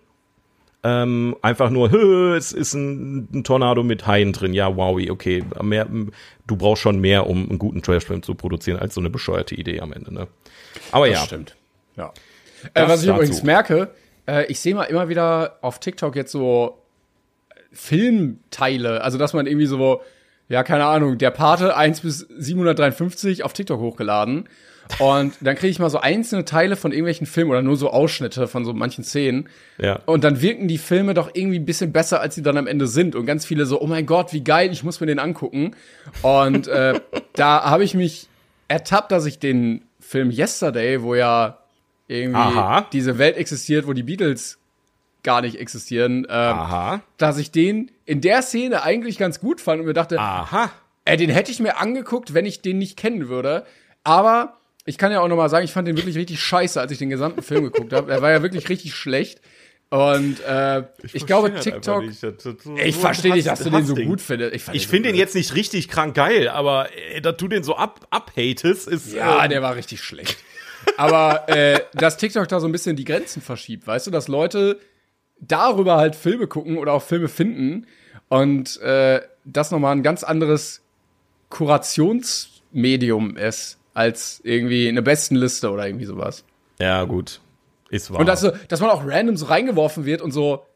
Ähm, 0.84 1.34
einfach 1.40 1.70
nur, 1.70 1.90
"Hö, 1.90 2.36
es 2.36 2.52
ist 2.52 2.74
ein, 2.74 3.26
ein 3.32 3.42
Tornado 3.42 3.82
mit 3.82 4.06
Haien 4.06 4.34
drin. 4.34 4.52
Ja, 4.52 4.76
wow, 4.76 5.00
okay. 5.10 5.42
Mehr, 5.62 5.88
du 6.46 6.56
brauchst 6.56 6.82
schon 6.82 7.00
mehr, 7.00 7.26
um 7.26 7.48
einen 7.48 7.58
guten 7.58 7.80
Trashfilm 7.80 8.22
zu 8.22 8.34
produzieren, 8.34 8.78
als 8.78 8.94
so 8.94 9.00
eine 9.00 9.08
bescheuerte 9.08 9.54
Idee 9.54 9.80
am 9.80 9.94
Ende. 9.94 10.12
Ne? 10.12 10.28
Aber 10.92 11.08
ja, 11.08 11.24
stimmt. 11.24 11.56
Ja. 11.96 12.12
Äh, 12.74 12.88
was 12.88 13.00
ich 13.00 13.06
dazu. 13.06 13.18
übrigens 13.18 13.42
merke, 13.42 13.90
äh, 14.26 14.46
ich 14.46 14.60
sehe 14.60 14.74
mal 14.74 14.84
immer 14.84 15.08
wieder 15.08 15.58
auf 15.62 15.78
TikTok 15.78 16.16
jetzt 16.16 16.32
so 16.32 16.82
Filmteile, 17.72 19.02
also 19.02 19.18
dass 19.18 19.34
man 19.34 19.46
irgendwie 19.46 19.66
so, 19.66 20.02
ja, 20.48 20.62
keine 20.62 20.86
Ahnung, 20.86 21.18
der 21.18 21.30
Pate 21.30 21.76
1 21.76 22.00
bis 22.00 22.20
753 22.20 23.44
auf 23.44 23.52
TikTok 23.52 23.80
hochgeladen. 23.80 24.48
Und 25.00 25.34
dann 25.40 25.56
kriege 25.56 25.70
ich 25.70 25.78
mal 25.80 25.90
so 25.90 25.98
einzelne 25.98 26.44
Teile 26.44 26.76
von 26.76 26.92
irgendwelchen 26.92 27.26
Filmen 27.26 27.50
oder 27.50 27.62
nur 27.62 27.76
so 27.76 27.90
Ausschnitte 27.90 28.46
von 28.46 28.64
so 28.64 28.72
manchen 28.72 29.02
Szenen. 29.02 29.48
Ja. 29.78 30.00
Und 30.06 30.22
dann 30.22 30.40
wirken 30.40 30.68
die 30.68 30.78
Filme 30.78 31.12
doch 31.12 31.30
irgendwie 31.34 31.58
ein 31.58 31.64
bisschen 31.64 31.92
besser, 31.92 32.20
als 32.20 32.36
sie 32.36 32.42
dann 32.42 32.56
am 32.56 32.68
Ende 32.68 32.86
sind. 32.86 33.16
Und 33.16 33.26
ganz 33.26 33.44
viele 33.44 33.66
so, 33.66 33.80
oh 33.80 33.86
mein 33.88 34.06
Gott, 34.06 34.32
wie 34.32 34.44
geil, 34.44 34.70
ich 34.70 34.84
muss 34.84 35.00
mir 35.00 35.06
den 35.06 35.18
angucken. 35.18 35.74
Und 36.22 36.68
äh, 36.68 37.00
da 37.34 37.64
habe 37.64 37.82
ich 37.82 37.94
mich 37.94 38.28
ertappt, 38.68 39.10
dass 39.10 39.26
ich 39.26 39.40
den 39.40 39.82
Film 39.98 40.30
Yesterday, 40.30 41.02
wo 41.02 41.16
ja 41.16 41.58
irgendwie 42.08 42.38
Aha. 42.38 42.86
diese 42.92 43.18
Welt 43.18 43.36
existiert, 43.36 43.86
wo 43.86 43.92
die 43.92 44.02
Beatles 44.02 44.58
gar 45.22 45.40
nicht 45.40 45.58
existieren, 45.58 46.26
ähm, 46.28 46.28
Aha. 46.30 47.00
dass 47.16 47.38
ich 47.38 47.50
den 47.50 47.90
in 48.04 48.20
der 48.20 48.42
Szene 48.42 48.82
eigentlich 48.82 49.18
ganz 49.18 49.40
gut 49.40 49.60
fand 49.60 49.80
und 49.80 49.86
mir 49.86 49.92
dachte, 49.92 50.18
Aha. 50.20 50.70
Ey, 51.04 51.16
den 51.16 51.30
hätte 51.30 51.52
ich 51.52 51.60
mir 51.60 51.78
angeguckt, 51.78 52.34
wenn 52.34 52.46
ich 52.46 52.62
den 52.62 52.78
nicht 52.78 52.96
kennen 52.96 53.28
würde. 53.28 53.64
Aber 54.02 54.56
ich 54.86 54.98
kann 54.98 55.12
ja 55.12 55.20
auch 55.20 55.28
noch 55.28 55.36
mal 55.36 55.48
sagen, 55.48 55.64
ich 55.64 55.72
fand 55.72 55.86
den 55.86 55.96
wirklich 55.96 56.16
richtig 56.16 56.40
scheiße, 56.40 56.80
als 56.80 56.90
ich 56.90 56.98
den 56.98 57.10
gesamten 57.10 57.42
Film 57.42 57.64
geguckt 57.64 57.92
habe. 57.92 58.10
Er 58.10 58.22
war 58.22 58.30
ja 58.32 58.42
wirklich 58.42 58.68
richtig 58.68 58.94
schlecht. 58.94 59.40
Und 59.88 60.40
äh, 60.44 60.82
ich, 61.12 61.26
glaube, 61.26 61.54
TikTok. 61.54 62.04
Ich 62.84 62.96
verstehe 62.96 63.34
nicht, 63.34 63.46
dass 63.46 63.62
du 63.62 63.70
den 63.70 63.86
so 63.86 63.94
gut 63.94 64.20
findest. 64.20 64.54
Ich, 64.54 64.64
ich 64.72 64.88
finde 64.88 65.10
den 65.10 65.16
jetzt 65.16 65.36
nicht 65.36 65.54
richtig 65.54 65.88
krank 65.88 66.16
geil, 66.16 66.48
aber 66.48 66.88
äh, 66.96 67.20
dass 67.20 67.36
du 67.36 67.46
den 67.46 67.62
so 67.62 67.76
ab 67.76 68.04
abhatest, 68.10 68.88
ist. 68.88 69.12
Ja, 69.12 69.44
ähm, 69.44 69.50
der 69.50 69.62
war 69.62 69.76
richtig 69.76 70.02
schlecht. 70.02 70.38
Aber 70.96 71.48
äh, 71.48 71.80
dass 71.94 72.16
TikTok 72.16 72.48
da 72.48 72.60
so 72.60 72.66
ein 72.66 72.72
bisschen 72.72 72.96
die 72.96 73.04
Grenzen 73.04 73.42
verschiebt, 73.42 73.86
weißt 73.86 74.06
du, 74.06 74.10
dass 74.10 74.28
Leute 74.28 74.78
darüber 75.40 75.96
halt 75.96 76.16
Filme 76.16 76.46
gucken 76.46 76.78
oder 76.78 76.92
auch 76.92 77.02
Filme 77.02 77.28
finden 77.28 77.86
und 78.28 78.80
äh, 78.80 79.20
das 79.44 79.70
nochmal 79.70 79.94
ein 79.94 80.02
ganz 80.02 80.24
anderes 80.24 80.82
Kurationsmedium 81.50 83.36
ist 83.36 83.78
als 83.94 84.40
irgendwie 84.44 84.88
eine 84.88 85.02
Bestenliste 85.02 85.70
oder 85.70 85.86
irgendwie 85.86 86.04
sowas. 86.04 86.44
Ja, 86.78 87.04
gut. 87.04 87.40
Ist 87.88 88.10
wahr. 88.10 88.20
Und 88.20 88.26
dass, 88.26 88.46
dass 88.68 88.80
man 88.80 88.90
auch 88.90 89.06
random 89.06 89.36
so 89.36 89.46
reingeworfen 89.46 90.04
wird 90.04 90.20
und 90.20 90.32
so. 90.32 90.66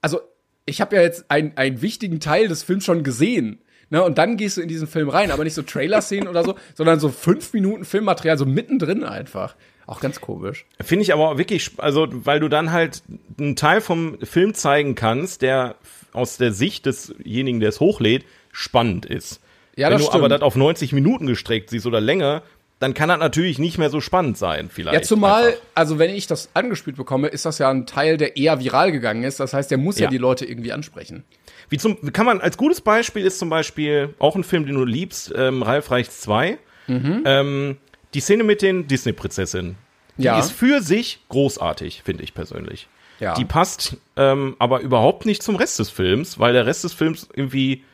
Also, 0.00 0.20
ich 0.66 0.80
habe 0.80 0.96
ja 0.96 1.02
jetzt 1.02 1.24
ein, 1.28 1.56
einen 1.56 1.82
wichtigen 1.82 2.20
Teil 2.20 2.48
des 2.48 2.62
Films 2.62 2.84
schon 2.84 3.02
gesehen. 3.02 3.60
Ne, 3.92 4.02
und 4.04 4.18
dann 4.18 4.36
gehst 4.36 4.56
du 4.56 4.60
in 4.60 4.68
diesen 4.68 4.86
Film 4.86 5.08
rein, 5.08 5.32
aber 5.32 5.42
nicht 5.42 5.54
so 5.54 5.62
Trailer-Szenen 5.62 6.28
oder 6.28 6.44
so, 6.44 6.54
sondern 6.74 7.00
so 7.00 7.08
fünf 7.08 7.52
Minuten 7.52 7.84
Filmmaterial, 7.84 8.38
so 8.38 8.46
mittendrin 8.46 9.02
einfach. 9.02 9.56
Auch 9.86 10.00
ganz 10.00 10.20
komisch. 10.20 10.64
Finde 10.80 11.02
ich 11.02 11.12
aber 11.12 11.30
auch 11.30 11.38
wirklich, 11.38 11.72
also, 11.78 12.06
weil 12.10 12.38
du 12.38 12.48
dann 12.48 12.70
halt 12.70 13.02
einen 13.38 13.56
Teil 13.56 13.80
vom 13.80 14.18
Film 14.22 14.54
zeigen 14.54 14.94
kannst, 14.94 15.42
der 15.42 15.74
aus 16.12 16.36
der 16.36 16.52
Sicht 16.52 16.86
desjenigen, 16.86 17.58
der 17.58 17.70
es 17.70 17.80
hochlädt, 17.80 18.24
spannend 18.52 19.06
ist. 19.06 19.40
Ja, 19.76 19.88
Wenn 19.88 19.94
das 19.94 20.02
du 20.02 20.06
stimmt. 20.08 20.20
aber 20.20 20.28
das 20.28 20.42
auf 20.42 20.54
90 20.54 20.92
Minuten 20.92 21.26
gestreckt 21.26 21.70
siehst 21.70 21.86
oder 21.86 22.00
länger, 22.00 22.42
dann 22.80 22.94
kann 22.94 23.08
das 23.10 23.18
natürlich 23.18 23.58
nicht 23.58 23.78
mehr 23.78 23.90
so 23.90 24.00
spannend 24.00 24.36
sein, 24.38 24.68
vielleicht. 24.72 24.94
Ja, 24.94 25.02
zumal, 25.02 25.48
einfach. 25.48 25.60
also 25.74 25.98
wenn 25.98 26.10
ich 26.10 26.26
das 26.26 26.48
angespielt 26.54 26.96
bekomme, 26.96 27.28
ist 27.28 27.44
das 27.44 27.58
ja 27.58 27.70
ein 27.70 27.86
Teil, 27.86 28.16
der 28.16 28.36
eher 28.36 28.58
viral 28.58 28.90
gegangen 28.90 29.22
ist. 29.22 29.38
Das 29.38 29.52
heißt, 29.52 29.70
der 29.70 29.78
muss 29.78 29.98
ja, 29.98 30.04
Ja. 30.06 30.10
die 30.10 30.18
Leute 30.18 30.44
irgendwie 30.46 30.72
ansprechen. 30.72 31.22
Wie 31.68 31.76
zum, 31.78 32.12
kann 32.12 32.26
man, 32.26 32.40
als 32.40 32.56
gutes 32.56 32.80
Beispiel 32.80 33.24
ist 33.24 33.38
zum 33.38 33.50
Beispiel 33.50 34.14
auch 34.18 34.34
ein 34.34 34.42
Film, 34.44 34.66
den 34.66 34.74
du 34.74 34.84
liebst, 34.84 35.32
ähm, 35.36 35.62
Ralf 35.62 35.90
Reichts 35.90 36.20
2. 36.22 36.58
Mhm. 36.88 37.22
Ähm, 37.26 37.76
die 38.14 38.20
Szene 38.20 38.42
mit 38.44 38.62
den 38.62 38.88
Disney-Prinzessinnen. 38.88 39.76
Die 40.16 40.24
Ja. 40.24 40.38
ist 40.40 40.50
für 40.50 40.80
sich 40.82 41.20
großartig, 41.28 42.02
finde 42.02 42.24
ich 42.24 42.34
persönlich. 42.34 42.88
Ja. 43.20 43.34
Die 43.34 43.44
passt 43.44 43.98
ähm, 44.16 44.56
aber 44.58 44.80
überhaupt 44.80 45.26
nicht 45.26 45.42
zum 45.42 45.54
Rest 45.56 45.78
des 45.78 45.90
Films, 45.90 46.38
weil 46.38 46.54
der 46.54 46.64
Rest 46.66 46.82
des 46.84 46.94
Films 46.94 47.28
irgendwie 47.34 47.84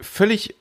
völlig 0.00 0.54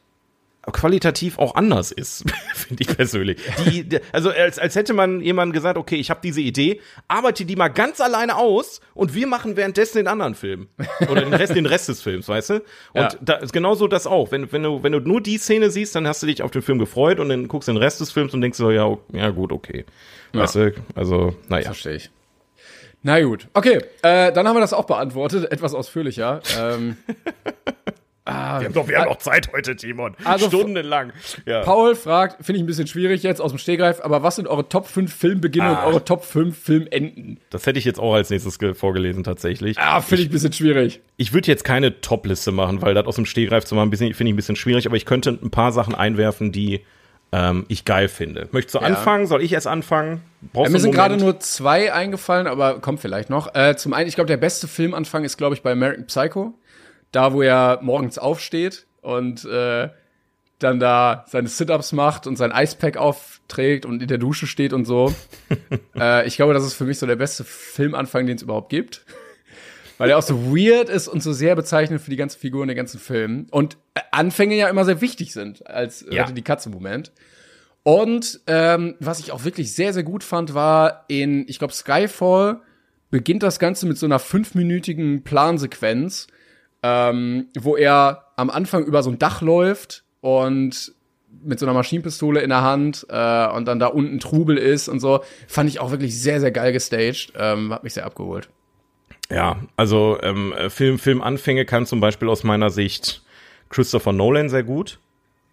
qualitativ 0.74 1.38
auch 1.39 1.55
anders 1.55 1.91
ist, 1.91 2.24
finde 2.53 2.84
ich 2.84 2.95
persönlich. 2.95 3.38
Die, 3.65 3.88
also 4.11 4.30
als, 4.32 4.59
als 4.59 4.76
hätte 4.76 4.93
man 4.93 5.22
jemandem 5.22 5.53
gesagt, 5.53 5.78
okay, 5.78 5.95
ich 5.95 6.09
habe 6.09 6.20
diese 6.24 6.41
Idee, 6.41 6.82
arbeite 7.07 7.45
die 7.45 7.55
mal 7.55 7.70
ganz 7.70 8.01
alleine 8.01 8.36
aus 8.36 8.82
und 8.93 9.13
wir 9.13 9.28
machen 9.28 9.55
währenddessen 9.55 9.97
den 9.97 10.07
anderen 10.07 10.36
Film. 10.36 10.68
Oder 11.09 11.22
den 11.22 11.34
Rest, 11.34 11.55
den 11.55 11.65
Rest 11.65 11.89
des 11.89 12.01
Films, 12.01 12.28
weißt 12.28 12.49
du? 12.49 12.53
Und 12.55 12.63
Ja. 12.95 13.09
da 13.22 13.34
ist 13.36 13.53
genauso 13.53 13.88
das 13.88 14.07
auch. 14.07 14.32
Wenn, 14.32 14.51
wenn, 14.51 14.63
du, 14.63 14.84
wenn 14.84 14.91
du 14.91 14.99
nur 14.99 15.22
die 15.22 15.38
Szene 15.38 15.70
siehst, 15.70 15.95
dann 15.95 16.07
hast 16.07 16.22
du 16.24 16.28
dich 16.28 16.41
auf 16.43 16.51
den 16.51 16.61
Film 16.61 16.80
gefreut 16.80 17.20
und 17.20 17.30
dann 17.30 17.47
guckst 17.47 17.68
du 17.68 17.74
den 17.74 17.78
Rest 17.82 17.99
des 18.01 18.11
Films 18.11 18.34
und 18.34 18.41
denkst 18.41 18.57
so, 18.57 18.72
ja, 18.72 18.97
ja 19.13 19.30
gut, 19.30 19.51
okay. 19.51 19.86
Weißt 20.34 20.55
du, 20.55 20.74
also, 20.95 21.36
naja. 21.47 21.65
Verstehe 21.65 21.95
ich. 21.95 22.11
Na 23.03 23.22
gut. 23.22 23.47
Okay, 23.53 23.78
äh, 24.01 24.34
dann 24.34 24.47
haben 24.47 24.55
wir 24.55 24.59
das 24.59 24.74
auch 24.74 24.86
beantwortet, 24.86 25.51
etwas 25.51 25.74
ausführlicher. 25.74 26.41
ähm, 26.59 26.97
Wir 28.28 28.66
haben 28.66 28.74
doch, 28.74 28.88
wir 28.88 28.98
haben 29.00 29.08
doch 29.10 29.18
Zeit 29.18 29.50
heute, 29.54 29.76
Timon. 29.76 30.16
Also- 30.24 30.48
Stundenlang. 30.48 31.14
Ja. 31.46 31.62
Paul 31.62 31.96
fragt, 31.96 32.46
finde 32.46 32.58
ich 32.58 32.64
ein 32.64 32.68
bisschen 32.68 32.88
schwierig 32.88 33.24
jetzt 33.24 33.40
aus 33.42 33.52
dem 33.52 33.58
Stehgreif, 33.58 34.02
aber 34.02 34.24
was 34.24 34.36
sind 34.36 34.48
eure 34.48 34.68
Top 34.70 34.88
5 34.88 35.14
Filmbeginne 35.14 35.70
und 35.72 35.78
Ah. 35.78 35.86
eure 35.88 36.04
Top 36.06 36.24
5 36.26 36.58
Filmenden? 36.58 37.40
Das 37.50 37.66
hätte 37.66 37.80
ich 37.80 37.86
jetzt 37.86 38.00
auch 38.00 38.14
als 38.14 38.30
nächstes 38.30 38.60
ge- 38.60 38.74
vorgelesen, 38.74 39.24
tatsächlich. 39.24 39.78
Ah, 39.80 40.02
finde 40.02 40.24
ich 40.24 40.30
ein 40.30 40.34
bisschen 40.34 40.54
schwierig. 40.54 41.02
Ich 41.18 41.34
würde 41.34 41.48
jetzt 41.48 41.64
keine 41.64 42.02
Top-Liste 42.02 42.52
machen, 42.52 42.82
weil 42.82 42.94
das 42.94 43.06
aus 43.08 43.16
dem 43.16 43.26
Stehgreif 43.26 43.66
zu 43.66 43.76
machen, 43.76 43.92
finde 43.92 44.14
ich 44.14 44.20
ein 44.22 44.36
bisschen 44.36 44.56
schwierig, 44.56 44.86
aber 44.88 44.96
ich 44.98 45.06
könnte 45.06 45.30
ein 45.32 45.50
paar 45.52 45.72
Sachen 45.72 45.96
einwerfen, 45.96 46.52
die 46.52 46.82
ähm, 47.34 47.66
ich 47.68 47.84
geil 47.84 48.08
finde. 48.08 48.48
Möchtest 48.52 48.76
du 48.76 48.80
Ja. 48.80 48.86
anfangen? 48.86 49.28
Soll 49.28 49.44
ich 49.44 49.52
erst 49.52 49.68
anfangen? 49.68 50.22
Brauchst 50.54 50.70
Ja, 50.70 50.72
mir 50.74 50.80
sind 50.80 50.94
gerade 50.94 51.18
nur 51.18 51.40
zwei 51.42 51.92
eingefallen, 51.92 52.48
aber 52.48 52.80
kommt 52.80 53.02
vielleicht 53.02 53.30
noch. 53.30 53.54
Äh, 53.54 53.76
zum 53.76 53.92
einen, 53.94 54.08
ich 54.08 54.16
glaube, 54.16 54.30
der 54.30 54.38
beste 54.38 54.66
Filmanfang 54.70 55.26
ist, 55.26 55.36
glaube 55.38 55.54
ich, 55.54 55.62
bei 55.62 55.74
American 55.74 56.08
Psycho. 56.08 56.54
Da, 57.12 57.34
wo 57.34 57.41
er 57.41 57.80
morgens 57.82 58.18
aufsteht 58.18 58.86
und 59.01 59.45
äh, 59.45 59.89
dann 60.60 60.80
da 60.80 61.26
seine 61.28 61.47
Sit-Ups 61.47 61.91
macht 61.91 62.26
und 62.26 62.36
sein 62.36 62.51
Icepack 62.51 62.97
aufträgt 62.97 63.86
und 63.86 64.01
in 64.01 64.08
der 64.08 64.18
Dusche 64.18 64.47
steht 64.47 64.74
und 64.74 64.86
so. 64.86 65.14
äh, 65.95 66.28
ich 66.28 66.36
glaube, 66.36 66.53
das 66.53 66.64
ist 66.64 66.74
für 66.74 66.86
mich 66.86 66.97
so 66.97 67.05
der 67.05 67.16
beste 67.16 67.43
Filmanfang, 67.43 68.26
den 68.26 68.36
es 68.36 68.41
überhaupt 68.41 68.70
gibt. 68.70 69.05
Weil 69.99 70.12
er 70.12 70.18
auch 70.18 70.24
so 70.24 70.55
weird 70.55 70.89
ist 70.89 71.08
und 71.08 71.24
so 71.24 71.34
sehr 71.34 71.55
bezeichnend 71.55 72.01
für 72.01 72.12
die 72.12 72.18
ganzen 72.18 72.39
Figuren 72.39 72.68
der 72.68 72.76
ganzen 72.76 72.99
Film. 72.99 73.47
Und 73.51 73.78
äh, 73.95 74.01
Anfänge 74.12 74.55
ja 74.55 74.68
immer 74.70 74.86
sehr 74.86 75.01
wichtig 75.01 75.34
sind, 75.34 75.66
als 75.68 76.05
Ja. 76.10 76.24
Rette 76.24 76.34
die 76.34 76.43
Katze-Moment. 76.43 77.12
Und 77.84 78.41
ähm, 78.47 78.95
was 78.99 79.20
ich 79.20 79.32
auch 79.32 79.43
wirklich 79.45 79.74
sehr, 79.74 79.93
sehr 79.93 80.03
gut 80.03 80.24
fand, 80.24 80.53
war 80.53 81.05
in, 81.08 81.47
ich 81.47 81.58
glaube, 81.58 81.74
Skyfall 81.74 82.62
beginnt 83.10 83.43
das 83.43 83.60
Ganze 83.60 83.86
mit 83.88 83.97
so 83.97 84.05
einer 84.05 84.20
fünfminütigen 84.20 85.24
Plansequenz, 85.24 86.28
ähm, 86.84 87.48
wo 87.58 87.76
er 87.76 88.26
am 88.36 88.50
Anfang 88.50 88.86
über 88.86 89.04
so 89.04 89.10
ein 89.10 89.20
Dach 89.20 89.42
läuft 89.42 90.04
und 90.22 90.94
mit 91.44 91.60
so 91.60 91.66
einer 91.66 91.74
Maschinenpistole 91.74 92.42
in 92.42 92.50
der 92.50 92.62
Hand 92.62 93.06
äh, 93.10 93.48
und 93.48 93.68
dann 93.68 93.80
da 93.80 93.88
unten 93.88 94.20
Trubel 94.20 94.58
ist 94.58 94.88
und 94.88 95.00
so. 95.00 95.22
Fand 95.48 95.70
ich 95.70 95.80
auch 95.80 95.92
wirklich 95.92 96.20
sehr, 96.20 96.40
sehr 96.40 96.52
geil 96.52 96.74
gestaged. 96.74 97.34
Ähm, 97.38 97.74
hat 97.74 97.84
mich 97.84 97.94
sehr 97.94 98.06
abgeholt. 98.06 98.50
Ja, 99.30 99.58
also 99.76 100.18
ähm, 100.22 100.54
Film, 100.70 101.00
Filmanfänge 101.00 101.66
kann 101.66 101.86
zum 101.86 102.00
Beispiel 102.00 102.30
aus 102.30 102.44
meiner 102.44 102.70
Sicht 102.70 103.24
Christopher 103.70 104.14
Nolan 104.14 104.50
sehr 104.50 104.64
gut. 104.64 105.00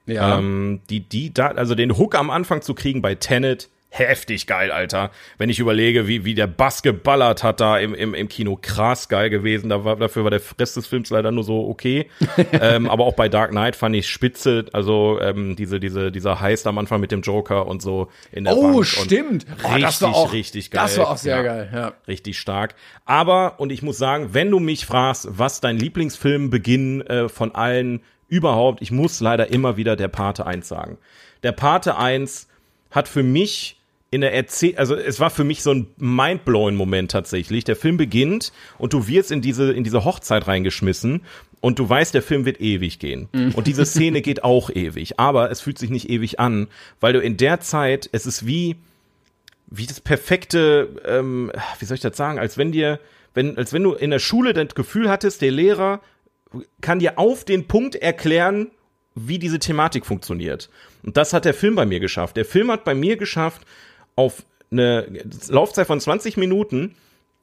Ja. 0.07 0.39
Ähm, 0.39 0.81
die, 0.91 1.01
die, 1.01 1.33
da, 1.33 1.49
also 1.49 1.75
den 1.75 1.97
Hook 1.97 2.15
am 2.15 2.31
Anfang 2.31 2.63
zu 2.63 2.75
kriegen 2.75 3.03
bei 3.03 3.15
Tenet, 3.15 3.71
heftig 3.99 4.47
geil, 4.49 4.73
Alter. 4.73 5.11
Wenn 5.39 5.49
ich 5.51 5.61
überlege, 5.61 6.09
wie, 6.09 6.25
wie 6.25 6.35
der 6.35 6.49
Bass 6.49 6.83
geballert 6.83 7.45
hat 7.45 7.61
da 7.61 7.79
im, 7.79 7.95
im, 7.95 8.13
im 8.13 8.29
Kino, 8.29 8.59
krass 8.61 9.09
geil 9.09 9.31
gewesen. 9.31 9.69
Da 9.69 9.85
war, 9.85 9.97
dafür 9.97 10.25
war 10.25 10.31
der 10.31 10.41
Rest 10.59 10.77
des 10.77 10.87
Films 10.87 11.11
leider 11.11 11.31
nur 11.31 11.45
so 11.45 11.69
okay. 11.69 12.11
ähm, 12.53 12.91
aber 12.91 13.05
auch 13.05 13.15
bei 13.15 13.29
Dark 13.29 13.51
Knight 13.53 13.77
fand 13.77 13.95
ich 13.95 14.09
spitze, 14.09 14.67
also 14.73 15.21
ähm, 15.21 15.55
diese, 15.55 15.79
diese, 15.79 16.11
dieser 16.11 16.41
Heist 16.41 16.67
am 16.67 16.79
Anfang 16.79 17.01
mit 17.01 17.13
dem 17.13 17.23
Joker 17.23 17.67
und 17.67 17.83
so 17.83 18.09
in 18.33 18.45
der 18.45 18.53
Bank. 18.53 18.75
oh, 18.75 18.79
und 18.79 18.85
stimmt. 18.85 19.47
Oh, 19.63 19.69
Richtig, 19.69 19.83
das 19.85 20.03
war 20.03 20.15
auch, 20.15 20.33
richtig 20.33 20.71
geil. 20.73 20.83
Das 20.83 20.99
war 20.99 21.11
auch 21.11 21.17
sehr 21.17 21.37
Ja 21.37 21.43
geil, 21.43 21.71
ja. 21.73 21.93
richtig 22.09 22.39
stark. 22.39 22.75
Aber, 23.05 23.61
und 23.61 23.71
ich 23.71 23.83
muss 23.83 23.97
sagen, 23.97 24.31
wenn 24.33 24.51
du 24.51 24.59
mich 24.59 24.87
fragst, 24.87 25.29
was 25.31 25.61
dein 25.61 25.79
Lieblingsfilmbeginn 25.79 27.03
äh, 27.03 27.29
von 27.29 27.55
allen 27.55 28.03
überhaupt, 28.29 28.83
ich 28.83 28.91
muss 28.91 29.21
leider 29.21 29.51
immer 29.51 29.77
wieder 29.77 29.95
der 29.95 30.09
Pate 30.09 30.47
1 30.47 30.67
sagen. 30.67 30.99
Der 31.45 31.53
Pate 31.53 31.97
1 31.97 32.49
hat 32.91 33.07
für 33.09 33.23
mich 33.23 33.81
in 34.15 34.21
der 34.21 34.33
Erzähl 34.33 34.77
also 34.77 34.95
es 34.95 35.19
war 35.19 35.31
für 35.31 35.43
mich 35.43 35.63
so 35.65 35.73
ein 35.73 35.89
mindblowing 35.97 36.77
Moment 36.77 37.11
tatsächlich. 37.11 37.65
Der 37.65 37.75
Film 37.75 37.97
beginnt 37.97 38.53
und 38.79 38.93
du 38.93 39.09
wirst 39.09 39.33
in 39.33 39.43
diese 39.43 39.73
in 39.73 39.83
diese 39.83 40.05
Hochzeit 40.05 40.47
reingeschmissen 40.47 41.23
und 41.61 41.81
du 41.81 41.89
weißt, 41.89 42.15
der 42.15 42.23
Film 42.23 42.45
wird 42.45 42.61
ewig 42.61 43.01
gehen. 43.01 43.29
Und 43.57 43.67
diese 43.67 43.85
Szene 43.85 44.23
geht 44.23 44.45
auch 44.45 44.71
ewig, 44.71 45.19
aber 45.19 45.51
es 45.51 45.61
fühlt 45.61 45.79
sich 45.79 45.91
nicht 45.91 46.11
ewig 46.11 46.39
an, 46.39 46.69
weil 47.01 47.13
du 47.13 47.21
in 47.21 47.37
der 47.37 47.59
Zeit, 47.59 48.09
es 48.13 48.25
ist 48.25 48.47
wie 48.47 48.77
wie 49.67 49.87
das 49.87 50.01
perfekte, 50.01 50.91
ähm, 51.05 51.51
wie 51.81 51.85
soll 51.85 51.97
ich 51.97 52.01
das 52.01 52.17
sagen, 52.17 52.39
als 52.39 52.57
wenn 52.57 52.71
dir, 52.71 53.01
wenn, 53.33 53.59
als 53.59 53.73
wenn 53.73 53.83
du 53.83 53.95
in 53.95 54.11
der 54.11 54.21
Schule 54.21 54.53
das 54.53 54.77
Gefühl 54.77 55.11
hattest, 55.11 55.43
der 55.43 55.51
Lehrer 55.51 56.01
kann 56.81 57.01
dir 57.01 57.19
auf 57.19 57.45
den 57.45 57.67
Punkt 57.67 57.97
erklären, 57.97 58.71
wie 59.17 59.41
diese 59.41 59.59
Thematik 59.59 60.07
funktioniert. 60.07 60.71
Und 61.03 61.17
das 61.17 61.33
hat 61.33 61.45
der 61.45 61.55
Film 61.55 61.75
bei 61.75 61.87
mir 61.87 61.99
geschafft. 61.99 62.37
Der 62.37 62.45
Film 62.45 62.71
hat 62.71 62.85
bei 62.85 62.95
mir 62.95 63.17
geschafft, 63.17 63.63
auf 64.17 64.45
eine 64.71 65.07
Laufzeit 65.49 65.87
von 65.87 66.01
20 66.01 66.37
Minuten 66.37 66.97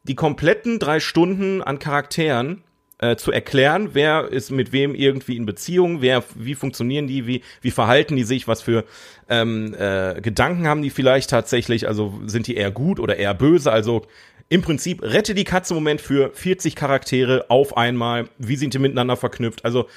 die 0.03 0.15
kompletten 0.15 0.79
drei 0.79 0.99
Stunden 0.99 1.61
an 1.61 1.79
Charakteren 1.79 2.63
äh, 2.97 3.15
zu 3.15 3.31
erklären, 3.31 3.89
wer 3.93 4.27
ist 4.29 4.51
mit 4.51 4.71
wem 4.71 4.95
irgendwie 4.95 5.37
in 5.37 5.45
Beziehung, 5.45 6.01
wer, 6.01 6.23
wie 6.35 6.55
funktionieren 6.55 7.07
die, 7.07 7.27
wie, 7.27 7.41
wie 7.61 7.71
verhalten 7.71 8.15
die 8.15 8.23
sich, 8.23 8.47
was 8.47 8.61
für 8.61 8.85
ähm, 9.29 9.75
äh, 9.77 10.21
Gedanken 10.21 10.67
haben 10.67 10.81
die 10.81 10.89
vielleicht 10.89 11.29
tatsächlich, 11.29 11.87
also 11.87 12.19
sind 12.25 12.47
die 12.47 12.55
eher 12.55 12.71
gut 12.71 12.99
oder 12.99 13.17
eher 13.17 13.33
böse, 13.33 13.71
also 13.71 14.05
im 14.49 14.61
Prinzip 14.61 15.01
rette 15.01 15.33
die 15.33 15.45
Katze 15.45 15.73
Moment 15.73 16.01
für 16.01 16.31
40 16.33 16.75
Charaktere 16.75 17.45
auf 17.49 17.77
einmal, 17.77 18.27
wie 18.37 18.57
sind 18.57 18.73
die 18.73 18.79
miteinander 18.79 19.15
verknüpft, 19.15 19.63
also 19.65 19.87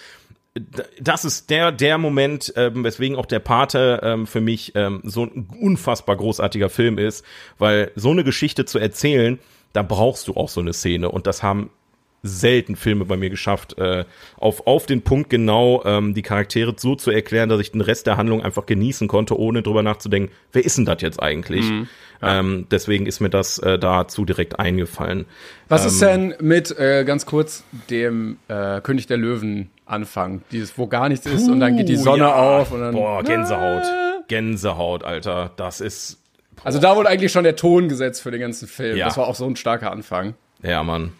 das 1.01 1.25
ist 1.25 1.51
der 1.51 1.73
der 1.73 1.99
Moment, 1.99 2.53
ähm, 2.57 2.85
weswegen 2.85 3.17
auch 3.17 3.27
der 3.27 3.41
Pate 3.41 4.01
ähm, 4.03 4.27
für 4.27 4.41
mich 4.41 4.73
ähm, 4.77 5.01
so 5.05 5.25
ein 5.25 5.49
unfassbar 5.61 6.17
großartiger 6.17 6.71
Film 6.71 6.99
ist, 6.99 7.25
weil 7.59 7.91
so 7.97 8.11
eine 8.11 8.23
Geschichte 8.23 8.65
zu 8.65 8.79
erzählen, 8.79 9.41
da 9.73 9.83
brauchst 9.83 10.29
du 10.29 10.35
auch 10.35 10.49
so 10.49 10.61
eine 10.61 10.73
Szene 10.73 11.11
und 11.11 11.27
das 11.27 11.43
haben 11.43 11.71
selten 12.25 12.75
Filme 12.75 13.05
bei 13.05 13.17
mir 13.17 13.31
geschafft, 13.31 13.77
äh, 13.79 14.05
auf, 14.37 14.67
auf 14.67 14.87
den 14.87 15.03
Punkt 15.03 15.29
genau 15.29 15.83
ähm, 15.85 16.15
die 16.15 16.23
Charaktere 16.23 16.75
so 16.77 16.97
zu 16.97 17.11
erklären, 17.11 17.51
dass 17.51 17.61
ich 17.61 17.73
den 17.73 17.83
Rest 17.83 18.07
der 18.07 18.17
Handlung 18.17 18.43
einfach 18.43 18.65
genießen 18.65 19.09
konnte, 19.09 19.39
ohne 19.39 19.63
drüber 19.63 19.83
nachzudenken, 19.83 20.33
wer 20.53 20.65
ist 20.65 20.79
denn 20.79 20.87
das 20.87 21.03
jetzt 21.03 21.23
eigentlich? 21.23 21.69
Mhm, 21.69 21.89
ja. 22.23 22.41
ähm, 22.41 22.67
deswegen 22.71 23.05
ist 23.05 23.21
mir 23.21 23.29
das 23.29 23.59
äh, 23.59 23.79
dazu 23.79 24.25
direkt 24.25 24.59
eingefallen. 24.59 25.27
Was 25.69 25.83
ähm, 25.83 25.89
ist 25.89 26.03
denn 26.03 26.35
mit, 26.41 26.79
äh, 26.79 27.05
ganz 27.05 27.27
kurz, 27.27 27.65
dem 27.91 28.39
äh, 28.49 28.81
König 28.81 29.07
der 29.07 29.19
Löwen 29.19 29.71
Anfang? 29.87 30.43
Dieses, 30.51 30.77
wo 30.79 30.87
gar 30.87 31.09
nichts 31.09 31.27
ist 31.27 31.49
und 31.49 31.61
dann 31.61 31.77
geht 31.77 31.89
die 31.89 31.97
Sonne 31.97 32.25
ja. 32.25 32.35
auf 32.35 32.73
und 32.73 32.81
dann. 32.81 32.95
Boah, 32.95 33.23
Gänsehaut. 33.23 33.83
Gänsehaut, 34.29 35.05
Alter. 35.05 35.51
Das 35.57 35.81
ist. 35.81 36.19
Boah. 36.57 36.67
Also 36.67 36.81
da 36.81 36.97
wurde 36.97 37.09
eigentlich 37.09 37.33
schon 37.33 37.45
der 37.45 37.57
Ton 37.57 37.89
gesetzt 37.89 38.23
für 38.23 38.31
den 38.31 38.41
ganzen 38.41 38.69
Film. 38.69 38.97
Ja. 38.97 39.07
Das 39.07 39.17
war 39.17 39.27
auch 39.27 39.35
so 39.35 39.47
ein 39.47 39.57
starker 39.57 39.91
Anfang. 39.91 40.35
Ja, 40.63 40.83
Mann. 40.83 41.13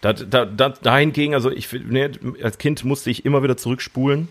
Da, 0.00 0.12
da, 0.12 0.44
da, 0.44 0.68
dahingegen, 0.68 1.34
also 1.34 1.50
ich 1.50 1.72
ne, 1.72 2.12
als 2.42 2.58
Kind 2.58 2.84
musste 2.84 3.10
ich 3.10 3.24
immer 3.24 3.42
wieder 3.42 3.56
zurückspulen, 3.56 4.28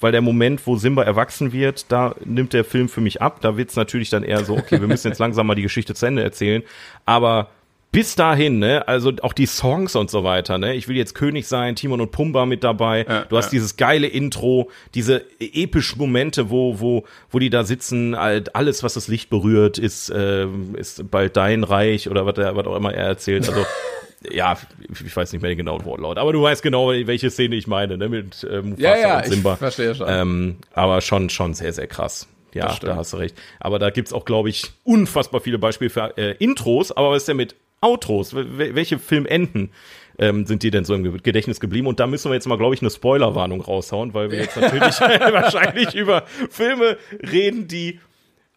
weil 0.00 0.12
der 0.12 0.22
Moment, 0.22 0.66
wo 0.66 0.76
Simba 0.76 1.02
erwachsen 1.02 1.52
wird, 1.52 1.92
da 1.92 2.14
nimmt 2.24 2.54
der 2.54 2.64
Film 2.64 2.88
für 2.88 3.02
mich 3.02 3.20
ab. 3.20 3.40
Da 3.42 3.56
wird's 3.56 3.76
natürlich 3.76 4.08
dann 4.08 4.22
eher 4.22 4.44
so, 4.44 4.56
okay, 4.56 4.80
wir 4.80 4.88
müssen 4.88 5.08
jetzt 5.08 5.18
langsam 5.20 5.46
mal 5.46 5.54
die 5.54 5.62
Geschichte 5.62 5.94
zu 5.94 6.06
Ende 6.06 6.22
erzählen. 6.22 6.62
Aber 7.04 7.48
bis 7.92 8.14
dahin, 8.14 8.58
ne, 8.58 8.86
also 8.88 9.12
auch 9.22 9.32
die 9.32 9.46
Songs 9.46 9.96
und 9.96 10.10
so 10.10 10.22
weiter, 10.22 10.58
ne, 10.58 10.74
ich 10.74 10.88
will 10.88 10.96
jetzt 10.96 11.14
König 11.14 11.46
sein, 11.46 11.76
Timon 11.76 12.00
und 12.00 12.10
Pumba 12.10 12.44
mit 12.44 12.62
dabei. 12.62 13.06
Ja, 13.08 13.24
du 13.24 13.36
hast 13.36 13.46
ja. 13.46 13.50
dieses 13.52 13.76
geile 13.76 14.06
Intro, 14.06 14.70
diese 14.94 15.24
epischen 15.40 15.98
Momente, 15.98 16.50
wo 16.50 16.78
wo 16.80 17.04
wo 17.30 17.38
die 17.38 17.50
da 17.50 17.64
sitzen, 17.64 18.16
halt 18.16 18.54
alles, 18.54 18.82
was 18.82 18.94
das 18.94 19.08
Licht 19.08 19.30
berührt, 19.30 19.78
ist 19.78 20.10
äh, 20.10 20.46
ist 20.76 21.10
bald 21.10 21.36
dein 21.36 21.64
Reich 21.64 22.10
oder 22.10 22.26
was, 22.26 22.36
was 22.36 22.66
auch 22.66 22.76
immer 22.76 22.92
er 22.92 23.06
erzählt. 23.06 23.48
Also 23.48 23.64
ja, 24.30 24.58
ich 24.90 25.16
weiß 25.16 25.32
nicht 25.32 25.42
mehr 25.42 25.50
den 25.50 25.58
genauen 25.58 25.84
Wortlaut, 25.84 26.18
aber 26.18 26.32
du 26.32 26.42
weißt 26.42 26.62
genau, 26.62 26.90
welche 26.90 27.30
Szene 27.30 27.56
ich 27.56 27.66
meine, 27.66 27.96
ne, 27.96 28.08
mit 28.08 28.44
äh, 28.44 28.62
Mufasa 28.62 28.82
ja, 28.82 28.96
ja, 28.96 29.16
und 29.18 29.26
Simba. 29.26 29.52
Ich 29.54 29.58
verstehe 29.58 29.94
schon. 29.94 30.06
Ähm, 30.08 30.56
aber 30.72 31.00
schon, 31.00 31.30
schon 31.30 31.54
sehr, 31.54 31.72
sehr 31.72 31.86
krass. 31.86 32.28
Ja, 32.56 32.76
da 32.80 32.96
hast 32.96 33.12
du 33.12 33.18
recht. 33.18 33.36
Aber 33.60 33.78
da 33.78 33.90
gibt's 33.90 34.12
auch, 34.12 34.24
glaube 34.24 34.48
ich, 34.48 34.72
unfassbar 34.84 35.40
viele 35.40 35.58
Beispiele 35.58 35.90
für 35.90 36.16
äh, 36.16 36.36
Intros. 36.38 36.92
Aber 36.92 37.10
was 37.10 37.22
ist 37.22 37.28
denn 37.28 37.36
mit 37.36 37.56
Outros? 37.80 38.34
welche 38.34 38.98
Filmenden 38.98 39.70
ähm, 40.18 40.46
sind 40.46 40.62
dir 40.62 40.70
denn 40.70 40.84
so 40.84 40.94
im 40.94 41.22
Gedächtnis 41.22 41.60
geblieben? 41.60 41.86
Und 41.86 42.00
da 42.00 42.06
müssen 42.06 42.30
wir 42.30 42.34
jetzt 42.34 42.46
mal, 42.46 42.58
glaube 42.58 42.74
ich, 42.74 42.80
eine 42.80 42.90
Spoilerwarnung 42.90 43.60
raushauen, 43.60 44.14
weil 44.14 44.30
wir 44.30 44.40
jetzt 44.40 44.56
natürlich 44.60 44.82
wahrscheinlich 45.00 45.94
über 45.94 46.22
Filme 46.50 46.96
reden, 47.30 47.68
die 47.68 48.00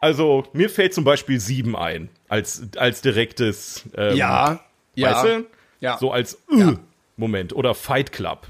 also 0.01 0.45
mir 0.53 0.69
fällt 0.69 0.93
zum 0.93 1.03
Beispiel 1.03 1.41
sieben 1.41 1.75
ein 1.75 2.09
als 2.29 2.69
als 2.77 3.01
direktes 3.01 3.83
ähm, 3.97 4.15
ja 4.15 4.61
ja. 4.99 5.11
Weißt 5.13 5.25
du? 5.25 5.45
Ja. 5.79 5.97
So 5.97 6.11
als 6.11 6.37
uh, 6.51 6.59
ja. 6.59 6.73
Moment. 7.17 7.53
Oder 7.53 7.73
Fight 7.73 8.11
Club. 8.11 8.47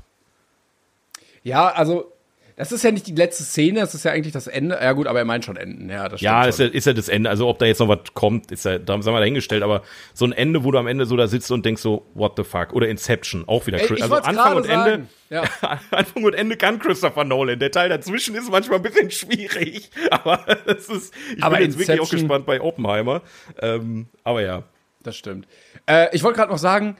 Ja, 1.43 1.69
also 1.69 2.11
das 2.59 2.73
ist 2.73 2.83
ja 2.83 2.91
nicht 2.91 3.07
die 3.07 3.15
letzte 3.15 3.43
Szene, 3.43 3.79
das 3.79 3.95
ist 3.95 4.03
ja 4.03 4.11
eigentlich 4.11 4.33
das 4.33 4.47
Ende. 4.47 4.77
Ja 4.81 4.91
gut, 4.91 5.07
aber 5.07 5.19
er 5.19 5.23
meint 5.23 5.45
schon 5.45 5.55
Enden. 5.55 5.89
Ja, 5.89 6.09
das 6.09 6.19
ja 6.19 6.43
ist, 6.43 6.59
ja, 6.59 6.65
ist 6.65 6.85
ja 6.85 6.91
das 6.91 7.07
Ende. 7.07 7.29
Also 7.29 7.47
ob 7.47 7.57
da 7.57 7.65
jetzt 7.65 7.79
noch 7.79 7.87
was 7.87 8.13
kommt, 8.13 8.51
ist 8.51 8.65
ja, 8.65 8.77
da 8.77 8.91
haben 8.91 9.05
wir 9.05 9.13
dahingestellt. 9.13 9.63
Aber 9.63 9.81
so 10.13 10.25
ein 10.25 10.33
Ende, 10.33 10.65
wo 10.65 10.71
du 10.71 10.77
am 10.77 10.85
Ende 10.85 11.05
so 11.05 11.15
da 11.15 11.27
sitzt 11.27 11.49
und 11.51 11.65
denkst 11.65 11.81
so, 11.81 12.05
what 12.15 12.33
the 12.35 12.43
fuck? 12.43 12.73
Oder 12.73 12.89
Inception, 12.89 13.45
auch 13.47 13.65
wieder. 13.65 13.79
Ey, 13.79 14.01
also 14.01 14.15
Anfang 14.15 14.57
und 14.57 14.65
sagen. 14.65 14.91
Ende. 14.91 15.07
Ja. 15.29 15.43
Anfang 15.91 16.25
und 16.25 16.33
Ende 16.33 16.57
kann 16.57 16.79
Christopher 16.79 17.23
Nolan. 17.23 17.59
Der 17.59 17.71
Teil 17.71 17.87
dazwischen 17.87 18.35
ist 18.35 18.51
manchmal 18.51 18.79
ein 18.79 18.83
bisschen 18.83 19.09
schwierig. 19.09 19.89
Aber 20.11 20.43
das 20.65 20.89
ist, 20.89 21.13
ich 21.37 21.41
aber 21.41 21.55
bin 21.55 21.65
jetzt 21.65 21.79
wirklich 21.79 22.01
auch 22.01 22.09
gespannt 22.09 22.45
bei 22.45 22.59
Oppenheimer. 22.59 23.21
Ähm, 23.61 24.07
aber 24.25 24.41
ja. 24.41 24.63
Das 25.01 25.15
stimmt. 25.15 25.47
Äh, 25.85 26.13
ich 26.13 26.23
wollte 26.23 26.39
gerade 26.39 26.51
noch 26.51 26.57
sagen, 26.57 26.97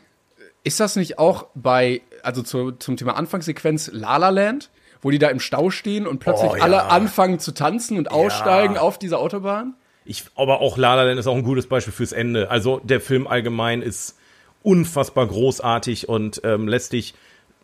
ist 0.63 0.79
das 0.79 0.95
nicht 0.95 1.19
auch 1.19 1.47
bei, 1.53 2.01
also 2.23 2.43
zu, 2.43 2.71
zum 2.71 2.95
Thema 2.95 3.17
Anfangssequenz 3.17 3.91
La 3.91 4.15
La 4.15 4.29
Land, 4.29 4.69
wo 5.01 5.11
die 5.11 5.19
da 5.19 5.29
im 5.29 5.39
Stau 5.39 5.69
stehen 5.69 6.07
und 6.07 6.19
plötzlich 6.19 6.51
oh, 6.51 6.55
ja. 6.55 6.63
alle 6.63 6.85
anfangen 6.85 7.39
zu 7.39 7.53
tanzen 7.53 7.97
und 7.97 8.11
aussteigen 8.11 8.75
ja. 8.75 8.81
auf 8.81 8.99
dieser 8.99 9.19
Autobahn? 9.19 9.73
Ich, 10.05 10.25
aber 10.35 10.59
auch 10.61 10.77
La 10.77 10.95
La 10.95 11.03
Land 11.03 11.19
ist 11.19 11.27
auch 11.27 11.35
ein 11.35 11.43
gutes 11.43 11.67
Beispiel 11.67 11.93
fürs 11.93 12.11
Ende. 12.11 12.49
Also 12.49 12.81
der 12.83 12.99
Film 12.99 13.27
allgemein 13.27 13.81
ist 13.81 14.17
unfassbar 14.63 15.27
großartig 15.27 16.09
und 16.09 16.41
ähm, 16.43 16.67
lässt 16.67 16.93
dich 16.93 17.13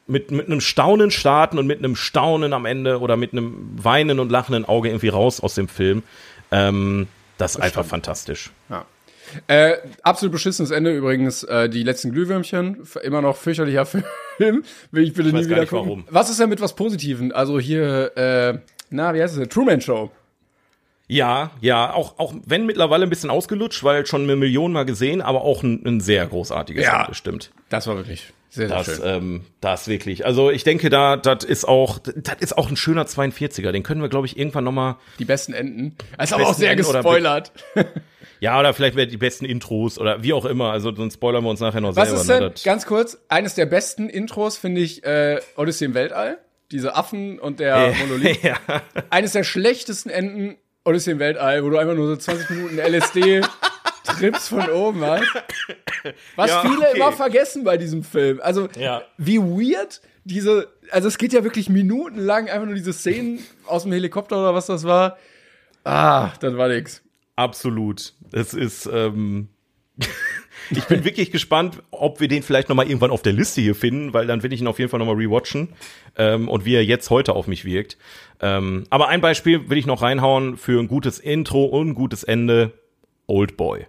mit, 0.08 0.32
mit 0.32 0.46
einem 0.46 0.62
Staunen 0.62 1.12
starten 1.12 1.58
und 1.58 1.68
mit 1.68 1.80
einem 1.80 1.96
Staunen 1.96 2.54
am 2.54 2.66
Ende 2.66 3.00
oder 3.00 3.18
mit 3.18 3.34
einem 3.34 3.72
weinen 3.76 4.20
und 4.20 4.32
lachenden 4.32 4.66
Auge 4.66 4.90
irgendwie 4.90 5.10
raus 5.10 5.40
aus 5.40 5.56
dem 5.56 5.68
Film. 5.68 6.04
Ähm, 6.52 7.08
das 7.38 7.52
ist 7.52 7.56
das 7.58 7.64
einfach 7.64 7.82
stimmt. 7.82 7.90
fantastisch. 7.90 8.52
Ja. 8.70 8.86
Äh, 9.48 9.78
absolut 10.04 10.32
beschissenes 10.32 10.72
Ende 10.72 10.96
übrigens. 10.96 11.44
Äh, 11.44 11.70
die 11.70 11.84
letzten 11.84 12.12
Glühwürmchen, 12.12 12.84
immer 13.04 13.22
noch 13.22 13.38
fürchterlicher 13.38 13.86
Film. 14.38 14.64
Will 14.92 15.04
ich 15.04 15.14
bitte 15.14 15.30
ich 15.30 15.36
nie 15.36 15.46
wieder 15.46 15.62
nicht, 15.62 15.70
gucken. 15.70 15.90
Warum. 15.90 16.06
Was 16.10 16.30
ist 16.30 16.40
denn 16.40 16.50
mit 16.50 16.62
was 16.62 16.76
Positiven? 16.76 17.32
Also 17.32 17.60
hier, 17.60 18.16
äh, 18.18 18.60
na, 18.90 19.14
wie 19.14 19.22
heißt 19.22 19.38
es? 19.38 19.50
Truman 19.50 19.82
Show. 19.82 20.12
Ja, 21.08 21.52
ja, 21.62 21.94
auch, 21.94 22.18
auch 22.18 22.34
wenn 22.46 22.66
mittlerweile 22.66 23.04
ein 23.04 23.10
bisschen 23.10 23.30
ausgelutscht, 23.30 23.84
weil 23.84 24.06
schon 24.08 24.24
eine 24.24 24.36
Million 24.36 24.72
mal 24.72 24.86
gesehen, 24.86 25.22
aber 25.22 25.44
auch 25.44 25.62
ein, 25.62 25.86
ein 25.86 26.00
sehr 26.00 26.26
großartiges 26.26 26.84
ja, 26.84 27.04
Ende, 27.04 27.14
stimmt. 27.14 27.52
Das 27.70 27.86
war 27.86 27.96
wirklich 27.96 28.34
sehr, 28.50 28.68
sehr 28.68 28.78
das, 28.78 28.86
schön. 28.86 29.02
Ähm, 29.04 29.42
das 29.62 29.88
wirklich. 29.88 30.26
Also 30.26 30.52
ich 30.52 30.64
denke, 30.64 30.90
da, 30.90 31.18
das 31.18 31.44
ist 31.44 31.68
auch, 31.68 32.00
das 32.00 32.38
ist 32.40 32.58
auch 32.58 32.70
ein 32.70 32.78
schöner 32.78 33.06
42er. 33.06 33.72
Den 33.72 33.84
können 33.84 34.02
wir, 34.02 34.10
glaube 34.10 34.28
ich, 34.28 34.38
irgendwann 34.38 34.64
noch 34.64 34.72
mal 34.72 34.98
Die 35.20 35.26
besten 35.26 35.54
Enden. 35.54 35.96
Das 36.18 36.30
ist 36.30 36.34
aber 36.34 36.48
auch 36.48 36.54
sehr 36.54 36.76
gespoilert. 36.76 37.52
Ja, 38.42 38.60
oder 38.60 38.74
vielleicht 38.74 38.98
die 39.12 39.18
besten 39.18 39.46
Intros 39.46 39.98
oder 39.98 40.22
wie 40.22 40.34
auch 40.34 40.46
immer. 40.46 40.72
Also 40.72 40.92
dann 40.92 41.10
spoilern 41.10 41.44
wir 41.44 41.50
uns 41.50 41.62
nachher 41.62 41.82
noch 41.82 41.96
Was 41.96 42.10
selber. 42.10 42.14
Was 42.14 42.22
ist 42.22 42.30
denn, 42.30 42.44
ne? 42.44 42.54
ganz 42.64 42.86
kurz, 42.86 43.18
eines 43.30 43.56
der 43.56 43.66
besten 43.66 44.10
Intros 44.10 44.58
finde 44.58 44.82
ich 44.82 45.04
äh, 45.04 45.40
Odyssey 45.56 45.86
im 45.86 45.94
Weltall. 45.94 46.38
Diese 46.72 46.96
Affen 46.96 47.40
und 47.40 47.60
der 47.60 47.94
Monolith. 48.00 48.44
ja. 48.44 48.58
Eines 49.10 49.32
der 49.32 49.44
schlechtesten 49.44 50.10
Enden 50.10 50.58
Odyssey 50.84 51.14
im 51.14 51.20
Weltall, 51.20 51.64
wo 51.64 51.70
du 51.70 51.78
einfach 51.78 51.96
nur 51.96 52.08
so 52.08 52.16
20 52.16 52.50
Minuten 52.52 52.78
LSD 52.78 53.42
Trips 54.06 54.50
von 54.50 54.70
oben 54.70 55.04
hast. 55.06 55.24
Was 56.36 56.52
ja, 56.52 56.62
viele 56.62 56.90
okay. 56.90 56.98
immer 56.98 57.12
vergessen 57.12 57.64
bei 57.64 57.78
diesem 57.78 58.04
Film. 58.04 58.40
Also, 58.42 58.68
ja. 58.78 59.04
wie 59.18 59.40
weird 59.40 60.02
diese, 60.26 60.68
also 60.92 61.08
es 61.08 61.18
geht 61.18 61.34
ja 61.34 61.44
wirklich 61.44 61.70
minutenlang 61.70 62.50
einfach 62.50 62.66
nur 62.66 62.76
diese 62.76 62.94
Szenen 62.94 63.40
aus 63.66 63.84
dem 63.84 63.92
Helikopter 63.92 64.38
oder 64.40 64.54
was 64.54 64.66
das 64.66 64.84
war. 64.84 65.18
Ah, 65.84 66.32
das 66.40 66.58
war 66.58 66.68
nix. 66.68 67.04
Absolut. 67.36 68.14
Es 68.32 68.54
ist, 68.54 68.90
ähm, 68.92 69.50
ich 70.72 70.86
bin 70.86 71.04
wirklich 71.04 71.32
gespannt, 71.32 71.82
ob 71.92 72.20
wir 72.20 72.28
den 72.28 72.42
vielleicht 72.42 72.70
noch 72.70 72.76
mal 72.76 72.88
irgendwann 72.88 73.12
auf 73.12 73.22
der 73.22 73.34
Liste 73.34 73.62
hier 73.62 73.76
finden, 73.76 74.14
weil 74.14 74.26
dann 74.26 74.42
will 74.42 74.52
ich 74.52 74.62
ihn 74.62 74.68
auf 74.68 74.80
jeden 74.80 74.90
Fall 74.90 75.00
noch 75.00 75.06
mal 75.06 75.16
rewatchen 75.16 75.70
ähm, 76.18 76.50
und 76.50 76.66
wie 76.66 76.74
er 76.74 76.84
jetzt 76.84 77.10
heute 77.12 77.34
auf 77.34 77.48
mich 77.48 77.64
wirkt. 77.64 77.98
Ähm, 78.42 78.86
aber 78.90 79.10
ein 79.10 79.22
Beispiel 79.22 79.70
will 79.70 79.78
ich 79.78 79.86
noch 79.86 80.02
reinhauen 80.02 80.58
für 80.58 80.80
ein 80.80 80.88
gutes 80.88 81.20
Intro 81.20 81.66
und 81.66 81.90
ein 81.90 81.96
gutes 81.96 82.24
Ende. 82.24 82.74
Old 83.28 83.58
Boy. 83.58 83.86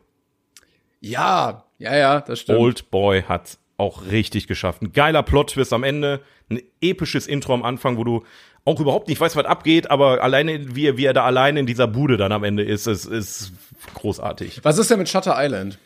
Ja, 1.09 1.65
ja, 1.79 1.97
ja, 1.97 2.21
das 2.21 2.41
stimmt. 2.41 2.59
Old 2.59 2.91
Boy 2.91 3.23
hat 3.23 3.59
auch 3.77 4.07
richtig 4.11 4.47
geschafft. 4.47 4.83
Ein 4.83 4.93
geiler 4.93 5.23
Plot-Twist 5.23 5.73
am 5.73 5.85
Ende, 5.85 6.21
ein 6.51 6.61
episches 6.81 7.27
Intro 7.27 7.55
am 7.55 7.63
Anfang, 7.63 7.97
wo 7.97 8.05
du 8.05 8.25
auch 8.65 8.81
überhaupt 8.81 9.09
nicht 9.09 9.21
weiß, 9.21 9.37
was 9.37 9.45
abgeht, 9.45 9.91
aber 9.91 10.23
alleine, 10.23 10.75
wie 10.75 10.87
er, 10.87 10.97
wie 10.97 11.05
er 11.05 11.13
da 11.13 11.25
alleine 11.25 11.61
in 11.61 11.67
dieser 11.67 11.87
Bude 11.87 12.17
dann 12.17 12.33
am 12.33 12.43
Ende 12.43 12.65
ist, 12.65 12.87
ist, 12.87 13.05
ist 13.05 13.53
großartig. 13.95 14.61
Was 14.65 14.79
ist 14.79 14.91
denn 14.91 14.99
mit 14.99 15.09
Shutter 15.09 15.37
Island? 15.37 15.79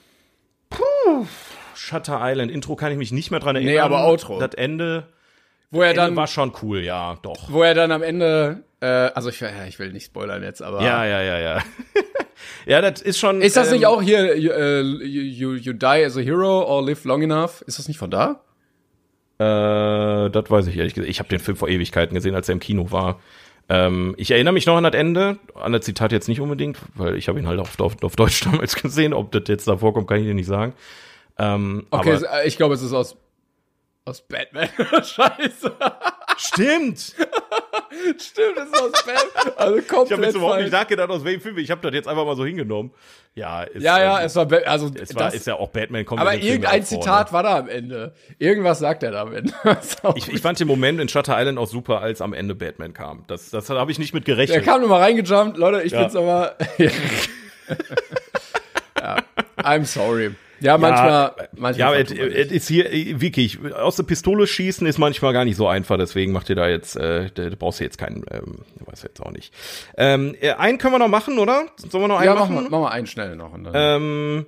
Puh, 0.71 1.27
Shutter 1.75 2.21
Island, 2.23 2.51
Intro 2.51 2.77
kann 2.77 2.93
ich 2.93 2.99
mich 2.99 3.12
nicht 3.12 3.31
mehr 3.31 3.41
dran 3.41 3.57
erinnern. 3.57 3.75
Nee, 3.75 3.81
aber 3.81 4.07
Outro. 4.07 4.39
Das 4.39 4.55
Ende, 4.55 5.09
wo 5.71 5.83
er 5.83 5.93
dann 5.93 6.16
war 6.16 6.27
schon 6.27 6.53
cool, 6.62 6.81
ja, 6.81 7.18
doch. 7.23 7.51
Wo 7.51 7.62
er 7.62 7.75
dann 7.75 7.93
am 7.93 8.03
Ende, 8.03 8.62
äh, 8.81 8.87
also 8.87 9.28
ich, 9.28 9.41
ja, 9.41 9.64
ich 9.68 9.78
will 9.78 9.93
nicht 9.93 10.07
spoilern 10.07 10.43
jetzt, 10.43 10.62
aber. 10.62 10.83
Ja, 10.83 11.05
ja, 11.05 11.22
ja, 11.22 11.39
ja. 11.39 11.62
ja, 12.66 12.81
das 12.81 13.03
ist 13.03 13.18
schon. 13.18 13.43
Ist 13.43 13.57
das 13.57 13.68
ähm, 13.68 13.74
nicht 13.74 13.87
auch 13.87 14.01
hier, 14.01 14.39
you, 14.39 14.51
uh, 14.51 15.03
you, 15.05 15.53
you 15.55 15.72
die 15.72 16.05
as 16.05 16.16
a 16.16 16.20
hero 16.20 16.62
or 16.62 16.85
live 16.85 17.05
long 17.05 17.22
enough? 17.22 17.62
Ist 17.62 17.78
das 17.78 17.89
nicht 17.89 17.99
von 17.99 18.11
da? 18.11 18.41
Äh, 19.39 20.31
das 20.31 20.51
weiß 20.51 20.66
ich 20.66 20.76
ehrlich 20.76 20.95
gesagt. 20.95 21.11
Ich 21.11 21.18
habe 21.18 21.28
den 21.28 21.39
Film 21.39 21.57
vor 21.57 21.68
Ewigkeiten 21.68 22.14
gesehen, 22.14 22.35
als 22.35 22.49
er 22.49 22.55
im 22.55 22.61
Kino 22.61 22.91
war. 22.91 23.20
Ähm, 23.68 24.14
ich 24.18 24.31
erinnere 24.31 24.53
mich 24.53 24.66
noch 24.66 24.76
an 24.76 24.85
das 24.85 24.95
Ende, 24.95 25.39
an 25.55 25.72
das 25.72 25.85
Zitat 25.85 26.11
jetzt 26.12 26.28
nicht 26.28 26.41
unbedingt, 26.41 26.78
weil 26.95 27.16
ich 27.16 27.28
habe 27.28 27.39
ihn 27.39 27.47
halt 27.47 27.61
auf, 27.61 27.78
auf, 27.78 28.03
auf 28.03 28.16
Deutsch 28.16 28.41
damals 28.45 28.74
gesehen. 28.76 29.12
Ob 29.12 29.31
das 29.33 29.45
jetzt 29.47 29.68
da 29.68 29.76
vorkommt, 29.76 30.09
kann 30.09 30.18
ich 30.18 30.26
dir 30.26 30.35
nicht 30.35 30.47
sagen. 30.47 30.72
Ähm, 31.39 31.87
okay, 31.91 32.16
aber, 32.16 32.45
ich 32.45 32.57
glaube, 32.57 32.74
es 32.74 32.83
ist 32.83 32.93
aus 32.93 33.16
aus 34.11 34.20
Batman. 34.22 34.68
Scheiße. 35.04 35.72
Stimmt. 36.36 36.98
Stimmt, 38.18 38.56
das 38.56 38.68
ist 38.68 38.80
aus 38.82 38.92
Batman. 38.92 39.52
Also 39.56 39.76
Ich 39.76 39.82
habe 39.84 39.94
komplett 39.96 40.20
jetzt 40.24 40.34
überhaupt 40.36 40.61
nicht 40.61 40.72
nachgedacht, 40.72 41.11
aus 41.11 41.24
welchem 41.24 41.40
Film. 41.40 41.58
Ich 41.58 41.70
habe 41.70 41.80
das 41.82 41.94
jetzt 41.94 42.08
einfach 42.08 42.24
mal 42.24 42.36
so 42.36 42.44
hingenommen. 42.44 42.92
Ja, 43.34 43.62
ist, 43.62 43.82
Ja, 43.82 44.00
ja, 44.02 44.20
ähm, 44.20 44.26
es 44.26 44.34
war, 44.36 44.46
Ba- 44.46 44.56
also 44.66 44.90
es 44.94 45.14
war, 45.14 45.24
das, 45.26 45.34
ist 45.34 45.46
ja 45.46 45.54
auch 45.54 45.68
Batman 45.68 46.04
kommt 46.04 46.20
aber 46.20 46.34
irgendein 46.34 46.82
Zitat 46.84 47.28
ne? 47.28 47.32
war 47.32 47.42
da 47.44 47.58
am 47.58 47.68
Ende. 47.68 48.14
Irgendwas 48.38 48.80
sagt 48.80 49.02
er 49.02 49.12
da 49.12 49.22
am 49.22 49.32
Ende. 49.34 49.52
Ich, 50.16 50.28
ich 50.32 50.40
fand 50.40 50.58
den 50.58 50.66
Moment 50.66 51.00
in 51.00 51.08
Shutter 51.08 51.38
Island 51.38 51.58
auch 51.58 51.66
super, 51.68 52.00
als 52.00 52.20
am 52.20 52.32
Ende 52.32 52.54
Batman 52.54 52.92
kam. 52.92 53.24
Das, 53.28 53.50
das 53.50 53.70
habe 53.70 53.90
ich 53.92 53.98
nicht 53.98 54.12
mit 54.14 54.24
gerechnet. 54.24 54.64
kam 54.64 54.80
nur 54.80 54.88
mal 54.90 55.00
reingejumpt, 55.00 55.56
Leute, 55.56 55.82
ich 55.82 55.92
Ja. 55.92 56.00
bin's 56.02 56.16
aber. 56.16 56.56
ja, 58.98 59.16
I'm 59.58 59.84
sorry. 59.84 60.34
Ja, 60.61 60.78
manchmal, 60.78 61.32
manchmal. 61.56 61.94
ja, 61.94 62.00
es 62.00 62.52
ist 62.52 62.68
hier 62.68 63.20
wirklich 63.20 63.58
aus 63.74 63.96
der 63.96 64.02
Pistole 64.02 64.46
schießen 64.46 64.86
ist 64.86 64.98
manchmal 64.98 65.32
gar 65.32 65.44
nicht 65.44 65.56
so 65.56 65.66
einfach. 65.66 65.96
Deswegen 65.96 66.32
macht 66.32 66.48
ihr 66.50 66.56
da 66.56 66.68
jetzt, 66.68 66.96
äh, 66.96 67.30
da 67.32 67.48
brauchst 67.58 67.80
du 67.80 67.84
jetzt 67.84 67.98
keinen, 67.98 68.24
ähm, 68.30 68.58
weiß 68.84 69.02
jetzt 69.02 69.20
auch 69.20 69.30
nicht. 69.30 69.54
Ähm, 69.96 70.34
äh, 70.40 70.52
einen 70.52 70.78
können 70.78 70.94
wir 70.94 70.98
noch 70.98 71.08
machen, 71.08 71.38
oder? 71.38 71.66
Sollen 71.76 72.04
wir 72.04 72.08
noch 72.08 72.18
einen 72.18 72.26
ja, 72.26 72.34
machen 72.34 72.54
machen? 72.54 72.66
wir, 72.66 72.70
machen 72.70 72.82
wir 72.82 72.92
einen 72.92 73.06
schnell 73.06 73.36
noch. 73.36 73.54
Ähm, 73.72 74.46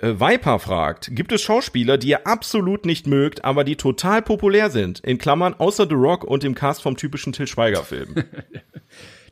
äh, 0.00 0.14
Viper 0.18 0.58
fragt, 0.58 1.14
gibt 1.14 1.32
es 1.32 1.42
Schauspieler, 1.42 1.98
die 1.98 2.08
ihr 2.08 2.26
absolut 2.26 2.86
nicht 2.86 3.06
mögt, 3.06 3.44
aber 3.44 3.64
die 3.64 3.76
total 3.76 4.22
populär 4.22 4.70
sind? 4.70 5.00
In 5.00 5.18
Klammern, 5.18 5.54
außer 5.54 5.86
The 5.88 5.94
Rock 5.94 6.24
und 6.24 6.42
dem 6.42 6.54
Cast 6.54 6.82
vom 6.82 6.96
typischen 6.96 7.32
Till 7.32 7.46
Schweiger-Film. 7.46 8.14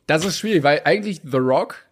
Das 0.06 0.24
ist 0.24 0.38
schwierig, 0.38 0.62
weil 0.62 0.80
eigentlich 0.86 1.20
The 1.22 1.36
Rock 1.36 1.84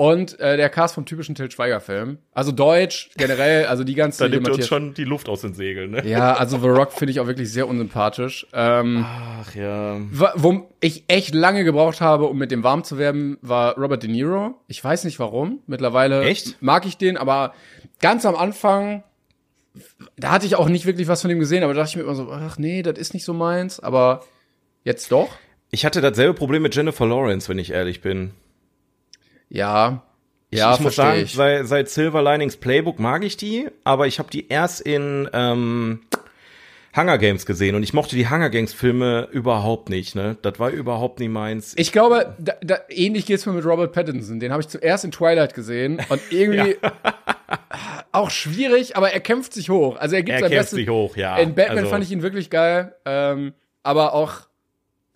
und 0.00 0.40
äh, 0.40 0.56
der 0.56 0.70
Cast 0.70 0.94
vom 0.94 1.04
typischen 1.04 1.34
Til 1.34 1.50
Schweiger-Film, 1.50 2.16
also 2.32 2.52
Deutsch 2.52 3.10
generell, 3.18 3.66
also 3.66 3.84
die 3.84 3.94
ganze 3.94 4.24
da 4.24 4.30
nimmt 4.30 4.48
uns 4.48 4.66
schon 4.66 4.94
die 4.94 5.04
Luft 5.04 5.28
aus 5.28 5.42
den 5.42 5.52
Segeln, 5.52 5.90
ne? 5.90 6.08
Ja, 6.08 6.32
also 6.36 6.58
The 6.58 6.68
Rock 6.68 6.92
finde 6.92 7.12
ich 7.12 7.20
auch 7.20 7.26
wirklich 7.26 7.52
sehr 7.52 7.68
unsympathisch. 7.68 8.46
Ähm, 8.54 9.04
Ach 9.06 9.54
ja. 9.54 10.00
wo 10.36 10.70
ich 10.80 11.04
echt 11.08 11.34
lange 11.34 11.64
gebraucht 11.64 12.00
habe, 12.00 12.28
um 12.28 12.38
mit 12.38 12.50
dem 12.50 12.62
warm 12.62 12.82
zu 12.82 12.96
werden, 12.96 13.36
war 13.42 13.76
Robert 13.76 14.02
De 14.02 14.10
Niro. 14.10 14.54
Ich 14.68 14.82
weiß 14.82 15.04
nicht 15.04 15.18
warum. 15.18 15.60
Mittlerweile 15.66 16.22
Echt? 16.22 16.62
mag 16.62 16.86
ich 16.86 16.96
den, 16.96 17.18
aber 17.18 17.52
ganz 18.00 18.24
am 18.24 18.36
Anfang, 18.36 19.02
da 20.16 20.30
hatte 20.30 20.46
ich 20.46 20.56
auch 20.56 20.70
nicht 20.70 20.86
wirklich 20.86 21.08
was 21.08 21.20
von 21.20 21.28
dem 21.28 21.40
gesehen, 21.40 21.62
aber 21.62 21.74
da 21.74 21.80
dachte 21.80 21.90
ich 21.90 21.96
mir 21.96 22.04
immer 22.04 22.14
so, 22.14 22.30
ach 22.32 22.56
nee, 22.56 22.80
das 22.80 22.98
ist 22.98 23.12
nicht 23.12 23.26
so 23.26 23.34
meins, 23.34 23.80
aber 23.80 24.24
jetzt 24.82 25.12
doch. 25.12 25.28
Ich 25.70 25.84
hatte 25.84 26.00
dasselbe 26.00 26.32
Problem 26.32 26.62
mit 26.62 26.74
Jennifer 26.74 27.06
Lawrence, 27.06 27.50
wenn 27.50 27.58
ich 27.58 27.70
ehrlich 27.70 28.00
bin. 28.00 28.30
Ja. 29.50 30.02
Ja, 30.52 30.74
ich 30.74 30.80
muss 30.80 30.94
verstehe 30.94 31.04
sagen, 31.04 31.22
ich. 31.26 31.34
seit, 31.34 31.66
seit 31.68 31.88
Silver 31.90 32.22
Linings 32.22 32.56
Playbook 32.56 32.98
mag 32.98 33.22
ich 33.22 33.36
die, 33.36 33.68
aber 33.84 34.06
ich 34.08 34.18
habe 34.18 34.30
die 34.30 34.48
erst 34.48 34.80
in 34.80 35.28
ähm, 35.32 36.00
Hunger 36.96 37.18
Games 37.18 37.46
gesehen 37.46 37.76
und 37.76 37.84
ich 37.84 37.92
mochte 37.94 38.16
die 38.16 38.28
Hunger 38.28 38.50
Games 38.50 38.72
Filme 38.72 39.28
überhaupt 39.30 39.90
nicht, 39.90 40.16
ne? 40.16 40.36
Das 40.42 40.58
war 40.58 40.70
überhaupt 40.70 41.20
nicht 41.20 41.28
meins. 41.28 41.74
Ich 41.76 41.92
glaube, 41.92 42.34
da, 42.40 42.54
da, 42.62 42.78
ähnlich 42.88 43.26
geht's 43.26 43.46
mir 43.46 43.52
mit 43.52 43.64
Robert 43.64 43.92
Pattinson. 43.92 44.40
Den 44.40 44.50
habe 44.50 44.60
ich 44.60 44.66
zuerst 44.68 45.04
in 45.04 45.12
Twilight 45.12 45.54
gesehen 45.54 46.00
und 46.08 46.20
irgendwie 46.30 46.76
auch 48.12 48.30
schwierig, 48.30 48.96
aber 48.96 49.12
er 49.12 49.20
kämpft 49.20 49.52
sich 49.54 49.70
hoch. 49.70 49.96
Also 49.98 50.16
er 50.16 50.22
gibt 50.24 50.34
Er 50.34 50.40
sein 50.40 50.50
kämpft 50.50 50.62
Bestes. 50.62 50.76
sich 50.78 50.88
hoch, 50.88 51.16
ja. 51.16 51.36
In 51.38 51.54
Batman 51.54 51.78
Also- 51.78 51.90
fand 51.90 52.02
ich 52.02 52.10
ihn 52.10 52.22
wirklich 52.22 52.50
geil, 52.50 52.94
ähm, 53.04 53.52
aber 53.84 54.14
auch 54.14 54.32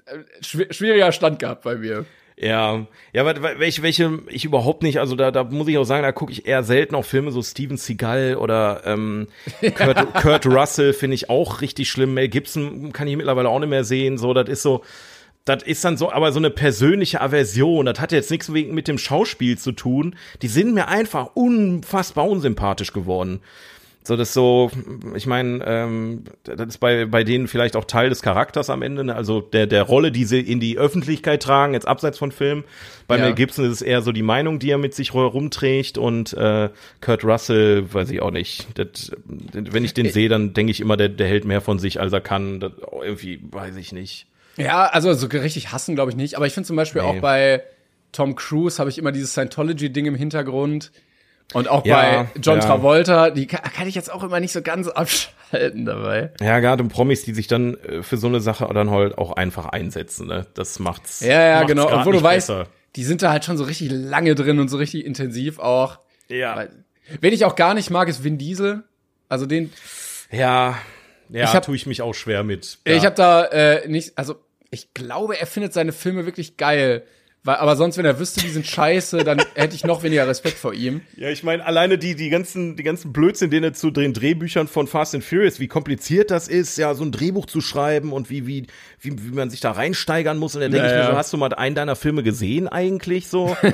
äh, 0.06 0.18
schw 0.42 0.66
schwieriger 0.72 1.10
Stand 1.10 1.40
gehabt 1.40 1.64
bei 1.64 1.74
mir. 1.74 2.04
Ja, 2.36 2.86
ja, 3.12 3.58
welche, 3.58 3.82
welche 3.82 4.18
ich 4.28 4.44
überhaupt 4.44 4.82
nicht, 4.82 4.98
also 4.98 5.14
da, 5.14 5.30
da 5.30 5.44
muss 5.44 5.68
ich 5.68 5.78
auch 5.78 5.84
sagen, 5.84 6.02
da 6.02 6.10
gucke 6.10 6.32
ich 6.32 6.46
eher 6.46 6.64
selten 6.64 6.96
auf 6.96 7.06
Filme, 7.06 7.30
so 7.30 7.40
Steven 7.42 7.76
Seagal 7.76 8.36
oder 8.36 8.82
ähm, 8.86 9.28
Kurt, 9.76 10.14
Kurt 10.14 10.46
Russell 10.46 10.94
finde 10.94 11.14
ich 11.14 11.30
auch 11.30 11.60
richtig 11.60 11.88
schlimm. 11.88 12.14
Mel 12.14 12.28
Gibson 12.28 12.92
kann 12.92 13.06
ich 13.06 13.16
mittlerweile 13.16 13.48
auch 13.48 13.60
nicht 13.60 13.68
mehr 13.68 13.84
sehen. 13.84 14.18
So, 14.18 14.34
das 14.34 14.48
ist 14.48 14.62
so, 14.62 14.82
das 15.44 15.62
ist 15.62 15.84
dann 15.84 15.96
so, 15.96 16.10
aber 16.10 16.32
so 16.32 16.40
eine 16.40 16.50
persönliche 16.50 17.20
Aversion. 17.20 17.86
Das 17.86 18.00
hat 18.00 18.10
jetzt 18.10 18.32
nichts 18.32 18.52
wegen 18.52 18.74
mit 18.74 18.88
dem 18.88 18.98
Schauspiel 18.98 19.56
zu 19.56 19.70
tun. 19.70 20.16
Die 20.42 20.48
sind 20.48 20.74
mir 20.74 20.88
einfach 20.88 21.30
unfassbar 21.34 22.28
unsympathisch 22.28 22.92
geworden. 22.92 23.42
So, 24.06 24.16
das 24.16 24.28
ist 24.28 24.34
so, 24.34 24.70
ich 25.14 25.26
meine, 25.26 25.64
ähm, 25.64 26.24
das 26.44 26.68
ist 26.68 26.78
bei, 26.78 27.06
bei 27.06 27.24
denen 27.24 27.48
vielleicht 27.48 27.74
auch 27.74 27.86
Teil 27.86 28.10
des 28.10 28.20
Charakters 28.20 28.68
am 28.68 28.82
Ende, 28.82 29.02
ne? 29.02 29.14
also 29.16 29.40
der, 29.40 29.66
der 29.66 29.82
Rolle, 29.82 30.12
die 30.12 30.26
sie 30.26 30.40
in 30.40 30.60
die 30.60 30.76
Öffentlichkeit 30.76 31.42
tragen, 31.42 31.72
jetzt 31.72 31.88
abseits 31.88 32.18
von 32.18 32.30
Film. 32.30 32.64
Bei 33.08 33.16
Ja. 33.16 33.24
Mel 33.24 33.34
Gibson 33.34 33.64
ist 33.64 33.72
es 33.72 33.82
eher 33.82 34.02
so 34.02 34.12
die 34.12 34.22
Meinung, 34.22 34.58
die 34.58 34.70
er 34.70 34.76
mit 34.76 34.94
sich 34.94 35.14
herumträgt 35.14 35.96
und 35.96 36.34
äh, 36.34 36.68
Kurt 37.00 37.24
Russell, 37.24 37.92
weiß 37.94 38.10
ich 38.10 38.20
auch 38.20 38.30
nicht. 38.30 38.66
Das, 38.74 39.10
wenn 39.24 39.84
ich 39.84 39.94
den 39.94 40.10
sehe, 40.10 40.28
dann 40.28 40.52
denke 40.52 40.70
ich 40.70 40.80
immer, 40.82 40.98
der, 40.98 41.08
der 41.08 41.26
hält 41.26 41.46
mehr 41.46 41.62
von 41.62 41.78
sich, 41.78 41.98
als 41.98 42.12
er 42.12 42.20
kann. 42.20 42.60
Das, 42.60 42.72
irgendwie, 43.02 43.40
weiß 43.50 43.76
ich 43.76 43.92
nicht. 43.92 44.26
Ja, 44.58 44.84
also 44.84 45.14
so 45.14 45.28
richtig 45.28 45.72
hassen 45.72 45.94
glaube 45.94 46.10
ich 46.10 46.16
nicht, 46.18 46.36
aber 46.36 46.46
ich 46.46 46.52
finde 46.52 46.66
zum 46.66 46.76
Beispiel 46.76 47.00
Nee. 47.00 47.08
auch 47.08 47.20
bei 47.20 47.62
Tom 48.12 48.36
Cruise 48.36 48.78
habe 48.78 48.90
ich 48.90 48.98
immer 48.98 49.12
dieses 49.12 49.32
Scientology-Ding 49.32 50.04
im 50.04 50.14
Hintergrund. 50.14 50.92
Und 51.54 51.68
auch 51.68 51.84
Ja, 51.86 51.96
bei 52.34 52.40
John 52.40 52.58
ja. 52.58 52.64
Travolta, 52.66 53.30
die 53.30 53.46
kann, 53.46 53.62
kann 53.62 53.88
ich 53.88 53.94
jetzt 53.94 54.12
auch 54.12 54.22
immer 54.22 54.40
nicht 54.40 54.52
so 54.52 54.60
ganz 54.60 54.88
abschalten 54.88 55.86
dabei. 55.86 56.32
Ja, 56.40 56.60
gerade 56.60 56.84
Promis, 56.84 57.24
die 57.24 57.32
sich 57.32 57.46
dann 57.46 57.74
äh, 57.84 58.02
für 58.02 58.16
so 58.18 58.26
eine 58.26 58.40
Sache 58.40 58.68
dann 58.74 58.90
halt 58.90 59.16
auch 59.16 59.32
einfach 59.32 59.66
einsetzen, 59.66 60.26
ne? 60.26 60.46
Das 60.54 60.78
macht's. 60.78 61.20
Ja, 61.20 61.40
ja, 61.40 61.54
macht's 61.56 61.68
genau. 61.68 61.90
Obwohl 61.90 62.12
du 62.14 62.22
weißt, 62.22 62.48
besser. 62.48 62.66
die 62.96 63.04
sind 63.04 63.22
da 63.22 63.30
halt 63.32 63.44
schon 63.44 63.56
so 63.56 63.64
richtig 63.64 63.90
lange 63.90 64.34
drin 64.34 64.58
und 64.58 64.68
so 64.68 64.76
richtig 64.76 65.06
intensiv 65.06 65.58
auch. 65.58 65.98
Ja. 66.28 66.66
Wen 67.20 67.32
ich 67.32 67.44
auch 67.44 67.54
gar 67.56 67.74
nicht 67.74 67.90
mag, 67.90 68.08
ist 68.08 68.24
Vin 68.24 68.36
Diesel. 68.38 68.82
Also 69.28 69.46
den, 69.46 69.72
Ja, 70.30 70.76
ja, 71.30 71.44
Ich 71.44 71.54
hab- 71.54 71.64
tue 71.64 71.76
ich 71.76 71.86
mich 71.86 72.02
auch 72.02 72.14
schwer 72.14 72.44
mit. 72.44 72.78
Ja. 72.86 72.94
ich 72.94 73.04
habe 73.04 73.14
da 73.14 73.44
äh, 73.46 73.88
nicht, 73.88 74.16
also 74.18 74.36
ich 74.70 74.92
glaube, 74.92 75.38
er 75.38 75.46
findet 75.46 75.72
seine 75.72 75.92
Filme 75.92 76.26
wirklich 76.26 76.56
geil. 76.56 77.04
Weil, 77.46 77.56
aber 77.56 77.76
sonst, 77.76 77.98
wenn 77.98 78.06
er 78.06 78.18
wüsste, 78.18 78.40
die 78.40 78.48
sind 78.48 78.66
scheiße, 78.66 79.18
dann 79.18 79.38
hätte 79.54 79.76
ich 79.76 79.84
noch 79.84 80.02
weniger 80.02 80.26
Respekt 80.26 80.56
vor 80.56 80.72
ihm. 80.72 81.02
Ja, 81.14 81.28
ich 81.28 81.42
meine, 81.42 81.66
alleine 81.66 81.98
die, 81.98 82.14
die 82.14 82.30
ganzen, 82.30 82.74
die 82.76 82.82
ganzen 82.82 83.12
Blödsinn, 83.12 83.50
den 83.50 83.62
er 83.62 83.74
zu 83.74 83.90
den 83.90 84.14
Drehbüchern 84.14 84.66
von 84.66 84.86
Fast 84.86 85.14
and 85.14 85.22
Furious, 85.22 85.60
wie 85.60 85.68
kompliziert 85.68 86.30
das 86.30 86.48
ist, 86.48 86.78
ja, 86.78 86.94
so 86.94 87.04
ein 87.04 87.12
Drehbuch 87.12 87.44
zu 87.44 87.60
schreiben 87.60 88.14
und 88.14 88.30
wie, 88.30 88.46
wie, 88.46 88.66
wie, 89.00 89.12
wie 89.22 89.34
man 89.34 89.50
sich 89.50 89.60
da 89.60 89.72
reinsteigern 89.72 90.38
muss. 90.38 90.54
Und 90.54 90.62
dann 90.62 90.72
denke 90.72 90.86
ich 90.86 90.92
mir 90.92 90.98
Naja. 91.00 91.10
so, 91.10 91.18
hast 91.18 91.32
du 91.34 91.36
mal 91.36 91.52
einen 91.52 91.74
deiner 91.74 91.96
Filme 91.96 92.22
gesehen 92.22 92.66
eigentlich 92.66 93.28
so? 93.28 93.56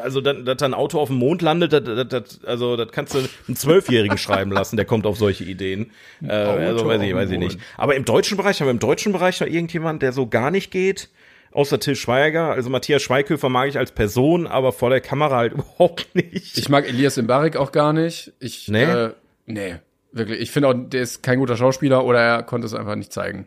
Also, 0.00 0.20
dass 0.20 0.56
da 0.58 0.64
ein 0.66 0.74
Auto 0.74 1.00
auf 1.00 1.08
dem 1.08 1.16
Mond 1.16 1.42
landet, 1.42 1.72
das, 1.72 1.82
das, 1.82 2.08
das, 2.08 2.44
also, 2.44 2.76
das 2.76 2.92
kannst 2.92 3.14
du 3.14 3.18
einen 3.48 3.56
Zwölfjährigen 3.56 4.16
schreiben 4.18 4.52
lassen, 4.52 4.76
der 4.76 4.84
kommt 4.84 5.06
auf 5.06 5.18
solche 5.18 5.42
Ideen. 5.42 5.90
Äh, 6.22 6.30
also, 6.32 6.86
weiß 6.86 7.02
ich, 7.02 7.12
weiß 7.14 7.30
ich 7.30 7.38
nicht. 7.38 7.58
Aber 7.76 7.96
im 7.96 8.04
deutschen 8.04 8.36
Bereich, 8.36 8.60
haben 8.60 8.68
wir 8.68 8.72
im 8.72 8.78
deutschen 8.78 9.12
Bereich 9.12 9.40
noch 9.40 9.48
irgendjemand, 9.48 10.02
der 10.02 10.12
so 10.12 10.28
gar 10.28 10.52
nicht 10.52 10.70
geht? 10.70 11.08
Außer 11.52 11.78
Till 11.78 11.96
Schweiger, 11.96 12.50
also 12.50 12.70
Matthias 12.70 13.02
Schweighöfer 13.02 13.48
mag 13.48 13.68
ich 13.68 13.78
als 13.78 13.92
Person, 13.92 14.46
aber 14.46 14.72
vor 14.72 14.90
der 14.90 15.00
Kamera 15.00 15.36
halt 15.36 15.52
überhaupt 15.54 16.14
nicht. 16.14 16.58
Ich 16.58 16.68
mag 16.68 16.88
Elias 16.88 17.16
Mbarek 17.16 17.56
auch 17.56 17.72
gar 17.72 17.92
nicht. 17.92 18.32
Ich, 18.40 18.68
Nee? 18.68 18.84
Äh, 18.84 19.10
nee, 19.46 19.76
wirklich. 20.12 20.40
Ich 20.40 20.50
finde 20.50 20.68
auch, 20.68 20.74
der 20.74 21.02
ist 21.02 21.22
kein 21.22 21.38
guter 21.38 21.56
Schauspieler 21.56 22.04
oder 22.04 22.20
er 22.20 22.42
konnte 22.42 22.66
es 22.66 22.74
einfach 22.74 22.96
nicht 22.96 23.12
zeigen. 23.12 23.46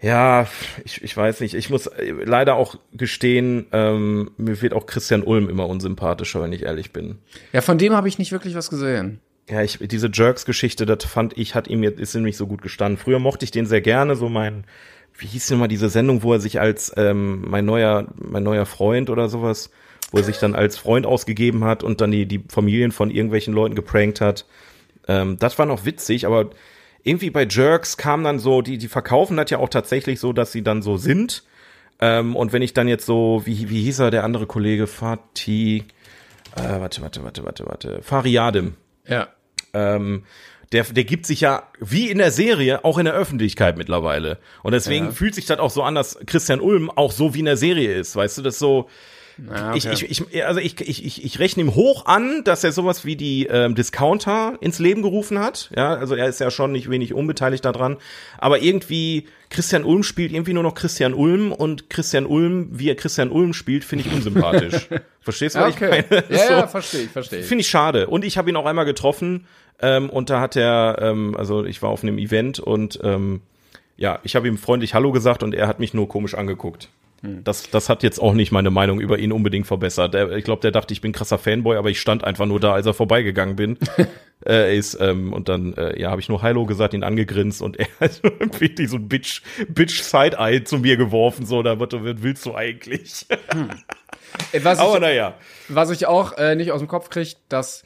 Ja, 0.00 0.46
ich, 0.84 1.02
ich 1.02 1.16
weiß 1.16 1.40
nicht. 1.40 1.54
Ich 1.54 1.70
muss 1.70 1.86
äh, 1.86 2.12
leider 2.12 2.54
auch 2.54 2.76
gestehen, 2.92 3.66
ähm, 3.72 4.30
mir 4.36 4.60
wird 4.60 4.74
auch 4.74 4.86
Christian 4.86 5.22
Ulm 5.22 5.48
immer 5.48 5.68
unsympathischer, 5.68 6.42
wenn 6.42 6.52
ich 6.52 6.62
ehrlich 6.62 6.92
bin. 6.92 7.18
Ja, 7.52 7.62
von 7.62 7.78
dem 7.78 7.94
habe 7.94 8.08
ich 8.08 8.18
nicht 8.18 8.32
wirklich 8.32 8.54
was 8.54 8.68
gesehen. 8.70 9.20
Ja, 9.48 9.62
ich, 9.62 9.78
diese 9.80 10.10
Jerks-Geschichte, 10.12 10.86
das 10.86 11.04
fand 11.04 11.38
ich, 11.38 11.54
hat 11.54 11.68
ihm 11.68 11.82
jetzt, 11.82 12.00
ist 12.00 12.14
ihm 12.14 12.24
nicht 12.24 12.36
so 12.36 12.46
gut 12.46 12.62
gestanden. 12.62 12.98
Früher 12.98 13.20
mochte 13.20 13.44
ich 13.44 13.52
den 13.52 13.66
sehr 13.66 13.80
gerne, 13.80 14.16
so 14.16 14.28
mein, 14.28 14.64
wie 15.18 15.26
hieß 15.26 15.46
denn 15.48 15.58
mal 15.58 15.68
diese 15.68 15.88
Sendung, 15.88 16.22
wo 16.22 16.32
er 16.32 16.40
sich 16.40 16.60
als 16.60 16.92
ähm, 16.96 17.42
mein 17.48 17.64
neuer, 17.64 18.06
mein 18.16 18.42
neuer 18.42 18.66
Freund 18.66 19.10
oder 19.10 19.28
sowas, 19.28 19.70
wo 20.10 20.18
er 20.18 20.24
sich 20.24 20.38
dann 20.38 20.54
als 20.54 20.76
Freund 20.78 21.06
ausgegeben 21.06 21.64
hat 21.64 21.82
und 21.82 22.00
dann 22.00 22.10
die, 22.10 22.26
die 22.26 22.42
Familien 22.48 22.92
von 22.92 23.10
irgendwelchen 23.10 23.54
Leuten 23.54 23.74
geprankt 23.74 24.20
hat. 24.20 24.44
Ähm, 25.08 25.38
das 25.38 25.58
war 25.58 25.66
noch 25.66 25.84
witzig, 25.84 26.26
aber 26.26 26.50
irgendwie 27.02 27.30
bei 27.30 27.46
Jerks 27.48 27.96
kam 27.96 28.24
dann 28.24 28.38
so, 28.38 28.62
die, 28.62 28.78
die 28.78 28.88
verkaufen 28.88 29.36
das 29.36 29.50
ja 29.50 29.58
auch 29.58 29.68
tatsächlich 29.68 30.18
so, 30.20 30.32
dass 30.32 30.52
sie 30.52 30.62
dann 30.62 30.82
so 30.82 30.96
sind. 30.96 31.44
Ähm, 32.00 32.36
und 32.36 32.52
wenn 32.52 32.62
ich 32.62 32.74
dann 32.74 32.88
jetzt 32.88 33.06
so, 33.06 33.42
wie, 33.44 33.70
wie 33.70 33.82
hieß 33.82 34.00
er, 34.00 34.10
der 34.10 34.24
andere 34.24 34.46
Kollege, 34.46 34.86
Fatih, 34.86 35.84
äh, 36.56 36.80
warte, 36.80 37.00
warte, 37.02 37.22
warte, 37.24 37.44
warte, 37.44 37.66
warte, 37.66 38.02
Fariadim, 38.02 38.74
Ja. 39.06 39.28
ähm, 39.72 40.24
der, 40.72 40.84
der 40.84 41.04
gibt 41.04 41.26
sich 41.26 41.40
ja 41.40 41.62
wie 41.80 42.10
in 42.10 42.18
der 42.18 42.30
Serie 42.30 42.84
auch 42.84 42.98
in 42.98 43.04
der 43.04 43.14
Öffentlichkeit 43.14 43.76
mittlerweile. 43.76 44.38
Und 44.62 44.72
deswegen 44.72 45.06
Ja. 45.06 45.12
fühlt 45.12 45.34
sich 45.34 45.46
das 45.46 45.58
auch 45.58 45.70
so 45.70 45.82
an, 45.82 45.94
dass 45.94 46.18
Christian 46.26 46.60
Ulm 46.60 46.90
auch 46.90 47.12
so 47.12 47.34
wie 47.34 47.40
in 47.40 47.44
der 47.44 47.56
Serie 47.56 47.94
ist. 47.94 48.16
Weißt 48.16 48.38
du, 48.38 48.42
das 48.42 48.58
so. 48.58 48.88
Ja, 49.38 49.68
okay. 49.74 49.90
Ich, 49.92 50.02
ich, 50.02 50.26
ich, 50.32 50.44
also 50.46 50.60
ich, 50.60 50.80
ich, 50.80 51.04
ich, 51.04 51.22
ich 51.22 51.38
rechne 51.38 51.62
ihm 51.62 51.74
hoch 51.74 52.06
an, 52.06 52.42
dass 52.44 52.64
er 52.64 52.72
sowas 52.72 53.04
wie 53.04 53.16
die 53.16 53.46
ähm, 53.46 53.74
Discounter 53.74 54.56
ins 54.62 54.78
Leben 54.78 55.02
gerufen 55.02 55.38
hat. 55.38 55.70
Ja, 55.76 55.92
also 55.94 56.14
er 56.14 56.26
ist 56.26 56.40
ja 56.40 56.50
schon 56.50 56.72
nicht 56.72 56.88
wenig 56.88 57.12
unbeteiligt 57.12 57.62
daran. 57.62 57.98
Aber 58.38 58.62
irgendwie, 58.62 59.26
Christian 59.50 59.84
Ulm 59.84 60.04
spielt 60.04 60.32
irgendwie 60.32 60.54
nur 60.54 60.62
noch 60.62 60.74
Christian 60.74 61.12
Ulm 61.12 61.52
und 61.52 61.90
Christian 61.90 62.24
Ulm, 62.24 62.70
wie 62.72 62.88
er 62.88 62.94
Christian 62.94 63.30
Ulm 63.30 63.52
spielt, 63.52 63.84
finde 63.84 64.06
ich 64.08 64.12
unsympathisch. 64.14 64.88
Verstehst 65.20 65.54
du, 65.56 65.60
was 65.60 65.74
okay. 65.74 66.02
ich 66.04 66.10
meine? 66.10 66.24
Ja, 66.30 66.38
So. 66.46 66.52
ja, 66.54 66.66
verstehe 66.66 67.02
ich, 67.02 67.10
verstehe 67.10 67.40
ich. 67.40 67.46
Finde 67.46 67.60
ich 67.60 67.68
schade. 67.68 68.06
Und 68.06 68.24
ich 68.24 68.38
habe 68.38 68.48
ihn 68.48 68.56
auch 68.56 68.64
einmal 68.64 68.86
getroffen 68.86 69.46
ähm, 69.80 70.10
und 70.10 70.30
da 70.30 70.40
hat 70.40 70.56
er, 70.56 70.98
ähm, 71.00 71.34
also 71.36 71.64
ich 71.64 71.82
war 71.82 71.90
auf 71.90 72.02
einem 72.02 72.18
Event 72.18 72.58
und 72.58 72.98
ähm, 73.02 73.42
ja, 73.96 74.18
ich 74.24 74.36
habe 74.36 74.48
ihm 74.48 74.58
freundlich 74.58 74.94
Hallo 74.94 75.12
gesagt 75.12 75.42
und 75.42 75.54
er 75.54 75.66
hat 75.68 75.80
mich 75.80 75.94
nur 75.94 76.08
komisch 76.08 76.34
angeguckt. 76.34 76.90
Das, 77.22 77.70
das 77.70 77.88
hat 77.88 78.02
jetzt 78.02 78.20
auch 78.20 78.34
nicht 78.34 78.52
meine 78.52 78.70
Meinung 78.70 79.00
über 79.00 79.18
ihn 79.18 79.32
unbedingt 79.32 79.66
verbessert. 79.66 80.14
Der, 80.14 80.30
ich 80.32 80.44
glaube, 80.44 80.60
der 80.60 80.70
dachte, 80.70 80.92
ich 80.92 81.00
bin 81.00 81.12
krasser 81.12 81.38
Fanboy, 81.38 81.76
aber 81.76 81.90
ich 81.90 82.00
stand 82.00 82.24
einfach 82.24 82.46
nur 82.46 82.60
da, 82.60 82.74
als 82.74 82.86
er 82.86 82.94
vorbeigegangen 82.94 83.56
bin. 83.56 83.78
äh, 84.46 84.76
ist, 84.76 84.98
ähm, 85.00 85.32
und 85.32 85.48
dann, 85.48 85.72
äh, 85.74 85.98
ja, 85.98 86.10
habe 86.10 86.20
ich 86.20 86.28
nur 86.28 86.42
Hallo 86.42 86.66
gesagt, 86.66 86.94
ihn 86.94 87.02
angegrinst 87.02 87.62
und 87.62 87.78
er 87.78 87.88
hat 88.00 88.20
irgendwie 88.22 88.68
diesen 88.68 89.08
Bitch, 89.08 89.42
Bitch 89.68 90.02
Side-Eye 90.02 90.64
zu 90.64 90.78
mir 90.78 90.96
geworfen, 90.96 91.46
so, 91.46 91.62
da 91.62 91.80
wird, 91.80 91.94
willst 92.22 92.44
du 92.46 92.54
eigentlich? 92.54 93.26
Äh, 94.52 94.60
Was 94.62 94.78
aber 94.78 94.94
ich, 94.94 95.00
naja. 95.00 95.34
was 95.68 95.90
ich 95.90 96.06
auch 96.06 96.36
äh, 96.36 96.54
nicht 96.54 96.70
aus 96.70 96.80
dem 96.80 96.88
Kopf 96.88 97.08
kriege, 97.08 97.30
dass 97.48 97.84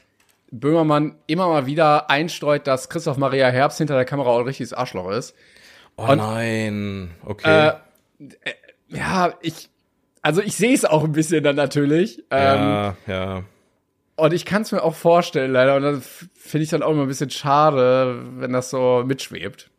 Böhmermann 0.51 1.15
immer 1.27 1.47
mal 1.47 1.65
wieder 1.65 2.09
einstreut, 2.09 2.67
dass 2.67 2.89
Christoph 2.89 3.17
Maria 3.17 3.47
Herbst 3.49 3.77
hinter 3.77 3.95
der 3.95 4.05
Kamera 4.05 4.29
auch 4.29 4.39
ein 4.39 4.45
richtiges 4.45 4.73
Arschloch 4.73 5.09
ist. 5.11 5.33
Oh 5.97 6.07
Und- 6.07 6.17
nein, 6.17 7.11
okay. 7.25 7.69
Äh, 7.69 8.23
äh, 8.43 8.53
ja, 8.89 9.33
ich, 9.41 9.69
also 10.21 10.41
ich 10.41 10.55
sehe 10.55 10.73
es 10.73 10.85
auch 10.85 11.03
ein 11.03 11.13
bisschen 11.13 11.43
dann 11.43 11.55
natürlich. 11.55 12.19
Ähm, 12.29 12.59
ja, 12.61 12.95
ja. 13.07 13.43
Und 14.17 14.33
ich 14.33 14.45
kann 14.45 14.61
es 14.61 14.71
mir 14.71 14.83
auch 14.83 14.93
vorstellen, 14.93 15.51
leider. 15.51 15.77
Und 15.77 15.83
das 15.83 16.27
finde 16.35 16.63
ich 16.65 16.69
dann 16.69 16.83
auch 16.83 16.91
immer 16.91 17.03
ein 17.03 17.07
bisschen 17.07 17.29
schade, 17.31 18.21
wenn 18.37 18.51
das 18.53 18.69
so 18.69 19.03
mitschwebt. 19.05 19.69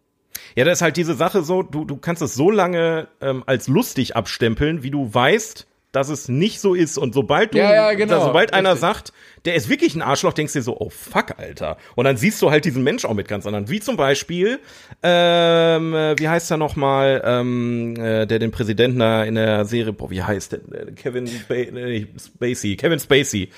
Ja, 0.57 0.65
das 0.65 0.78
ist 0.78 0.82
halt 0.82 0.97
diese 0.97 1.15
Sache 1.15 1.43
so, 1.43 1.62
du, 1.62 1.85
du 1.85 1.97
kannst 1.97 2.23
es 2.23 2.35
so 2.35 2.51
lange 2.51 3.09
ähm, 3.20 3.44
als 3.47 3.69
lustig 3.69 4.16
abstempeln, 4.16 4.82
wie 4.82 4.90
du 4.90 5.12
weißt, 5.12 5.66
dass 5.93 6.09
es 6.09 6.28
nicht 6.28 6.60
so 6.60 6.74
ist. 6.74 6.98
Und 6.98 7.14
sobald 7.14 7.55
du, 7.55 7.59
Ja, 7.59 7.73
ja, 7.73 7.93
genau, 7.94 8.19
da, 8.19 8.24
sobald 8.24 8.52
einer 8.55 8.70
richtig. 8.70 8.81
sagt, 8.81 9.12
der 9.44 9.55
ist 9.55 9.69
wirklich 9.69 9.94
ein 9.94 10.02
Arschloch, 10.02 10.32
denkst 10.32 10.55
du 10.55 10.59
dir 10.59 10.62
so, 10.64 10.77
oh 10.78 10.89
fuck, 10.90 11.39
Alter. 11.39 11.77
Und 11.94 12.05
dann 12.06 12.16
siehst 12.16 12.40
du 12.40 12.51
halt 12.51 12.64
diesen 12.64 12.82
Mensch 12.82 13.05
auch 13.05 13.14
mit 13.14 13.28
ganz 13.28 13.47
anderen. 13.47 13.69
Wie 13.69 13.81
zum 13.81 13.97
Beispiel, 13.97 14.59
ähm, 15.02 15.94
äh, 15.94 16.19
wie 16.19 16.28
heißt 16.28 16.51
er 16.51 16.56
nochmal, 16.56 17.23
ähm, 17.24 17.94
äh, 17.97 18.27
der 18.27 18.39
den 18.39 18.51
Präsidenten 18.51 18.98
da 18.98 19.23
in 19.24 19.35
der 19.35 19.64
Serie, 19.66 19.93
boah, 19.93 20.10
wie 20.10 20.23
heißt 20.23 20.52
der? 20.52 20.59
Äh, 20.73 20.93
Kevin 20.93 21.28
ba 21.48 21.55
äh, 21.55 22.06
Spacey, 22.19 22.77
Kevin 22.77 22.98
Spacey. 22.98 23.51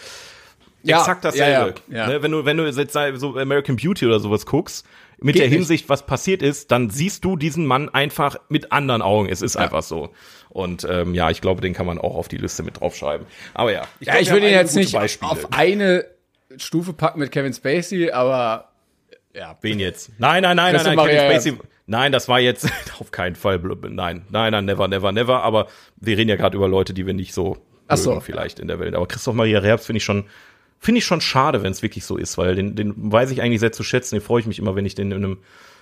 Ja, 0.82 0.98
Exakt 0.98 1.24
dasselbe. 1.24 1.74
ja, 1.88 1.96
ja, 1.96 1.96
ja. 1.96 2.06
Ne, 2.08 2.22
wenn 2.22 2.30
du, 2.30 2.44
wenn 2.44 2.58
du 2.58 2.66
jetzt 2.66 2.92
so 3.16 3.38
American 3.38 3.76
Beauty 3.76 4.04
oder 4.06 4.20
sowas 4.20 4.44
guckst, 4.44 4.84
mit 5.24 5.36
Geht 5.36 5.42
der 5.44 5.48
nicht. 5.48 5.56
Hinsicht, 5.56 5.88
was 5.88 6.04
passiert 6.04 6.42
ist, 6.42 6.70
dann 6.70 6.90
siehst 6.90 7.24
du 7.24 7.36
diesen 7.36 7.64
Mann 7.64 7.88
einfach 7.88 8.36
mit 8.50 8.72
anderen 8.72 9.00
Augen. 9.00 9.30
Es 9.30 9.40
ist 9.40 9.56
einfach 9.56 9.82
so. 9.82 10.10
Und 10.50 10.86
ähm, 10.88 11.14
ja, 11.14 11.30
ich 11.30 11.40
glaube, 11.40 11.62
den 11.62 11.72
kann 11.72 11.86
man 11.86 11.98
auch 11.98 12.14
auf 12.14 12.28
die 12.28 12.36
Liste 12.36 12.62
mit 12.62 12.78
draufschreiben. 12.80 13.26
Aber 13.54 13.72
ja, 13.72 13.84
Ja, 14.00 14.12
glaub, 14.12 14.22
ich 14.22 14.30
würde 14.30 14.46
ihn 14.48 14.52
jetzt 14.52 14.76
nicht 14.76 14.92
Beispiele. 14.92 15.30
auf 15.32 15.52
eine 15.52 16.04
Stufe 16.58 16.92
packen 16.92 17.20
mit 17.20 17.32
Kevin 17.32 17.54
Spacey, 17.54 18.10
aber 18.10 18.68
ja. 19.34 19.56
Wen 19.62 19.80
jetzt? 19.80 20.10
Nein, 20.18 20.42
nein, 20.42 20.56
nein, 20.56 20.74
nein, 20.76 20.94
nein, 20.94 21.06
Kevin 21.08 21.30
Spacey. 21.30 21.58
Nein, 21.86 22.12
das 22.12 22.28
war 22.28 22.38
jetzt 22.38 22.68
auf 23.00 23.10
keinen 23.10 23.34
Fall. 23.34 23.58
Nein, 23.58 24.26
nein, 24.30 24.52
nein, 24.52 24.64
never, 24.66 24.88
never, 24.88 25.10
never. 25.10 25.42
Aber 25.42 25.68
wir 25.96 26.18
reden 26.18 26.28
ja 26.28 26.36
gerade 26.36 26.54
über 26.56 26.68
Leute, 26.68 26.92
die 26.92 27.06
wir 27.06 27.14
nicht 27.14 27.32
so 27.32 27.56
Ach 27.88 27.96
so. 27.96 28.20
vielleicht 28.20 28.58
in 28.58 28.68
der 28.68 28.78
Welt. 28.78 28.94
Aber 28.94 29.06
Christoph 29.06 29.34
Maria 29.34 29.62
Herbst 29.62 29.86
finde 29.86 29.98
ich 29.98 30.04
schon, 30.04 30.26
finde 30.84 30.98
ich 30.98 31.04
schon 31.04 31.20
schade, 31.20 31.62
wenn 31.62 31.72
es 31.72 31.82
wirklich 31.82 32.04
so 32.04 32.16
ist, 32.16 32.36
weil 32.36 32.54
den, 32.54 32.76
den 32.76 32.92
weiß 32.96 33.30
ich 33.30 33.40
eigentlich 33.42 33.60
sehr 33.60 33.72
zu 33.72 33.82
schätzen. 33.82 34.16
Den 34.16 34.22
freue 34.22 34.40
ich 34.40 34.46
mich 34.46 34.58
immer, 34.58 34.76
wenn 34.76 34.84
ich 34.84 34.94
den 34.94 35.10
in 35.12 35.24
einem 35.24 35.38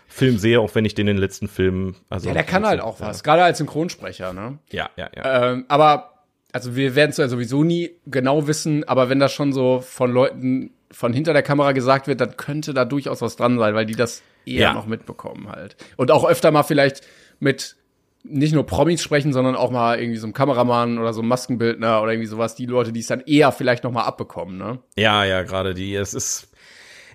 Film 0.07 0.39
sehe, 0.39 0.61
auch 0.61 0.75
wenn 0.75 0.85
ich 0.85 0.95
den 0.95 1.09
in 1.09 1.17
den 1.17 1.21
letzten 1.21 1.49
Filmen. 1.49 1.97
Also 2.09 2.29
Ja, 2.29 2.35
der 2.35 2.45
kann 2.45 2.65
halt 2.67 2.81
auch 2.81 3.01
was, 3.01 3.23
gerade 3.25 3.43
als 3.43 3.59
Synchronsprecher, 3.59 4.33
ne? 4.33 4.59
Ja, 4.71 4.91
ja, 4.97 5.09
ja. 5.17 5.53
Ähm, 5.53 5.65
aber, 5.69 6.25
also 6.53 6.77
wir 6.77 6.95
werden 6.95 7.11
es 7.11 7.17
ja 7.17 7.29
sowieso 7.29 7.65
nie 7.65 7.91
genau 8.07 8.47
wissen, 8.47 8.85
aber 8.85 9.09
wenn 9.09 9.19
das 9.19 9.33
schon 9.33 9.53
so 9.53 9.81
von 9.81 10.13
Leuten 10.13 10.71
von 10.91 11.13
hinter 11.15 11.33
der 11.33 11.43
Kamera 11.43 11.73
gesagt 11.73 12.07
wird, 12.07 12.21
dann 12.21 12.37
könnte 12.37 12.75
da 12.75 12.85
durchaus 12.85 13.23
was 13.23 13.37
dran 13.37 13.59
sein, 13.59 13.75
weil 13.75 13.87
die 13.87 13.95
das 13.97 14.23
eher 14.45 14.61
Ja. 14.69 14.73
noch 14.75 14.87
mitbekommen 14.87 15.49
halt. 15.51 15.77
Und 15.97 16.11
auch 16.11 16.25
öfter 16.29 16.51
mal 16.51 16.63
vielleicht 16.63 17.01
mit 17.41 17.77
nicht 18.25 18.55
nur 18.55 18.65
Promis 18.65 19.03
sprechen, 19.03 19.33
sondern 19.33 19.57
auch 19.57 19.71
mal 19.71 19.99
irgendwie 19.99 20.19
so 20.19 20.27
einem 20.27 20.35
Kameramann 20.35 20.99
oder 20.99 21.13
so 21.13 21.21
einem 21.21 21.29
Maskenbildner 21.29 22.03
oder 22.03 22.13
irgendwie 22.13 22.29
sowas, 22.29 22.55
die 22.55 22.67
Leute, 22.67 22.93
die 22.93 23.01
es 23.01 23.07
dann 23.09 23.21
eher 23.21 23.53
vielleicht 23.53 23.85
noch 23.85 23.93
mal 23.93 24.05
abbekommen, 24.05 24.59
ne? 24.59 24.79
Ja, 24.97 25.25
ja, 25.25 25.43
gerade 25.43 25.75
die. 25.75 25.95
Es 25.95 26.15
ist, 26.15 26.49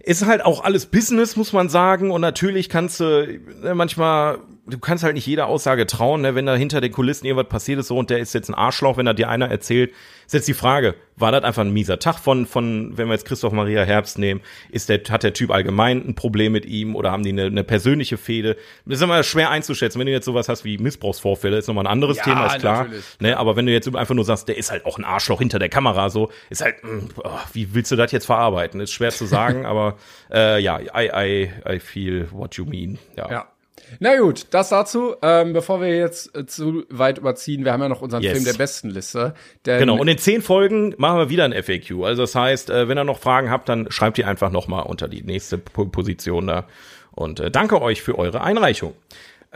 ist 0.04 0.26
halt 0.26 0.44
auch 0.44 0.64
alles 0.64 0.86
Business, 0.86 1.36
muss 1.36 1.54
man 1.54 1.70
sagen. 1.70 2.12
Und 2.12 2.22
natürlich 2.22 2.70
kannst 2.70 3.00
du 3.00 3.40
ne, 3.62 3.74
manchmal, 3.74 4.40
du 4.70 4.78
kannst 4.80 5.04
halt 5.04 5.16
nicht 5.16 5.26
jeder 5.26 5.48
Aussage 5.48 5.86
trauen, 5.88 6.22
ne, 6.22 6.36
wenn 6.36 6.46
da 6.46 6.56
hinter 6.56 6.82
den 6.82 6.92
Kulissen 6.92 7.26
irgendwas 7.26 7.50
passiert 7.50 7.80
ist 7.80 7.88
so 7.88 7.98
und 7.98 8.10
der 8.10 8.20
ist 8.20 8.34
jetzt 8.34 8.50
ein 8.50 8.56
Arschloch, 8.56 8.98
wenn 8.98 9.06
da 9.06 9.14
dir 9.14 9.30
einer 9.30 9.50
erzählt, 9.50 9.92
ist 10.26 10.34
jetzt 10.34 10.48
die 10.48 10.54
Frage, 10.54 10.96
war 11.16 11.32
das 11.32 11.44
einfach 11.44 11.64
ein 11.64 11.72
mieser 11.72 12.00
Tag 12.00 12.18
von, 12.20 12.46
von, 12.46 12.98
wenn 12.98 13.08
wir 13.08 13.14
jetzt 13.14 13.26
Christoph 13.26 13.54
Maria 13.54 13.84
Herbst 13.84 14.20
nehmen, 14.20 14.42
ist 14.70 14.90
der, 14.90 15.02
hat 15.10 15.24
der 15.24 15.34
Typ 15.34 15.52
allgemein 15.52 16.06
ein 16.06 16.16
Problem 16.16 16.52
mit 16.52 16.66
ihm 16.66 16.96
oder 16.96 17.12
haben 17.12 17.24
die 17.24 17.30
eine, 17.30 17.46
eine 17.46 17.64
persönliche 17.64 18.18
Fehde? 18.18 18.58
Das 18.86 18.98
ist 18.98 19.04
immer 19.04 19.24
schwer 19.24 19.50
einzuschätzen. 19.50 20.00
Wenn 20.00 20.08
du 20.08 20.12
jetzt 20.12 20.26
sowas 20.26 20.50
hast 20.50 20.66
wie 20.66 20.78
Missbrauchsvorfälle, 20.78 21.58
ist 21.58 21.68
nochmal 21.68 21.86
ein 21.86 21.92
anderes 21.92 22.18
Ja, 22.18 22.24
Thema, 22.24 22.48
ist 22.48 22.60
klar. 22.60 22.84
natürlich. 22.84 23.06
Ne, 23.20 23.38
aber 23.38 23.56
wenn 23.56 23.66
du 23.66 23.72
jetzt 23.72 23.88
einfach 23.96 24.16
nur 24.16 24.26
sagst, 24.26 24.50
der 24.50 24.58
ist 24.58 24.70
halt 24.70 24.86
auch 24.86 24.98
ein 24.98 25.06
Arschloch 25.06 25.40
hinter 25.40 25.60
der 25.60 25.70
Kamera, 25.70 26.10
so, 26.10 26.30
ist 26.50 26.62
halt, 26.62 26.84
mh, 26.84 27.04
oh, 27.24 27.30
wie 27.54 27.74
willst 27.74 27.92
du 27.92 27.96
das 27.96 28.12
jetzt 28.12 28.26
verarbeiten? 28.26 28.82
Ist 28.82 28.92
schwer 28.92 29.12
zu 29.12 29.26
sagen, 29.26 29.66
aber 29.66 29.98
äh, 30.32 30.60
ja, 30.62 30.80
I, 30.80 31.10
I, 31.14 31.52
I 31.76 31.80
feel 31.80 32.28
what 32.32 32.56
you 32.56 32.66
mean. 32.66 33.00
Ja. 33.16 33.32
Ja. 33.32 33.48
Na 34.00 34.18
gut, 34.20 34.48
das 34.52 34.70
dazu. 34.70 35.16
Ähm, 35.22 35.54
bevor 35.54 35.82
wir 35.82 35.96
jetzt 35.96 36.36
äh, 36.38 36.46
zu 36.46 36.84
weit 36.90 37.18
überziehen, 37.18 37.66
wir 37.66 37.74
haben 37.74 37.82
ja 37.82 37.90
noch 37.90 38.02
unseren 38.02 38.22
Yes. 38.24 38.34
Film 38.34 38.46
der 38.46 38.54
besten 38.54 38.90
Liste. 38.90 39.34
Genau, 39.64 39.98
und 39.98 40.08
in 40.08 40.18
zehn 40.18 40.42
Folgen 40.42 40.94
machen 40.98 41.20
wir 41.20 41.30
wieder 41.30 41.46
ein 41.46 41.54
FAQ. 41.54 42.04
Also 42.04 42.24
das 42.24 42.36
heißt, 42.36 42.70
äh, 42.70 42.88
wenn 42.88 42.98
ihr 42.98 43.04
noch 43.04 43.20
Fragen 43.20 43.50
habt, 43.50 43.70
dann 43.70 43.92
schreibt 43.92 44.18
die 44.18 44.26
einfach 44.26 44.52
noch 44.52 44.68
mal 44.68 44.82
unter 44.82 45.08
die 45.08 45.24
nächste 45.24 45.58
Po- 45.58 45.86
Position 45.86 46.48
da. 46.48 46.68
Und 47.12 47.40
äh, 47.40 47.50
danke 47.50 47.82
euch 47.82 48.02
für 48.02 48.18
eure 48.20 48.42
Einreichung. 48.42 48.94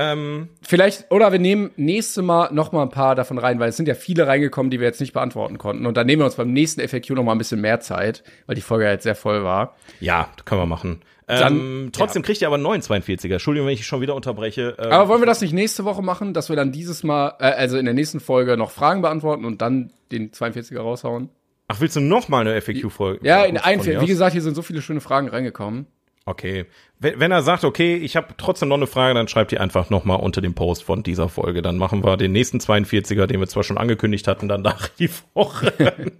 Ähm, 0.01 0.49
Vielleicht, 0.61 1.11
oder 1.11 1.31
wir 1.31 1.39
nehmen 1.39 1.71
nächste 1.75 2.21
Mal 2.21 2.51
noch 2.53 2.71
mal 2.71 2.83
ein 2.83 2.89
paar 2.89 3.15
davon 3.15 3.37
rein, 3.37 3.59
weil 3.59 3.69
es 3.69 3.77
sind 3.77 3.87
ja 3.87 3.93
viele 3.93 4.25
reingekommen, 4.27 4.69
die 4.71 4.79
wir 4.79 4.87
jetzt 4.87 4.99
nicht 5.01 5.13
beantworten 5.13 5.57
konnten. 5.57 5.85
Und 5.85 5.95
dann 5.97 6.07
nehmen 6.07 6.21
wir 6.21 6.25
uns 6.25 6.35
beim 6.35 6.51
nächsten 6.51 6.81
FAQ 6.87 7.11
noch 7.11 7.23
mal 7.23 7.33
ein 7.33 7.37
bisschen 7.37 7.61
mehr 7.61 7.79
Zeit, 7.79 8.23
weil 8.47 8.55
die 8.55 8.61
Folge 8.61 8.85
ja 8.85 8.91
jetzt 8.91 9.03
sehr 9.03 9.15
voll 9.15 9.43
war. 9.43 9.75
ja, 9.99 10.29
können 10.45 10.61
wir 10.61 10.65
machen. 10.65 11.01
Dann- 11.27 11.59
ähm, 11.59 11.89
trotzdem 11.93 12.23
kriegt 12.23 12.41
ihr 12.41 12.47
aber 12.47 12.55
einen 12.55 12.63
neuen 12.63 12.81
42er. 12.81 13.33
Entschuldigung, 13.33 13.67
wenn 13.67 13.73
ich 13.73 13.85
schon 13.85 14.01
wieder 14.01 14.15
unterbreche. 14.15 14.75
Ähm, 14.77 14.91
Aber 14.91 15.07
wollen 15.07 15.21
wir 15.21 15.25
das 15.27 15.39
nicht 15.39 15.53
nächste 15.53 15.85
Woche 15.85 16.01
machen, 16.01 16.33
dass 16.33 16.49
wir 16.49 16.57
dann 16.57 16.73
dieses 16.73 17.03
Mal, 17.03 17.35
äh, 17.39 17.43
also 17.45 17.77
in 17.77 17.85
der 17.85 17.93
nächsten 17.93 18.19
Folge 18.19 18.57
noch 18.57 18.71
Fragen 18.71 19.01
beantworten 19.01 19.45
und 19.45 19.61
dann 19.61 19.91
den 20.11 20.31
42er 20.31 20.79
raushauen? 20.81 21.29
ach, 21.69 21.79
willst 21.79 21.95
du 21.95 22.01
noch 22.01 22.27
mal 22.27 22.41
eine 22.41 22.59
FAQ-Folge? 22.59 23.25
Ja, 23.25 23.43
in 23.45 23.57
ein, 23.57 23.85
wie 23.85 24.05
gesagt, 24.05 24.33
hier 24.33 24.41
sind 24.41 24.55
so 24.55 24.61
viele 24.61 24.81
schöne 24.81 24.99
Fragen 24.99 25.29
reingekommen. 25.29 25.85
Okay. 26.25 26.65
Wenn, 26.99 27.19
wenn 27.19 27.31
er 27.31 27.41
sagt, 27.41 27.63
okay, 27.63 27.95
ich 27.95 28.15
habe 28.15 28.35
trotzdem 28.37 28.69
noch 28.69 28.75
eine 28.77 28.85
Frage, 28.85 29.15
dann 29.15 29.27
schreibt 29.27 29.51
ihr 29.51 29.59
einfach 29.59 29.89
noch 29.89 30.05
mal 30.05 30.15
unter 30.15 30.39
dem 30.39 30.53
Post 30.53 30.83
von 30.83 31.01
dieser 31.01 31.29
Folge. 31.29 31.63
Dann 31.63 31.77
machen 31.77 32.03
wir 32.03 32.15
den 32.15 32.31
nächsten 32.31 32.59
42er, 32.59 33.25
den 33.25 33.39
wir 33.39 33.47
zwar 33.47 33.63
schon 33.63 33.79
angekündigt 33.79 34.27
hatten, 34.27 34.47
dann 34.47 34.61
nach 34.61 34.87
die 34.87 35.09
Woche. 35.33 35.73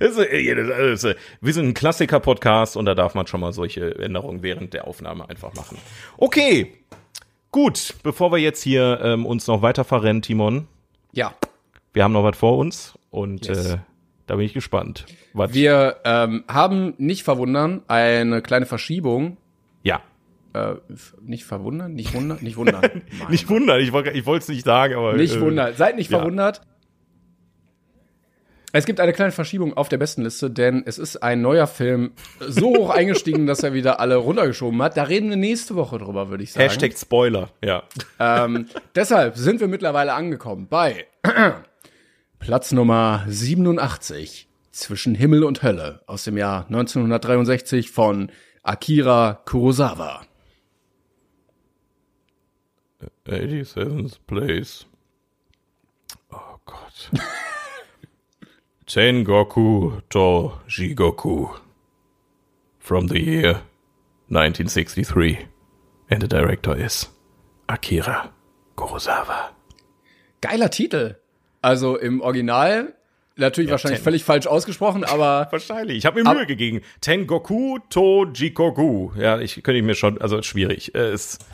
das 0.00 0.16
ist, 0.16 0.18
äh, 0.18 0.54
das 0.56 1.04
ist, 1.04 1.16
wir 1.40 1.52
sind 1.52 1.68
ein 1.68 1.74
Klassiker-Podcast 1.74 2.76
und 2.76 2.84
da 2.86 2.94
darf 2.96 3.14
man 3.14 3.28
schon 3.28 3.40
mal 3.40 3.52
solche 3.52 3.96
Änderungen 3.98 4.42
während 4.42 4.74
der 4.74 4.88
Aufnahme 4.88 5.28
einfach 5.28 5.54
machen. 5.54 5.78
Okay. 6.16 6.72
Gut, 7.52 7.94
bevor 8.02 8.32
wir 8.32 8.38
jetzt 8.38 8.62
hier 8.62 8.98
ähm, 9.04 9.24
uns 9.24 9.46
noch 9.46 9.62
weiter 9.62 9.84
verrennen, 9.84 10.22
Timon, 10.22 10.66
Ja. 11.12 11.32
wir 11.92 12.02
haben 12.02 12.12
noch 12.12 12.24
was 12.24 12.36
vor 12.36 12.58
uns 12.58 12.98
und 13.10 13.46
Yes. 13.46 13.74
äh, 13.74 13.78
da 14.26 14.34
bin 14.34 14.44
ich 14.46 14.54
gespannt. 14.54 15.06
Was, 15.32 15.54
Wir 15.54 15.98
ähm, 16.04 16.42
haben 16.48 16.94
nicht 16.98 17.22
verwundern 17.22 17.82
eine 17.86 18.42
kleine 18.42 18.66
Verschiebung. 18.66 19.36
Ja. 19.84 20.02
Äh, 20.52 20.74
nicht 21.20 21.44
verwundern, 21.44 21.94
nicht 21.94 22.14
wundern, 22.14 22.38
nicht 22.40 22.56
wundern. 22.56 22.82
Nicht 23.28 23.48
wundern, 23.48 23.80
ich 23.80 23.92
wollte 23.92 24.10
ich 24.10 24.24
wollte 24.24 24.44
es 24.44 24.48
nicht 24.48 24.64
sagen, 24.64 24.94
aber 24.94 25.14
Nicht 25.14 25.36
äh, 25.36 25.40
wundern. 25.40 25.74
Seid 25.74 25.96
nicht 25.96 26.10
ja. 26.10 26.18
verwundert. 26.18 26.60
Es 28.76 28.86
gibt 28.86 28.98
eine 28.98 29.12
kleine 29.12 29.30
Verschiebung 29.30 29.76
auf 29.76 29.88
der 29.88 29.98
besten 29.98 30.22
Liste, 30.22 30.50
denn 30.50 30.82
es 30.84 30.98
ist 30.98 31.22
ein 31.22 31.40
neuer 31.40 31.68
Film 31.68 32.12
so 32.40 32.76
hoch 32.76 32.90
eingestiegen, 32.94 33.46
dass 33.46 33.62
er 33.62 33.72
wieder 33.72 34.00
alle 34.00 34.16
runtergeschoben 34.16 34.82
hat. 34.82 34.96
Da 34.96 35.04
reden 35.04 35.30
wir 35.30 35.36
nächste 35.36 35.76
Woche 35.76 35.98
drüber, 35.98 36.28
würde 36.28 36.42
ich 36.42 36.52
sagen. 36.52 36.68
Hashtag 36.68 36.98
Spoiler, 36.98 37.50
ja. 37.62 37.84
Ähm, 38.18 38.66
deshalb 38.96 39.36
sind 39.36 39.60
wir 39.60 39.68
mittlerweile 39.68 40.12
angekommen 40.12 40.66
bei 40.68 41.06
Platz 42.40 42.72
Nummer 42.72 43.24
87 43.28 44.48
zwischen 44.72 45.14
Himmel 45.14 45.44
und 45.44 45.62
Hölle 45.62 46.02
aus 46.06 46.24
dem 46.24 46.36
Jahr 46.36 46.66
1963 46.66 47.92
von 47.92 48.30
Akira 48.64 49.38
Kurosawa. 49.44 50.24
87th 53.26 54.18
place. 54.26 54.84
Oh 56.32 56.58
Gott. 56.64 57.10
Tengoku 58.86 60.02
to 60.10 60.52
Jigoku. 60.68 61.58
From 62.78 63.06
the 63.08 63.20
year 63.20 63.52
1963. 64.28 65.46
And 66.10 66.22
the 66.22 66.28
director 66.28 66.76
is 66.76 67.08
Akira 67.68 68.30
Kurosawa. 68.76 69.50
Geiler 70.40 70.68
Titel. 70.68 71.16
Also 71.62 71.96
im 71.96 72.20
Original 72.22 72.92
natürlich 73.36 73.70
wahrscheinlich 73.70 74.00
Ten. 74.00 74.04
völlig 74.04 74.24
falsch 74.24 74.46
ausgesprochen, 74.46 75.04
aber 75.04 75.48
Wahrscheinlich. 75.50 75.98
Ich 75.98 76.06
habe 76.06 76.22
mir 76.22 76.34
Mühe 76.34 76.46
gegeben. 76.46 76.80
Tengoku 77.00 77.78
to 77.90 78.26
Jikoku. 78.32 79.10
Ja, 79.18 79.40
ich 79.40 79.54
könnte 79.62 79.78
ich 79.78 79.84
mir 79.84 79.94
schon, 79.94 80.20
also 80.20 80.42
schwierig. 80.42 80.94
Äh, 80.94 81.12
ist, 81.12 81.44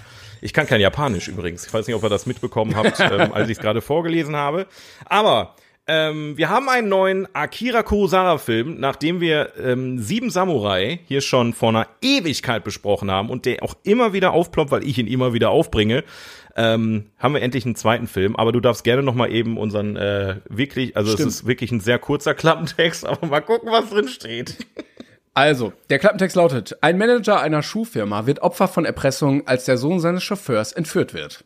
Ich 0.41 0.53
kann 0.53 0.67
kein 0.67 0.81
Japanisch 0.81 1.29
übrigens. 1.29 1.67
Ich 1.67 1.75
weiß 1.75 1.87
nicht, 1.87 1.97
ob 1.97 2.03
ihr 2.03 2.09
das 2.09 2.27
mitbekommen 2.27 2.77
habt, 2.77 3.01
ähm, 3.01 3.33
als 3.33 3.49
ich 3.49 3.59
es 3.59 3.63
gerade 3.63 3.81
vorgelesen 3.81 4.37
habe. 4.37 4.67
Aber 5.07 5.55
ähm, 5.87 6.37
wir 6.37 6.51
haben 6.51 6.69
einen 6.69 6.89
neuen 6.89 7.27
Akira 7.35 7.83
Kurosawa-Film, 7.83 8.79
nachdem 8.79 9.21
wir 9.21 9.53
ähm, 9.59 9.99
Sieben 9.99 10.31
Samurai 10.31 11.01
hier 11.07 11.21
schon 11.21 11.53
vor 11.53 11.71
einer 11.71 11.89
Ewigkeit 12.01 12.63
besprochen 12.63 13.11
haben 13.11 13.29
und 13.29 13.45
der 13.45 13.63
auch 13.63 13.75
immer 13.83 14.13
wieder 14.13 14.33
aufploppt, 14.33 14.71
weil 14.71 14.87
ich 14.87 14.99
ihn 14.99 15.09
immer 15.09 15.33
wieder 15.33 15.51
aufbringe. 15.51 16.05
Ähm, 16.57 17.07
haben 17.19 17.35
wir 17.35 17.43
endlich 17.43 17.65
einen 17.65 17.77
zweiten 17.77 18.07
Film, 18.07 18.37
aber 18.37 18.53
du 18.53 18.61
darfst 18.61 18.85
gerne 18.85 19.03
noch 19.03 19.15
mal 19.15 19.31
eben 19.31 19.57
unseren 19.59 19.97
äh, 19.97 20.37
wirklich, 20.49 20.97
also 20.97 21.13
Stimmt. 21.13 21.29
es 21.29 21.35
ist 21.37 21.47
wirklich 21.47 21.71
ein 21.73 21.81
sehr 21.81 21.99
kurzer 21.99 22.35
Klappentext, 22.35 23.05
aber 23.07 23.27
mal 23.27 23.41
gucken, 23.41 23.71
was 23.71 23.91
drin 23.91 24.09
steht. 24.09 24.57
Also, 25.33 25.73
der 25.91 25.99
Klappentext 26.01 26.37
lautet, 26.37 26.77
ein 26.83 26.99
Manager 26.99 27.41
einer 27.41 27.63
Schuhfirma 27.63 28.27
wird 28.27 28.41
Opfer 28.43 28.67
von 28.69 28.85
Erpressung, 28.85 29.47
als 29.47 29.65
der 29.65 29.77
Sohn 29.79 30.01
seines 30.01 30.25
Chauffeurs 30.25 30.73
entführt 30.73 31.15
wird. 31.15 31.45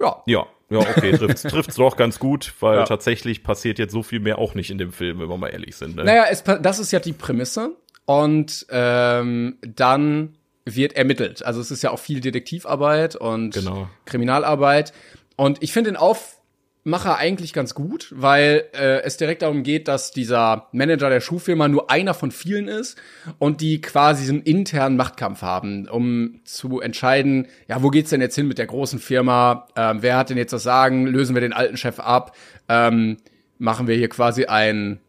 Ja, 0.00 0.22
Ja, 0.26 0.46
ja, 0.68 0.78
okay, 0.78 1.12
trifft's, 1.16 1.42
trifft's 1.50 1.76
doch 1.76 1.96
ganz 1.96 2.18
gut, 2.18 2.52
weil 2.60 2.78
Ja. 2.78 2.84
tatsächlich 2.84 3.42
passiert 3.42 3.78
jetzt 3.78 3.92
so 3.92 4.02
viel 4.02 4.20
mehr 4.20 4.38
auch 4.38 4.54
nicht 4.54 4.70
in 4.70 4.78
dem 4.78 4.92
Film, 4.92 5.20
wenn 5.20 5.28
wir 5.28 5.36
mal 5.38 5.48
ehrlich 5.48 5.76
sind. 5.76 5.96
Ne? 5.96 6.04
Naja, 6.04 6.24
es, 6.30 6.42
das 6.44 6.78
ist 6.78 6.92
ja 6.92 6.98
die 7.00 7.12
Prämisse. 7.12 7.76
Und 8.04 8.66
ähm, 8.70 9.58
dann 9.62 10.36
wird 10.64 10.94
ermittelt. 10.94 11.44
Also 11.44 11.60
es 11.60 11.70
ist 11.70 11.82
ja 11.82 11.90
auch 11.90 11.98
viel 11.98 12.20
Detektivarbeit 12.20 13.16
und 13.16 13.54
Genau. 13.54 13.88
Kriminalarbeit. 14.04 14.92
Und 15.36 15.62
ich 15.62 15.72
finde 15.72 15.90
den 15.90 15.96
Aufmacher 15.96 17.16
eigentlich 17.16 17.52
ganz 17.52 17.74
gut, 17.74 18.12
weil 18.14 18.64
äh, 18.74 19.02
es 19.02 19.16
direkt 19.16 19.42
darum 19.42 19.62
geht, 19.64 19.88
dass 19.88 20.12
dieser 20.12 20.68
Manager 20.72 21.10
der 21.10 21.20
Schuhfirma 21.20 21.66
nur 21.68 21.90
einer 21.90 22.14
von 22.14 22.30
vielen 22.30 22.68
ist 22.68 22.96
und 23.38 23.60
die 23.60 23.80
quasi 23.80 24.24
so 24.24 24.32
einen 24.34 24.42
internen 24.42 24.96
Machtkampf 24.96 25.42
haben, 25.42 25.88
um 25.88 26.40
zu 26.44 26.80
entscheiden, 26.80 27.48
ja, 27.68 27.82
wo 27.82 27.90
geht's 27.90 28.10
denn 28.10 28.20
jetzt 28.20 28.36
hin 28.36 28.46
mit 28.46 28.58
der 28.58 28.66
großen 28.66 28.98
Firma? 28.98 29.66
Ähm, 29.74 30.02
wer 30.02 30.16
hat 30.16 30.30
denn 30.30 30.38
jetzt 30.38 30.52
das 30.52 30.62
Sagen? 30.62 31.06
Lösen 31.06 31.34
wir 31.34 31.40
den 31.40 31.52
alten 31.52 31.76
Chef 31.76 31.98
ab? 31.98 32.36
Ähm, 32.68 33.16
machen 33.58 33.86
wir 33.88 33.96
hier 33.96 34.08
quasi 34.08 34.44
ein 34.46 35.00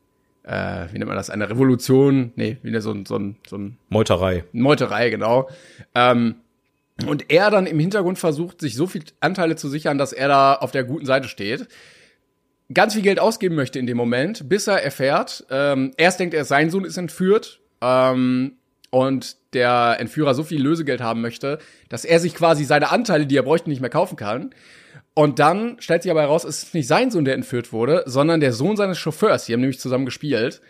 äh, 0.44 0.88
wie 0.92 0.98
nennt 0.98 1.08
man 1.08 1.18
das, 1.18 1.30
eine 1.30 1.50
Revolution, 1.50 2.34
nee, 2.36 2.58
wieder 2.64 2.82
so 2.82 2.92
ein, 2.92 3.06
so 3.06 3.18
ein, 3.18 3.38
so 3.48 3.58
ein 3.58 3.78
Meuterei. 3.90 4.44
Meuterei, 4.52 5.10
genau. 5.10 5.50
Ähm, 5.96 6.36
und 7.08 7.32
er 7.32 7.50
dann 7.50 7.66
im 7.66 7.80
Hintergrund 7.80 8.20
versucht, 8.20 8.62
sich 8.62 8.76
so 8.76 8.88
viel 8.88 9.04
Anteile 9.20 9.56
zu 9.56 9.68
sichern, 9.68 9.98
dass 9.98 10.14
er 10.14 10.28
da 10.28 10.54
auf 10.54 10.72
der 10.72 10.84
guten 10.84 11.06
Seite 11.06 11.28
steht. 11.28 11.68
Ganz 12.74 12.94
viel 12.94 13.04
Geld 13.04 13.20
ausgeben 13.20 13.56
möchte 13.56 13.80
in 13.80 13.88
dem 13.88 13.98
Moment, 13.98 14.48
bis 14.48 14.68
er 14.68 14.84
erfährt, 14.84 15.46
ähm, 15.50 15.92
erst 15.98 16.20
denkt 16.20 16.34
er, 16.34 16.46
sein 16.46 16.70
Sohn 16.70 16.86
ist 16.86 16.98
entführt, 16.98 17.60
ähm, 17.82 18.54
und 18.94 19.38
der 19.54 19.98
Entführer 20.00 20.36
so 20.36 20.44
viel 20.44 20.62
Lösegeld 20.62 21.02
haben 21.02 21.22
möchte, 21.22 21.58
dass 21.90 22.06
er 22.06 22.20
sich 22.20 22.36
quasi 22.36 22.64
seine 22.64 22.92
Anteile, 22.92 23.26
die 23.26 23.36
er 23.36 23.42
bräuchte, 23.42 23.68
nicht 23.68 23.82
mehr 23.82 23.90
kaufen 23.90 24.18
kann. 24.18 24.54
Und 25.16 25.40
dann 25.40 25.78
stellt 25.80 26.04
sich 26.04 26.12
aber 26.12 26.22
heraus, 26.22 26.44
es 26.44 26.64
ist 26.64 26.74
nicht 26.74 26.88
sein 26.88 27.12
Sohn, 27.12 27.26
der 27.26 27.36
entführt 27.36 27.72
wurde, 27.72 28.04
sondern 28.08 28.40
der 28.40 28.54
Sohn 28.54 28.78
seines 28.78 28.98
Chauffeurs. 28.98 29.46
Die 29.46 29.54
haben 29.54 29.62
nämlich 29.62 29.80
zusammen 29.80 30.06
gespielt. 30.06 30.62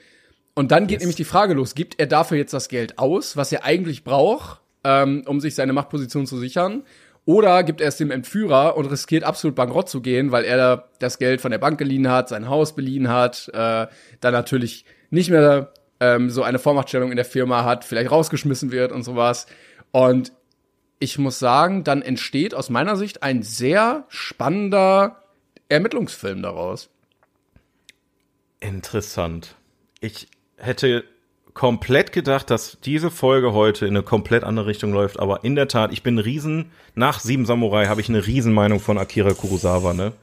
Und 0.53 0.71
dann 0.71 0.87
geht 0.87 0.99
nämlich 0.99 1.15
die 1.15 1.23
Frage 1.23 1.53
los, 1.53 1.75
gibt 1.75 1.99
er 1.99 2.07
dafür 2.07 2.37
jetzt 2.37 2.53
das 2.53 2.69
Geld 2.69 2.99
aus, 2.99 3.37
was 3.37 3.51
er 3.51 3.63
eigentlich 3.63 4.03
braucht, 4.03 4.61
ähm, 4.83 5.23
um 5.25 5.39
sich 5.39 5.55
seine 5.55 5.73
Machtposition 5.73 6.27
zu 6.27 6.37
sichern? 6.37 6.83
Oder 7.25 7.63
gibt 7.63 7.79
er 7.79 7.87
es 7.87 7.97
dem 7.97 8.11
Entführer 8.11 8.75
und 8.75 8.85
riskiert 8.85 9.23
absolut 9.23 9.55
bankrott 9.55 9.89
zu 9.89 10.01
gehen, 10.01 10.31
weil 10.31 10.43
er 10.43 10.57
da 10.57 10.89
das 10.99 11.19
Geld 11.19 11.39
von 11.39 11.51
der 11.51 11.57
Bank 11.57 11.77
geliehen 11.77 12.09
hat, 12.09 12.27
sein 12.27 12.49
Haus 12.49 12.75
beliehen 12.75 13.07
hat, 13.07 13.49
äh, 13.53 13.87
dann 14.19 14.33
natürlich 14.33 14.85
nicht 15.09 15.29
mehr 15.29 15.71
ähm, 16.01 16.29
so 16.29 16.43
eine 16.43 16.59
Vormachtstellung 16.59 17.11
in 17.11 17.15
der 17.15 17.25
Firma 17.25 17.63
hat, 17.63 17.85
vielleicht 17.85 18.11
rausgeschmissen 18.11 18.71
wird 18.71 18.91
und 18.91 19.03
sowas. 19.03 19.47
Und 19.91 20.33
ich 21.03 21.17
muss 21.19 21.37
sagen, 21.37 21.83
dann 21.83 22.01
entsteht 22.01 22.53
aus 22.55 22.69
meiner 22.69 22.95
Sicht 22.95 23.23
ein 23.23 23.43
sehr 23.43 24.05
spannender 24.07 25.21
Ermittlungsfilm 25.67 26.41
daraus. 26.41 26.89
Interessant. 28.61 29.55
Ich 29.99 30.27
hätte 30.57 31.03
komplett 31.53 32.13
gedacht, 32.13 32.49
dass 32.49 32.77
diese 32.83 33.11
Folge 33.11 33.53
heute 33.53 33.85
in 33.85 33.91
eine 33.95 34.03
komplett 34.03 34.43
andere 34.43 34.65
Richtung 34.67 34.93
läuft, 34.93 35.19
aber 35.19 35.43
in 35.43 35.55
der 35.55 35.67
Tat, 35.67 35.91
ich 35.91 36.01
bin 36.01 36.17
riesen, 36.17 36.71
nach 36.95 37.19
Sieben 37.19 37.45
Samurai 37.45 37.87
habe 37.87 38.01
ich 38.01 38.09
eine 38.09 38.25
Riesenmeinung 38.25 38.79
von 38.79 38.97
Akira 38.97 39.33
Kurosawa, 39.33 39.93
ne? 39.93 40.13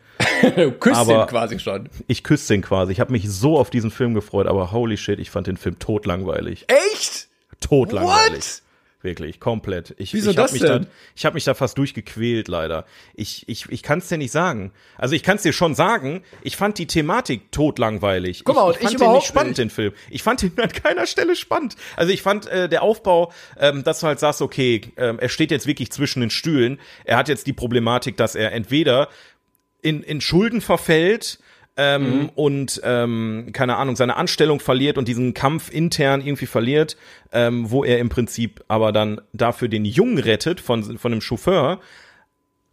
Du 0.56 0.72
küsst 0.80 0.96
Aber- 0.96 1.22
ihn 1.24 1.28
quasi 1.28 1.58
schon. 1.60 1.88
Ich 2.06 2.24
küsse 2.24 2.54
den 2.54 2.62
quasi. 2.62 2.92
Ich 2.92 3.00
habe 3.00 3.12
mich 3.12 3.28
so 3.30 3.58
auf 3.58 3.70
diesen 3.70 3.90
Film 3.90 4.14
gefreut, 4.14 4.46
aber 4.46 4.72
holy 4.72 4.96
shit, 4.96 5.18
ich 5.18 5.30
fand 5.30 5.46
den 5.46 5.56
Film 5.56 5.78
totlangweilig. 5.78 6.64
Echt? 6.92 7.28
Totlangweilig. 7.60 8.32
What? 8.32 8.62
Wirklich, 9.02 9.40
komplett. 9.40 9.94
Ich, 9.96 10.12
Wieso 10.12 10.30
ich 10.30 10.36
hab 10.36 10.44
das 10.44 10.52
mich 10.52 10.60
denn? 10.60 10.82
Da, 10.82 10.88
ich 11.16 11.24
habe 11.24 11.34
mich 11.34 11.44
da 11.44 11.54
fast 11.54 11.78
durchgequält, 11.78 12.48
leider. 12.48 12.84
Ich, 13.14 13.48
ich, 13.48 13.64
ich 13.70 13.82
kann 13.82 14.00
es 14.00 14.08
dir 14.08 14.18
nicht 14.18 14.30
sagen. 14.30 14.72
Also 14.98 15.14
ich 15.14 15.22
kann 15.22 15.36
es 15.36 15.42
dir 15.42 15.54
schon 15.54 15.74
sagen, 15.74 16.22
ich 16.42 16.56
fand 16.56 16.76
die 16.76 16.86
Thematik 16.86 17.50
totlangweilig. 17.50 18.44
Guck 18.44 18.56
mal, 18.56 18.70
ich, 18.72 18.76
ich 18.76 18.82
fand 18.82 18.92
ich 18.92 19.00
den 19.00 19.12
nicht 19.12 19.26
spannend, 19.26 19.48
nicht. 19.50 19.58
den 19.58 19.70
Film. 19.70 19.94
Ich 20.10 20.22
fand 20.22 20.42
ihn 20.42 20.52
an 20.60 20.70
keiner 20.70 21.06
Stelle 21.06 21.34
spannend. 21.34 21.76
Also 21.96 22.12
ich 22.12 22.20
fand 22.20 22.46
äh, 22.48 22.68
der 22.68 22.82
Aufbau, 22.82 23.32
ähm, 23.58 23.84
dass 23.84 24.00
du 24.00 24.06
halt 24.06 24.20
sagst, 24.20 24.42
okay, 24.42 24.82
ähm, 24.98 25.18
er 25.18 25.30
steht 25.30 25.50
jetzt 25.50 25.66
wirklich 25.66 25.90
zwischen 25.90 26.20
den 26.20 26.30
Stühlen. 26.30 26.78
Er 27.04 27.16
hat 27.16 27.28
jetzt 27.28 27.46
die 27.46 27.54
Problematik, 27.54 28.18
dass 28.18 28.34
er 28.34 28.52
entweder 28.52 29.08
in, 29.80 30.02
in 30.02 30.20
Schulden 30.20 30.60
verfällt 30.60 31.38
ähm, 31.80 32.30
und 32.34 32.80
ähm, 32.84 33.48
keine 33.54 33.76
Ahnung 33.76 33.96
seine 33.96 34.16
Anstellung 34.16 34.60
verliert 34.60 34.98
und 34.98 35.08
diesen 35.08 35.32
Kampf 35.32 35.70
intern 35.72 36.20
irgendwie 36.20 36.46
verliert, 36.46 36.98
ähm, 37.32 37.70
wo 37.70 37.84
er 37.84 37.98
im 37.98 38.10
Prinzip 38.10 38.62
aber 38.68 38.92
dann 38.92 39.22
dafür 39.32 39.68
den 39.68 39.86
Jungen 39.86 40.18
rettet 40.18 40.60
von 40.60 40.98
von 40.98 41.10
dem 41.10 41.22
Chauffeur. 41.22 41.80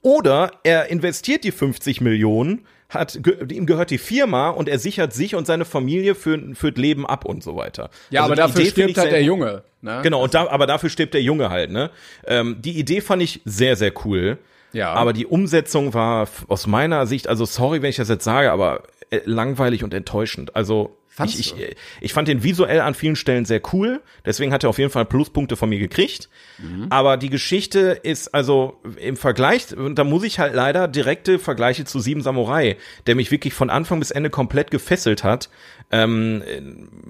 Oder 0.02 0.52
er 0.64 0.90
investiert 0.90 1.44
die 1.44 1.52
50 1.52 2.02
Millionen, 2.02 2.66
hat 2.90 3.18
ihm 3.52 3.66
gehört 3.66 3.92
die 3.92 3.98
Firma 3.98 4.50
und 4.50 4.70
er 4.70 4.80
sichert 4.80 5.14
sich 5.14 5.36
und 5.36 5.48
seine 5.48 5.66
Familie 5.66 6.14
für 6.14 6.54
für 6.54 6.72
das 6.72 6.82
Leben 6.82 7.06
ab 7.06 7.24
und 7.26 7.44
so 7.44 7.56
weiter. 7.56 7.90
Ja, 8.10 8.22
Also 8.22 8.34
aber 8.34 8.36
dafür 8.36 8.62
Idee 8.62 8.70
stirbt 8.72 8.98
halt 8.98 9.12
der. 9.12 9.24
Junge. 9.24 9.64
Ne? 9.82 10.00
Genau, 10.04 10.24
und 10.24 10.34
da, 10.34 10.48
aber 10.48 10.68
dafür 10.68 10.90
stirbt 10.90 11.14
der 11.14 11.22
Junge 11.22 11.50
halt, 11.50 11.72
ne? 11.72 11.92
Ähm, 12.26 12.58
die 12.60 12.78
Idee 12.78 13.00
fand 13.00 13.22
ich 13.22 13.42
sehr, 13.46 13.76
sehr 13.76 13.94
cool. 14.06 14.38
Ja. 14.74 14.94
Aber 14.94 15.14
die 15.14 15.26
Umsetzung 15.26 15.94
war 15.94 16.28
aus 16.48 16.68
meiner 16.68 17.08
Sicht, 17.08 17.28
also 17.28 17.46
sorry, 17.46 17.82
wenn 17.82 17.90
ich 17.90 17.96
das 17.96 18.10
jetzt 18.10 18.24
sage, 18.24 18.52
aber 18.52 18.84
äh, 19.10 19.22
langweilig 19.26 19.84
und 19.84 19.94
enttäuschend. 19.94 20.56
Also 20.56 20.98
Fandst 21.18 21.40
ich, 21.40 21.54
du? 21.54 21.64
ich, 21.64 21.76
ich 22.00 22.14
fand 22.14 22.28
den 22.28 22.44
visuell 22.44 22.80
an 22.80 22.94
vielen 22.94 23.16
Stellen 23.16 23.44
sehr 23.44 23.60
cool, 23.74 24.02
deswegen 24.24 24.54
hat 24.54 24.64
er 24.64 24.70
auf 24.70 24.78
jeden 24.78 24.92
Fall 24.92 25.04
Pluspunkte 25.04 25.56
von 25.56 25.68
mir 25.68 25.80
gekriegt. 25.80 26.30
Mhm. 26.60 26.88
Aber 26.92 27.18
die 27.18 27.32
Geschichte 27.32 28.00
ist 28.04 28.36
also 28.36 28.80
im 29.02 29.18
Vergleich, 29.18 29.76
und 29.76 29.96
da 29.96 30.04
muss 30.04 30.24
ich 30.24 30.38
halt 30.38 30.54
leider 30.54 30.88
direkte 30.88 31.40
Vergleiche 31.40 31.86
zu 31.86 32.00
Sieben 32.00 32.22
Samurai, 32.22 32.78
der 33.08 33.16
mich 33.16 33.32
wirklich 33.32 33.56
von 33.56 33.72
Anfang 33.72 33.98
bis 33.98 34.12
Ende 34.12 34.30
komplett 34.30 34.70
gefesselt 34.70 35.24
hat. 35.24 35.50
Ähm, 35.90 36.44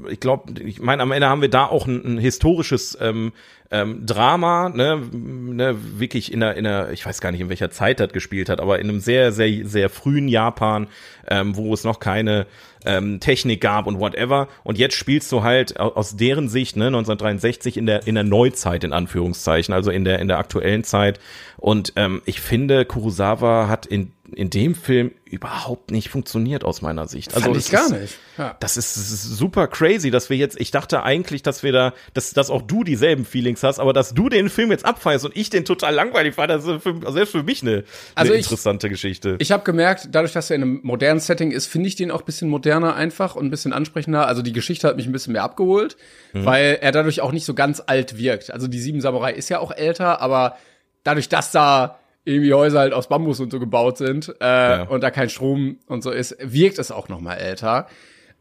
ich 0.10 0.22
glaube, 0.22 0.54
ich 0.62 0.80
meine, 0.80 1.04
am 1.04 1.12
Ende 1.12 1.28
haben 1.28 1.42
wir 1.42 1.50
da 1.50 1.66
auch 1.66 1.86
ein, 1.86 2.02
ein 2.06 2.18
historisches 2.18 2.98
ähm, 3.02 3.34
ähm, 3.72 4.06
Drama, 4.06 4.70
ne, 4.70 5.02
ne, 5.12 5.76
wirklich 6.00 6.32
in 6.32 6.40
der, 6.40 6.56
in 6.56 6.64
der, 6.64 6.92
ich 6.92 7.06
weiß 7.06 7.20
gar 7.22 7.32
nicht, 7.32 7.42
in 7.42 7.50
welcher 7.50 7.70
Zeit 7.72 8.00
das 8.00 8.12
gespielt 8.14 8.50
hat, 8.50 8.60
aber 8.62 8.80
in 8.80 8.90
einem 8.90 9.00
sehr, 9.00 9.32
sehr, 9.32 9.66
sehr 9.66 9.90
frühen 9.90 10.28
Japan, 10.28 10.88
ähm, 11.30 11.56
wo 11.58 11.74
es 11.74 11.84
noch 11.84 12.00
keine 12.00 12.46
ähm, 12.86 13.20
Technik 13.20 13.60
gab 13.60 13.86
und 13.88 14.00
whatever. 14.00 14.48
Und 14.64 14.78
jetzt 14.78 14.96
spielst 14.96 15.32
du 15.32 15.44
halt 15.44 15.80
au- 15.80 15.94
aus 15.96 16.16
deren 16.16 16.48
Sicht, 16.48 16.78
ne, 16.78 16.86
1963 16.88 17.76
in 17.78 17.86
der 17.86 18.08
in 18.08 18.16
der 18.16 18.24
Neuzeit 18.24 18.84
in 18.84 18.94
Anführungszeichen, 18.94 19.74
also 19.74 19.92
in 19.92 20.06
der 20.06 20.20
in 20.20 20.28
der 20.30 20.38
aktuellen 20.38 20.84
Zeit. 20.86 21.20
Und 21.58 21.94
ähm, 21.98 22.22
ich 22.26 22.40
finde, 22.40 22.86
Kurosawa 22.86 23.68
hat 23.68 23.86
in 23.86 24.14
in 24.34 24.50
dem 24.50 24.76
Film 24.76 25.12
überhaupt 25.26 25.92
nicht 25.92 26.10
funktioniert 26.10 26.64
aus 26.64 26.82
meiner 26.82 27.08
Sicht. 27.08 27.34
Also 27.34 27.46
Fand 27.46 27.58
ich 27.58 27.72
gar 27.72 27.86
ist, 27.86 27.92
nicht. 28.02 28.18
Ja. 28.38 28.56
das 28.60 28.78
ist, 28.78 28.96
ist 28.98 29.24
super 29.24 29.68
crazy, 29.68 30.12
dass 30.12 30.30
wir 30.30 30.38
jetzt, 30.38 30.60
ich 30.60 30.72
dachte 30.72 31.04
eigentlich, 31.04 31.44
dass 31.44 31.64
wir 31.64 31.72
da, 31.72 31.94
dass, 32.14 32.32
dass 32.34 32.50
auch 32.50 32.62
du 32.62 32.84
dieselben 32.84 33.26
Feelings 33.26 33.64
hast, 33.64 33.80
aber 33.80 33.94
dass 33.94 34.14
du 34.14 34.30
den 34.30 34.50
Film 34.50 34.72
jetzt 34.72 34.86
abfeierst 34.86 35.26
und 35.26 35.36
ich 35.36 35.50
den 35.50 35.66
total 35.66 35.94
langweilig 35.94 36.36
fand, 36.36 36.50
das 36.50 36.66
ist 36.66 36.84
für, 36.84 37.12
selbst 37.12 37.32
für 37.32 37.44
mich 37.44 37.62
eine, 37.62 37.84
Also 38.16 38.32
eine 38.34 38.40
ich- 38.40 38.46
interessante 38.48 38.90
Geschichte. 38.90 39.36
Ich 39.40 39.52
habe 39.52 39.64
gemerkt, 39.64 40.10
dadurch, 40.12 40.34
dass 40.34 40.50
er 40.50 40.56
in 40.58 40.62
einem 40.64 40.80
modernen 40.84 41.20
Setting 41.20 41.52
ist, 41.52 41.68
finde 41.68 41.88
ich 41.88 41.96
den 41.96 42.12
auch 42.12 42.20
ein 42.22 42.26
bisschen 42.26 42.50
moderner 42.50 42.96
einfach 42.96 43.36
und 43.36 43.46
ein 43.46 43.52
bisschen 43.52 43.74
ansprechender. 43.74 44.28
Also 44.28 44.42
die 44.42 44.54
Geschichte 44.54 44.88
hat 44.88 44.98
mich 44.98 45.06
ein 45.08 45.12
bisschen 45.12 45.34
mehr 45.34 45.44
abgeholt, 45.44 45.98
weil 46.34 46.80
er 46.82 46.92
dadurch 46.92 47.22
auch 47.22 47.32
nicht 47.32 47.46
so 47.46 47.54
ganz 47.54 47.82
alt 47.86 48.18
wirkt. 48.18 48.52
Also 48.52 48.68
die 48.68 48.80
Sieben 48.80 49.02
Samurai 49.02 49.32
ist 49.34 49.50
ja 49.50 49.60
auch 49.60 49.72
älter, 49.72 50.22
aber 50.22 50.58
dadurch, 51.04 51.30
dass 51.30 51.52
da 51.52 52.00
irgendwie 52.28 52.54
Häuser 52.54 52.80
halt 52.80 52.94
aus 52.94 53.08
Bambus 53.08 53.40
und 53.40 53.52
so 53.52 53.60
gebaut 53.60 53.98
sind 53.98 54.36
äh, 54.40 54.86
und 54.90 55.02
da 55.02 55.12
kein 55.12 55.30
Strom 55.30 55.78
und 55.88 56.04
so 56.04 56.12
ist, 56.12 56.36
wirkt 56.42 56.78
es 56.78 56.92
auch 56.92 57.10
noch 57.10 57.22
mal 57.22 57.36
älter. 57.36 57.88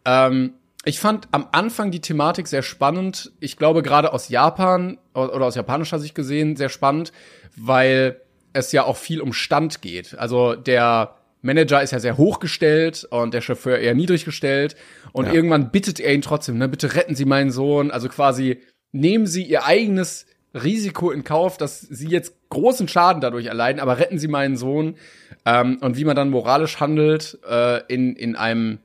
Ähm, 0.05 0.55
ich 0.85 1.01
fand 1.01 1.29
am 1.33 1.49
Anfang 1.53 1.91
die 1.91 2.01
Thematik 2.01 2.47
sehr 2.47 2.63
spannend. 2.63 3.33
Ich 3.41 3.57
glaube, 3.57 3.83
gerade 3.83 4.13
aus 4.13 4.29
Japan 4.29 4.99
oder 5.15 5.47
aus 5.47 5.57
japanischer 5.57 5.99
Sicht 5.99 6.15
gesehen 6.15 6.57
sehr 6.57 6.69
spannend, 6.69 7.13
weil 7.57 8.21
es 8.53 8.73
ja 8.73 8.85
auch 8.85 8.97
viel 8.97 9.21
um 9.21 9.33
Stand 9.33 9.83
geht. 9.83 10.17
Also 10.19 10.55
der 10.55 11.17
Manager 11.43 11.83
ist 11.83 11.93
ja 11.93 11.99
sehr 11.99 12.17
hochgestellt 12.17 13.07
und 13.11 13.35
der 13.35 13.41
Chauffeur 13.41 13.79
eher 13.79 13.95
niedrig 13.95 14.25
gestellt. 14.25 14.77
Und 15.13 15.33
irgendwann 15.33 15.71
bittet 15.71 16.01
er 16.01 16.13
ihn 16.13 16.23
trotzdem, 16.23 16.59
ne, 16.59 16.69
bitte 16.69 16.95
retten 16.95 17.15
Sie 17.15 17.25
meinen 17.25 17.51
Sohn. 17.51 17.91
Also 17.91 18.09
quasi 18.09 18.61
nehmen 18.93 19.27
Sie 19.27 19.45
Ihr 19.45 19.65
eigenes 19.65 20.27
Risiko 20.63 21.11
in 21.11 21.25
Kauf, 21.25 21.57
dass 21.57 21.81
sie 21.81 22.09
jetzt 22.09 22.35
großen 22.49 22.89
Schaden 22.89 23.21
dadurch 23.21 23.47
erleiden, 23.47 23.81
aber 23.81 23.99
retten 23.99 24.19
sie 24.19 24.29
meinen 24.29 24.57
Sohn. 24.57 24.97
Ähm, 25.45 25.79
und 25.81 25.97
wie 25.97 26.05
man 26.05 26.17
dann 26.17 26.31
moralisch 26.31 26.81
handelt 26.81 27.39
äh, 27.49 27.83
in, 27.93 28.17
in 28.17 28.37
einem 28.37 28.79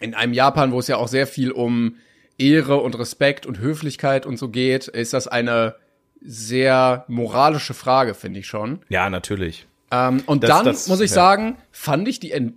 in 0.00 0.14
einem 0.14 0.34
Japan, 0.34 0.72
wo 0.72 0.78
es 0.78 0.88
ja 0.88 0.96
auch 0.96 1.08
sehr 1.08 1.26
viel 1.26 1.52
um 1.52 1.96
Ehre 2.38 2.76
und 2.76 2.98
Respekt 2.98 3.46
und 3.46 3.60
Höflichkeit 3.60 4.26
und 4.26 4.38
so 4.38 4.48
geht, 4.48 4.88
ist 4.88 5.12
das 5.12 5.26
eine 5.28 5.76
sehr 6.22 7.04
moralische 7.08 7.74
Frage, 7.74 8.14
finde 8.14 8.40
ich 8.40 8.46
schon. 8.46 8.80
Ja, 8.88 9.08
natürlich. 9.08 9.66
Ähm, 9.90 10.22
und 10.26 10.42
das, 10.42 10.50
dann 10.50 10.64
das, 10.66 10.88
muss 10.88 11.00
ich 11.00 11.10
ja. 11.10 11.14
sagen, 11.14 11.56
fand 11.70 12.08
ich 12.08 12.20
die 12.20 12.32
Ent 12.32 12.54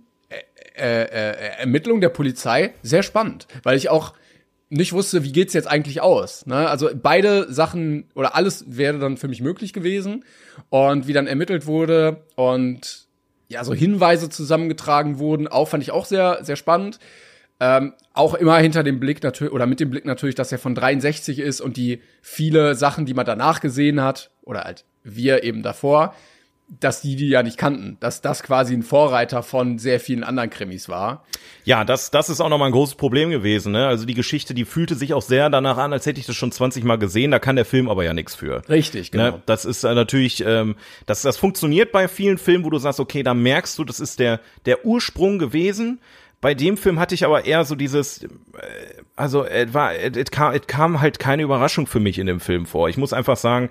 äh, 0.76 1.02
äh, 1.02 1.04
äh, 1.04 1.60
Ermittlung 1.60 2.00
der 2.00 2.08
Polizei 2.08 2.74
sehr 2.82 3.02
spannend, 3.02 3.46
weil 3.62 3.76
ich 3.76 3.90
auch 3.90 4.14
nicht 4.74 4.92
wusste, 4.92 5.22
wie 5.22 5.32
geht's 5.32 5.54
jetzt 5.54 5.68
eigentlich 5.68 6.00
aus. 6.00 6.46
Ne? 6.46 6.68
Also 6.68 6.90
beide 6.94 7.52
Sachen 7.52 8.08
oder 8.14 8.34
alles 8.34 8.64
wäre 8.68 8.98
dann 8.98 9.16
für 9.16 9.28
mich 9.28 9.40
möglich 9.40 9.72
gewesen 9.72 10.24
und 10.68 11.06
wie 11.06 11.12
dann 11.12 11.26
ermittelt 11.26 11.66
wurde 11.66 12.24
und 12.34 13.06
ja 13.48 13.64
so 13.64 13.72
Hinweise 13.72 14.30
zusammengetragen 14.30 15.18
wurden, 15.18 15.46
auch 15.46 15.68
fand 15.68 15.82
ich 15.82 15.92
auch 15.92 16.06
sehr 16.06 16.40
sehr 16.42 16.56
spannend. 16.56 16.98
Ähm, 17.60 17.94
auch 18.14 18.34
immer 18.34 18.58
hinter 18.58 18.82
dem 18.82 18.98
Blick 18.98 19.22
natürlich 19.22 19.52
oder 19.52 19.66
mit 19.66 19.78
dem 19.78 19.90
Blick 19.90 20.04
natürlich, 20.04 20.34
dass 20.34 20.50
er 20.50 20.58
von 20.58 20.74
63 20.74 21.38
ist 21.38 21.60
und 21.60 21.76
die 21.76 22.02
viele 22.20 22.74
Sachen, 22.74 23.06
die 23.06 23.14
man 23.14 23.26
danach 23.26 23.60
gesehen 23.60 24.02
hat 24.02 24.32
oder 24.42 24.64
halt 24.64 24.84
wir 25.04 25.44
eben 25.44 25.62
davor, 25.62 26.14
dass 26.68 27.02
die 27.02 27.16
die 27.16 27.28
ja 27.28 27.42
nicht 27.42 27.58
kannten, 27.58 27.98
dass 28.00 28.22
das 28.22 28.42
quasi 28.42 28.74
ein 28.74 28.82
Vorreiter 28.82 29.42
von 29.42 29.78
sehr 29.78 30.00
vielen 30.00 30.24
anderen 30.24 30.48
Krimis 30.48 30.88
war. 30.88 31.24
Ja, 31.64 31.84
das, 31.84 32.10
das 32.10 32.30
ist 32.30 32.40
auch 32.40 32.48
nochmal 32.48 32.68
ein 32.68 32.72
großes 32.72 32.94
Problem 32.94 33.30
gewesen. 33.30 33.72
Ne? 33.72 33.86
Also 33.86 34.06
die 34.06 34.14
Geschichte, 34.14 34.54
die 34.54 34.64
fühlte 34.64 34.94
sich 34.94 35.12
auch 35.12 35.22
sehr 35.22 35.50
danach 35.50 35.76
an, 35.76 35.92
als 35.92 36.06
hätte 36.06 36.20
ich 36.20 36.26
das 36.26 36.36
schon 36.36 36.52
20 36.52 36.84
Mal 36.84 36.96
gesehen. 36.96 37.30
Da 37.30 37.38
kann 37.38 37.56
der 37.56 37.64
Film 37.66 37.88
aber 37.88 38.04
ja 38.04 38.14
nichts 38.14 38.34
für. 38.34 38.66
Richtig, 38.68 39.12
ne? 39.12 39.18
genau. 39.18 39.36
Ne? 39.36 39.42
Das 39.46 39.64
ist 39.64 39.84
äh, 39.84 39.94
natürlich, 39.94 40.42
ähm, 40.46 40.76
das, 41.06 41.22
das 41.22 41.36
funktioniert 41.36 41.92
bei 41.92 42.08
vielen 42.08 42.38
Filmen, 42.38 42.64
wo 42.64 42.70
du 42.70 42.78
sagst, 42.78 42.98
okay, 42.98 43.22
da 43.22 43.34
merkst 43.34 43.78
du, 43.78 43.84
das 43.84 44.00
ist 44.00 44.18
der, 44.18 44.40
der 44.64 44.86
Ursprung 44.86 45.38
gewesen. 45.38 46.00
Bei 46.40 46.54
dem 46.54 46.76
Film 46.76 46.98
hatte 46.98 47.14
ich 47.14 47.24
aber 47.24 47.44
eher 47.44 47.64
so 47.64 47.74
dieses, 47.74 48.24
äh, 48.24 48.28
also 49.16 49.44
es 49.44 49.72
war, 49.74 49.94
es 49.94 50.30
kam, 50.30 50.54
es 50.54 50.66
kam 50.66 51.00
halt 51.00 51.18
keine 51.18 51.42
Überraschung 51.42 51.86
für 51.86 52.00
mich 52.00 52.18
in 52.18 52.26
dem 52.26 52.40
Film 52.40 52.64
vor. 52.66 52.88
Ich 52.88 52.96
muss 52.96 53.12
einfach 53.12 53.36
sagen, 53.36 53.70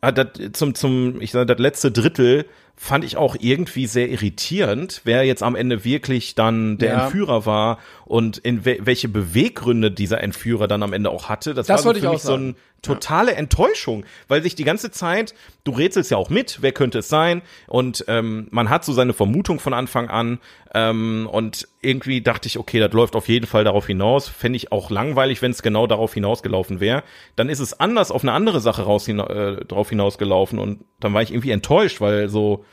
Ah, 0.00 0.12
dat, 0.12 0.40
zum, 0.52 0.74
zum, 0.74 1.20
ich 1.20 1.32
sage, 1.32 1.46
das 1.46 1.58
letzte 1.58 1.90
Drittel 1.90 2.46
fand 2.78 3.04
ich 3.04 3.16
auch 3.16 3.36
irgendwie 3.38 3.86
sehr 3.86 4.08
irritierend, 4.08 5.00
wer 5.02 5.24
jetzt 5.24 5.42
am 5.42 5.56
Ende 5.56 5.84
wirklich 5.84 6.36
dann 6.36 6.78
der 6.78 6.92
ja. 6.92 7.04
Entführer 7.04 7.44
war 7.44 7.78
und 8.04 8.38
in 8.38 8.64
we 8.64 8.78
welche 8.80 9.08
Beweggründe 9.08 9.90
dieser 9.90 10.22
Entführer 10.22 10.68
dann 10.68 10.84
am 10.84 10.92
Ende 10.92 11.10
auch 11.10 11.28
hatte. 11.28 11.54
Das, 11.54 11.66
das 11.66 11.84
war 11.84 11.94
so 11.94 12.00
für 12.00 12.10
mich 12.10 12.22
so 12.22 12.34
eine 12.34 12.54
totale 12.80 13.32
ja. 13.32 13.38
Enttäuschung, 13.38 14.04
weil 14.28 14.42
sich 14.44 14.54
die 14.54 14.62
ganze 14.62 14.92
Zeit, 14.92 15.34
du 15.64 15.72
rätselst 15.72 16.12
ja 16.12 16.16
auch 16.16 16.30
mit, 16.30 16.58
wer 16.60 16.70
könnte 16.70 17.00
es 17.00 17.08
sein 17.08 17.42
und 17.66 18.04
ähm, 18.06 18.46
man 18.52 18.70
hat 18.70 18.84
so 18.84 18.92
seine 18.92 19.12
Vermutung 19.12 19.58
von 19.58 19.74
Anfang 19.74 20.08
an 20.08 20.38
ähm, 20.72 21.28
und 21.30 21.66
irgendwie 21.80 22.20
dachte 22.20 22.46
ich, 22.46 22.58
okay, 22.58 22.78
das 22.78 22.92
läuft 22.92 23.16
auf 23.16 23.28
jeden 23.28 23.46
Fall 23.46 23.64
darauf 23.64 23.88
hinaus. 23.88 24.28
Fände 24.28 24.56
ich 24.56 24.70
auch 24.70 24.90
langweilig, 24.90 25.42
wenn 25.42 25.50
es 25.50 25.62
genau 25.62 25.88
darauf 25.88 26.14
hinausgelaufen 26.14 26.78
wäre. 26.78 27.02
Dann 27.34 27.48
ist 27.48 27.58
es 27.58 27.78
anders 27.80 28.12
auf 28.12 28.22
eine 28.22 28.32
andere 28.32 28.60
Sache 28.60 28.82
raus 28.82 29.08
äh, 29.08 29.64
drauf 29.64 29.90
hinausgelaufen 29.90 30.60
und 30.60 30.84
dann 31.00 31.12
war 31.12 31.22
ich 31.22 31.32
irgendwie 31.32 31.50
enttäuscht, 31.50 32.00
weil 32.00 32.28
so 32.28 32.64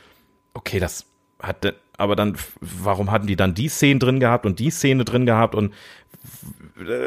okay, 0.56 0.80
das 0.80 1.06
hat, 1.40 1.74
aber 1.96 2.16
dann, 2.16 2.36
warum 2.60 3.10
hatten 3.10 3.26
die 3.26 3.36
dann 3.36 3.54
die 3.54 3.68
Szene 3.68 3.98
drin 3.98 4.20
gehabt 4.20 4.46
und 4.46 4.58
die 4.58 4.70
Szene 4.70 5.04
drin 5.04 5.26
gehabt 5.26 5.54
und 5.54 5.74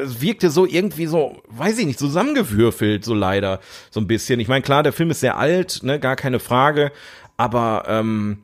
es 0.04 0.22
wirkte 0.22 0.50
so 0.50 0.66
irgendwie 0.66 1.06
so, 1.06 1.42
weiß 1.50 1.78
ich 1.80 1.86
nicht, 1.86 2.00
zusammengewürfelt, 2.00 3.06
so 3.06 3.14
leider, 3.14 3.60
so 3.92 4.00
ein 4.00 4.08
bisschen. 4.08 4.40
Ich 4.40 4.48
meine, 4.48 4.62
klar, 4.62 4.82
der 4.84 4.94
Film 4.94 5.12
ist 5.12 5.20
sehr 5.20 5.38
alt, 5.38 5.82
ne, 5.84 6.00
gar 6.00 6.16
keine 6.16 6.40
Frage, 6.40 6.92
aber 7.38 7.84
ähm, 7.88 8.40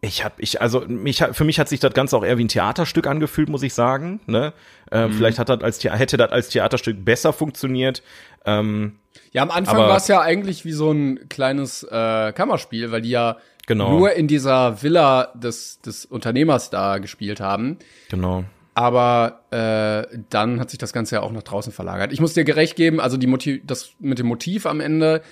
ich 0.00 0.24
habe 0.24 0.34
ich 0.38 0.60
also 0.60 0.80
mich 0.88 1.22
für 1.32 1.44
mich 1.44 1.60
hat 1.60 1.68
sich 1.68 1.78
das 1.78 1.94
Ganze 1.94 2.16
auch 2.16 2.24
eher 2.24 2.36
wie 2.36 2.44
ein 2.44 2.48
Theaterstück 2.48 3.06
angefühlt, 3.06 3.48
muss 3.48 3.62
ich 3.62 3.72
sagen. 3.72 4.20
Ne? 4.26 4.52
Äh, 4.90 5.06
mhm. 5.06 5.12
Vielleicht 5.12 5.38
hat 5.38 5.48
das 5.48 5.60
als 5.60 5.84
hätte 5.84 6.16
das 6.16 6.32
als 6.32 6.48
Theaterstück 6.48 7.04
besser 7.04 7.32
funktioniert. 7.32 8.02
Ähm, 8.44 8.96
ja, 9.30 9.42
am 9.42 9.50
Anfang 9.50 9.78
war 9.78 9.96
es 9.96 10.08
ja 10.08 10.20
eigentlich 10.20 10.64
wie 10.64 10.72
so 10.72 10.90
ein 10.90 11.28
kleines 11.28 11.84
äh, 11.84 12.32
Kammerspiel, 12.32 12.90
weil 12.90 13.02
die 13.02 13.10
ja 13.10 13.36
genau. 13.66 13.98
nur 13.98 14.12
in 14.12 14.28
dieser 14.28 14.82
Villa 14.82 15.32
des, 15.34 15.80
des 15.80 16.04
Unternehmers 16.04 16.70
da 16.70 16.98
gespielt 16.98 17.40
haben. 17.40 17.78
Genau. 18.10 18.44
Aber 18.74 19.42
äh, 19.50 20.18
dann 20.30 20.58
hat 20.58 20.70
sich 20.70 20.78
das 20.78 20.92
Ganze 20.92 21.16
ja 21.16 21.22
auch 21.22 21.32
nach 21.32 21.42
draußen 21.42 21.72
verlagert. 21.72 22.12
Ich 22.12 22.20
muss 22.20 22.34
dir 22.34 22.44
gerecht 22.44 22.76
geben, 22.76 23.00
also 23.00 23.16
die 23.16 23.26
Motiv, 23.26 23.60
das 23.66 23.90
mit 23.98 24.18
dem 24.18 24.26
Motiv 24.26 24.64
am 24.64 24.80
Ende, 24.80 25.22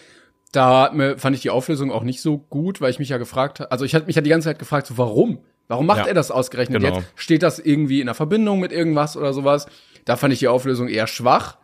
da 0.53 0.93
fand 1.17 1.37
ich 1.37 1.43
die 1.43 1.51
Auflösung 1.51 1.91
auch 1.91 2.03
nicht 2.03 2.21
so 2.21 2.39
gut, 2.39 2.81
weil 2.81 2.91
ich 2.91 2.99
mich 2.99 3.09
ja 3.09 3.19
gefragt 3.19 3.61
habe, 3.61 3.73
also 3.73 3.85
ich 3.85 3.95
hatte 3.95 4.07
mich 4.07 4.17
ja 4.17 4.23
die 4.23 4.31
ganze 4.31 4.49
Zeit 4.49 4.59
gefragt, 4.59 4.87
so 4.87 4.99
warum? 4.99 5.39
Warum 5.69 5.87
macht 5.87 6.01
ja, 6.01 6.07
er 6.07 6.15
das 6.15 6.31
ausgerechnet 6.31 6.83
genau. 6.83 6.97
jetzt? 6.97 7.09
Steht 7.15 7.43
das 7.43 7.61
irgendwie 7.61 8.01
in 8.01 8.09
einer 8.09 8.15
Verbindung 8.15 8.59
mit 8.59 8.73
irgendwas 8.73 9.17
oder 9.17 9.33
sowas? 9.33 9.69
Da 10.05 10.17
fand 10.17 10.33
ich 10.33 10.41
die 10.41 10.49
Auflösung 10.49 10.89
eher 10.89 11.07
schwach, 11.07 11.57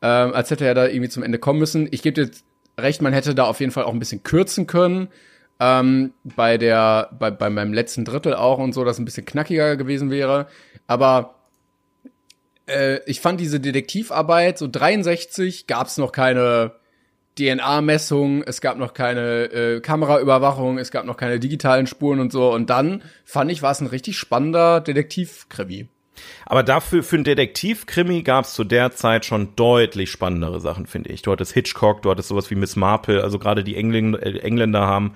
äh, 0.00 0.06
als 0.06 0.50
hätte 0.50 0.64
er 0.64 0.74
da 0.74 0.86
irgendwie 0.86 1.10
zum 1.10 1.22
Ende 1.22 1.38
kommen 1.38 1.58
müssen. 1.58 1.86
Ich 1.90 2.02
gebe 2.02 2.24
dir 2.24 2.30
recht, 2.78 3.02
man 3.02 3.12
hätte 3.12 3.34
da 3.34 3.44
auf 3.44 3.60
jeden 3.60 3.70
Fall 3.70 3.84
auch 3.84 3.92
ein 3.92 3.98
bisschen 3.98 4.22
kürzen 4.22 4.66
können 4.66 5.08
ähm, 5.62 6.12
bei 6.24 6.58
der, 6.58 7.10
bei, 7.16 7.30
bei 7.30 7.48
meinem 7.48 7.72
letzten 7.72 8.04
Drittel 8.04 8.34
auch 8.34 8.58
und 8.58 8.72
so, 8.72 8.84
dass 8.84 8.98
ein 8.98 9.04
bisschen 9.04 9.24
knackiger 9.24 9.76
gewesen 9.76 10.10
wäre. 10.10 10.48
Aber 10.88 11.36
äh, 12.66 12.98
ich 13.06 13.20
fand 13.20 13.38
diese 13.40 13.60
Detektivarbeit, 13.60 14.58
so 14.58 14.66
63 14.66 15.68
gab 15.68 15.86
es 15.86 15.98
noch 15.98 16.10
keine 16.10 16.72
DNA-Messung, 17.38 18.42
es 18.42 18.60
gab 18.60 18.76
noch 18.76 18.92
keine 18.92 19.44
äh, 19.52 19.80
Kameraüberwachung, 19.80 20.78
es 20.78 20.90
gab 20.90 21.06
noch 21.06 21.16
keine 21.16 21.38
digitalen 21.38 21.86
Spuren 21.86 22.18
und 22.18 22.32
so. 22.32 22.52
Und 22.52 22.68
dann 22.68 23.02
fand 23.24 23.52
ich, 23.52 23.62
war 23.62 23.70
es 23.70 23.80
ein 23.80 23.86
richtig 23.86 24.18
spannender 24.18 24.80
Detektivkrimi. 24.80 25.86
Aber 26.44 26.64
dafür, 26.64 27.04
für 27.04 27.16
einen 27.16 27.24
Detektivkrimi 27.24 28.22
gab 28.22 28.46
es 28.46 28.54
zu 28.54 28.64
der 28.64 28.90
Zeit 28.90 29.24
schon 29.24 29.54
deutlich 29.54 30.10
spannendere 30.10 30.60
Sachen, 30.60 30.86
finde 30.86 31.10
ich. 31.10 31.22
Du 31.22 31.30
hattest 31.30 31.52
Hitchcock, 31.52 32.02
du 32.02 32.10
hattest 32.10 32.28
sowas 32.28 32.50
wie 32.50 32.56
Miss 32.56 32.74
Marple, 32.74 33.22
also 33.22 33.38
gerade 33.38 33.62
die 33.62 33.76
Engländer, 33.76 34.26
äh, 34.26 34.40
Engländer 34.40 34.86
haben 34.86 35.14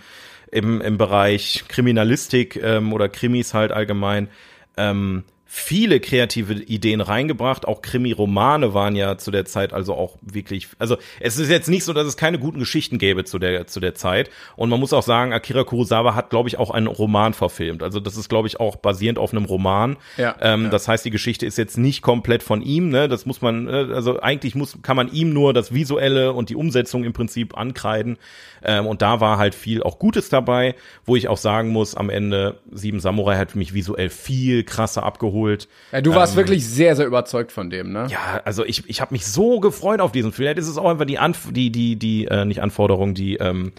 im, 0.51 0.81
im 0.81 0.99
Bereich 0.99 1.65
Kriminalistik 1.69 2.57
ähm, 2.63 2.93
oder 2.93 3.09
Krimis 3.09 3.55
halt 3.55 3.73
allgemein 3.73 4.29
ähm, 4.77 5.25
viele 5.57 6.01
kreative 6.01 6.55
Ideen 6.55 7.01
reingebracht. 7.01 7.67
Auch 7.67 7.81
Krimi-Romane 7.81 8.75
waren 8.75 8.95
ja 8.95 9.17
zu 9.17 9.31
der 9.31 9.47
Zeit 9.47 9.73
also 9.73 9.95
auch 9.95 10.19
wirklich, 10.21 10.69
also 10.79 10.99
es 11.19 11.39
ist 11.39 11.49
jetzt 11.49 11.69
nicht 11.69 11.85
so, 11.85 11.95
dass 11.95 12.07
es 12.07 12.19
keine 12.19 12.39
guten 12.39 12.59
Geschichten 12.59 12.99
gäbe 12.99 13.25
zu 13.25 13.39
der, 13.39 13.67
zu 13.67 13.81
der 13.81 13.95
Zeit. 13.95 14.29
Und 14.57 14.69
man 14.69 14.81
muss 14.81 14.93
auch 14.93 15.05
sagen, 15.05 15.33
Akira 15.33 15.65
Kurosawa 15.65 16.15
hat, 16.15 16.29
glaube 16.29 16.49
ich, 16.49 16.59
auch 16.59 16.71
einen 16.71 16.89
Roman 16.89 17.33
verfilmt. 17.33 17.83
Also 17.83 18.01
das 18.01 18.19
ist, 18.19 18.29
glaube 18.29 18.49
ich, 18.49 18.61
auch 18.61 18.77
basierend 18.77 19.19
auf 19.19 19.33
einem 19.33 19.47
Roman. 19.47 19.97
Ja, 20.19 20.37
ähm, 20.43 20.65
ja. 20.65 20.69
Das 20.71 20.89
heißt, 20.89 21.05
die 21.05 21.11
Geschichte 21.11 21.47
ist 21.47 21.57
jetzt 21.57 21.79
nicht 21.79 22.03
komplett 22.03 22.43
von 22.43 22.61
ihm, 22.61 22.91
ne? 22.91 23.09
Das 23.09 23.25
muss 23.25 23.41
man, 23.41 23.67
äh, 23.67 23.87
also 23.95 24.21
eigentlich 24.21 24.57
muss, 24.57 24.77
kann 24.83 24.97
man 24.97 25.11
ihm 25.11 25.33
nur 25.33 25.55
das 25.55 25.73
Visuelle 25.73 26.35
und 26.35 26.51
die 26.51 26.57
Umsetzung 26.57 27.03
im 27.03 27.13
Prinzip 27.13 27.57
ankreiden. 27.57 28.19
Ähm, 28.67 28.87
und 28.87 29.01
da 29.01 29.21
war 29.21 29.39
halt 29.39 29.55
viel 29.55 29.83
auch 29.83 29.99
Gutes 29.99 30.29
dabei, 30.29 30.75
wo 31.05 31.17
ich 31.17 31.29
auch 31.29 31.37
sagen 31.37 31.71
muss, 31.71 31.95
am 31.95 32.11
Ende 32.11 32.61
Sieben 32.73 33.01
Samurai 33.01 33.37
hat 33.37 33.55
mich 33.55 33.73
visuell 33.73 34.11
viel 34.11 34.65
krasser 34.65 35.05
abgeholt. 35.05 35.69
Ja, 35.93 36.01
du 36.01 36.15
warst 36.15 36.35
ähm, 36.35 36.39
wirklich 36.39 36.67
sehr, 36.67 36.97
sehr 36.97 37.07
überzeugt 37.07 37.53
von 37.53 37.71
dem, 37.71 37.93
ne? 37.93 38.09
Ja, 38.11 38.43
also 38.45 38.65
ich, 38.65 38.89
ich 38.89 39.01
habe 39.01 39.15
mich 39.15 39.27
so 39.27 39.61
gefreut 39.61 40.01
auf 40.01 40.13
diesen 40.13 40.33
Film. 40.33 40.47
Vielleicht 40.47 40.59
ist 40.59 40.69
es 40.69 40.79
auch 40.79 40.91
einfach 40.91 41.07
die, 41.07 41.19
Anf 41.19 41.49
die, 41.53 41.71
die, 41.71 41.97
die, 41.97 42.27
äh, 42.27 42.45
nicht 42.45 42.61
Anforderung, 42.61 43.15
die, 43.15 43.37
ähm, 43.37 43.73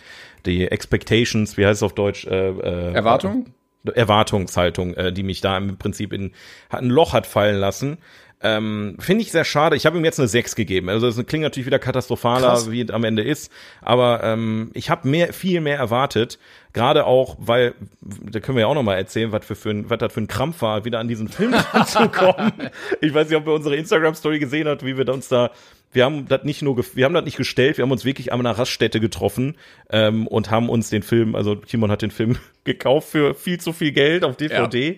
die 0.45 0.67
Expectations, 0.67 1.57
wie 1.57 1.65
heißt 1.65 1.79
es 1.79 1.83
auf 1.83 1.93
Deutsch? 1.93 2.25
Äh, 2.25 2.49
äh, 2.49 2.93
Erwartung? 2.93 3.47
Erwartungshaltung, 3.93 4.93
äh, 4.95 5.13
die 5.13 5.23
mich 5.23 5.41
da 5.41 5.57
im 5.57 5.77
Prinzip 5.77 6.13
in 6.13 6.31
hat 6.69 6.81
ein 6.81 6.89
Loch 6.89 7.13
hat 7.13 7.27
fallen 7.27 7.57
lassen. 7.57 7.97
Ähm, 8.41 8.97
Finde 8.99 9.23
ich 9.23 9.31
sehr 9.31 9.43
schade. 9.43 9.75
Ich 9.75 9.87
habe 9.87 9.97
ihm 9.97 10.05
jetzt 10.05 10.19
eine 10.19 10.27
6 10.27 10.55
gegeben. 10.55 10.89
Also 10.89 11.07
das 11.09 11.25
klingt 11.25 11.43
natürlich 11.43 11.65
wieder 11.65 11.79
katastrophaler, 11.79 12.49
Krass. 12.49 12.71
wie 12.71 12.81
es 12.81 12.91
am 12.91 13.03
Ende 13.03 13.23
ist. 13.23 13.51
Aber 13.81 14.23
ähm, 14.23 14.69
ich 14.73 14.91
habe 14.91 15.07
mehr, 15.07 15.33
viel 15.33 15.59
mehr 15.59 15.77
erwartet. 15.77 16.37
Gerade 16.71 17.05
auch, 17.05 17.37
weil, 17.39 17.73
da 18.01 18.39
können 18.39 18.57
wir 18.57 18.61
ja 18.61 18.67
auch 18.67 18.75
noch 18.75 18.83
mal 18.83 18.95
erzählen, 18.95 19.31
was 19.31 19.43
für, 19.43 19.55
für 19.55 19.71
ein, 19.71 19.89
was 19.89 19.97
das 19.97 20.13
für 20.13 20.21
ein 20.21 20.27
Krampf 20.27 20.61
war, 20.61 20.85
wieder 20.85 20.99
an 20.99 21.07
diesen 21.07 21.29
Film 21.29 21.55
zu 21.87 22.09
kommen. 22.09 22.53
Ich 23.01 23.13
weiß 23.13 23.29
nicht, 23.29 23.37
ob 23.37 23.47
ihr 23.47 23.53
unsere 23.53 23.75
Instagram-Story 23.75 24.37
gesehen 24.37 24.67
habt, 24.67 24.85
wie 24.85 24.95
wir 24.97 25.09
uns 25.09 25.27
da 25.29 25.51
wir 25.93 26.05
haben 26.05 26.27
das 26.27 26.43
nicht 26.43 26.61
nur, 26.61 26.77
wir 26.77 27.05
haben 27.05 27.13
das 27.13 27.25
nicht 27.25 27.37
gestellt, 27.37 27.77
wir 27.77 27.83
haben 27.83 27.91
uns 27.91 28.05
wirklich 28.05 28.33
an 28.33 28.39
einer 28.39 28.51
Raststätte 28.51 28.99
getroffen 28.99 29.55
ähm, 29.89 30.27
und 30.27 30.51
haben 30.51 30.69
uns 30.69 30.89
den 30.89 31.01
Film, 31.01 31.35
also 31.35 31.55
Timon 31.55 31.91
hat 31.91 32.01
den 32.01 32.11
Film 32.11 32.37
gekauft 32.65 33.09
für 33.09 33.33
viel 33.33 33.59
zu 33.59 33.73
viel 33.73 33.91
Geld 33.91 34.23
auf 34.23 34.35
DVD. 34.35 34.91
Ja. 34.91 34.95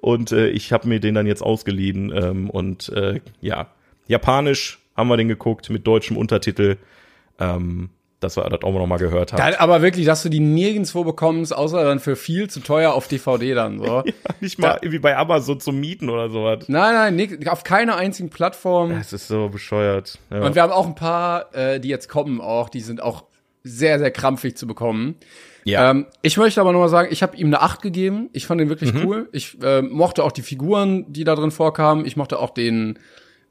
Und 0.00 0.32
äh, 0.32 0.48
ich 0.48 0.72
habe 0.72 0.88
mir 0.88 1.00
den 1.00 1.14
dann 1.14 1.26
jetzt 1.26 1.42
ausgeliehen. 1.42 2.12
Ähm, 2.14 2.50
und 2.50 2.88
äh, 2.90 3.20
ja, 3.40 3.68
japanisch 4.06 4.78
haben 4.96 5.08
wir 5.08 5.16
den 5.16 5.28
geguckt 5.28 5.70
mit 5.70 5.86
deutschem 5.86 6.16
Untertitel. 6.16 6.76
Ähm, 7.38 7.90
dass 8.20 8.36
wir 8.36 8.48
das 8.48 8.62
auch 8.62 8.72
noch 8.72 8.86
mal 8.86 8.98
gehört 8.98 9.32
haben. 9.32 9.54
Aber 9.56 9.82
wirklich, 9.82 10.06
dass 10.06 10.22
du 10.22 10.28
die 10.28 10.40
nirgendwo 10.40 11.04
bekommst, 11.04 11.54
außer 11.54 11.82
dann 11.82 12.00
für 12.00 12.16
viel 12.16 12.48
zu 12.48 12.60
teuer 12.60 12.92
auf 12.92 13.08
DVD 13.08 13.54
dann 13.54 13.78
so. 13.78 13.84
ja, 14.04 14.12
nicht 14.40 14.58
mal 14.58 14.74
da, 14.74 14.78
irgendwie 14.82 14.98
bei 14.98 15.16
Amazon 15.16 15.58
zum 15.58 15.80
Mieten 15.80 16.10
oder 16.10 16.28
sowas. 16.28 16.68
Nein, 16.68 16.94
nein, 16.94 17.16
nicht, 17.16 17.48
auf 17.48 17.64
keiner 17.64 17.96
einzigen 17.96 18.30
Plattform. 18.30 18.90
Das 18.90 19.12
ist 19.12 19.28
so 19.28 19.48
bescheuert. 19.48 20.18
Ja. 20.30 20.42
Und 20.42 20.54
wir 20.54 20.62
haben 20.62 20.72
auch 20.72 20.86
ein 20.86 20.94
paar, 20.94 21.54
äh, 21.54 21.80
die 21.80 21.88
jetzt 21.88 22.08
kommen 22.08 22.40
auch, 22.40 22.68
die 22.68 22.80
sind 22.80 23.02
auch 23.02 23.24
sehr, 23.62 23.98
sehr 23.98 24.10
krampfig 24.10 24.56
zu 24.56 24.66
bekommen. 24.66 25.16
Ja. 25.64 25.90
Ähm, 25.90 26.06
ich 26.22 26.36
möchte 26.36 26.60
aber 26.60 26.72
noch 26.72 26.80
mal 26.80 26.88
sagen, 26.88 27.08
ich 27.10 27.22
habe 27.22 27.36
ihm 27.36 27.48
eine 27.48 27.60
8 27.60 27.82
gegeben. 27.82 28.30
Ich 28.32 28.46
fand 28.46 28.60
ihn 28.60 28.68
wirklich 28.68 28.94
mhm. 28.94 29.04
cool. 29.04 29.28
Ich 29.32 29.62
äh, 29.62 29.82
mochte 29.82 30.24
auch 30.24 30.32
die 30.32 30.42
Figuren, 30.42 31.12
die 31.12 31.24
da 31.24 31.34
drin 31.34 31.50
vorkamen. 31.50 32.06
Ich 32.06 32.16
mochte 32.16 32.38
auch 32.38 32.50
den, 32.50 32.98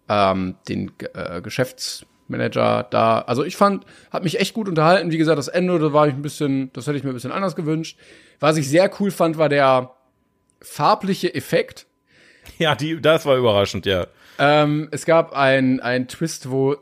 ähm, 0.08 0.56
den 0.68 0.92
äh, 1.14 1.42
Geschäfts 1.42 2.06
Manager 2.28 2.88
da. 2.90 3.20
Also 3.22 3.44
ich 3.44 3.56
fand, 3.56 3.86
hat 4.12 4.24
mich 4.24 4.40
echt 4.40 4.54
gut 4.54 4.68
unterhalten. 4.68 5.12
Wie 5.12 5.18
gesagt, 5.18 5.38
das 5.38 5.48
Ende, 5.48 5.78
da 5.80 5.94
war 5.94 6.08
ich 6.08 6.14
ein 6.14 6.22
bisschen, 6.22 6.72
das 6.74 6.88
hätte 6.88 6.98
ich 6.98 7.04
mir 7.04 7.12
ein 7.12 7.16
bisschen 7.16 7.32
anders 7.32 7.56
gewünscht. 7.56 7.98
Was 8.40 8.58
ich 8.58 8.68
sehr 8.68 8.90
cool 9.00 9.12
fand, 9.12 9.38
war 9.38 9.50
der 9.50 9.92
farbliche 10.62 11.34
Effekt. 11.34 11.86
Ja, 12.58 12.76
die, 12.76 13.00
das 13.00 13.26
war 13.26 13.38
überraschend, 13.38 13.86
ja. 13.86 14.08
Ähm, 14.40 14.88
es 14.92 15.06
gab 15.06 15.34
ein, 15.34 15.80
ein 15.82 16.08
Twist, 16.08 16.50
wo 16.50 16.78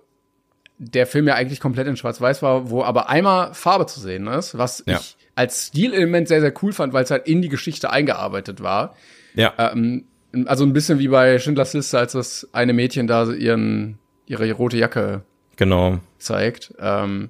der 0.77 1.07
Film 1.07 1.27
ja 1.27 1.35
eigentlich 1.35 1.59
komplett 1.59 1.87
in 1.87 1.97
Schwarz-Weiß 1.97 2.41
war, 2.41 2.69
wo 2.69 2.83
aber 2.83 3.09
einmal 3.09 3.53
Farbe 3.53 3.85
zu 3.87 3.99
sehen 3.99 4.27
ist, 4.27 4.57
was 4.57 4.83
ja. 4.85 4.97
ich 4.97 5.17
als 5.35 5.67
Stilelement 5.67 6.27
sehr, 6.27 6.41
sehr 6.41 6.53
cool 6.61 6.73
fand, 6.73 6.93
weil 6.93 7.03
es 7.03 7.11
halt 7.11 7.27
in 7.27 7.41
die 7.41 7.49
Geschichte 7.49 7.89
eingearbeitet 7.89 8.61
war. 8.61 8.95
Ja. 9.35 9.53
Ähm, 9.57 10.05
also 10.45 10.63
ein 10.63 10.73
bisschen 10.73 10.99
wie 10.99 11.07
bei 11.07 11.39
Schindlers 11.39 11.73
Liste, 11.73 11.97
als 11.97 12.13
das 12.13 12.47
eine 12.53 12.73
Mädchen 12.73 13.07
da 13.07 13.31
ihren, 13.31 13.97
ihre 14.25 14.51
rote 14.51 14.77
Jacke 14.77 15.21
genau. 15.55 15.99
zeigt. 16.19 16.73
Ähm, 16.79 17.29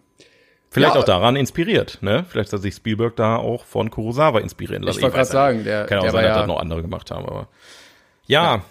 Vielleicht 0.69 0.95
ja, 0.95 1.01
auch 1.01 1.05
daran 1.05 1.35
inspiriert, 1.37 1.99
ne? 2.01 2.25
Vielleicht 2.27 2.51
hat 2.51 2.61
sich 2.61 2.75
Spielberg 2.75 3.15
da 3.15 3.37
auch 3.37 3.63
von 3.63 3.89
Kurosawa 3.89 4.39
inspirieren 4.39 4.83
lassen. 4.83 4.99
Ich 4.99 5.03
wollte 5.03 5.15
gerade 5.15 5.29
sagen, 5.29 5.63
der, 5.63 5.85
kann 5.85 5.99
auch 5.99 6.03
der 6.03 6.11
sein, 6.11 6.23
dass 6.23 6.31
ja 6.31 6.39
das 6.39 6.47
noch 6.47 6.59
andere 6.59 6.81
gemacht 6.81 7.09
haben, 7.09 7.25
aber 7.25 7.47
ja, 8.25 8.57
ja. 8.57 8.63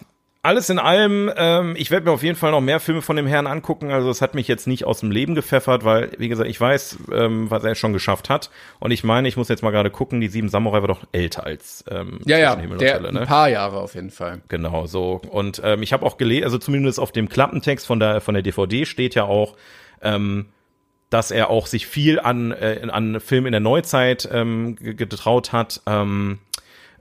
Alles 0.46 0.70
in 0.70 0.78
allem, 0.78 1.30
ähm, 1.36 1.74
ich 1.76 1.90
werde 1.90 2.06
mir 2.06 2.12
auf 2.12 2.22
jeden 2.22 2.36
Fall 2.36 2.52
noch 2.52 2.60
mehr 2.60 2.78
Filme 2.78 3.02
von 3.02 3.16
dem 3.16 3.26
Herrn 3.26 3.48
angucken. 3.48 3.90
Also 3.90 4.08
es 4.08 4.22
hat 4.22 4.34
mich 4.36 4.46
jetzt 4.46 4.68
nicht 4.68 4.84
aus 4.84 5.00
dem 5.00 5.10
Leben 5.10 5.34
gepfeffert, 5.34 5.84
weil, 5.84 6.12
wie 6.18 6.28
gesagt, 6.28 6.48
ich 6.48 6.60
weiß, 6.60 6.98
ähm, 7.12 7.50
was 7.50 7.64
er 7.64 7.74
schon 7.74 7.92
geschafft 7.92 8.30
hat. 8.30 8.50
Und 8.78 8.92
ich 8.92 9.02
meine, 9.02 9.26
ich 9.26 9.36
muss 9.36 9.48
jetzt 9.48 9.64
mal 9.64 9.72
gerade 9.72 9.90
gucken, 9.90 10.20
die 10.20 10.28
Sieben 10.28 10.48
Samurai 10.48 10.82
war 10.82 10.88
doch 10.88 11.02
älter 11.10 11.44
als 11.44 11.84
ähm, 11.90 12.20
ja, 12.24 12.38
ja, 12.38 12.56
Himmel 12.56 12.78
der, 12.78 12.94
Hölle, 12.94 13.12
ne? 13.12 13.22
ein 13.22 13.26
paar 13.26 13.48
Jahre 13.48 13.80
auf 13.80 13.96
jeden 13.96 14.10
Fall. 14.10 14.40
Genau, 14.48 14.86
so. 14.86 15.20
Und 15.28 15.60
ähm, 15.64 15.82
ich 15.82 15.92
habe 15.92 16.06
auch 16.06 16.16
gelesen, 16.16 16.44
also 16.44 16.58
zumindest 16.58 17.00
auf 17.00 17.10
dem 17.10 17.28
Klappentext 17.28 17.84
von 17.84 17.98
der 17.98 18.20
von 18.20 18.34
der 18.34 18.44
DVD 18.44 18.86
steht 18.86 19.16
ja 19.16 19.24
auch, 19.24 19.56
ähm, 20.00 20.46
dass 21.10 21.32
er 21.32 21.50
auch 21.50 21.66
sich 21.66 21.88
viel 21.88 22.20
an, 22.20 22.52
äh, 22.52 22.86
an 22.88 23.18
Filmen 23.18 23.46
in 23.46 23.52
der 23.52 23.60
Neuzeit 23.60 24.28
ähm, 24.32 24.76
getraut 24.76 25.52
hat. 25.52 25.80
Ähm, 25.86 26.38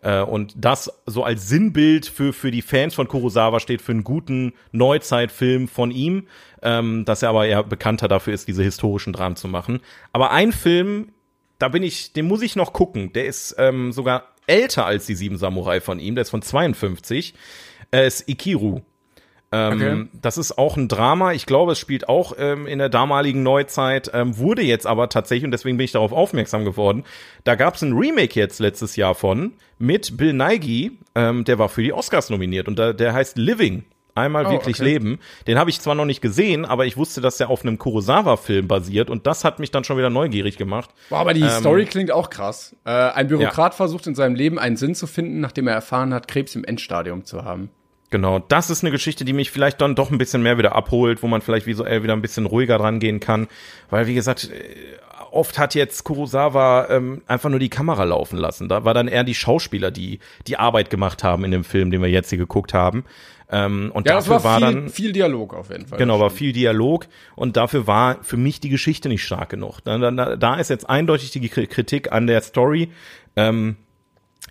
äh, 0.05 0.21
und 0.21 0.53
das 0.55 0.91
so 1.07 1.23
als 1.23 1.49
Sinnbild 1.49 2.05
für, 2.05 2.31
für 2.31 2.51
die 2.51 2.61
Fans 2.61 2.93
von 2.93 3.07
Kurosawa 3.07 3.59
steht 3.59 3.81
für 3.81 3.91
einen 3.91 4.03
guten 4.03 4.53
Neuzeitfilm 4.71 5.67
von 5.67 5.89
ihm, 5.89 6.27
ähm, 6.61 7.05
dass 7.05 7.23
er 7.23 7.29
aber 7.29 7.47
eher 7.47 7.63
bekannter 7.63 8.07
dafür 8.07 8.33
ist, 8.33 8.47
diese 8.47 8.63
historischen 8.63 9.13
Dramen 9.13 9.35
zu 9.35 9.47
machen. 9.47 9.81
Aber 10.13 10.31
ein 10.31 10.51
Film, 10.51 11.09
da 11.57 11.69
bin 11.69 11.81
ich, 11.81 12.13
den 12.13 12.27
muss 12.27 12.43
ich 12.43 12.55
noch 12.55 12.71
gucken. 12.71 13.13
Der 13.13 13.25
ist 13.25 13.55
ähm, 13.57 13.91
sogar 13.91 14.35
älter 14.45 14.85
als 14.85 15.07
die 15.07 15.15
Sieben 15.15 15.37
Samurai 15.37 15.81
von 15.81 15.99
ihm. 15.99 16.13
Der 16.13 16.21
ist 16.21 16.29
von 16.29 16.43
52. 16.43 17.33
Äh, 17.91 18.05
ist 18.05 18.29
Ikiru. 18.29 18.81
Ähm, 19.55 19.73
okay. 19.73 20.19
Das 20.21 20.37
ist 20.37 20.57
auch 20.57 20.75
ein 20.75 20.87
Drama. 20.89 21.31
Ich 21.31 21.45
glaube, 21.45 21.73
es 21.73 21.79
spielt 21.79 22.09
auch 22.09 22.33
ähm, 22.37 22.67
in 22.67 22.79
der 22.79 22.89
damaligen 22.89 23.41
Neuzeit, 23.41 24.11
ähm, 24.13 24.37
wurde 24.37 24.63
jetzt 24.63 24.85
aber 24.85 25.07
tatsächlich, 25.07 25.45
und 25.45 25.51
deswegen 25.51 25.77
bin 25.77 25.85
ich 25.85 25.93
darauf 25.93 26.11
aufmerksam 26.11 26.65
geworden, 26.65 27.05
da 27.45 27.55
gab 27.55 27.75
es 27.75 27.81
ein 27.81 27.93
Remake 27.93 28.37
jetzt 28.37 28.59
letztes 28.59 28.97
Jahr 28.97 29.15
von 29.15 29.53
mit 29.79 30.17
Bill 30.17 30.33
Nighy, 30.33 30.97
ähm, 31.15 31.45
der 31.45 31.57
war 31.57 31.69
für 31.69 31.83
die 31.83 31.93
Oscars 31.93 32.29
nominiert 32.29 32.67
und 32.67 32.77
da, 32.77 32.91
der 32.91 33.13
heißt 33.13 33.37
Living. 33.37 33.85
Einmal 34.17 34.45
oh, 34.45 34.51
wirklich 34.51 34.79
okay. 34.79 34.91
leben. 34.91 35.19
Den 35.45 35.59
habe 35.59 35.69
ich 35.69 35.81
zwar 35.81 35.93
noch 35.93 36.05
nicht 36.05 36.21
gesehen, 36.21 36.63
aber 36.63 36.85
ich 36.85 36.95
wusste, 36.95 37.19
dass 37.19 37.35
der 37.35 37.49
auf 37.49 37.63
einem 37.63 37.77
Kurosawa-Film 37.77 38.65
basiert 38.65 39.09
und 39.09 39.27
das 39.27 39.43
hat 39.43 39.59
mich 39.59 39.71
dann 39.71 39.83
schon 39.83 39.97
wieder 39.97 40.09
neugierig 40.09 40.57
gemacht. 40.57 40.89
Boah, 41.09 41.19
aber 41.19 41.33
die 41.33 41.41
ähm, 41.41 41.49
Story 41.49 41.85
klingt 41.85 42.11
auch 42.11 42.29
krass. 42.29 42.77
Äh, 42.85 42.91
ein 42.91 43.27
Bürokrat 43.27 43.73
ja. 43.73 43.77
versucht 43.77 44.07
in 44.07 44.15
seinem 44.15 44.35
Leben 44.35 44.57
einen 44.57 44.77
Sinn 44.77 44.95
zu 44.95 45.05
finden, 45.05 45.41
nachdem 45.41 45.67
er 45.67 45.73
erfahren 45.73 46.13
hat, 46.13 46.29
Krebs 46.29 46.55
im 46.55 46.63
Endstadium 46.63 47.25
zu 47.25 47.43
haben. 47.43 47.69
Genau, 48.11 48.39
das 48.39 48.69
ist 48.69 48.83
eine 48.83 48.91
Geschichte, 48.91 49.25
die 49.25 49.33
mich 49.33 49.51
vielleicht 49.51 49.81
dann 49.81 49.95
doch 49.95 50.11
ein 50.11 50.17
bisschen 50.17 50.43
mehr 50.43 50.57
wieder 50.57 50.75
abholt, 50.75 51.23
wo 51.23 51.27
man 51.27 51.41
vielleicht 51.41 51.65
visuell 51.65 52.03
wieder 52.03 52.13
ein 52.13 52.21
bisschen 52.21 52.45
ruhiger 52.45 52.77
dran 52.77 52.99
gehen 52.99 53.19
kann. 53.19 53.47
Weil, 53.89 54.07
wie 54.07 54.13
gesagt, 54.13 54.49
äh, 54.51 54.75
oft 55.31 55.57
hat 55.57 55.75
jetzt 55.75 56.03
Kurosawa 56.03 56.87
ähm, 56.89 57.21
einfach 57.27 57.49
nur 57.49 57.59
die 57.59 57.69
Kamera 57.69 58.03
laufen 58.03 58.37
lassen. 58.37 58.69
Da 58.69 58.85
war 58.85 58.93
dann 58.93 59.07
eher 59.07 59.23
die 59.23 59.35
Schauspieler, 59.35 59.91
die 59.91 60.19
die 60.47 60.57
Arbeit 60.57 60.89
gemacht 60.89 61.23
haben 61.23 61.43
in 61.43 61.51
dem 61.51 61.63
Film, 61.63 61.91
den 61.91 62.01
wir 62.01 62.09
jetzt 62.09 62.29
hier 62.29 62.37
geguckt 62.37 62.73
haben. 62.73 63.03
Ähm, 63.51 63.91
und 63.93 64.07
ja, 64.07 64.15
dafür 64.15 64.35
war, 64.35 64.43
war 64.43 64.57
viel, 64.57 64.65
dann 64.65 64.89
viel 64.89 65.11
Dialog 65.11 65.53
auf 65.53 65.69
jeden 65.69 65.85
Fall. 65.85 65.99
Genau, 65.99 66.19
war 66.19 66.29
viel 66.29 66.53
Dialog 66.53 67.07
und 67.35 67.57
dafür 67.57 67.85
war 67.85 68.23
für 68.23 68.37
mich 68.37 68.59
die 68.59 68.69
Geschichte 68.69 69.09
nicht 69.09 69.23
stark 69.23 69.49
genug. 69.49 69.81
Da, 69.83 69.97
da, 69.97 70.35
da 70.35 70.55
ist 70.55 70.69
jetzt 70.69 70.89
eindeutig 70.89 71.31
die 71.31 71.47
Kritik 71.47 72.11
an 72.11 72.27
der 72.27 72.41
Story, 72.41 72.89
ähm, 73.35 73.75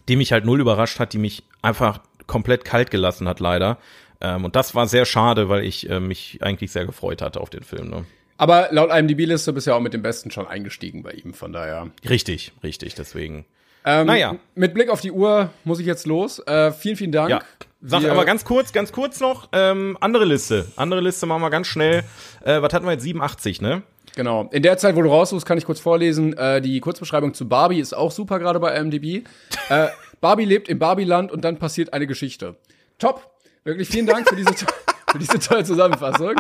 die 0.09 0.17
mich 0.17 0.33
halt 0.33 0.45
null 0.45 0.61
überrascht 0.61 1.01
hat, 1.01 1.13
die 1.13 1.19
mich 1.19 1.45
einfach 1.63 2.01
komplett 2.27 2.65
kalt 2.65 2.91
gelassen 2.91 3.29
hat, 3.29 3.41
leider. 3.41 3.79
Ähm, 4.21 4.45
und 4.45 4.57
das 4.57 4.75
war 4.75 4.87
sehr 4.87 5.05
schade, 5.05 5.49
weil 5.49 5.65
ich 5.65 5.89
äh, 5.89 6.01
mich 6.01 6.39
eigentlich 6.43 6.73
sehr 6.73 6.87
gefreut 6.87 7.23
hatte 7.23 7.41
auf 7.41 7.51
den 7.51 7.63
Film. 7.63 7.91
Ne? 7.91 8.05
Aber 8.37 8.69
laut 8.71 8.91
IMDb-Liste 8.91 9.53
bist 9.53 9.67
du 9.67 9.71
ja 9.71 9.77
auch 9.77 9.81
mit 9.81 9.95
dem 9.95 10.03
Besten 10.03 10.31
schon 10.31 10.47
eingestiegen 10.47 11.03
bei 11.03 11.13
ihm, 11.13 11.35
von 11.35 11.53
daher. 11.53 11.91
Richtig, 12.09 12.53
richtig, 12.63 12.95
deswegen. 12.95 13.45
Ähm, 13.85 14.07
naja. 14.07 14.37
Mit 14.55 14.75
Blick 14.75 14.89
auf 14.89 15.01
die 15.01 15.13
Uhr 15.13 15.51
muss 15.65 15.79
ich 15.79 15.87
jetzt 15.87 16.07
los. 16.07 16.39
Äh, 16.41 16.73
vielen, 16.73 16.97
vielen 16.97 17.13
Dank. 17.13 17.31
Ja. 17.31 17.43
Sag 17.87 18.03
wir 18.03 18.11
aber 18.11 18.25
ganz 18.25 18.47
kurz, 18.47 18.73
ganz 18.73 18.93
kurz 18.93 19.21
noch, 19.21 19.51
ähm, 19.53 19.99
andere 20.01 20.25
Liste. 20.25 20.67
Andere 20.77 21.03
Liste 21.03 21.27
machen 21.27 21.43
wir 21.43 21.51
ganz 21.51 21.67
schnell. 21.67 22.03
Äh, 22.43 22.63
was 22.63 22.73
hatten 22.73 22.87
wir 22.87 22.93
jetzt? 22.93 23.03
87, 23.03 23.61
ne? 23.61 23.83
Genau. 24.17 24.49
In 24.53 24.63
der 24.63 24.79
Zeit, 24.79 24.97
wo 24.97 25.03
du 25.03 25.11
raussuchst, 25.11 25.45
kann 25.45 25.59
ich 25.59 25.67
kurz 25.67 25.81
vorlesen. 25.81 26.37
Äh, 26.39 26.63
die 26.63 26.81
Kurzbeschreibung 26.81 27.35
zu 27.35 27.47
Barbie 27.47 27.81
ist 27.81 27.95
auch 27.95 28.11
super 28.11 28.39
gerade 28.39 28.59
bei 28.59 28.75
IMDb. 28.75 29.27
äh, 29.69 29.89
Barbie 30.25 30.47
lebt 30.47 30.71
im 30.71 30.79
Barbieland 30.79 31.31
und 31.31 31.45
dann 31.45 31.59
passiert 31.59 31.93
eine 31.93 32.07
Geschichte. 32.07 32.57
Top. 32.99 33.31
Wirklich 33.63 33.89
vielen 33.89 34.07
Dank 34.07 34.27
für 34.27 34.35
diese, 34.35 34.55
für 35.13 35.19
diese 35.19 35.39
tolle 35.39 35.65
Zusammenfassung. 35.65 36.37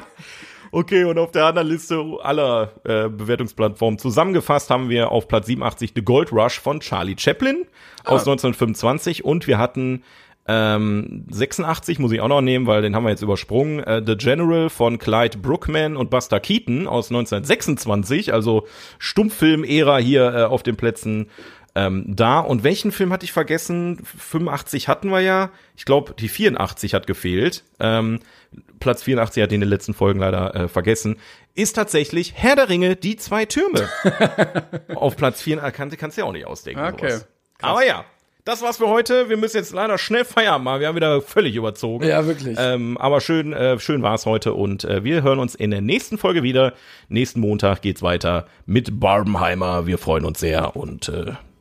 Okay, 0.73 1.05
und 1.05 1.19
auf 1.19 1.32
der 1.32 1.44
anderen 1.44 1.69
Liste 1.69 2.02
aller 2.23 2.73
äh, 2.85 3.11
Bewertungsplattformen 3.11 3.98
zusammengefasst 3.98 4.70
haben 4.70 4.89
wir 4.89 5.12
auf 5.12 5.28
Platz 5.28 5.48
87 5.48 5.93
The 5.94 6.02
Gold 6.02 6.32
Rush 6.32 6.59
von 6.59 6.81
Charlie 6.81 7.16
Chaplin 7.19 7.66
ah. 8.05 8.12
aus 8.12 8.23
1925 8.23 9.23
und 9.23 9.47
wir 9.47 9.59
hatten 9.59 10.02
ähm, 10.47 11.27
86 11.31 11.98
muss 11.98 12.12
ich 12.12 12.23
auch 12.23 12.28
noch 12.28 12.40
nehmen, 12.40 12.66
weil 12.66 12.81
den 12.81 12.97
haben 12.97 13.05
wir 13.05 13.11
jetzt 13.11 13.23
übersprungen. 13.23 13.81
Äh, 13.81 14.02
The 14.05 14.16
General 14.16 14.70
von 14.70 14.98
Clyde 14.98 15.39
Brookman 15.39 15.97
und 15.97 16.09
Buster 16.09 16.40
Keaton 16.40 16.86
aus 16.86 17.11
1926, 17.11 18.32
also 18.32 18.66
Stummfilm-Ära 18.98 19.98
hier 19.98 20.35
äh, 20.35 20.43
auf 20.44 20.62
den 20.62 20.77
Plätzen 20.77 21.28
ähm, 21.75 22.05
da. 22.07 22.41
Und 22.41 22.65
welchen 22.65 22.93
Film 22.93 23.13
hatte 23.13 23.25
ich 23.25 23.33
vergessen? 23.33 24.05
85 24.05 24.89
hatten 24.89 25.11
wir 25.11 25.21
ja. 25.21 25.51
Ich 25.77 25.85
glaube, 25.85 26.15
die 26.19 26.29
84 26.29 26.95
hat 26.95 27.07
gefehlt. 27.07 27.65
Ähm, 27.81 28.21
Platz 28.79 29.03
84 29.03 29.43
hat 29.43 29.53
in 29.53 29.61
den 29.61 29.69
letzten 29.69 29.95
Folgen 29.95 30.21
leider 30.21 30.55
äh, 30.55 30.69
vergessen. 30.69 31.17
Ist 31.55 31.75
tatsächlich 31.75 32.35
Herr 32.35 32.57
der 32.57 32.69
Ringe, 32.69 32.97
die 32.97 33.17
zwei 33.17 33.45
Türme. 33.45 33.89
Auf 34.95 35.17
Platz 35.17 35.43
4 35.43 35.63
äh, 35.63 35.71
kann, 35.73 35.91
kannst 35.91 36.17
du 36.17 36.23
ja 36.23 36.27
auch 36.27 36.33
nicht 36.33 36.47
ausdenken. 36.47 36.85
Okay. 36.85 37.19
Aber 37.61 37.85
ja, 37.85 38.05
das 38.45 38.61
war's 38.61 38.77
für 38.77 38.89
heute. 38.89 39.31
Wir 39.31 39.39
müssen 39.39 39.57
jetzt 39.57 39.73
leider 39.73 39.97
schnell 39.97 40.25
feiern 40.25 40.63
mal. 40.63 40.79
Wir 40.79 40.89
haben 40.89 40.97
wieder 40.97 41.23
völlig 41.23 41.57
überzogen. 41.57 42.07
Ja, 42.07 42.27
wirklich. 42.27 42.57
Ähm, 42.61 42.99
aber 42.99 43.21
schön, 43.21 43.53
äh, 43.53 43.79
schön 43.79 44.03
war's 44.03 44.27
heute 44.27 44.53
und 44.53 44.85
äh, 44.85 45.03
wir 45.03 45.23
hören 45.23 45.39
uns 45.39 45.55
in 45.55 45.71
der 45.71 45.81
nächsten 45.81 46.19
Folge 46.19 46.43
wieder. 46.43 46.75
Nächsten 47.09 47.41
Montag 47.41 47.81
geht's 47.81 48.03
weiter 48.03 48.47
mit 48.67 49.01
Barbenheimer. 49.01 49.87
Wir 49.87 49.97
freuen 49.97 50.27
uns 50.27 50.41
sehr 50.41 50.77
und 50.77 51.09
äh, 51.09 51.33